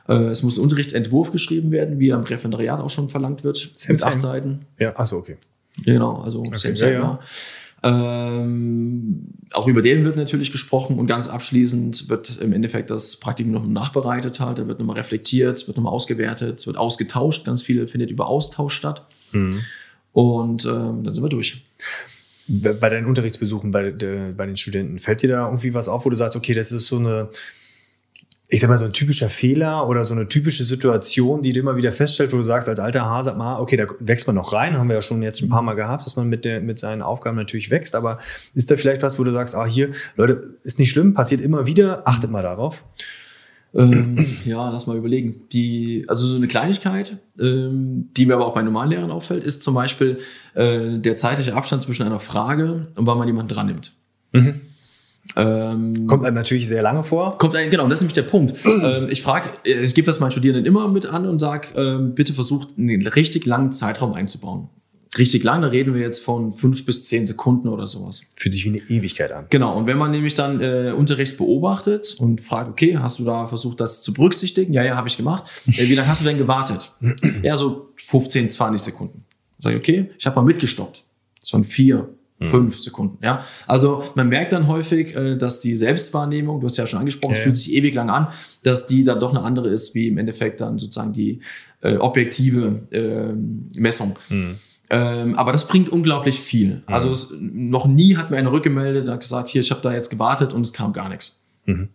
Äh, 0.08 0.14
es 0.28 0.42
muss 0.42 0.56
ein 0.58 0.62
Unterrichtsentwurf 0.62 1.30
geschrieben 1.32 1.70
werden, 1.70 1.98
wie 1.98 2.12
am 2.12 2.22
Referendariat 2.22 2.80
auch 2.80 2.90
schon 2.90 3.08
verlangt 3.10 3.44
wird, 3.44 3.56
Same, 3.74 3.92
mit 3.94 4.00
same. 4.00 4.12
acht 4.14 4.20
Seiten. 4.22 4.60
Ja, 4.78 4.96
achso, 4.96 5.16
okay. 5.18 5.36
Genau, 5.84 6.16
also 6.22 6.44
same, 6.54 6.74
ja, 6.74 6.76
same, 6.76 6.92
ja. 6.92 7.00
ja. 7.00 7.20
Ähm, 7.84 9.28
auch 9.52 9.66
über 9.68 9.82
den 9.82 10.04
wird 10.04 10.16
natürlich 10.16 10.50
gesprochen 10.52 10.98
und 10.98 11.06
ganz 11.06 11.28
abschließend 11.28 12.08
wird 12.08 12.38
im 12.40 12.52
Endeffekt 12.52 12.90
das 12.90 13.16
Praktikum 13.16 13.52
noch 13.52 13.64
nachbereitet 13.66 14.40
halt, 14.40 14.58
da 14.58 14.66
wird 14.66 14.78
nochmal 14.80 14.96
reflektiert, 14.96 15.58
es 15.58 15.66
wird 15.68 15.76
nochmal 15.76 15.92
ausgewertet, 15.92 16.58
es 16.60 16.66
wird 16.66 16.76
ausgetauscht, 16.76 17.44
ganz 17.44 17.62
viel 17.62 17.86
findet 17.88 18.10
über 18.10 18.26
Austausch 18.26 18.74
statt 18.74 19.06
Mhm. 19.32 19.60
und 20.12 20.64
ähm, 20.64 21.04
dann 21.04 21.12
sind 21.12 21.22
wir 21.22 21.28
durch. 21.28 21.62
Bei 22.48 22.88
deinen 22.88 23.06
Unterrichtsbesuchen 23.06 23.70
bei, 23.70 23.90
de, 23.90 24.32
bei 24.32 24.46
den 24.46 24.56
Studenten, 24.56 24.98
fällt 24.98 25.22
dir 25.22 25.28
da 25.28 25.46
irgendwie 25.46 25.74
was 25.74 25.88
auf, 25.88 26.06
wo 26.06 26.10
du 26.10 26.16
sagst, 26.16 26.34
okay, 26.34 26.54
das 26.54 26.72
ist 26.72 26.88
so 26.88 26.98
eine, 26.98 27.28
ich 28.50 28.62
sag 28.62 28.70
mal, 28.70 28.78
so 28.78 28.86
ein 28.86 28.94
typischer 28.94 29.28
Fehler 29.28 29.86
oder 29.86 30.04
so 30.04 30.14
eine 30.14 30.26
typische 30.26 30.64
Situation, 30.64 31.42
die 31.42 31.52
du 31.52 31.60
immer 31.60 31.76
wieder 31.76 31.92
feststellst, 31.92 32.32
wo 32.32 32.38
du 32.38 32.42
sagst, 32.42 32.66
als 32.68 32.80
alter 32.80 33.04
Hase, 33.04 33.34
mal, 33.34 33.60
okay, 33.60 33.76
da 33.76 33.86
wächst 34.00 34.26
man 34.26 34.36
noch 34.36 34.54
rein, 34.54 34.78
haben 34.78 34.88
wir 34.88 34.94
ja 34.94 35.02
schon 35.02 35.22
jetzt 35.22 35.42
ein 35.42 35.50
paar 35.50 35.60
Mal 35.60 35.74
gehabt, 35.74 36.06
dass 36.06 36.16
man 36.16 36.28
mit, 36.28 36.46
der, 36.46 36.62
mit 36.62 36.78
seinen 36.78 37.02
Aufgaben 37.02 37.36
natürlich 37.36 37.70
wächst, 37.70 37.94
aber 37.94 38.18
ist 38.54 38.70
da 38.70 38.76
vielleicht 38.76 39.02
was, 39.02 39.18
wo 39.18 39.24
du 39.24 39.30
sagst, 39.32 39.54
ah, 39.54 39.66
hier, 39.66 39.90
Leute, 40.16 40.56
ist 40.62 40.78
nicht 40.78 40.90
schlimm, 40.90 41.12
passiert 41.12 41.42
immer 41.42 41.66
wieder, 41.66 42.08
achtet 42.08 42.30
mal 42.30 42.42
darauf. 42.42 42.84
Ähm, 43.74 44.16
ja, 44.44 44.70
lass 44.70 44.86
mal 44.86 44.96
überlegen. 44.96 45.42
Die, 45.52 46.04
also 46.08 46.26
so 46.26 46.36
eine 46.36 46.48
Kleinigkeit, 46.48 47.18
ähm, 47.38 48.08
die 48.16 48.26
mir 48.26 48.34
aber 48.34 48.46
auch 48.46 48.54
bei 48.54 48.62
normalen 48.62 48.90
Lehrern 48.90 49.10
auffällt, 49.10 49.44
ist 49.44 49.62
zum 49.62 49.74
Beispiel 49.74 50.18
äh, 50.54 50.98
der 50.98 51.16
zeitliche 51.16 51.54
Abstand 51.54 51.82
zwischen 51.82 52.04
einer 52.04 52.20
Frage 52.20 52.88
und 52.94 53.06
wann 53.06 53.18
man 53.18 53.28
jemanden 53.28 53.54
dran 53.54 53.66
nimmt. 53.66 53.92
Mhm. 54.32 54.60
Ähm, 55.36 56.06
Kommt 56.06 56.24
einem 56.24 56.34
natürlich 56.34 56.66
sehr 56.68 56.82
lange 56.82 57.04
vor. 57.04 57.36
Kommt 57.38 57.54
ein, 57.54 57.70
genau, 57.70 57.84
das 57.84 58.00
ist 58.00 58.02
nämlich 58.02 58.14
der 58.14 58.22
Punkt. 58.22 58.54
ähm, 58.64 59.08
ich 59.10 59.22
frage, 59.22 59.50
ich 59.64 59.94
gebe 59.94 60.06
das 60.06 60.20
meinen 60.20 60.30
Studierenden 60.30 60.64
immer 60.64 60.88
mit 60.88 61.06
an 61.06 61.26
und 61.26 61.38
sage, 61.38 61.68
ähm, 61.76 62.14
bitte 62.14 62.32
versucht, 62.32 62.68
einen 62.78 63.06
richtig 63.06 63.44
langen 63.44 63.72
Zeitraum 63.72 64.14
einzubauen. 64.14 64.68
Richtig 65.16 65.42
lang, 65.42 65.62
da 65.62 65.68
reden 65.68 65.94
wir 65.94 66.02
jetzt 66.02 66.22
von 66.22 66.52
fünf 66.52 66.84
bis 66.84 67.04
zehn 67.06 67.26
Sekunden 67.26 67.68
oder 67.68 67.86
sowas. 67.86 68.20
Fühlt 68.36 68.52
sich 68.52 68.64
wie 68.64 68.68
eine 68.68 68.78
Ewigkeit 68.90 69.32
an. 69.32 69.46
Genau, 69.48 69.76
und 69.76 69.86
wenn 69.86 69.96
man 69.96 70.10
nämlich 70.10 70.34
dann 70.34 70.60
äh, 70.60 70.92
Unterricht 70.96 71.38
beobachtet 71.38 72.16
und 72.18 72.40
fragt, 72.42 72.68
okay, 72.68 72.98
hast 72.98 73.18
du 73.18 73.24
da 73.24 73.46
versucht, 73.46 73.80
das 73.80 74.02
zu 74.02 74.12
berücksichtigen? 74.12 74.72
Ja, 74.74 74.84
ja, 74.84 74.96
habe 74.96 75.08
ich 75.08 75.16
gemacht. 75.16 75.44
Äh, 75.66 75.88
wie 75.88 75.94
lange 75.94 76.08
hast 76.08 76.20
du 76.20 76.24
denn 76.26 76.36
gewartet? 76.36 76.92
ja, 77.42 77.56
so 77.56 77.88
15, 77.96 78.50
20 78.50 78.82
Sekunden. 78.82 79.24
Sag 79.60 79.72
ich, 79.72 79.78
okay, 79.78 80.10
ich 80.18 80.26
habe 80.26 80.36
mal 80.36 80.42
mitgestoppt. 80.42 81.04
Das 81.40 81.52
waren 81.52 81.64
vier, 81.64 82.08
fünf 82.40 82.78
Sekunden. 82.78 83.18
Ja, 83.22 83.44
also 83.66 84.04
man 84.14 84.28
merkt 84.28 84.52
dann 84.52 84.68
häufig, 84.68 85.14
äh, 85.16 85.36
dass 85.36 85.60
die 85.60 85.76
Selbstwahrnehmung, 85.76 86.60
du 86.60 86.66
hast 86.66 86.76
ja 86.76 86.86
schon 86.86 87.00
angesprochen, 87.00 87.32
es 87.32 87.38
Ja, 87.38 87.44
fühlt 87.44 87.56
sich 87.56 87.72
ewig 87.72 87.94
lang 87.94 88.10
an, 88.10 88.28
dass 88.62 88.86
die 88.86 89.04
dann 89.04 89.18
doch 89.18 89.30
eine 89.30 89.42
andere 89.42 89.68
ist, 89.68 89.94
wie 89.94 90.08
im 90.08 90.18
Endeffekt 90.18 90.60
dann 90.60 90.78
sozusagen 90.78 91.12
die 91.12 91.40
äh, 91.80 91.96
objektive 91.96 92.82
ähm, 92.92 93.68
Messung. 93.76 94.16
Ähm, 94.90 95.34
aber 95.36 95.52
das 95.52 95.68
bringt 95.68 95.88
unglaublich 95.90 96.40
viel. 96.40 96.82
Also 96.86 97.10
es, 97.10 97.34
noch 97.38 97.86
nie 97.86 98.16
hat 98.16 98.30
mir 98.30 98.38
einer 98.38 98.52
rückgemeldet, 98.52 99.06
hat 99.08 99.20
gesagt, 99.20 99.48
hier, 99.48 99.60
ich 99.60 99.70
habe 99.70 99.82
da 99.82 99.92
jetzt 99.92 100.08
gewartet 100.08 100.52
und 100.54 100.62
es 100.62 100.72
kam 100.72 100.92
gar 100.92 101.08
nichts. 101.08 101.40
Mhm. 101.66 101.88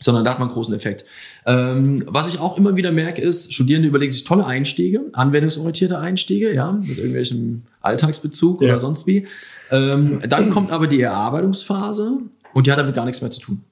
Sondern 0.00 0.24
da 0.24 0.30
hat 0.30 0.38
man 0.38 0.46
einen 0.46 0.54
großen 0.54 0.72
Effekt. 0.74 1.04
Ähm, 1.44 2.04
was 2.06 2.32
ich 2.32 2.38
auch 2.38 2.56
immer 2.56 2.76
wieder 2.76 2.92
merke, 2.92 3.20
ist, 3.20 3.52
Studierende 3.52 3.88
überlegen 3.88 4.12
sich 4.12 4.22
tolle 4.22 4.46
Einstiege, 4.46 5.00
anwendungsorientierte 5.12 5.98
Einstiege, 5.98 6.54
ja, 6.54 6.70
mit 6.72 6.98
irgendwelchem 6.98 7.62
Alltagsbezug 7.80 8.62
Ja. 8.62 8.68
oder 8.68 8.78
sonst 8.78 9.08
wie. 9.08 9.26
Ähm, 9.72 10.20
dann 10.28 10.50
kommt 10.50 10.70
aber 10.70 10.86
die 10.86 11.00
Erarbeitungsphase 11.00 12.18
und 12.54 12.66
die 12.66 12.70
hat 12.70 12.78
damit 12.78 12.94
gar 12.94 13.04
nichts 13.06 13.20
mehr 13.20 13.32
zu 13.32 13.40
tun. 13.40 13.62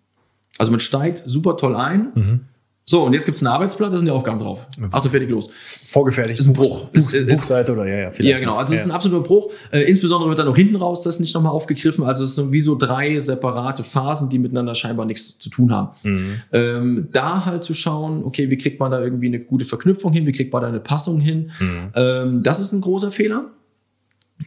Also 0.58 0.72
man 0.72 0.80
steigt 0.80 1.22
super 1.26 1.56
toll 1.56 1.76
ein, 1.76 2.08
Mhm. 2.14 2.40
So, 2.88 3.02
und 3.02 3.14
jetzt 3.14 3.24
gibt 3.26 3.34
es 3.36 3.42
ein 3.42 3.48
Arbeitsblatt, 3.48 3.92
da 3.92 3.96
sind 3.96 4.06
die 4.06 4.12
Aufgaben 4.12 4.38
drauf. 4.38 4.64
Achtung, 4.92 5.10
fertig, 5.10 5.28
los. 5.28 5.50
Vorgefertigt. 5.86 6.38
Ist 6.38 6.46
ein 6.46 6.52
Bruch. 6.52 6.84
Buch, 6.84 6.88
Ist- 6.92 7.12
ist- 7.12 7.26
Buchseite 7.28 7.72
oder 7.72 7.84
ja, 7.88 7.96
ja, 8.02 8.10
vielleicht. 8.12 8.34
Ja, 8.34 8.38
genau. 8.38 8.54
Also 8.58 8.74
es 8.74 8.78
ja. 8.78 8.84
ist 8.84 8.90
ein 8.92 8.94
absoluter 8.94 9.24
Bruch. 9.26 9.50
Äh, 9.72 9.80
insbesondere 9.90 10.28
wird 10.30 10.38
dann 10.38 10.46
auch 10.46 10.54
hinten 10.56 10.76
raus 10.76 11.02
das 11.02 11.18
nicht 11.18 11.34
nochmal 11.34 11.50
aufgegriffen. 11.50 12.04
Also 12.04 12.22
es 12.22 12.36
sind 12.36 12.52
wie 12.52 12.60
so 12.60 12.76
drei 12.76 13.18
separate 13.18 13.82
Phasen, 13.82 14.30
die 14.30 14.38
miteinander 14.38 14.76
scheinbar 14.76 15.04
nichts 15.04 15.36
zu 15.36 15.50
tun 15.50 15.72
haben. 15.72 15.88
Mhm. 16.04 16.42
Ähm, 16.52 17.08
da 17.10 17.44
halt 17.44 17.64
zu 17.64 17.74
schauen, 17.74 18.22
okay, 18.22 18.50
wie 18.50 18.56
kriegt 18.56 18.78
man 18.78 18.92
da 18.92 19.00
irgendwie 19.02 19.26
eine 19.26 19.40
gute 19.40 19.64
Verknüpfung 19.64 20.12
hin, 20.12 20.24
wie 20.24 20.32
kriegt 20.32 20.52
man 20.52 20.62
da 20.62 20.68
eine 20.68 20.78
Passung 20.78 21.18
hin. 21.20 21.50
Mhm. 21.58 21.88
Ähm, 21.96 22.42
das 22.44 22.60
ist 22.60 22.70
ein 22.72 22.82
großer 22.82 23.10
Fehler. 23.10 23.46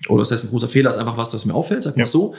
Oder 0.07 0.19
das 0.21 0.31
heißt, 0.31 0.43
ein 0.45 0.49
großer 0.49 0.69
Fehler 0.69 0.89
ist 0.91 0.97
einfach 0.97 1.17
was, 1.17 1.33
was 1.33 1.45
mir 1.45 1.53
auffällt, 1.53 1.83
sag 1.83 1.95
mal 1.97 2.01
Ja. 2.01 2.05
so. 2.05 2.35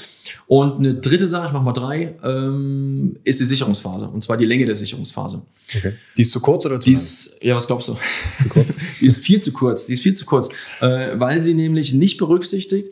Und 0.46 0.78
eine 0.78 0.94
dritte 0.94 1.26
Sache, 1.28 1.48
ich 1.48 1.53
mach 1.53 1.62
mal 1.62 1.72
drei, 1.72 2.14
ähm, 2.22 3.16
ist 3.24 3.40
die 3.40 3.44
Sicherungsphase. 3.44 4.07
Und 4.09 4.22
zwar 4.22 4.36
die 4.36 4.44
Länge 4.44 4.66
der 4.66 4.74
Sicherungsphase. 4.76 5.42
Okay. 5.76 5.92
Die 6.16 6.22
ist 6.22 6.32
zu 6.32 6.40
kurz 6.40 6.64
oder 6.64 6.78
zu 6.80 6.88
Die 6.88 6.94
lang? 6.94 7.03
ist, 7.03 7.36
ja, 7.42 7.55
was 7.55 7.66
glaubst 7.66 7.88
du? 7.88 7.96
zu 8.40 8.48
kurz. 8.48 8.78
Die 9.01 9.07
ist 9.07 9.18
viel 9.18 9.40
zu 9.40 9.53
kurz. 9.53 9.86
Die 9.86 9.94
ist 9.94 10.03
viel 10.03 10.14
zu 10.14 10.24
kurz, 10.24 10.48
äh, 10.80 11.11
weil 11.18 11.42
sie 11.42 11.55
nämlich 11.55 11.92
nicht 11.92 12.18
berücksichtigt, 12.18 12.88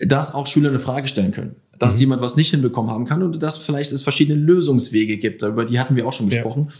dass 0.00 0.32
auch 0.32 0.46
Schüler 0.46 0.68
eine 0.70 0.80
Frage 0.80 1.08
stellen 1.08 1.32
können. 1.32 1.56
Dass 1.78 1.94
Mhm. 1.96 2.00
jemand 2.00 2.22
was 2.22 2.36
nicht 2.36 2.50
hinbekommen 2.50 2.90
haben 2.90 3.04
kann 3.04 3.22
und 3.22 3.42
dass 3.42 3.56
vielleicht 3.58 3.92
es 3.92 4.02
verschiedene 4.02 4.38
Lösungswege 4.40 5.16
gibt. 5.18 5.42
Über 5.42 5.64
die 5.64 5.78
hatten 5.80 5.96
wir 5.96 6.06
auch 6.06 6.12
schon 6.12 6.28
Ja. 6.30 6.36
gesprochen. 6.36 6.70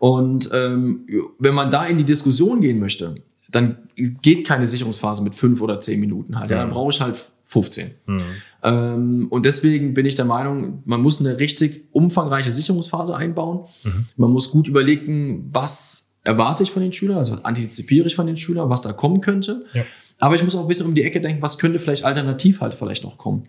Und 0.00 0.50
ähm, 0.52 1.06
wenn 1.38 1.54
man 1.54 1.70
da 1.70 1.84
in 1.86 1.98
die 1.98 2.04
Diskussion 2.04 2.60
gehen 2.60 2.78
möchte, 2.78 3.14
dann 3.50 3.78
geht 3.96 4.46
keine 4.46 4.66
Sicherungsphase 4.66 5.22
mit 5.22 5.34
fünf 5.34 5.60
oder 5.60 5.80
zehn 5.80 6.00
Minuten 6.00 6.38
halt. 6.38 6.50
Ja, 6.50 6.58
dann 6.58 6.68
Mhm. 6.68 6.72
brauche 6.72 6.90
ich 6.90 7.00
halt 7.00 7.16
15. 7.44 7.92
Mhm. 8.06 8.20
Ähm, 8.62 9.26
und 9.30 9.46
deswegen 9.46 9.94
bin 9.94 10.04
ich 10.04 10.14
der 10.16 10.26
Meinung, 10.26 10.82
man 10.84 11.00
muss 11.00 11.20
eine 11.20 11.40
richtig 11.40 11.84
umfangreiche 11.92 12.52
Sicherungsphase 12.52 13.16
einbauen. 13.16 13.66
Mhm. 13.84 14.04
Man 14.16 14.30
muss 14.30 14.50
gut 14.50 14.68
überlegen, 14.68 15.48
was 15.52 16.10
erwarte 16.24 16.62
ich 16.62 16.70
von 16.70 16.82
den 16.82 16.92
Schülern, 16.92 17.16
also 17.16 17.36
antizipiere 17.42 18.06
ich 18.06 18.16
von 18.16 18.26
den 18.26 18.36
Schülern, 18.36 18.68
was 18.68 18.82
da 18.82 18.92
kommen 18.92 19.22
könnte. 19.22 19.64
Ja. 19.72 19.84
Aber 20.18 20.34
ich 20.34 20.42
muss 20.44 20.54
auch 20.56 20.62
ein 20.62 20.68
bisschen 20.68 20.86
um 20.86 20.94
die 20.94 21.04
Ecke 21.04 21.20
denken, 21.22 21.40
was 21.40 21.56
könnte 21.58 21.78
vielleicht 21.78 22.04
alternativ 22.04 22.60
halt 22.60 22.74
vielleicht 22.74 23.04
noch 23.04 23.16
kommen. 23.16 23.46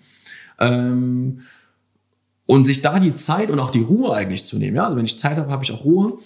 Ähm, 0.60 1.42
und 2.50 2.66
sich 2.66 2.82
da 2.82 3.00
die 3.00 3.14
Zeit 3.14 3.52
und 3.52 3.60
auch 3.60 3.70
die 3.70 3.82
Ruhe 3.82 4.12
eigentlich 4.12 4.44
zu 4.44 4.58
nehmen. 4.58 4.76
Ja? 4.76 4.86
Also 4.86 4.98
wenn 4.98 5.06
ich 5.06 5.20
Zeit 5.20 5.38
habe, 5.38 5.52
habe 5.52 5.64
ich 5.64 5.72
auch 5.72 5.86
Ruhe, 5.86 6.18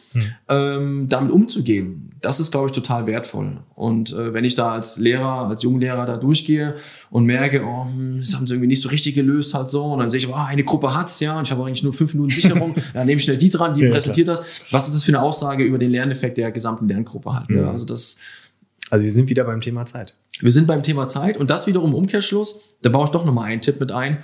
ähm, 0.48 1.08
damit 1.10 1.34
umzugehen. 1.34 2.12
Das 2.22 2.40
ist, 2.40 2.52
glaube 2.52 2.68
ich, 2.68 2.72
total 2.72 3.08
wertvoll. 3.08 3.58
Und 3.76 4.14
äh, 4.14 4.34
wenn 4.34 4.46
ich 4.46 4.56
da 4.56 4.72
als 4.72 4.98
Lehrer, 4.98 5.50
als 5.50 5.64
Junglehrer 5.64 6.06
da 6.06 6.16
durchgehe 6.16 6.76
und 7.10 7.26
merke, 7.26 7.66
oh, 7.66 7.88
hm, 7.88 8.22
das 8.22 8.36
haben 8.36 8.48
sie 8.48 8.54
irgendwie 8.54 8.70
nicht 8.70 8.82
so 8.82 8.88
richtig 8.88 9.16
gelöst 9.16 9.54
halt 9.54 9.70
so, 9.70 9.84
und 9.84 10.00
dann 10.00 10.10
sehe 10.10 10.18
ich, 10.20 10.30
oh, 10.30 10.34
eine 10.34 10.64
Gruppe 10.64 10.96
hat's 10.96 11.20
ja, 11.20 11.38
und 11.38 11.44
ich 11.44 11.52
habe 11.52 11.62
eigentlich 11.66 11.84
nur 11.84 11.92
fünf 11.92 12.14
Minuten 12.14 12.32
Sicherung, 12.32 12.74
ja, 12.94 13.04
nehme 13.04 13.18
ich 13.18 13.26
schnell 13.26 13.36
die 13.38 13.50
dran, 13.50 13.74
die 13.74 13.82
Ja, 13.82 13.92
präsentiert 13.92 14.30
das. 14.30 14.44
Was 14.72 14.88
ist 14.88 14.96
das 14.96 15.04
für 15.04 15.12
eine 15.12 15.22
Aussage 15.22 15.66
über 15.66 15.78
den 15.78 15.90
Lerneffekt 15.90 16.38
der 16.38 16.54
gesamten 16.54 16.88
Lerngruppe 16.88 17.34
halt? 17.34 17.50
Ne? 17.50 17.68
Also 17.70 17.84
das, 17.86 18.16
Also 18.90 19.04
wir 19.04 19.12
sind 19.12 19.30
wieder 19.30 19.44
beim 19.44 19.60
Thema 19.60 19.86
Zeit. 19.86 20.16
wir 20.40 20.54
sind 20.54 20.68
beim 20.68 20.84
Thema 20.84 21.10
Zeit 21.10 21.36
und 21.36 21.50
das 21.50 21.68
wiederum 21.68 21.94
Umkehrschluss, 21.94 22.62
da 22.82 22.90
baue 22.90 23.04
ich 23.04 23.12
doch 23.12 23.26
nochmal 23.26 23.48
einen 23.48 23.60
Tipp 23.60 23.82
mit 23.82 23.92
ein. 23.92 24.20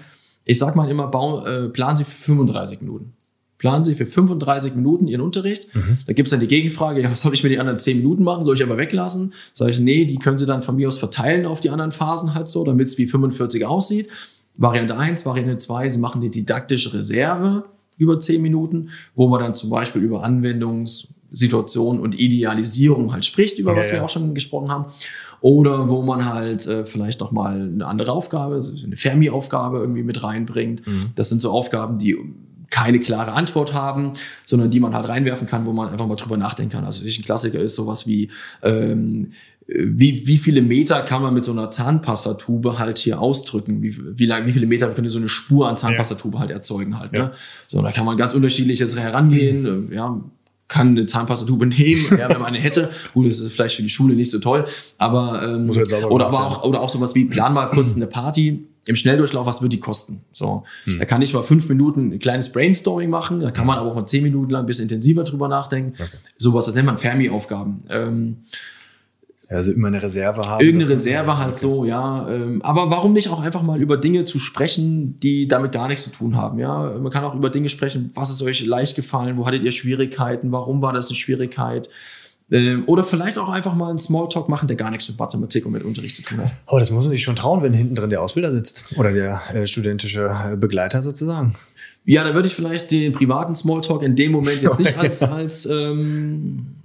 Ich 0.46 0.58
sag 0.60 0.76
mal 0.76 0.90
immer, 0.90 1.08
bau, 1.08 1.46
äh, 1.46 1.70
planen 1.70 1.96
Sie 1.96 2.04
für 2.04 2.12
35 2.12 2.82
Minuten. 2.82 3.14
Planen 3.58 3.84
Sie 3.84 3.94
für 3.94 4.06
35 4.06 4.74
Minuten 4.76 5.08
Ihren 5.08 5.20
Unterricht. 5.22 5.68
Da 6.08 6.14
gibt's 6.14 6.32
dann 6.32 6.40
die 6.40 6.48
Gegenfrage, 6.48 7.02
ja, 7.02 7.12
was 7.12 7.20
soll 7.22 7.34
ich 7.34 7.44
mit 7.44 7.52
den 7.52 7.60
anderen 7.60 7.78
10 7.78 7.98
Minuten 7.98 8.24
machen? 8.24 8.46
Soll 8.46 8.56
ich 8.56 8.64
aber 8.64 8.78
weglassen? 8.78 9.34
Sag 9.54 9.70
ich, 9.70 9.80
nee, 9.80 10.06
die 10.06 10.18
können 10.18 10.38
Sie 10.38 10.46
dann 10.46 10.64
von 10.64 10.78
mir 10.78 10.88
aus 10.88 10.98
verteilen 10.98 11.46
auf 11.46 11.60
die 11.60 11.70
anderen 11.70 11.92
Phasen 11.92 12.34
halt 12.34 12.48
so, 12.48 12.64
damit 12.64 12.88
es 12.88 12.98
wie 12.98 13.06
45 13.08 13.66
aussieht. 13.66 14.08
Variante 14.56 14.98
1, 14.98 15.26
Variante 15.26 15.58
2, 15.58 15.90
Sie 15.90 16.00
machen 16.00 16.22
eine 16.22 16.30
didaktische 16.30 16.94
Reserve 16.94 17.66
über 17.98 18.18
10 18.20 18.42
Minuten, 18.42 18.90
wo 19.14 19.28
man 19.28 19.42
dann 19.42 19.54
zum 19.56 19.70
Beispiel 19.70 20.02
über 20.02 20.24
Anwendungssituationen 20.24 22.02
und 22.02 22.18
Idealisierung 22.18 23.12
halt 23.12 23.26
spricht, 23.26 23.60
über 23.60 23.74
Ja, 23.74 23.78
was 23.78 23.92
wir 23.92 23.98
ja. 23.98 24.06
auch 24.06 24.10
schon 24.10 24.34
gesprochen 24.34 24.70
haben. 24.70 24.86
Oder 25.42 25.90
wo 25.90 26.02
man 26.02 26.26
halt 26.26 26.68
äh, 26.68 26.86
vielleicht 26.86 27.20
nochmal 27.20 27.62
eine 27.62 27.88
andere 27.88 28.12
Aufgabe, 28.12 28.64
eine 28.84 28.98
Fermi-Aufgabe 28.98 29.80
irgendwie 29.80 30.04
mit 30.04 30.24
reinbringt. 30.24 30.82
Das 31.16 31.30
sind 31.30 31.42
so 31.42 31.52
Aufgaben, 31.52 31.98
die 31.98 32.18
keine 32.70 33.00
klare 33.00 33.34
Antwort 33.34 33.74
haben, 33.74 34.12
sondern 34.46 34.72
die 34.72 34.80
man 34.80 34.94
halt 34.94 35.08
reinwerfen 35.08 35.48
kann, 35.48 35.66
wo 35.66 35.74
man 35.74 35.90
einfach 35.90 36.08
mal 36.08 36.16
drüber 36.16 36.38
nachdenken 36.38 36.74
kann. 36.74 36.86
Also 36.86 37.06
ein 37.06 37.24
Klassiker 37.24 37.60
ist 37.60 37.76
sowas 37.76 38.06
wie, 38.06 38.30
ähm, 38.62 39.32
wie, 39.68 40.26
wie 40.26 40.38
viele 40.38 40.62
Meter 40.62 41.02
kann 41.04 41.22
man 41.22 41.34
mit 41.34 41.44
so 41.44 41.52
einer 41.52 41.70
Zahnpastatube 41.70 42.80
halt 42.80 42.98
hier 42.98 43.20
ausdrücken? 43.20 43.84
Wie, 43.84 43.96
wie, 44.18 44.26
lang, 44.26 44.48
wie 44.48 44.52
viele 44.52 44.66
Meter 44.66 44.90
könnte 44.90 45.10
so 45.10 45.20
eine 45.20 45.28
Spur 45.28 45.70
an 45.70 45.78
Zahnpastatube 45.78 46.40
halt 46.40 46.50
erzeugen 46.50 47.00
halt? 47.00 47.14
Ja. 47.14 47.26
Ne? 47.26 47.32
So, 47.68 47.82
da 47.82 47.92
kann 47.92 48.06
man 48.06 48.18
ganz 48.18 48.34
unterschiedlich 48.34 48.80
jetzt 48.80 48.98
herangehen. 48.98 49.90
Ja, 50.00 50.22
kann 50.70 50.90
eine 50.90 51.06
Zahnpastatube 51.06 51.66
nehmen, 51.66 52.06
ja, 52.12 52.30
wenn 52.30 52.40
man 52.40 52.46
eine 52.46 52.60
hätte. 52.60 52.90
Gut, 53.14 53.28
das 53.28 53.42
ist 53.42 53.52
vielleicht 53.52 53.76
für 53.76 53.84
die 53.84 53.90
Schule 53.90 54.16
nicht 54.16 54.32
so 54.32 54.40
toll, 54.40 54.66
aber 54.98 55.44
ähm, 55.44 55.66
Muss 55.66 55.76
sauber 55.76 56.12
oder 56.12 56.28
aber 56.28 56.46
auch 56.46 56.64
oder 56.64 56.80
auch 56.80 56.90
sowas 56.90 57.14
wie 57.16 57.26
plan 57.26 57.54
mal 57.54 57.68
kurz 57.68 57.98
eine 57.98 58.08
Party 58.08 58.66
im 58.88 58.96
Schnelldurchlauf, 58.96 59.46
was 59.46 59.62
wird 59.62 59.74
die 59.74 59.80
kosten? 59.80 60.22
So, 60.32 60.64
da 60.98 61.06
kann 61.06 61.22
ich 61.22 61.34
mal 61.34 61.44
fünf 61.44 61.68
Minuten 61.70 62.14
ein 62.14 62.20
kleines 62.20 62.52
Brainstorming 62.52 63.10
machen, 63.10 63.40
da 63.40 63.52
kann 63.52 63.68
man 63.68 63.78
aber 63.78 63.92
auch 63.92 63.96
mal 63.96 64.06
zehn 64.06 64.24
Minuten 64.24 64.52
lang 64.52 64.64
ein 64.64 64.66
bisschen 64.66 64.84
intensiver 64.84 65.24
drüber 65.24 65.48
nachdenken. 65.48 65.94
Sowas, 66.38 66.66
das 66.66 66.76
nennt 66.76 66.86
man 66.88 66.98
Fermi-Aufgaben. 66.98 67.80
Ähm, 67.90 68.38
Also 69.50 69.72
immer 69.72 69.88
eine 69.88 70.02
Reserve 70.02 70.44
haben. 70.44 70.64
irgendeine 70.64 70.94
Reserve 70.94 71.38
halt 71.40 71.58
so, 71.58 71.84
ja. 71.84 72.30
Ähm, 72.30 72.62
aber 72.62 72.92
warum 72.92 73.14
nicht 73.14 73.30
auch 73.30 73.42
einfach 73.42 73.64
mal 73.64 73.82
über 73.82 73.98
Dinge 73.98 74.26
zu 74.26 74.38
sprechen, 74.38 75.20
die 75.22 75.48
damit 75.48 75.72
gar 75.72 75.88
nichts 75.88 76.04
zu 76.04 76.12
tun 76.12 76.36
haben, 76.36 76.60
ja. 76.60 76.96
Man 77.00 77.12
kann 77.12 77.24
auch 77.24 77.34
über 77.34 77.50
Dinge 77.50 77.70
sprechen, 77.70 78.12
was 78.14 78.30
ist 78.30 78.44
euch 78.44 78.64
leicht 78.64 78.96
gefallen, 78.96 79.38
wo 79.38 79.48
hattet 79.48 79.64
ihr 79.64 79.72
Schwierigkeiten, 79.72 80.52
warum 80.52 80.84
war 80.84 80.94
das 80.94 81.10
eine 81.10 81.16
Schwierigkeit? 81.16 81.90
Ähm, 82.52 82.84
oder 82.86 83.04
vielleicht 83.04 83.40
auch 83.40 83.50
einfach 83.50 83.74
mal 83.74 83.90
einen 83.90 83.98
Smalltalk 83.98 84.50
machen, 84.50 84.68
der 84.68 84.78
gar 84.78 84.92
nichts 84.92 85.08
mit 85.08 85.18
Mathematik 85.18 85.66
und 85.66 85.72
mit 85.72 85.84
Unterricht 85.84 86.16
zu 86.16 86.24
tun 86.24 86.40
hat. 86.40 86.52
Oh, 86.68 86.78
das 86.78 86.92
muss 86.92 87.04
man 87.06 87.12
sich 87.12 87.24
schon 87.24 87.36
trauen, 87.36 87.64
wenn 87.64 87.74
hinten 87.74 87.96
drin 87.96 88.12
der 88.12 88.22
Ausbilder 88.22 88.52
sitzt. 88.52 88.86
Oder 88.98 89.14
der 89.14 89.42
äh, 89.54 89.66
studentische 89.66 90.30
äh, 90.52 90.56
Begleiter 90.58 91.02
sozusagen. 91.02 91.56
Ja, 92.06 92.24
da 92.24 92.34
würde 92.34 92.48
ich 92.48 92.56
vielleicht 92.56 92.92
den 92.92 93.12
privaten 93.12 93.54
Smalltalk 93.54 94.04
in 94.04 94.16
dem 94.16 94.32
Moment 94.32 94.62
jetzt 94.62 94.80
nicht 94.80 94.98
als, 94.98 95.22
als, 95.22 95.66
ähm, 95.66 96.76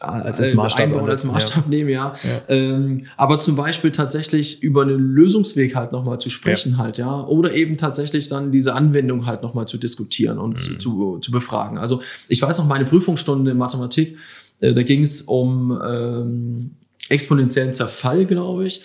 als, 0.00 0.40
als 0.40 0.54
Maßstab 0.54 0.86
einbauen, 0.86 1.08
als 1.08 1.24
Maßstab 1.24 1.68
nehmen, 1.68 1.90
ja. 1.90 2.14
Ähm, 2.48 3.04
aber 3.16 3.38
zum 3.38 3.54
Beispiel 3.54 3.92
tatsächlich 3.92 4.62
über 4.62 4.82
einen 4.82 5.12
Lösungsweg 5.14 5.74
halt 5.74 5.92
nochmal 5.92 6.18
zu 6.18 6.30
sprechen 6.30 6.78
halt, 6.78 6.98
ja. 6.98 7.24
Oder 7.24 7.54
eben 7.54 7.76
tatsächlich 7.76 8.28
dann 8.28 8.50
diese 8.50 8.74
Anwendung 8.74 9.26
halt 9.26 9.42
nochmal 9.42 9.66
zu 9.68 9.78
diskutieren 9.78 10.38
und 10.38 10.60
zu, 10.60 10.76
zu, 10.76 11.18
zu 11.18 11.30
befragen. 11.30 11.78
Also 11.78 12.00
ich 12.28 12.40
weiß 12.40 12.58
noch, 12.58 12.66
meine 12.66 12.86
Prüfungsstunde 12.86 13.50
in 13.50 13.58
Mathematik, 13.58 14.16
äh, 14.60 14.72
da 14.72 14.82
ging 14.82 15.02
es 15.02 15.22
um 15.22 15.78
ähm, 15.84 16.70
exponentiellen 17.10 17.72
Zerfall, 17.74 18.24
glaube 18.24 18.66
ich. 18.66 18.82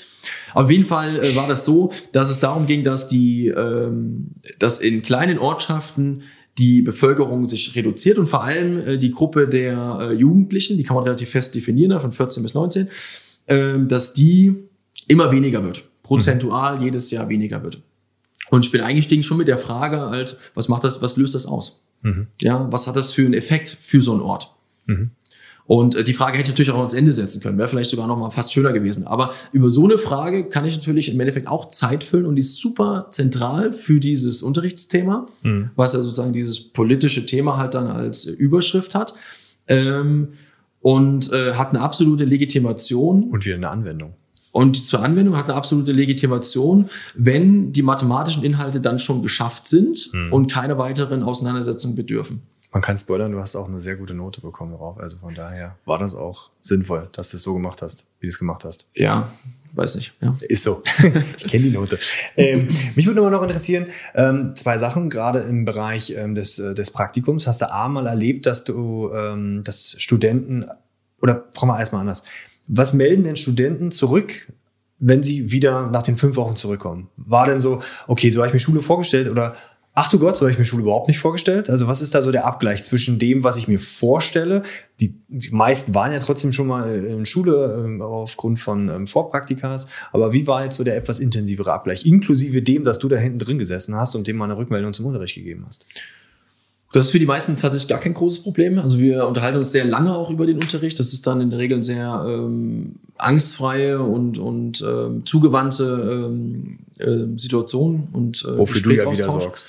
Auf 0.53 0.69
jeden 0.69 0.85
Fall 0.85 1.17
äh, 1.17 1.35
war 1.35 1.47
das 1.47 1.63
so, 1.63 1.93
dass 2.11 2.29
es 2.29 2.39
darum 2.39 2.67
ging, 2.67 2.83
dass 2.83 3.07
die, 3.07 3.47
ähm, 3.47 4.31
dass 4.59 4.79
in 4.79 5.01
kleinen 5.01 5.39
Ortschaften 5.39 6.23
die 6.57 6.81
Bevölkerung 6.81 7.47
sich 7.47 7.75
reduziert 7.75 8.17
und 8.17 8.27
vor 8.27 8.43
allem 8.43 8.87
äh, 8.87 8.97
die 8.97 9.11
Gruppe 9.11 9.47
der 9.47 9.97
äh, 10.01 10.13
Jugendlichen, 10.13 10.77
die 10.77 10.83
kann 10.83 10.95
man 10.95 11.03
relativ 11.03 11.29
fest 11.29 11.53
definieren, 11.55 11.91
ne, 11.91 11.99
von 11.99 12.13
14 12.13 12.43
bis 12.43 12.53
19, 12.53 12.89
ähm, 13.47 13.87
dass 13.87 14.13
die 14.13 14.55
immer 15.07 15.31
weniger 15.31 15.63
wird. 15.63 15.87
Prozentual 16.03 16.81
jedes 16.81 17.11
Jahr 17.11 17.29
weniger 17.29 17.63
wird. 17.63 17.81
Und 18.51 18.65
ich 18.65 18.71
bin 18.71 18.81
eingestiegen 18.81 19.23
schon 19.23 19.37
mit 19.37 19.47
der 19.47 19.57
Frage 19.57 19.99
halt, 20.01 20.37
was 20.53 20.69
macht 20.69 20.83
das, 20.83 21.01
was 21.01 21.17
löst 21.17 21.35
das 21.35 21.45
aus? 21.45 21.83
Ja, 22.39 22.71
was 22.71 22.87
hat 22.87 22.95
das 22.95 23.11
für 23.11 23.25
einen 23.25 23.33
Effekt 23.33 23.69
für 23.81 24.01
so 24.01 24.13
einen 24.13 24.21
Ort? 24.21 24.53
Und 25.67 25.95
äh, 25.95 26.03
die 26.03 26.13
Frage 26.13 26.37
hätte 26.37 26.49
ich 26.49 26.53
natürlich 26.53 26.71
auch 26.71 26.77
ans 26.77 26.93
Ende 26.93 27.11
setzen 27.11 27.41
können, 27.41 27.57
wäre 27.57 27.67
vielleicht 27.67 27.89
sogar 27.89 28.05
noch 28.07 28.17
mal 28.17 28.29
fast 28.29 28.53
schöner 28.53 28.71
gewesen. 28.71 29.07
Aber 29.07 29.33
über 29.51 29.69
so 29.71 29.85
eine 29.85 29.97
Frage 29.97 30.47
kann 30.47 30.65
ich 30.65 30.75
natürlich 30.75 31.11
im 31.11 31.19
Endeffekt 31.19 31.47
auch 31.47 31.69
Zeit 31.69 32.03
füllen 32.03 32.25
und 32.27 32.35
die 32.35 32.41
ist 32.41 32.57
super 32.57 33.07
zentral 33.09 33.73
für 33.73 33.99
dieses 33.99 34.43
Unterrichtsthema, 34.43 35.27
was 35.75 35.93
ja 35.93 36.01
sozusagen 36.01 36.33
dieses 36.33 36.59
politische 36.71 37.25
Thema 37.25 37.57
halt 37.57 37.73
dann 37.73 37.87
als 37.87 38.25
Überschrift 38.25 38.93
hat. 38.93 39.15
Ähm, 39.67 40.33
und 40.81 41.33
äh, 41.33 41.53
hat 41.53 41.69
eine 41.69 41.81
absolute 41.81 42.25
Legitimation 42.25 43.23
Und 43.31 43.43
wieder 43.43 43.55
eine 43.55 43.69
Anwendung. 43.71 44.13
und 44.51 44.85
zur 44.85 45.01
Anwendung 45.01 45.35
hat 45.35 45.45
eine 45.45 45.55
absolute 45.55 45.91
Legitimation, 45.91 46.91
wenn 47.15 47.73
die 47.73 47.81
mathematischen 47.81 48.43
Inhalte 48.43 48.79
dann 48.81 48.99
schon 48.99 49.23
geschafft 49.23 49.67
sind 49.67 50.11
und 50.31 50.51
keine 50.51 50.77
weiteren 50.77 51.23
Auseinandersetzungen 51.23 51.95
bedürfen. 51.95 52.43
Man 52.75 52.81
kann 52.81 52.97
spoilern, 52.97 53.31
du 53.31 53.39
hast 53.39 53.55
auch 53.55 53.69
eine 53.69 53.79
sehr 53.79 53.95
gute 53.95 54.13
Note 54.13 54.41
bekommen 54.41 54.71
darauf. 54.73 54.99
Also 54.99 55.19
von 55.19 55.33
daher 55.33 55.77
war 55.85 55.97
das 55.97 56.13
auch 56.13 56.51
sinnvoll, 56.59 57.07
dass 57.13 57.31
du 57.31 57.37
es 57.37 57.43
so 57.43 57.53
gemacht 57.53 57.81
hast, 57.81 58.03
wie 58.19 58.25
du 58.25 58.31
es 58.31 58.37
gemacht 58.37 58.65
hast. 58.65 58.85
Ja, 58.93 59.31
weiß 59.71 59.95
nicht. 59.95 60.11
Ja. 60.19 60.35
Ist 60.41 60.63
so. 60.63 60.83
ich 61.37 61.47
kenne 61.47 61.63
die 61.63 61.69
Note. 61.69 61.97
Ähm, 62.35 62.67
mich 62.95 63.07
würde 63.07 63.21
immer 63.21 63.29
noch 63.29 63.43
interessieren, 63.43 63.85
ähm, 64.13 64.55
zwei 64.57 64.77
Sachen, 64.77 65.09
gerade 65.09 65.39
im 65.39 65.63
Bereich 65.63 66.15
ähm, 66.17 66.35
des, 66.35 66.59
äh, 66.59 66.73
des 66.73 66.91
Praktikums. 66.91 67.47
Hast 67.47 67.61
du 67.61 67.71
A 67.71 67.87
mal 67.87 68.07
erlebt, 68.07 68.45
dass 68.45 68.65
du, 68.65 69.09
ähm, 69.13 69.63
dass 69.63 69.95
Studenten, 69.97 70.65
oder 71.21 71.45
fragen 71.53 71.71
wir 71.71 71.79
erstmal 71.79 72.01
anders, 72.01 72.25
was 72.67 72.91
melden 72.91 73.23
denn 73.23 73.37
Studenten 73.37 73.93
zurück, 73.93 74.51
wenn 74.99 75.23
sie 75.23 75.49
wieder 75.49 75.89
nach 75.91 76.03
den 76.03 76.17
fünf 76.17 76.35
Wochen 76.35 76.57
zurückkommen? 76.57 77.07
War 77.15 77.47
denn 77.47 77.61
so, 77.61 77.81
okay, 78.07 78.31
so 78.31 78.41
habe 78.41 78.47
ich 78.47 78.53
mir 78.53 78.59
Schule 78.59 78.81
vorgestellt 78.81 79.29
oder 79.29 79.55
ach 79.97 80.09
du 80.09 80.19
Gott, 80.19 80.35
so 80.35 80.41
habe 80.41 80.51
ich 80.51 80.57
mir 80.57 80.65
Schule 80.65 80.83
überhaupt 80.83 81.07
nicht 81.07 81.19
vorgestellt. 81.19 81.69
Also 81.69 81.87
was 81.87 82.01
ist 82.01 82.13
da 82.13 82.21
so 82.21 82.31
der 82.31 82.45
Abgleich 82.45 82.83
zwischen 82.83 83.17
dem, 83.17 83.45
was 83.45 83.57
ich 83.57 83.69
mir 83.69 83.79
vorstelle? 83.79 84.61
Die, 84.99 85.15
die 85.29 85.51
meisten 85.51 85.95
waren 85.95 86.11
ja 86.11 86.19
trotzdem 86.19 86.51
schon 86.51 86.67
mal 86.67 86.93
in 86.93 87.25
Schule 87.25 87.97
äh, 87.99 88.03
aufgrund 88.03 88.59
von 88.59 88.89
ähm, 88.89 89.07
Vorpraktikas. 89.07 89.87
Aber 90.11 90.33
wie 90.33 90.47
war 90.47 90.65
jetzt 90.65 90.75
so 90.75 90.83
der 90.83 90.97
etwas 90.97 91.19
intensivere 91.19 91.71
Abgleich? 91.71 92.05
Inklusive 92.05 92.61
dem, 92.61 92.83
dass 92.83 92.99
du 92.99 93.07
da 93.07 93.15
hinten 93.15 93.39
drin 93.39 93.57
gesessen 93.57 93.95
hast 93.95 94.15
und 94.15 94.27
dem 94.27 94.35
mal 94.35 94.45
eine 94.45 94.57
Rückmeldung 94.57 94.91
zum 94.91 95.05
Unterricht 95.05 95.35
gegeben 95.35 95.63
hast. 95.65 95.85
Das 96.91 97.05
ist 97.05 97.11
für 97.11 97.19
die 97.19 97.25
meisten 97.25 97.55
tatsächlich 97.55 97.89
gar 97.89 97.99
kein 97.99 98.13
großes 98.13 98.43
Problem. 98.43 98.77
Also 98.79 98.99
wir 98.99 99.27
unterhalten 99.27 99.57
uns 99.57 99.71
sehr 99.71 99.85
lange 99.85 100.13
auch 100.13 100.29
über 100.29 100.45
den 100.45 100.57
Unterricht. 100.57 100.99
Das 100.99 101.13
ist 101.13 101.25
dann 101.25 101.41
in 101.41 101.49
der 101.49 101.59
Regel 101.59 101.83
sehr 101.83 102.25
ähm, 102.27 102.95
angstfreie 103.17 104.01
und, 104.01 104.37
und 104.37 104.81
ähm, 104.81 105.25
zugewandte 105.25 106.29
ähm, 106.29 106.79
äh, 106.97 107.37
Situation 107.37 108.09
und 108.13 108.45
äh, 108.45 108.57
wofür 108.57 108.81
du 108.81 108.91
ja 108.91 109.11
wieder 109.11 109.29
sorgst. 109.29 109.67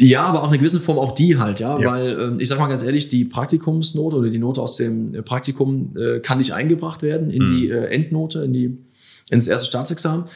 Ja, 0.00 0.22
aber 0.22 0.42
auch 0.42 0.44
in 0.44 0.50
einer 0.50 0.58
gewissen 0.58 0.80
Form 0.80 0.98
auch 0.98 1.12
die 1.12 1.38
halt, 1.38 1.58
ja, 1.58 1.78
ja. 1.78 1.90
weil 1.90 2.20
ähm, 2.20 2.40
ich 2.40 2.46
sag 2.48 2.58
mal 2.58 2.68
ganz 2.68 2.84
ehrlich, 2.84 3.08
die 3.08 3.24
Praktikumsnote 3.24 4.16
oder 4.16 4.30
die 4.30 4.38
Note 4.38 4.62
aus 4.62 4.76
dem 4.76 5.12
äh, 5.12 5.22
Praktikum 5.22 5.96
äh, 5.96 6.20
kann 6.20 6.38
nicht 6.38 6.52
eingebracht 6.54 7.02
werden 7.02 7.30
in 7.30 7.48
mhm. 7.48 7.54
die 7.54 7.68
äh, 7.68 7.86
Endnote, 7.86 8.44
in 8.44 8.52
die 8.52 8.78
ins 9.30 9.48
erste 9.48 9.66
Staatsexamen. 9.66 10.26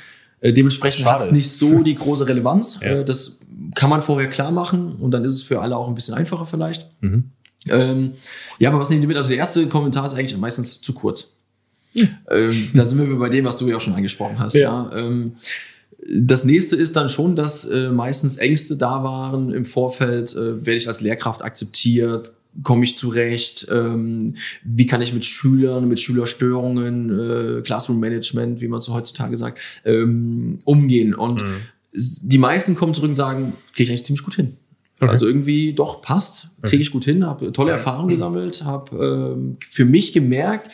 Äh, 0.41 0.53
dementsprechend 0.53 1.07
hat 1.07 1.21
es 1.21 1.31
nicht 1.31 1.53
so 1.53 1.83
die 1.83 1.95
große 1.95 2.27
Relevanz. 2.29 2.81
Ja. 2.83 2.89
Äh, 2.89 3.05
das 3.05 3.39
kann 3.77 3.89
man 3.89 4.03
vorher 4.03 4.29
klar 4.29 4.51
machen 4.51 4.97
und 4.97 5.13
dann 5.13 5.25
ist 5.25 5.33
es 5.33 5.43
für 5.43 5.61
alle 5.61 5.77
auch 5.77 5.87
ein 5.87 5.95
bisschen 5.95 6.15
einfacher 6.15 6.47
vielleicht. 6.47 6.89
Mhm. 7.01 7.31
Ähm, 7.69 8.13
ja, 8.59 8.71
aber 8.71 8.81
was 8.81 8.91
nehmen 8.91 9.03
die 9.03 9.07
mit? 9.07 9.17
Also 9.17 9.29
der 9.29 9.39
erste 9.39 9.67
Kommentar 9.69 10.05
ist 10.05 10.15
eigentlich 10.15 10.37
meistens 10.37 10.81
zu 10.81 10.93
kurz. 10.93 11.37
Mhm. 11.95 12.09
Ähm, 12.31 12.71
da 12.75 12.87
sind 12.87 12.99
wir 12.99 13.17
bei 13.17 13.29
dem, 13.29 13.45
was 13.45 13.57
du 13.59 13.69
ja 13.69 13.77
auch 13.77 13.81
schon 13.81 13.95
angesprochen 13.95 14.41
hast. 14.41 14.55
Ja. 14.55 14.91
ja. 14.91 14.97
Ähm, 14.97 15.37
das 16.09 16.45
nächste 16.45 16.77
ist 16.77 16.97
dann 16.97 17.09
schon, 17.09 17.37
dass 17.37 17.65
äh, 17.65 17.91
meistens 17.91 18.37
Ängste 18.37 18.77
da 18.77 19.05
waren 19.05 19.53
im 19.53 19.65
Vorfeld. 19.65 20.35
Äh, 20.35 20.67
werde 20.67 20.77
ich 20.77 20.89
als 20.89 21.01
Lehrkraft 21.01 21.43
akzeptiert? 21.43 22.33
komme 22.63 22.85
ich 22.85 22.99
zurecht, 22.99 23.67
ähm, 23.71 24.37
wie 24.63 24.87
kann 24.87 25.01
ich 25.01 25.15
mit 25.15 25.25
Schülern, 25.25 25.89
mit 25.89 26.01
Schülerstörungen, 26.01 27.59
äh, 27.59 27.63
Classroom 27.63 27.99
Management, 27.99 28.61
wie 28.61 28.69
man 28.69 28.81
so 28.81 28.93
heutzutage 28.93 29.37
sagt, 29.39 29.59
ähm, 29.85 30.59
umgehen. 30.65 31.15
Und 31.15 31.43
mhm. 31.43 31.57
die 31.93 32.39
meisten 32.39 32.75
kommen 32.75 32.93
zurück 32.93 33.11
und 33.11 33.17
sagen, 33.17 33.55
kriege 33.75 33.85
ich 33.85 33.91
eigentlich 33.91 34.05
ziemlich 34.05 34.25
gut 34.25 34.35
hin. 34.35 34.57
Okay. 35.01 35.11
Also 35.11 35.27
irgendwie 35.27 35.73
doch 35.73 36.03
passt, 36.03 36.49
kriege 36.63 36.83
ich 36.83 36.93
gut 36.93 37.05
hin, 37.05 37.27
habe 37.27 37.53
tolle 37.53 37.73
Erfahrungen 37.73 38.11
gesammelt, 38.11 38.65
habe 38.65 39.35
ähm, 39.35 39.57
für 39.69 39.85
mich 39.85 40.13
gemerkt, 40.13 40.71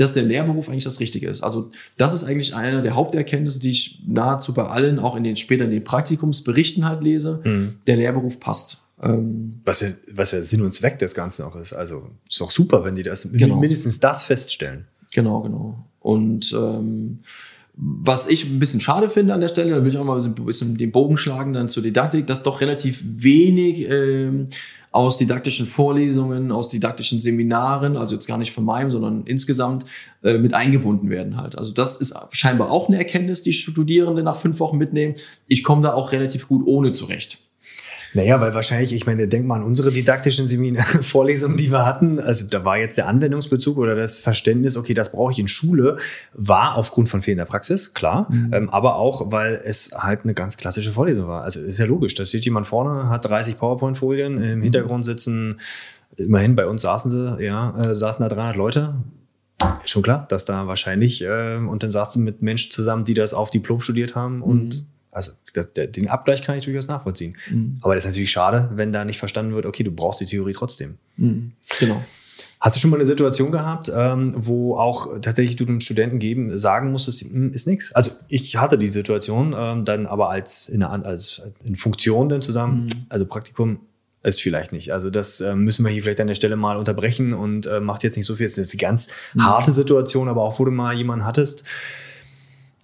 dass 0.00 0.14
der 0.14 0.22
Lehrberuf 0.22 0.70
eigentlich 0.70 0.84
das 0.84 0.98
Richtige 0.98 1.28
ist. 1.28 1.42
Also 1.42 1.70
das 1.98 2.14
ist 2.14 2.24
eigentlich 2.24 2.54
eine 2.54 2.80
der 2.82 2.94
Haupterkenntnisse, 2.94 3.60
die 3.60 3.70
ich 3.70 4.00
nahezu 4.06 4.54
bei 4.54 4.64
allen, 4.64 4.98
auch 4.98 5.14
in 5.14 5.24
den 5.24 5.36
später 5.36 5.66
in 5.66 5.70
den 5.70 5.84
Praktikumsberichten 5.84 6.86
halt 6.86 7.02
lese. 7.02 7.42
Mhm. 7.44 7.74
Der 7.86 7.96
Lehrberuf 7.96 8.40
passt. 8.40 8.78
Ähm, 9.02 9.60
was, 9.64 9.82
ja, 9.82 9.88
was 10.10 10.32
ja 10.32 10.42
Sinn 10.42 10.62
und 10.62 10.72
Zweck 10.72 10.98
des 10.98 11.14
Ganzen 11.14 11.44
auch 11.44 11.54
ist. 11.54 11.74
Also 11.74 12.08
ist 12.26 12.40
doch 12.40 12.50
super, 12.50 12.82
wenn 12.82 12.94
die 12.94 13.02
das 13.02 13.28
genau. 13.30 13.56
mindestens 13.56 14.00
das 14.00 14.24
feststellen. 14.24 14.86
Genau, 15.12 15.42
genau. 15.42 15.84
Und 16.00 16.50
ähm, 16.54 17.18
was 17.74 18.28
ich 18.28 18.44
ein 18.44 18.58
bisschen 18.58 18.80
schade 18.80 19.10
finde 19.10 19.34
an 19.34 19.40
der 19.40 19.48
Stelle, 19.48 19.70
da 19.70 19.84
will 19.84 19.90
ich 19.90 19.98
auch 19.98 20.04
mal 20.04 20.20
ein 20.20 20.34
bisschen 20.34 20.78
den 20.78 20.92
Bogen 20.92 21.18
schlagen 21.18 21.52
dann 21.52 21.68
zur 21.68 21.82
Didaktik, 21.82 22.26
dass 22.26 22.42
doch 22.42 22.62
relativ 22.62 23.02
wenig 23.04 23.86
ähm, 23.90 24.48
aus 24.92 25.16
didaktischen 25.18 25.66
Vorlesungen, 25.66 26.50
aus 26.50 26.68
didaktischen 26.68 27.20
Seminaren, 27.20 27.96
also 27.96 28.16
jetzt 28.16 28.26
gar 28.26 28.38
nicht 28.38 28.52
von 28.52 28.64
meinem, 28.64 28.90
sondern 28.90 29.22
insgesamt 29.24 29.84
äh, 30.22 30.38
mit 30.38 30.52
eingebunden 30.52 31.10
werden 31.10 31.36
halt. 31.36 31.56
Also 31.56 31.72
das 31.72 32.00
ist 32.00 32.14
scheinbar 32.32 32.70
auch 32.70 32.88
eine 32.88 32.98
Erkenntnis, 32.98 33.42
die 33.42 33.52
Studierende 33.52 34.22
nach 34.22 34.36
fünf 34.36 34.58
Wochen 34.58 34.78
mitnehmen. 34.78 35.14
Ich 35.46 35.62
komme 35.62 35.82
da 35.82 35.94
auch 35.94 36.12
relativ 36.12 36.48
gut 36.48 36.66
ohne 36.66 36.92
zurecht. 36.92 37.38
Naja, 38.12 38.40
weil 38.40 38.54
wahrscheinlich, 38.54 38.92
ich 38.92 39.06
meine, 39.06 39.28
denk 39.28 39.46
mal 39.46 39.56
an 39.56 39.62
unsere 39.62 39.92
didaktischen 39.92 40.46
Seminar 40.46 40.84
Vorlesungen, 41.02 41.56
die 41.56 41.70
wir 41.70 41.86
hatten. 41.86 42.18
Also 42.18 42.46
da 42.48 42.64
war 42.64 42.76
jetzt 42.76 42.98
der 42.98 43.06
Anwendungsbezug 43.06 43.78
oder 43.78 43.94
das 43.94 44.18
Verständnis, 44.18 44.76
okay, 44.76 44.94
das 44.94 45.12
brauche 45.12 45.32
ich 45.32 45.38
in 45.38 45.48
Schule, 45.48 45.96
war 46.34 46.76
aufgrund 46.76 47.08
von 47.08 47.22
fehlender 47.22 47.44
Praxis, 47.44 47.94
klar, 47.94 48.26
mhm. 48.30 48.52
ähm, 48.52 48.70
aber 48.70 48.96
auch, 48.96 49.30
weil 49.30 49.60
es 49.64 49.90
halt 49.94 50.20
eine 50.24 50.34
ganz 50.34 50.56
klassische 50.56 50.92
Vorlesung 50.92 51.28
war. 51.28 51.42
Also 51.42 51.60
ist 51.60 51.78
ja 51.78 51.86
logisch, 51.86 52.14
da 52.14 52.24
steht 52.24 52.44
jemand 52.44 52.66
vorne, 52.66 53.08
hat 53.08 53.24
30 53.24 53.56
PowerPoint-Folien, 53.56 54.42
im 54.42 54.58
mhm. 54.58 54.62
Hintergrund 54.62 55.04
sitzen, 55.04 55.60
immerhin 56.16 56.56
bei 56.56 56.66
uns 56.66 56.82
saßen 56.82 57.10
sie, 57.10 57.44
ja, 57.44 57.78
äh, 57.80 57.94
saßen 57.94 58.22
da 58.22 58.28
300 58.28 58.56
Leute, 58.56 58.94
ist 59.84 59.90
schon 59.90 60.02
klar, 60.02 60.26
dass 60.28 60.44
da 60.44 60.66
wahrscheinlich, 60.66 61.22
äh, 61.22 61.56
und 61.56 61.82
dann 61.82 61.90
saßen 61.90 62.22
mit 62.22 62.42
Menschen 62.42 62.72
zusammen, 62.72 63.04
die 63.04 63.14
das 63.14 63.34
auf 63.34 63.50
Diplom 63.50 63.80
studiert 63.80 64.14
haben 64.14 64.42
und 64.42 64.76
mhm. 64.76 64.86
Also 65.12 65.32
das, 65.54 65.72
der, 65.72 65.86
den 65.88 66.08
Abgleich 66.08 66.42
kann 66.42 66.56
ich 66.56 66.64
durchaus 66.64 66.86
nachvollziehen. 66.86 67.36
Mhm. 67.50 67.78
Aber 67.82 67.94
das 67.94 68.04
ist 68.04 68.10
natürlich 68.10 68.30
schade, 68.30 68.70
wenn 68.74 68.92
da 68.92 69.04
nicht 69.04 69.18
verstanden 69.18 69.54
wird, 69.54 69.66
okay, 69.66 69.82
du 69.82 69.90
brauchst 69.90 70.20
die 70.20 70.26
Theorie 70.26 70.52
trotzdem. 70.52 70.98
Mhm. 71.16 71.52
Genau. 71.78 72.02
Hast 72.60 72.76
du 72.76 72.80
schon 72.80 72.90
mal 72.90 72.98
eine 72.98 73.06
Situation 73.06 73.50
gehabt, 73.50 73.90
ähm, 73.94 74.34
wo 74.36 74.76
auch 74.76 75.18
tatsächlich 75.22 75.56
du 75.56 75.64
den 75.64 75.80
Studenten 75.80 76.18
geben, 76.18 76.58
sagen 76.58 76.92
musstest, 76.92 77.22
hm, 77.22 77.52
ist 77.52 77.66
nichts? 77.66 77.92
Also 77.92 78.10
ich 78.28 78.56
hatte 78.56 78.76
die 78.76 78.90
Situation, 78.90 79.54
ähm, 79.56 79.86
dann 79.86 80.06
aber 80.06 80.28
als 80.28 80.68
in, 80.68 80.82
einer, 80.82 81.06
als 81.06 81.40
in 81.64 81.74
Funktion 81.74 82.28
dann 82.28 82.42
zusammen, 82.42 82.84
mhm. 82.84 83.06
also 83.08 83.24
Praktikum 83.24 83.80
ist 84.22 84.42
vielleicht 84.42 84.72
nicht. 84.72 84.92
Also 84.92 85.08
das 85.08 85.40
äh, 85.40 85.54
müssen 85.54 85.86
wir 85.86 85.90
hier 85.90 86.02
vielleicht 86.02 86.20
an 86.20 86.26
der 86.26 86.34
Stelle 86.34 86.56
mal 86.56 86.76
unterbrechen 86.76 87.32
und 87.32 87.66
äh, 87.66 87.80
macht 87.80 88.04
jetzt 88.04 88.16
nicht 88.16 88.26
so 88.26 88.36
viel. 88.36 88.46
Das 88.46 88.58
ist 88.58 88.72
eine 88.74 88.80
ganz 88.80 89.08
mhm. 89.32 89.44
harte 89.44 89.72
Situation, 89.72 90.28
aber 90.28 90.42
auch 90.42 90.58
wo 90.58 90.66
du 90.66 90.70
mal 90.70 90.94
jemanden 90.94 91.24
hattest, 91.24 91.64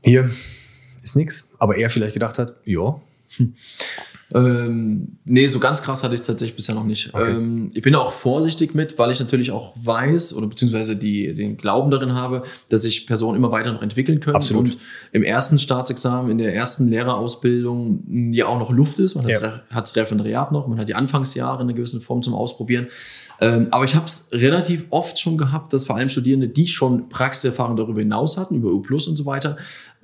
hier, 0.03 0.31
ist 1.07 1.17
nichts, 1.17 1.51
aber 1.59 1.77
er 1.77 1.89
vielleicht 1.89 2.15
gedacht 2.15 2.39
hat, 2.39 2.55
ja. 2.65 3.01
Hm. 3.37 3.55
Ähm, 4.35 5.19
nee, 5.25 5.47
so 5.47 5.61
ganz 5.61 5.83
krass 5.83 6.03
hatte 6.03 6.15
ich 6.15 6.21
es 6.21 6.27
tatsächlich 6.27 6.57
bisher 6.57 6.75
noch 6.75 6.85
nicht. 6.85 7.15
Okay. 7.15 7.31
Ähm, 7.31 7.71
ich 7.75 7.83
bin 7.83 7.95
auch 7.95 8.11
vorsichtig 8.11 8.75
mit, 8.75 8.99
weil 8.99 9.13
ich 9.13 9.21
natürlich 9.21 9.53
auch 9.53 9.75
weiß 9.77 10.35
oder 10.35 10.49
beziehungsweise 10.49 10.97
die, 10.97 11.33
den 11.33 11.57
Glauben 11.57 11.93
darin 11.93 12.15
habe, 12.15 12.43
dass 12.69 12.83
sich 12.83 13.07
Personen 13.07 13.37
immer 13.37 13.53
weiter 13.53 13.73
noch 13.73 13.83
entwickeln 13.83 14.19
können. 14.19 14.35
Absolut. 14.35 14.65
Und 14.65 14.79
im 15.13 15.23
ersten 15.23 15.61
Staatsexamen, 15.61 16.33
in 16.33 16.39
der 16.39 16.53
ersten 16.53 16.89
Lehrerausbildung 16.89 18.03
hm, 18.05 18.33
ja 18.33 18.47
auch 18.47 18.59
noch 18.59 18.73
Luft 18.73 18.99
ist. 18.99 19.15
Man 19.15 19.29
ja. 19.29 19.63
hat 19.71 19.85
das 19.85 19.95
Referendariat 19.95 20.51
noch, 20.51 20.67
man 20.67 20.81
hat 20.81 20.89
die 20.89 20.97
Anfangsjahre 20.97 21.63
in 21.63 21.69
einer 21.69 21.77
gewissen 21.77 22.01
Form 22.01 22.23
zum 22.23 22.35
Ausprobieren. 22.35 22.89
Ähm, 23.41 23.69
aber 23.71 23.85
ich 23.85 23.95
habe 23.95 24.07
es 24.07 24.31
relativ 24.33 24.87
oft 24.91 25.21
schon 25.21 25.39
gehabt, 25.39 25.73
dass 25.73 25.85
vor 25.85 25.95
allem 25.97 26.09
Studierende, 26.09 26.49
die 26.49 26.67
schon 26.67 27.09
Praxiserfahrung 27.09 27.77
darüber 27.77 28.01
hinaus 28.01 28.39
hatten, 28.39 28.57
über 28.57 28.71
U 28.71 28.81
Plus 28.81 29.07
und 29.07 29.15
so 29.15 29.25
weiter, 29.25 29.57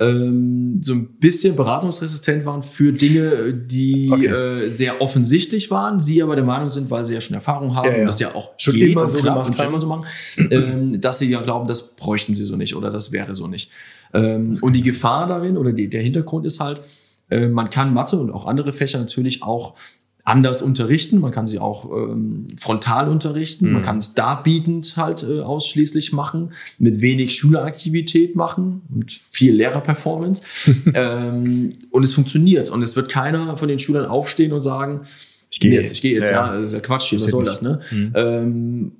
ähm, 0.02 0.78
so 0.80 0.94
ein 0.94 1.18
bisschen 1.18 1.54
beratungsresistent 1.54 2.44
waren 2.44 2.62
für 2.62 2.92
Dinge, 2.92 3.54
die 3.54 4.10
okay. 4.10 4.26
äh, 4.26 4.68
sehr 4.68 5.00
offensichtlich 5.00 5.70
waren, 5.70 6.00
sie 6.00 6.22
aber 6.22 6.34
der 6.34 6.44
Meinung 6.44 6.70
sind, 6.70 6.90
weil 6.90 7.04
sie 7.04 7.14
ja 7.14 7.20
schon 7.20 7.34
Erfahrung 7.34 7.74
haben 7.76 7.86
ja, 7.86 7.92
ja. 7.92 8.00
und 8.00 8.06
das 8.06 8.20
ja 8.20 8.34
auch 8.34 8.52
schon 8.58 8.76
immer 8.76 9.06
so 9.06 9.22
gemacht 9.22 9.58
haben. 9.58 9.78
So 9.78 9.86
machen, 9.86 10.06
ähm, 10.50 11.00
dass 11.00 11.18
sie 11.18 11.30
ja 11.30 11.40
glauben, 11.40 11.68
das 11.68 11.94
bräuchten 11.94 12.34
sie 12.34 12.44
so 12.44 12.56
nicht 12.56 12.74
oder 12.74 12.90
das 12.90 13.12
wäre 13.12 13.34
so 13.34 13.46
nicht. 13.46 13.70
Ähm, 14.12 14.52
und 14.60 14.72
die 14.74 14.82
Gefahr 14.82 15.26
darin 15.26 15.56
oder 15.56 15.72
die, 15.72 15.88
der 15.88 16.02
Hintergrund 16.02 16.44
ist 16.46 16.60
halt, 16.60 16.80
äh, 17.30 17.46
man 17.46 17.70
kann 17.70 17.94
Mathe 17.94 18.18
und 18.18 18.30
auch 18.30 18.46
andere 18.46 18.72
Fächer 18.72 18.98
natürlich 18.98 19.42
auch 19.42 19.74
anders 20.24 20.62
unterrichten. 20.62 21.18
Man 21.18 21.32
kann 21.32 21.46
sie 21.46 21.58
auch 21.58 21.90
ähm, 21.90 22.46
frontal 22.60 23.08
unterrichten. 23.08 23.66
Mhm. 23.66 23.72
Man 23.72 23.82
kann 23.82 23.98
es 23.98 24.14
darbietend 24.14 24.96
halt 24.96 25.24
äh, 25.24 25.40
ausschließlich 25.40 26.12
machen, 26.12 26.52
mit 26.78 27.00
wenig 27.00 27.34
Schüleraktivität 27.34 28.36
machen 28.36 28.82
und 28.94 29.10
viel 29.32 29.54
Lehrerperformance. 29.54 30.42
ähm, 30.94 31.72
und 31.90 32.04
es 32.04 32.12
funktioniert. 32.12 32.70
Und 32.70 32.82
es 32.82 32.94
wird 32.94 33.10
keiner 33.10 33.56
von 33.58 33.68
den 33.68 33.80
Schülern 33.80 34.06
aufstehen 34.06 34.52
und 34.52 34.60
sagen, 34.60 35.00
ich 35.50 35.60
gehe 35.60 35.72
jetzt. 35.72 35.92
Ich 35.92 36.02
gehe 36.02 36.14
jetzt, 36.14 36.30
ja, 36.30 36.46
ja. 36.46 36.54
Das 36.54 36.66
ist 36.66 36.72
ja 36.72 36.80
Quatsch 36.80 37.10
hier, 37.10 37.20
was 37.20 37.30
soll 37.30 37.44
das, 37.44 37.60
ne? 37.60 37.80
Mhm. 37.90 38.12
Ähm, 38.14 38.92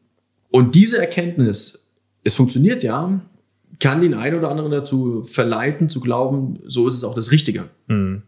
und 0.51 0.75
diese 0.75 0.99
Erkenntnis, 0.99 1.89
es 2.25 2.35
funktioniert 2.35 2.83
ja, 2.83 3.21
kann 3.81 4.01
den 4.01 4.15
einen 4.15 4.39
oder 4.39 4.51
anderen 4.51 4.71
dazu 4.71 5.25
verleiten, 5.25 5.89
zu 5.89 6.01
glauben, 6.01 6.61
so 6.67 6.87
ist 6.87 6.97
es 6.97 7.05
auch 7.05 7.15
das 7.15 7.33
Richtige. 7.33 7.65
Mhm. 7.87 8.23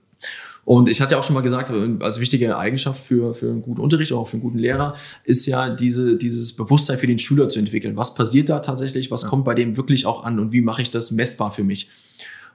Und 0.64 0.88
ich 0.88 1.00
hatte 1.00 1.12
ja 1.12 1.18
auch 1.18 1.22
schon 1.22 1.34
mal 1.34 1.42
gesagt, 1.42 1.70
als 2.00 2.20
wichtige 2.20 2.56
Eigenschaft 2.56 3.04
für, 3.04 3.34
für 3.34 3.50
einen 3.50 3.62
guten 3.62 3.80
Unterricht, 3.80 4.12
auch 4.12 4.28
für 4.28 4.34
einen 4.34 4.42
guten 4.42 4.58
Lehrer, 4.58 4.94
ist 5.24 5.46
ja 5.46 5.68
diese, 5.70 6.16
dieses 6.16 6.54
Bewusstsein 6.54 6.98
für 6.98 7.06
den 7.06 7.18
Schüler 7.18 7.48
zu 7.48 7.58
entwickeln. 7.58 7.96
Was 7.96 8.14
passiert 8.14 8.48
da 8.48 8.60
tatsächlich? 8.60 9.10
Was 9.10 9.22
ja. 9.22 9.28
kommt 9.28 9.44
bei 9.44 9.54
dem 9.54 9.76
wirklich 9.76 10.06
auch 10.06 10.24
an? 10.24 10.38
Und 10.38 10.52
wie 10.52 10.62
mache 10.62 10.82
ich 10.82 10.90
das 10.90 11.10
messbar 11.10 11.52
für 11.52 11.64
mich? 11.64 11.88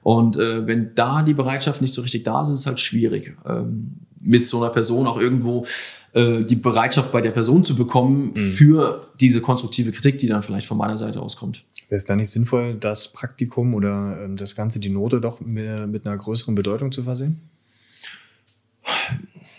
Und 0.02 0.36
äh, 0.36 0.66
wenn 0.66 0.94
da 0.94 1.22
die 1.22 1.34
Bereitschaft 1.34 1.82
nicht 1.82 1.94
so 1.94 2.02
richtig 2.02 2.24
da 2.24 2.42
ist, 2.42 2.48
ist 2.48 2.60
es 2.60 2.66
halt 2.66 2.80
schwierig, 2.80 3.36
ähm, 3.46 3.92
mit 4.20 4.46
so 4.46 4.58
einer 4.58 4.70
Person 4.70 5.06
auch 5.06 5.20
irgendwo 5.20 5.66
äh, 6.12 6.42
die 6.42 6.56
Bereitschaft 6.56 7.12
bei 7.12 7.20
der 7.20 7.30
Person 7.30 7.64
zu 7.64 7.76
bekommen 7.76 8.32
mhm. 8.34 8.36
für 8.36 9.08
diese 9.20 9.40
konstruktive 9.40 9.92
Kritik, 9.92 10.18
die 10.18 10.26
dann 10.26 10.42
vielleicht 10.42 10.66
von 10.66 10.78
meiner 10.78 10.96
Seite 10.96 11.20
auskommt. 11.20 11.64
Wäre 11.88 11.96
es 11.96 12.04
da 12.04 12.16
nicht 12.16 12.30
sinnvoll, 12.30 12.74
das 12.74 13.12
Praktikum 13.12 13.74
oder 13.74 14.18
ähm, 14.24 14.36
das 14.36 14.56
Ganze, 14.56 14.80
die 14.80 14.90
Note 14.90 15.20
doch 15.20 15.40
mehr, 15.40 15.86
mit 15.86 16.06
einer 16.06 16.16
größeren 16.16 16.54
Bedeutung 16.54 16.92
zu 16.92 17.02
versehen? 17.02 17.40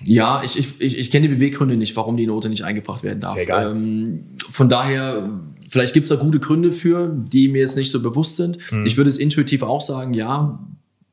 Ja, 0.04 0.42
ich, 0.44 0.58
ich, 0.58 0.82
ich, 0.82 0.98
ich 0.98 1.12
kenne 1.12 1.28
die 1.28 1.36
Beweggründe 1.36 1.76
nicht, 1.76 1.96
warum 1.96 2.18
die 2.18 2.28
Note 2.28 2.50
nicht 2.50 2.64
eingebracht 2.64 3.04
werden 3.04 3.20
darf. 3.20 3.34
Sehr 3.34 3.46
geil. 3.46 3.74
Ähm, 3.76 4.24
von 4.50 4.68
daher, 4.68 5.30
vielleicht 5.70 5.94
gibt 5.94 6.06
es 6.06 6.10
da 6.10 6.16
gute 6.16 6.40
Gründe 6.40 6.72
für, 6.72 7.08
die 7.08 7.48
mir 7.48 7.62
jetzt 7.62 7.78
nicht 7.78 7.92
so 7.92 8.02
bewusst 8.02 8.36
sind. 8.36 8.58
Mhm. 8.72 8.86
Ich 8.86 8.98
würde 8.98 9.10
es 9.10 9.18
intuitiv 9.18 9.64
auch 9.64 9.82
sagen, 9.82 10.14
ja, 10.14 10.60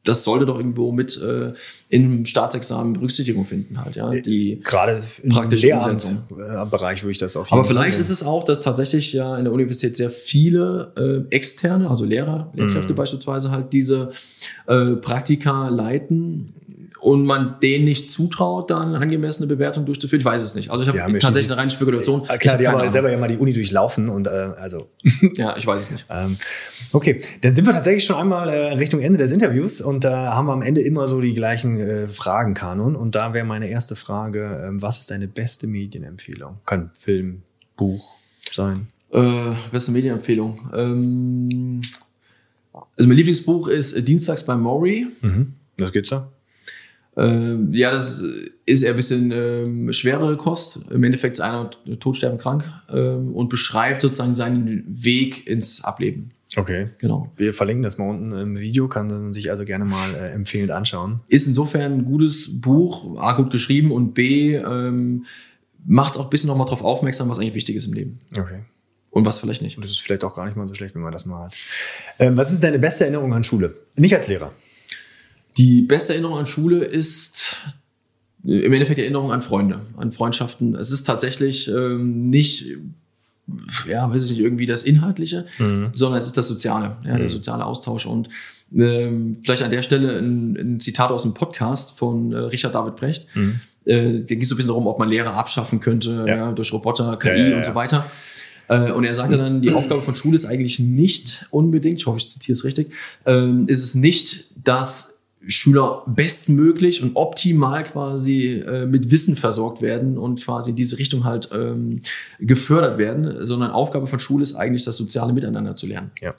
das 0.05 0.25
sollte 0.25 0.47
doch 0.47 0.57
irgendwo 0.57 0.91
mit 0.91 1.21
äh, 1.21 1.53
im 1.91 2.25
Staatsexamen 2.25 2.95
Berücksichtigung 2.95 3.45
finden 3.45 3.85
halt, 3.85 3.97
ja. 3.97 4.11
Die 4.11 4.61
Gerade 4.65 5.03
im 5.23 5.31
praktische 5.31 5.67
Lehramtbereich 5.67 7.03
würde 7.03 7.13
ich 7.13 7.19
das 7.19 7.37
auf 7.37 7.49
jeden 7.49 7.55
Aber 7.55 7.65
Fall 7.65 7.75
vielleicht 7.75 7.95
sehen. 7.95 8.03
ist 8.03 8.11
es 8.11 8.23
auch, 8.23 8.45
dass 8.45 8.61
tatsächlich 8.61 9.13
ja 9.13 9.37
in 9.37 9.45
der 9.45 9.53
Universität 9.53 9.99
sehr 9.99 10.11
viele 10.11 11.27
äh, 11.31 11.35
externe, 11.35 11.91
also 11.91 12.05
Lehrer, 12.05 12.51
Lehrkräfte 12.55 12.95
beispielsweise 12.95 13.51
halt 13.51 13.73
diese 13.73 14.11
äh, 14.67 14.93
Praktika 14.93 15.69
leiten 15.69 16.55
und 17.01 17.25
man 17.25 17.61
denen 17.61 17.85
nicht 17.85 18.11
zutraut, 18.11 18.71
da 18.71 18.81
eine 18.81 18.99
angemessene 18.99 19.47
Bewertung 19.47 19.87
durchzuführen. 19.87 20.21
Ich 20.21 20.25
weiß 20.25 20.43
es 20.43 20.55
nicht. 20.55 20.71
Also 20.71 20.83
ich 20.85 20.89
habe 20.89 20.99
ja 20.99 21.19
tatsächlich 21.19 21.51
eine 21.51 21.61
reine 21.61 21.71
Spekulation. 21.71 22.23
Ich 22.23 22.41
Klar, 22.41 22.59
die 22.59 22.67
haben 22.67 22.77
Ahnung. 22.77 22.91
selber 22.91 23.11
ja 23.11 23.19
mal 23.19 23.29
die 23.29 23.37
Uni 23.37 23.53
durchlaufen 23.53 24.09
und 24.09 24.27
äh, 24.27 24.31
also 24.31 24.89
Ja, 25.35 25.57
ich 25.57 25.67
weiß 25.67 25.83
es 25.83 25.91
nicht. 25.93 26.07
Ähm, 26.11 26.37
okay, 26.93 27.23
dann 27.43 27.55
sind 27.55 27.67
wir 27.67 27.73
tatsächlich 27.73 28.05
schon 28.05 28.17
einmal 28.17 28.49
äh, 28.49 28.73
Richtung 28.75 29.01
Ende 29.01 29.19
des 29.19 29.33
Interviews 29.33 29.81
und 29.81 30.05
da 30.05 30.35
haben 30.35 30.47
wir 30.47 30.53
am 30.53 30.63
Ende 30.63 30.81
immer 30.81 31.07
so 31.07 31.21
die 31.21 31.35
gleichen 31.35 31.79
äh, 31.79 32.09
Fragen, 32.09 32.55
Kanon. 32.55 32.97
Und 32.97 33.15
da 33.15 33.33
wäre 33.33 33.45
meine 33.45 33.69
erste 33.69 33.97
Frage, 33.97 34.65
ähm, 34.67 34.83
was 34.83 35.01
ist 35.01 35.11
deine 35.11 35.29
beste 35.29 35.67
Medienempfehlung? 35.67 36.59
Kann 36.67 36.91
Film, 36.95 37.43
Buch 37.77 38.17
sein. 38.53 38.89
Äh, 39.13 39.53
beste 39.71 39.93
Medienempfehlung. 39.93 40.71
Ähm, 40.75 41.81
also 42.73 43.09
mein 43.09 43.17
Lieblingsbuch 43.17 43.69
ist 43.69 43.93
äh, 43.93 44.03
Dienstags 44.03 44.43
bei 44.43 44.57
Maury. 44.57 45.07
Mhm. 45.21 45.55
Was 45.79 45.93
geht's 45.93 46.11
da? 46.11 46.29
Ähm, 47.19 47.75
ja, 47.75 47.91
das 47.91 48.23
ist 48.65 48.83
eher 48.83 48.91
ein 48.91 48.97
bisschen 48.97 49.33
ähm, 49.33 49.93
schwerere 49.93 50.37
Kost. 50.37 50.79
Im 50.91 51.03
Endeffekt 51.03 51.35
ist 51.35 51.41
einer 51.41 51.71
todsterbend 51.99 52.41
krank 52.41 52.65
ähm, 52.91 53.35
und 53.35 53.49
beschreibt 53.49 54.03
sozusagen 54.03 54.37
seinen 54.37 54.85
Weg 54.87 55.47
ins 55.47 55.83
Ableben. 55.83 56.31
Okay. 56.57 56.89
Genau. 56.99 57.31
Wir 57.37 57.53
verlinken 57.53 57.83
das 57.83 57.99
mal 57.99 58.09
unten 58.09 58.33
im 58.33 58.59
Video, 58.59 58.89
kann 58.89 59.09
man 59.09 59.35
sich 59.35 59.51
also 59.51 59.65
gerne 59.65 59.85
mal 59.85 60.15
äh, 60.15 60.31
empfehlend 60.31 60.71
anschauen. 60.71 61.21
Ist 61.29 61.47
insofern 61.47 61.93
ein 61.93 62.05
gutes 62.05 62.61
Buch, 62.61 63.19
A, 63.19 63.33
gut 63.33 63.51
geschrieben 63.51 63.91
und 63.91 64.15
B, 64.15 64.55
ähm, 64.55 65.27
macht 65.87 66.13
es 66.15 66.19
auch 66.19 66.25
ein 66.25 66.31
bisschen 66.31 66.49
nochmal 66.49 66.67
darauf 66.67 66.85
aufmerksam, 66.85 67.29
was 67.29 67.39
eigentlich 67.39 67.55
wichtig 67.55 67.77
ist 67.77 67.87
im 67.87 67.95
Leben. 67.95 68.21
Okay. 68.39 68.61
Und 69.11 69.25
was 69.25 69.41
vielleicht 69.41 69.63
nicht. 69.63 69.77
Und 69.77 69.85
das 69.85 69.91
ist 69.91 70.01
vielleicht 70.01 70.23
auch 70.23 70.37
gar 70.37 70.45
nicht 70.45 70.57
mal 70.57 70.69
so 70.69 70.75
schlecht, 70.75 70.95
wenn 70.95 71.03
man 71.03 71.13
das 71.13 71.27
mal 71.27 71.47
hat. 71.47 71.55
Ähm, 72.19 72.37
was 72.37 72.53
ist 72.53 72.63
deine 72.63 72.79
beste 72.79 73.05
Erinnerung 73.05 73.35
an 73.35 73.43
Schule? 73.43 73.75
Nicht 73.97 74.15
als 74.15 74.29
Lehrer. 74.29 74.53
Die 75.59 75.83
beste 75.83 76.13
Erinnerung 76.13 76.39
an 76.39 76.47
Schule 76.47 76.85
ist 76.85 77.57
im 78.45 78.73
Endeffekt 78.73 79.01
Erinnerung 79.01 79.33
an 79.33 79.43
Freunde, 79.43 79.81
an 79.97 80.13
Freundschaften. 80.13 80.75
Es 80.77 80.93
ist 80.93 81.05
tatsächlich 81.05 81.69
ähm, 81.69 82.31
nicht, 82.31 82.67
ja, 83.89 84.09
weiß 84.09 84.25
ich 84.27 84.31
nicht, 84.31 84.41
irgendwie 84.41 84.67
das 84.67 84.85
Inhaltliche, 84.85 85.47
sondern 85.93 86.19
es 86.21 86.27
ist 86.27 86.37
das 86.37 86.47
Soziale, 86.47 86.97
ja, 87.05 87.19
der 87.19 87.29
soziale 87.29 87.67
Austausch. 87.67 88.07
Und 88.07 88.29
ähm, 88.75 89.39
vielleicht 89.43 89.63
an 89.63 89.71
der 89.71 89.83
Stelle 89.83 90.19
ein, 90.19 90.57
ein 90.57 90.81
Zitat 90.81 91.11
aus 91.11 91.23
dem 91.23 91.35
Podcast 91.35 91.99
von 91.99 92.33
äh, 92.33 92.37
Richard 92.37 92.75
David 92.75 92.97
Brecht. 92.97 93.27
Äh, 93.35 94.21
da 94.21 94.25
ging 94.27 94.43
es 94.43 94.49
so 94.49 94.55
ein 94.55 94.59
bisschen 94.59 94.69
darum, 94.69 94.87
ob 94.87 94.99
man 94.99 95.09
Lehrer 95.09 95.35
abschaffen 95.35 95.81
könnte 95.81 96.25
Ja. 96.27 96.37
ja. 96.37 96.53
durch 96.53 96.73
Roboter, 96.73 97.17
KI 97.17 97.51
ja. 97.51 97.57
und 97.57 97.65
so 97.65 97.75
weiter. 97.75 98.09
Äh, 98.69 98.93
Und 98.93 99.05
er 99.05 99.15
sagte 99.15 99.37
dann, 99.39 99.63
die 99.63 99.73
Aufgabe 99.73 100.03
von 100.03 100.15
Schule 100.15 100.37
ist 100.37 100.45
eigentlich 100.45 100.79
nicht 100.79 101.47
unbedingt, 101.51 101.99
ich 101.99 102.07
hoffe, 102.07 102.19
ich 102.19 102.29
zitiere 102.29 102.53
es 102.53 102.65
richtig, 102.65 102.93
ähm, 103.27 103.65
ist 103.67 103.83
es 103.83 103.95
nicht, 103.95 104.45
dass 104.63 105.18
Schüler 105.49 106.03
bestmöglich 106.07 107.03
und 107.03 107.17
optimal 107.17 107.85
quasi 107.85 108.61
äh, 108.61 108.87
mit 108.87 109.11
Wissen 109.11 109.35
versorgt 109.35 109.81
werden 109.81 110.19
und 110.19 110.43
quasi 110.43 110.71
in 110.71 110.77
diese 110.77 110.99
Richtung 110.99 111.25
halt 111.25 111.49
ähm, 111.53 112.03
gefördert 112.39 112.99
werden, 112.99 113.47
sondern 113.47 113.71
Aufgabe 113.71 114.07
von 114.07 114.19
Schule 114.21 114.43
ist 114.43 114.55
eigentlich, 114.55 114.85
das 114.85 114.97
soziale 114.97 115.33
Miteinander 115.33 115.75
zu 115.75 115.87
lernen. 115.87 116.11
Ja. 116.21 116.35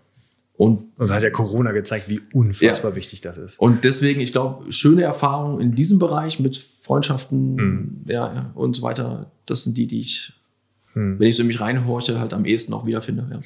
Und 0.58 0.84
Also 0.98 1.14
hat 1.14 1.24
ja 1.24 1.30
Corona 1.30 1.72
gezeigt, 1.72 2.10
wie 2.10 2.22
unfassbar 2.34 2.96
wichtig 2.96 3.22
das 3.22 3.38
ist. 3.38 3.60
und 3.60 3.84
deswegen, 3.84 4.20
ich 4.20 4.32
glaube, 4.32 4.72
schöne 4.72 5.04
Erfahrungen 5.04 5.62
in 5.62 5.74
diesem 5.74 6.00
Bereich 6.00 6.40
mit 6.40 6.58
Freundschaften 6.82 8.04
ja, 8.08 8.34
ja, 8.34 8.52
und 8.56 8.76
so 8.76 8.82
weiter, 8.82 9.32
das 9.46 9.64
sind 9.64 9.78
die, 9.78 9.88
die 9.88 10.02
ich, 10.02 10.34
wenn 10.94 11.22
ich 11.22 11.36
so 11.36 11.44
in 11.44 11.48
mich 11.48 11.60
reinhorche, 11.60 12.20
halt 12.20 12.34
am 12.34 12.46
ehesten 12.46 12.74
auch 12.74 12.86
wiederfinde. 12.86 13.28
Ja. 13.32 13.40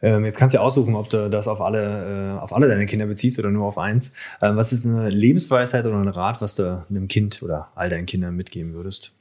Ähm, 0.00 0.24
jetzt 0.24 0.38
kannst 0.38 0.54
du 0.54 0.58
ja 0.58 0.62
aussuchen, 0.62 0.94
ob 0.94 1.10
du 1.10 1.28
das 1.30 1.48
auf 1.48 1.60
alle, 1.60 2.36
äh, 2.36 2.38
auf 2.38 2.54
alle 2.54 2.68
deine 2.68 2.86
Kinder 2.86 3.06
beziehst 3.06 3.38
oder 3.38 3.50
nur 3.50 3.66
auf 3.66 3.78
eins. 3.78 4.12
Ähm, 4.42 4.56
was 4.56 4.72
ist 4.72 4.86
eine 4.86 5.08
Lebensweisheit 5.08 5.86
oder 5.86 5.96
ein 5.96 6.08
Rat, 6.08 6.40
was 6.40 6.56
du 6.56 6.84
einem 6.88 7.08
Kind 7.08 7.42
oder 7.42 7.68
all 7.74 7.88
deinen 7.88 8.06
Kindern 8.06 8.36
mitgeben 8.36 8.74
würdest? 8.74 9.12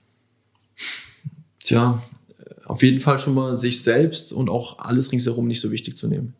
Tja, 1.59 2.03
auf 2.65 2.83
jeden 2.83 2.99
Fall 2.99 3.19
schon 3.19 3.33
mal 3.33 3.57
sich 3.57 3.81
selbst 3.81 4.33
und 4.33 4.49
auch 4.49 4.79
alles 4.79 5.11
ringsherum 5.11 5.47
nicht 5.47 5.61
so 5.61 5.71
wichtig 5.71 5.97
zu 5.97 6.07
nehmen. 6.07 6.33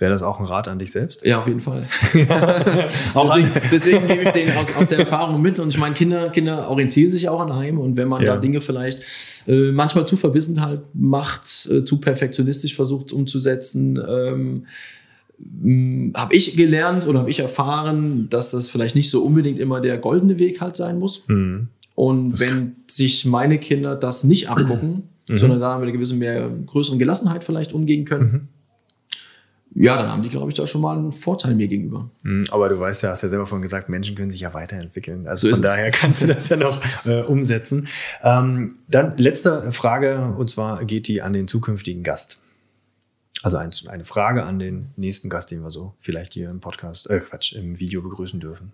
Wäre 0.00 0.10
das 0.12 0.22
auch 0.22 0.40
ein 0.40 0.46
Rat 0.46 0.66
an 0.66 0.78
dich 0.78 0.90
selbst? 0.92 1.20
Ja, 1.24 1.40
auf 1.40 1.46
jeden 1.46 1.60
Fall. 1.60 1.84
Auch 3.14 3.36
deswegen, 3.36 3.50
deswegen 3.70 4.08
gebe 4.08 4.22
ich 4.22 4.30
den 4.30 4.48
aus, 4.48 4.74
aus 4.74 4.86
der 4.88 5.00
Erfahrung 5.00 5.42
mit. 5.42 5.60
Und 5.60 5.68
ich 5.68 5.76
meine, 5.76 5.94
Kinder, 5.94 6.30
Kinder 6.30 6.70
orientieren 6.70 7.10
sich 7.10 7.28
auch 7.28 7.40
an 7.40 7.52
einem. 7.52 7.78
Und 7.78 7.96
wenn 7.96 8.08
man 8.08 8.22
Ja. 8.22 8.34
da 8.34 8.40
Dinge 8.40 8.62
vielleicht 8.62 9.02
äh, 9.46 9.70
manchmal 9.72 10.06
zu 10.08 10.16
verbissen 10.16 10.62
halt 10.62 10.80
macht, 10.94 11.68
äh, 11.70 11.84
zu 11.84 11.98
perfektionistisch 11.98 12.74
versucht 12.74 13.12
umzusetzen, 13.12 14.02
ähm, 14.08 14.64
habe 16.16 16.34
ich 16.34 16.56
gelernt 16.56 17.06
oder 17.06 17.18
habe 17.20 17.30
ich 17.30 17.40
erfahren, 17.40 18.28
dass 18.30 18.52
das 18.52 18.68
vielleicht 18.68 18.94
nicht 18.94 19.10
so 19.10 19.22
unbedingt 19.22 19.58
immer 19.58 19.82
der 19.82 19.98
goldene 19.98 20.38
Weg 20.38 20.62
halt 20.62 20.76
sein 20.76 20.98
muss. 20.98 21.24
Mhm. 21.28 21.68
Und 21.94 22.40
wenn 22.40 22.76
sich 22.86 23.26
meine 23.26 23.58
Kinder 23.58 23.96
das 23.96 24.24
nicht 24.24 24.48
abgucken, 24.48 25.02
sondern 25.28 25.60
da 25.60 25.76
mit 25.76 25.84
einer 25.84 25.92
gewissen 25.92 26.18
mehr 26.18 26.50
größeren 26.66 26.98
Gelassenheit 26.98 27.44
vielleicht 27.44 27.72
umgehen 27.74 28.04
können, 28.06 28.48
ja, 29.74 29.96
dann 29.96 30.10
haben 30.10 30.22
die, 30.22 30.28
glaube 30.28 30.50
ich, 30.50 30.56
da 30.56 30.66
schon 30.66 30.80
mal 30.80 30.96
einen 30.96 31.12
Vorteil 31.12 31.54
mir 31.54 31.68
gegenüber. 31.68 32.10
Mhm, 32.22 32.46
Aber 32.50 32.68
du 32.68 32.78
weißt 32.80 33.02
ja, 33.04 33.10
hast 33.10 33.22
ja 33.22 33.28
selber 33.28 33.46
vorhin 33.46 33.62
gesagt, 33.62 33.88
Menschen 33.88 34.16
können 34.16 34.30
sich 34.30 34.40
ja 34.40 34.52
weiterentwickeln. 34.52 35.26
Also 35.28 35.48
So 35.48 35.54
von 35.54 35.62
ist 35.62 35.68
es. 35.68 35.74
daher 35.74 35.90
kannst 35.92 36.22
du 36.22 36.26
das 36.26 36.48
ja 36.48 36.56
noch 36.56 36.80
äh, 37.06 37.22
umsetzen. 37.22 37.86
Ähm, 38.22 38.76
dann 38.88 39.16
letzte 39.16 39.70
Frage, 39.72 40.34
und 40.36 40.50
zwar 40.50 40.84
geht 40.84 41.06
die 41.08 41.22
an 41.22 41.32
den 41.32 41.46
zukünftigen 41.46 42.02
Gast. 42.02 42.40
Also 43.42 43.56
ein, 43.56 43.70
eine 43.88 44.04
Frage 44.04 44.42
an 44.42 44.58
den 44.58 44.88
nächsten 44.96 45.30
Gast, 45.30 45.50
den 45.50 45.62
wir 45.62 45.70
so 45.70 45.94
vielleicht 45.98 46.34
hier 46.34 46.50
im 46.50 46.60
Podcast, 46.60 47.08
äh 47.08 47.20
Quatsch, 47.20 47.52
im 47.54 47.78
Video 47.78 48.02
begrüßen 48.02 48.38
dürfen. 48.40 48.72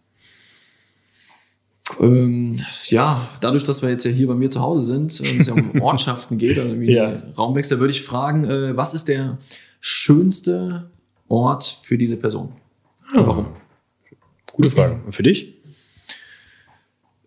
Ähm, 2.00 2.56
ja, 2.88 3.28
dadurch, 3.40 3.62
dass 3.62 3.82
wir 3.82 3.90
jetzt 3.90 4.04
ja 4.04 4.10
hier 4.10 4.26
bei 4.26 4.34
mir 4.34 4.50
zu 4.50 4.60
Hause 4.60 4.82
sind 4.82 5.20
und 5.20 5.40
es 5.40 5.46
ja 5.46 5.52
um 5.54 5.80
Ortschaften 5.82 6.36
geht, 6.36 6.58
also 6.58 6.70
irgendwie 6.70 6.92
Ja. 6.94 7.14
Raumwechsel, 7.38 7.78
würde 7.78 7.92
ich 7.92 8.02
fragen, 8.02 8.44
äh, 8.44 8.76
was 8.76 8.92
ist 8.92 9.06
der 9.06 9.38
schönste 9.86 10.90
Ort 11.28 11.78
für 11.84 11.96
diese 11.96 12.16
Person? 12.16 12.52
Und 13.14 13.26
warum? 13.26 13.46
Gute 14.52 14.70
Frage. 14.70 15.00
Und 15.04 15.12
für 15.12 15.22
dich? 15.22 15.54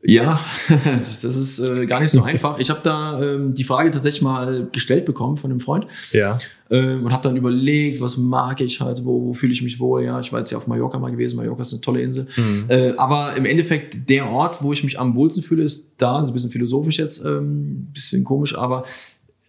Ja, 0.01 0.39
das 0.85 1.23
ist 1.23 1.59
äh, 1.59 1.85
gar 1.85 1.99
nicht 2.01 2.11
so 2.11 2.23
einfach. 2.23 2.57
Ich 2.59 2.69
habe 2.69 2.79
da 2.83 3.21
ähm, 3.21 3.53
die 3.53 3.63
Frage 3.65 3.91
tatsächlich 3.91 4.21
mal 4.21 4.67
gestellt 4.71 5.05
bekommen 5.05 5.35
von 5.37 5.51
einem 5.51 5.59
Freund 5.59 5.87
Ja. 6.11 6.37
ähm, 6.69 7.05
und 7.05 7.11
habe 7.13 7.21
dann 7.23 7.35
überlegt, 7.37 7.99
was 8.01 8.17
mag 8.17 8.61
ich 8.61 8.79
halt, 8.81 9.03
wo, 9.05 9.25
wo 9.25 9.33
fühle 9.33 9.51
ich 9.53 9.61
mich 9.61 9.79
wohl. 9.79 10.03
Ja, 10.05 10.19
ich 10.19 10.31
war 10.31 10.39
jetzt 10.39 10.51
ja 10.51 10.57
auf 10.57 10.67
Mallorca 10.67 10.97
mal 10.99 11.11
gewesen. 11.11 11.35
Mallorca 11.37 11.61
ist 11.63 11.73
eine 11.73 11.81
tolle 11.81 12.01
Insel. 12.01 12.27
Äh, 12.69 12.93
aber 12.97 13.35
im 13.35 13.45
Endeffekt 13.45 14.09
der 14.09 14.29
Ort, 14.29 14.61
wo 14.63 14.71
ich 14.73 14.83
mich 14.83 14.97
am 14.99 15.15
wohlsten 15.15 15.43
fühle, 15.43 15.63
ist 15.63 15.91
da. 15.97 16.13
Das 16.19 16.23
ist 16.23 16.29
ein 16.31 16.33
bisschen 16.33 16.51
philosophisch 16.51 16.97
jetzt, 16.97 17.23
ähm, 17.25 17.61
ein 17.87 17.91
bisschen 17.93 18.23
komisch, 18.23 18.57
aber 18.57 18.85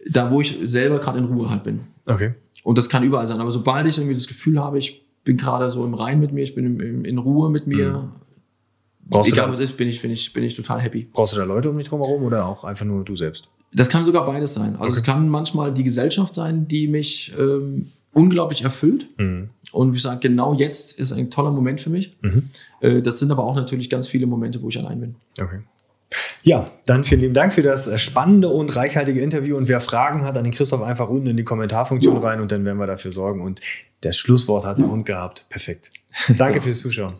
da, 0.09 0.31
wo 0.31 0.41
ich 0.41 0.57
selber 0.65 0.99
gerade 0.99 1.19
in 1.19 1.25
Ruhe 1.25 1.49
halt 1.49 1.63
bin. 1.63 1.81
Okay. 2.05 2.33
Und 2.63 2.77
das 2.77 2.89
kann 2.89 3.03
überall 3.03 3.27
sein. 3.27 3.39
Aber 3.39 3.51
sobald 3.51 3.85
ich 3.87 3.97
irgendwie 3.97 4.13
das 4.13 4.27
Gefühl 4.27 4.59
habe, 4.59 4.77
ich 4.77 5.05
bin 5.23 5.37
gerade 5.37 5.71
so 5.71 5.85
im 5.85 5.93
Rein 5.93 6.19
mit 6.19 6.31
mir, 6.31 6.43
ich 6.43 6.55
bin 6.55 6.65
im, 6.65 6.79
im, 6.79 7.05
in 7.05 7.17
Ruhe 7.17 7.49
mit 7.49 7.67
mir, 7.67 8.11
du, 9.09 9.19
egal 9.21 9.47
da, 9.47 9.51
was 9.51 9.59
ist, 9.59 9.77
bin 9.77 9.87
ich, 9.87 10.01
bin, 10.01 10.11
ich, 10.11 10.33
bin 10.33 10.43
ich 10.43 10.55
total 10.55 10.79
happy. 10.79 11.07
brauchst 11.11 11.33
du 11.33 11.37
da 11.37 11.43
Leute 11.43 11.69
um 11.69 11.77
dich 11.77 11.87
drumherum 11.87 12.23
oder 12.23 12.45
auch 12.45 12.63
einfach 12.63 12.85
nur 12.85 13.03
du 13.03 13.15
selbst? 13.15 13.47
Das 13.73 13.89
kann 13.89 14.05
sogar 14.05 14.25
beides 14.25 14.53
sein. 14.53 14.75
Also 14.77 14.97
es 14.97 15.03
kann 15.03 15.29
manchmal 15.29 15.73
die 15.73 15.83
Gesellschaft 15.83 16.35
sein, 16.35 16.67
die 16.67 16.87
mich 16.87 17.33
ähm, 17.39 17.91
unglaublich 18.11 18.63
erfüllt. 18.63 19.07
Und 19.71 19.95
ich 19.95 20.01
sage, 20.01 20.19
genau 20.19 20.53
jetzt 20.53 20.99
ist 20.99 21.13
ein 21.13 21.31
toller 21.31 21.51
Moment 21.51 21.79
für 21.79 21.89
mich. 21.89 22.11
Äh, 22.81 23.01
das 23.01 23.19
sind 23.19 23.31
aber 23.31 23.43
auch 23.43 23.55
natürlich 23.55 23.89
ganz 23.89 24.07
viele 24.07 24.25
Momente, 24.25 24.61
wo 24.61 24.67
ich 24.69 24.77
allein 24.77 24.99
bin. 24.99 25.15
Okay. 25.39 25.59
Ja, 26.43 26.71
dann 26.85 27.03
vielen 27.03 27.21
lieben 27.21 27.33
Dank 27.33 27.53
für 27.53 27.61
das 27.61 27.87
äh, 27.87 27.97
spannende 27.97 28.49
und 28.49 28.75
reichhaltige 28.75 29.21
Interview. 29.21 29.57
Und 29.57 29.67
wer 29.67 29.81
Fragen 29.81 30.23
hat, 30.23 30.37
an 30.37 30.43
den 30.43 30.53
Christoph 30.53 30.81
einfach 30.81 31.09
unten 31.09 31.27
in 31.27 31.37
die 31.37 31.43
Kommentarfunktion 31.43 32.17
rein 32.17 32.41
und 32.41 32.51
dann 32.51 32.65
werden 32.65 32.77
wir 32.77 32.87
dafür 32.87 33.11
sorgen. 33.11 33.41
Und 33.41 33.61
das 34.01 34.17
Schlusswort 34.17 34.65
hat 34.65 34.79
der 34.79 34.87
Hund 34.87 35.05
gehabt. 35.05 35.45
Perfekt. 35.49 35.91
Danke 36.29 36.61
fürs 36.61 36.79
Zuschauen. 36.79 37.15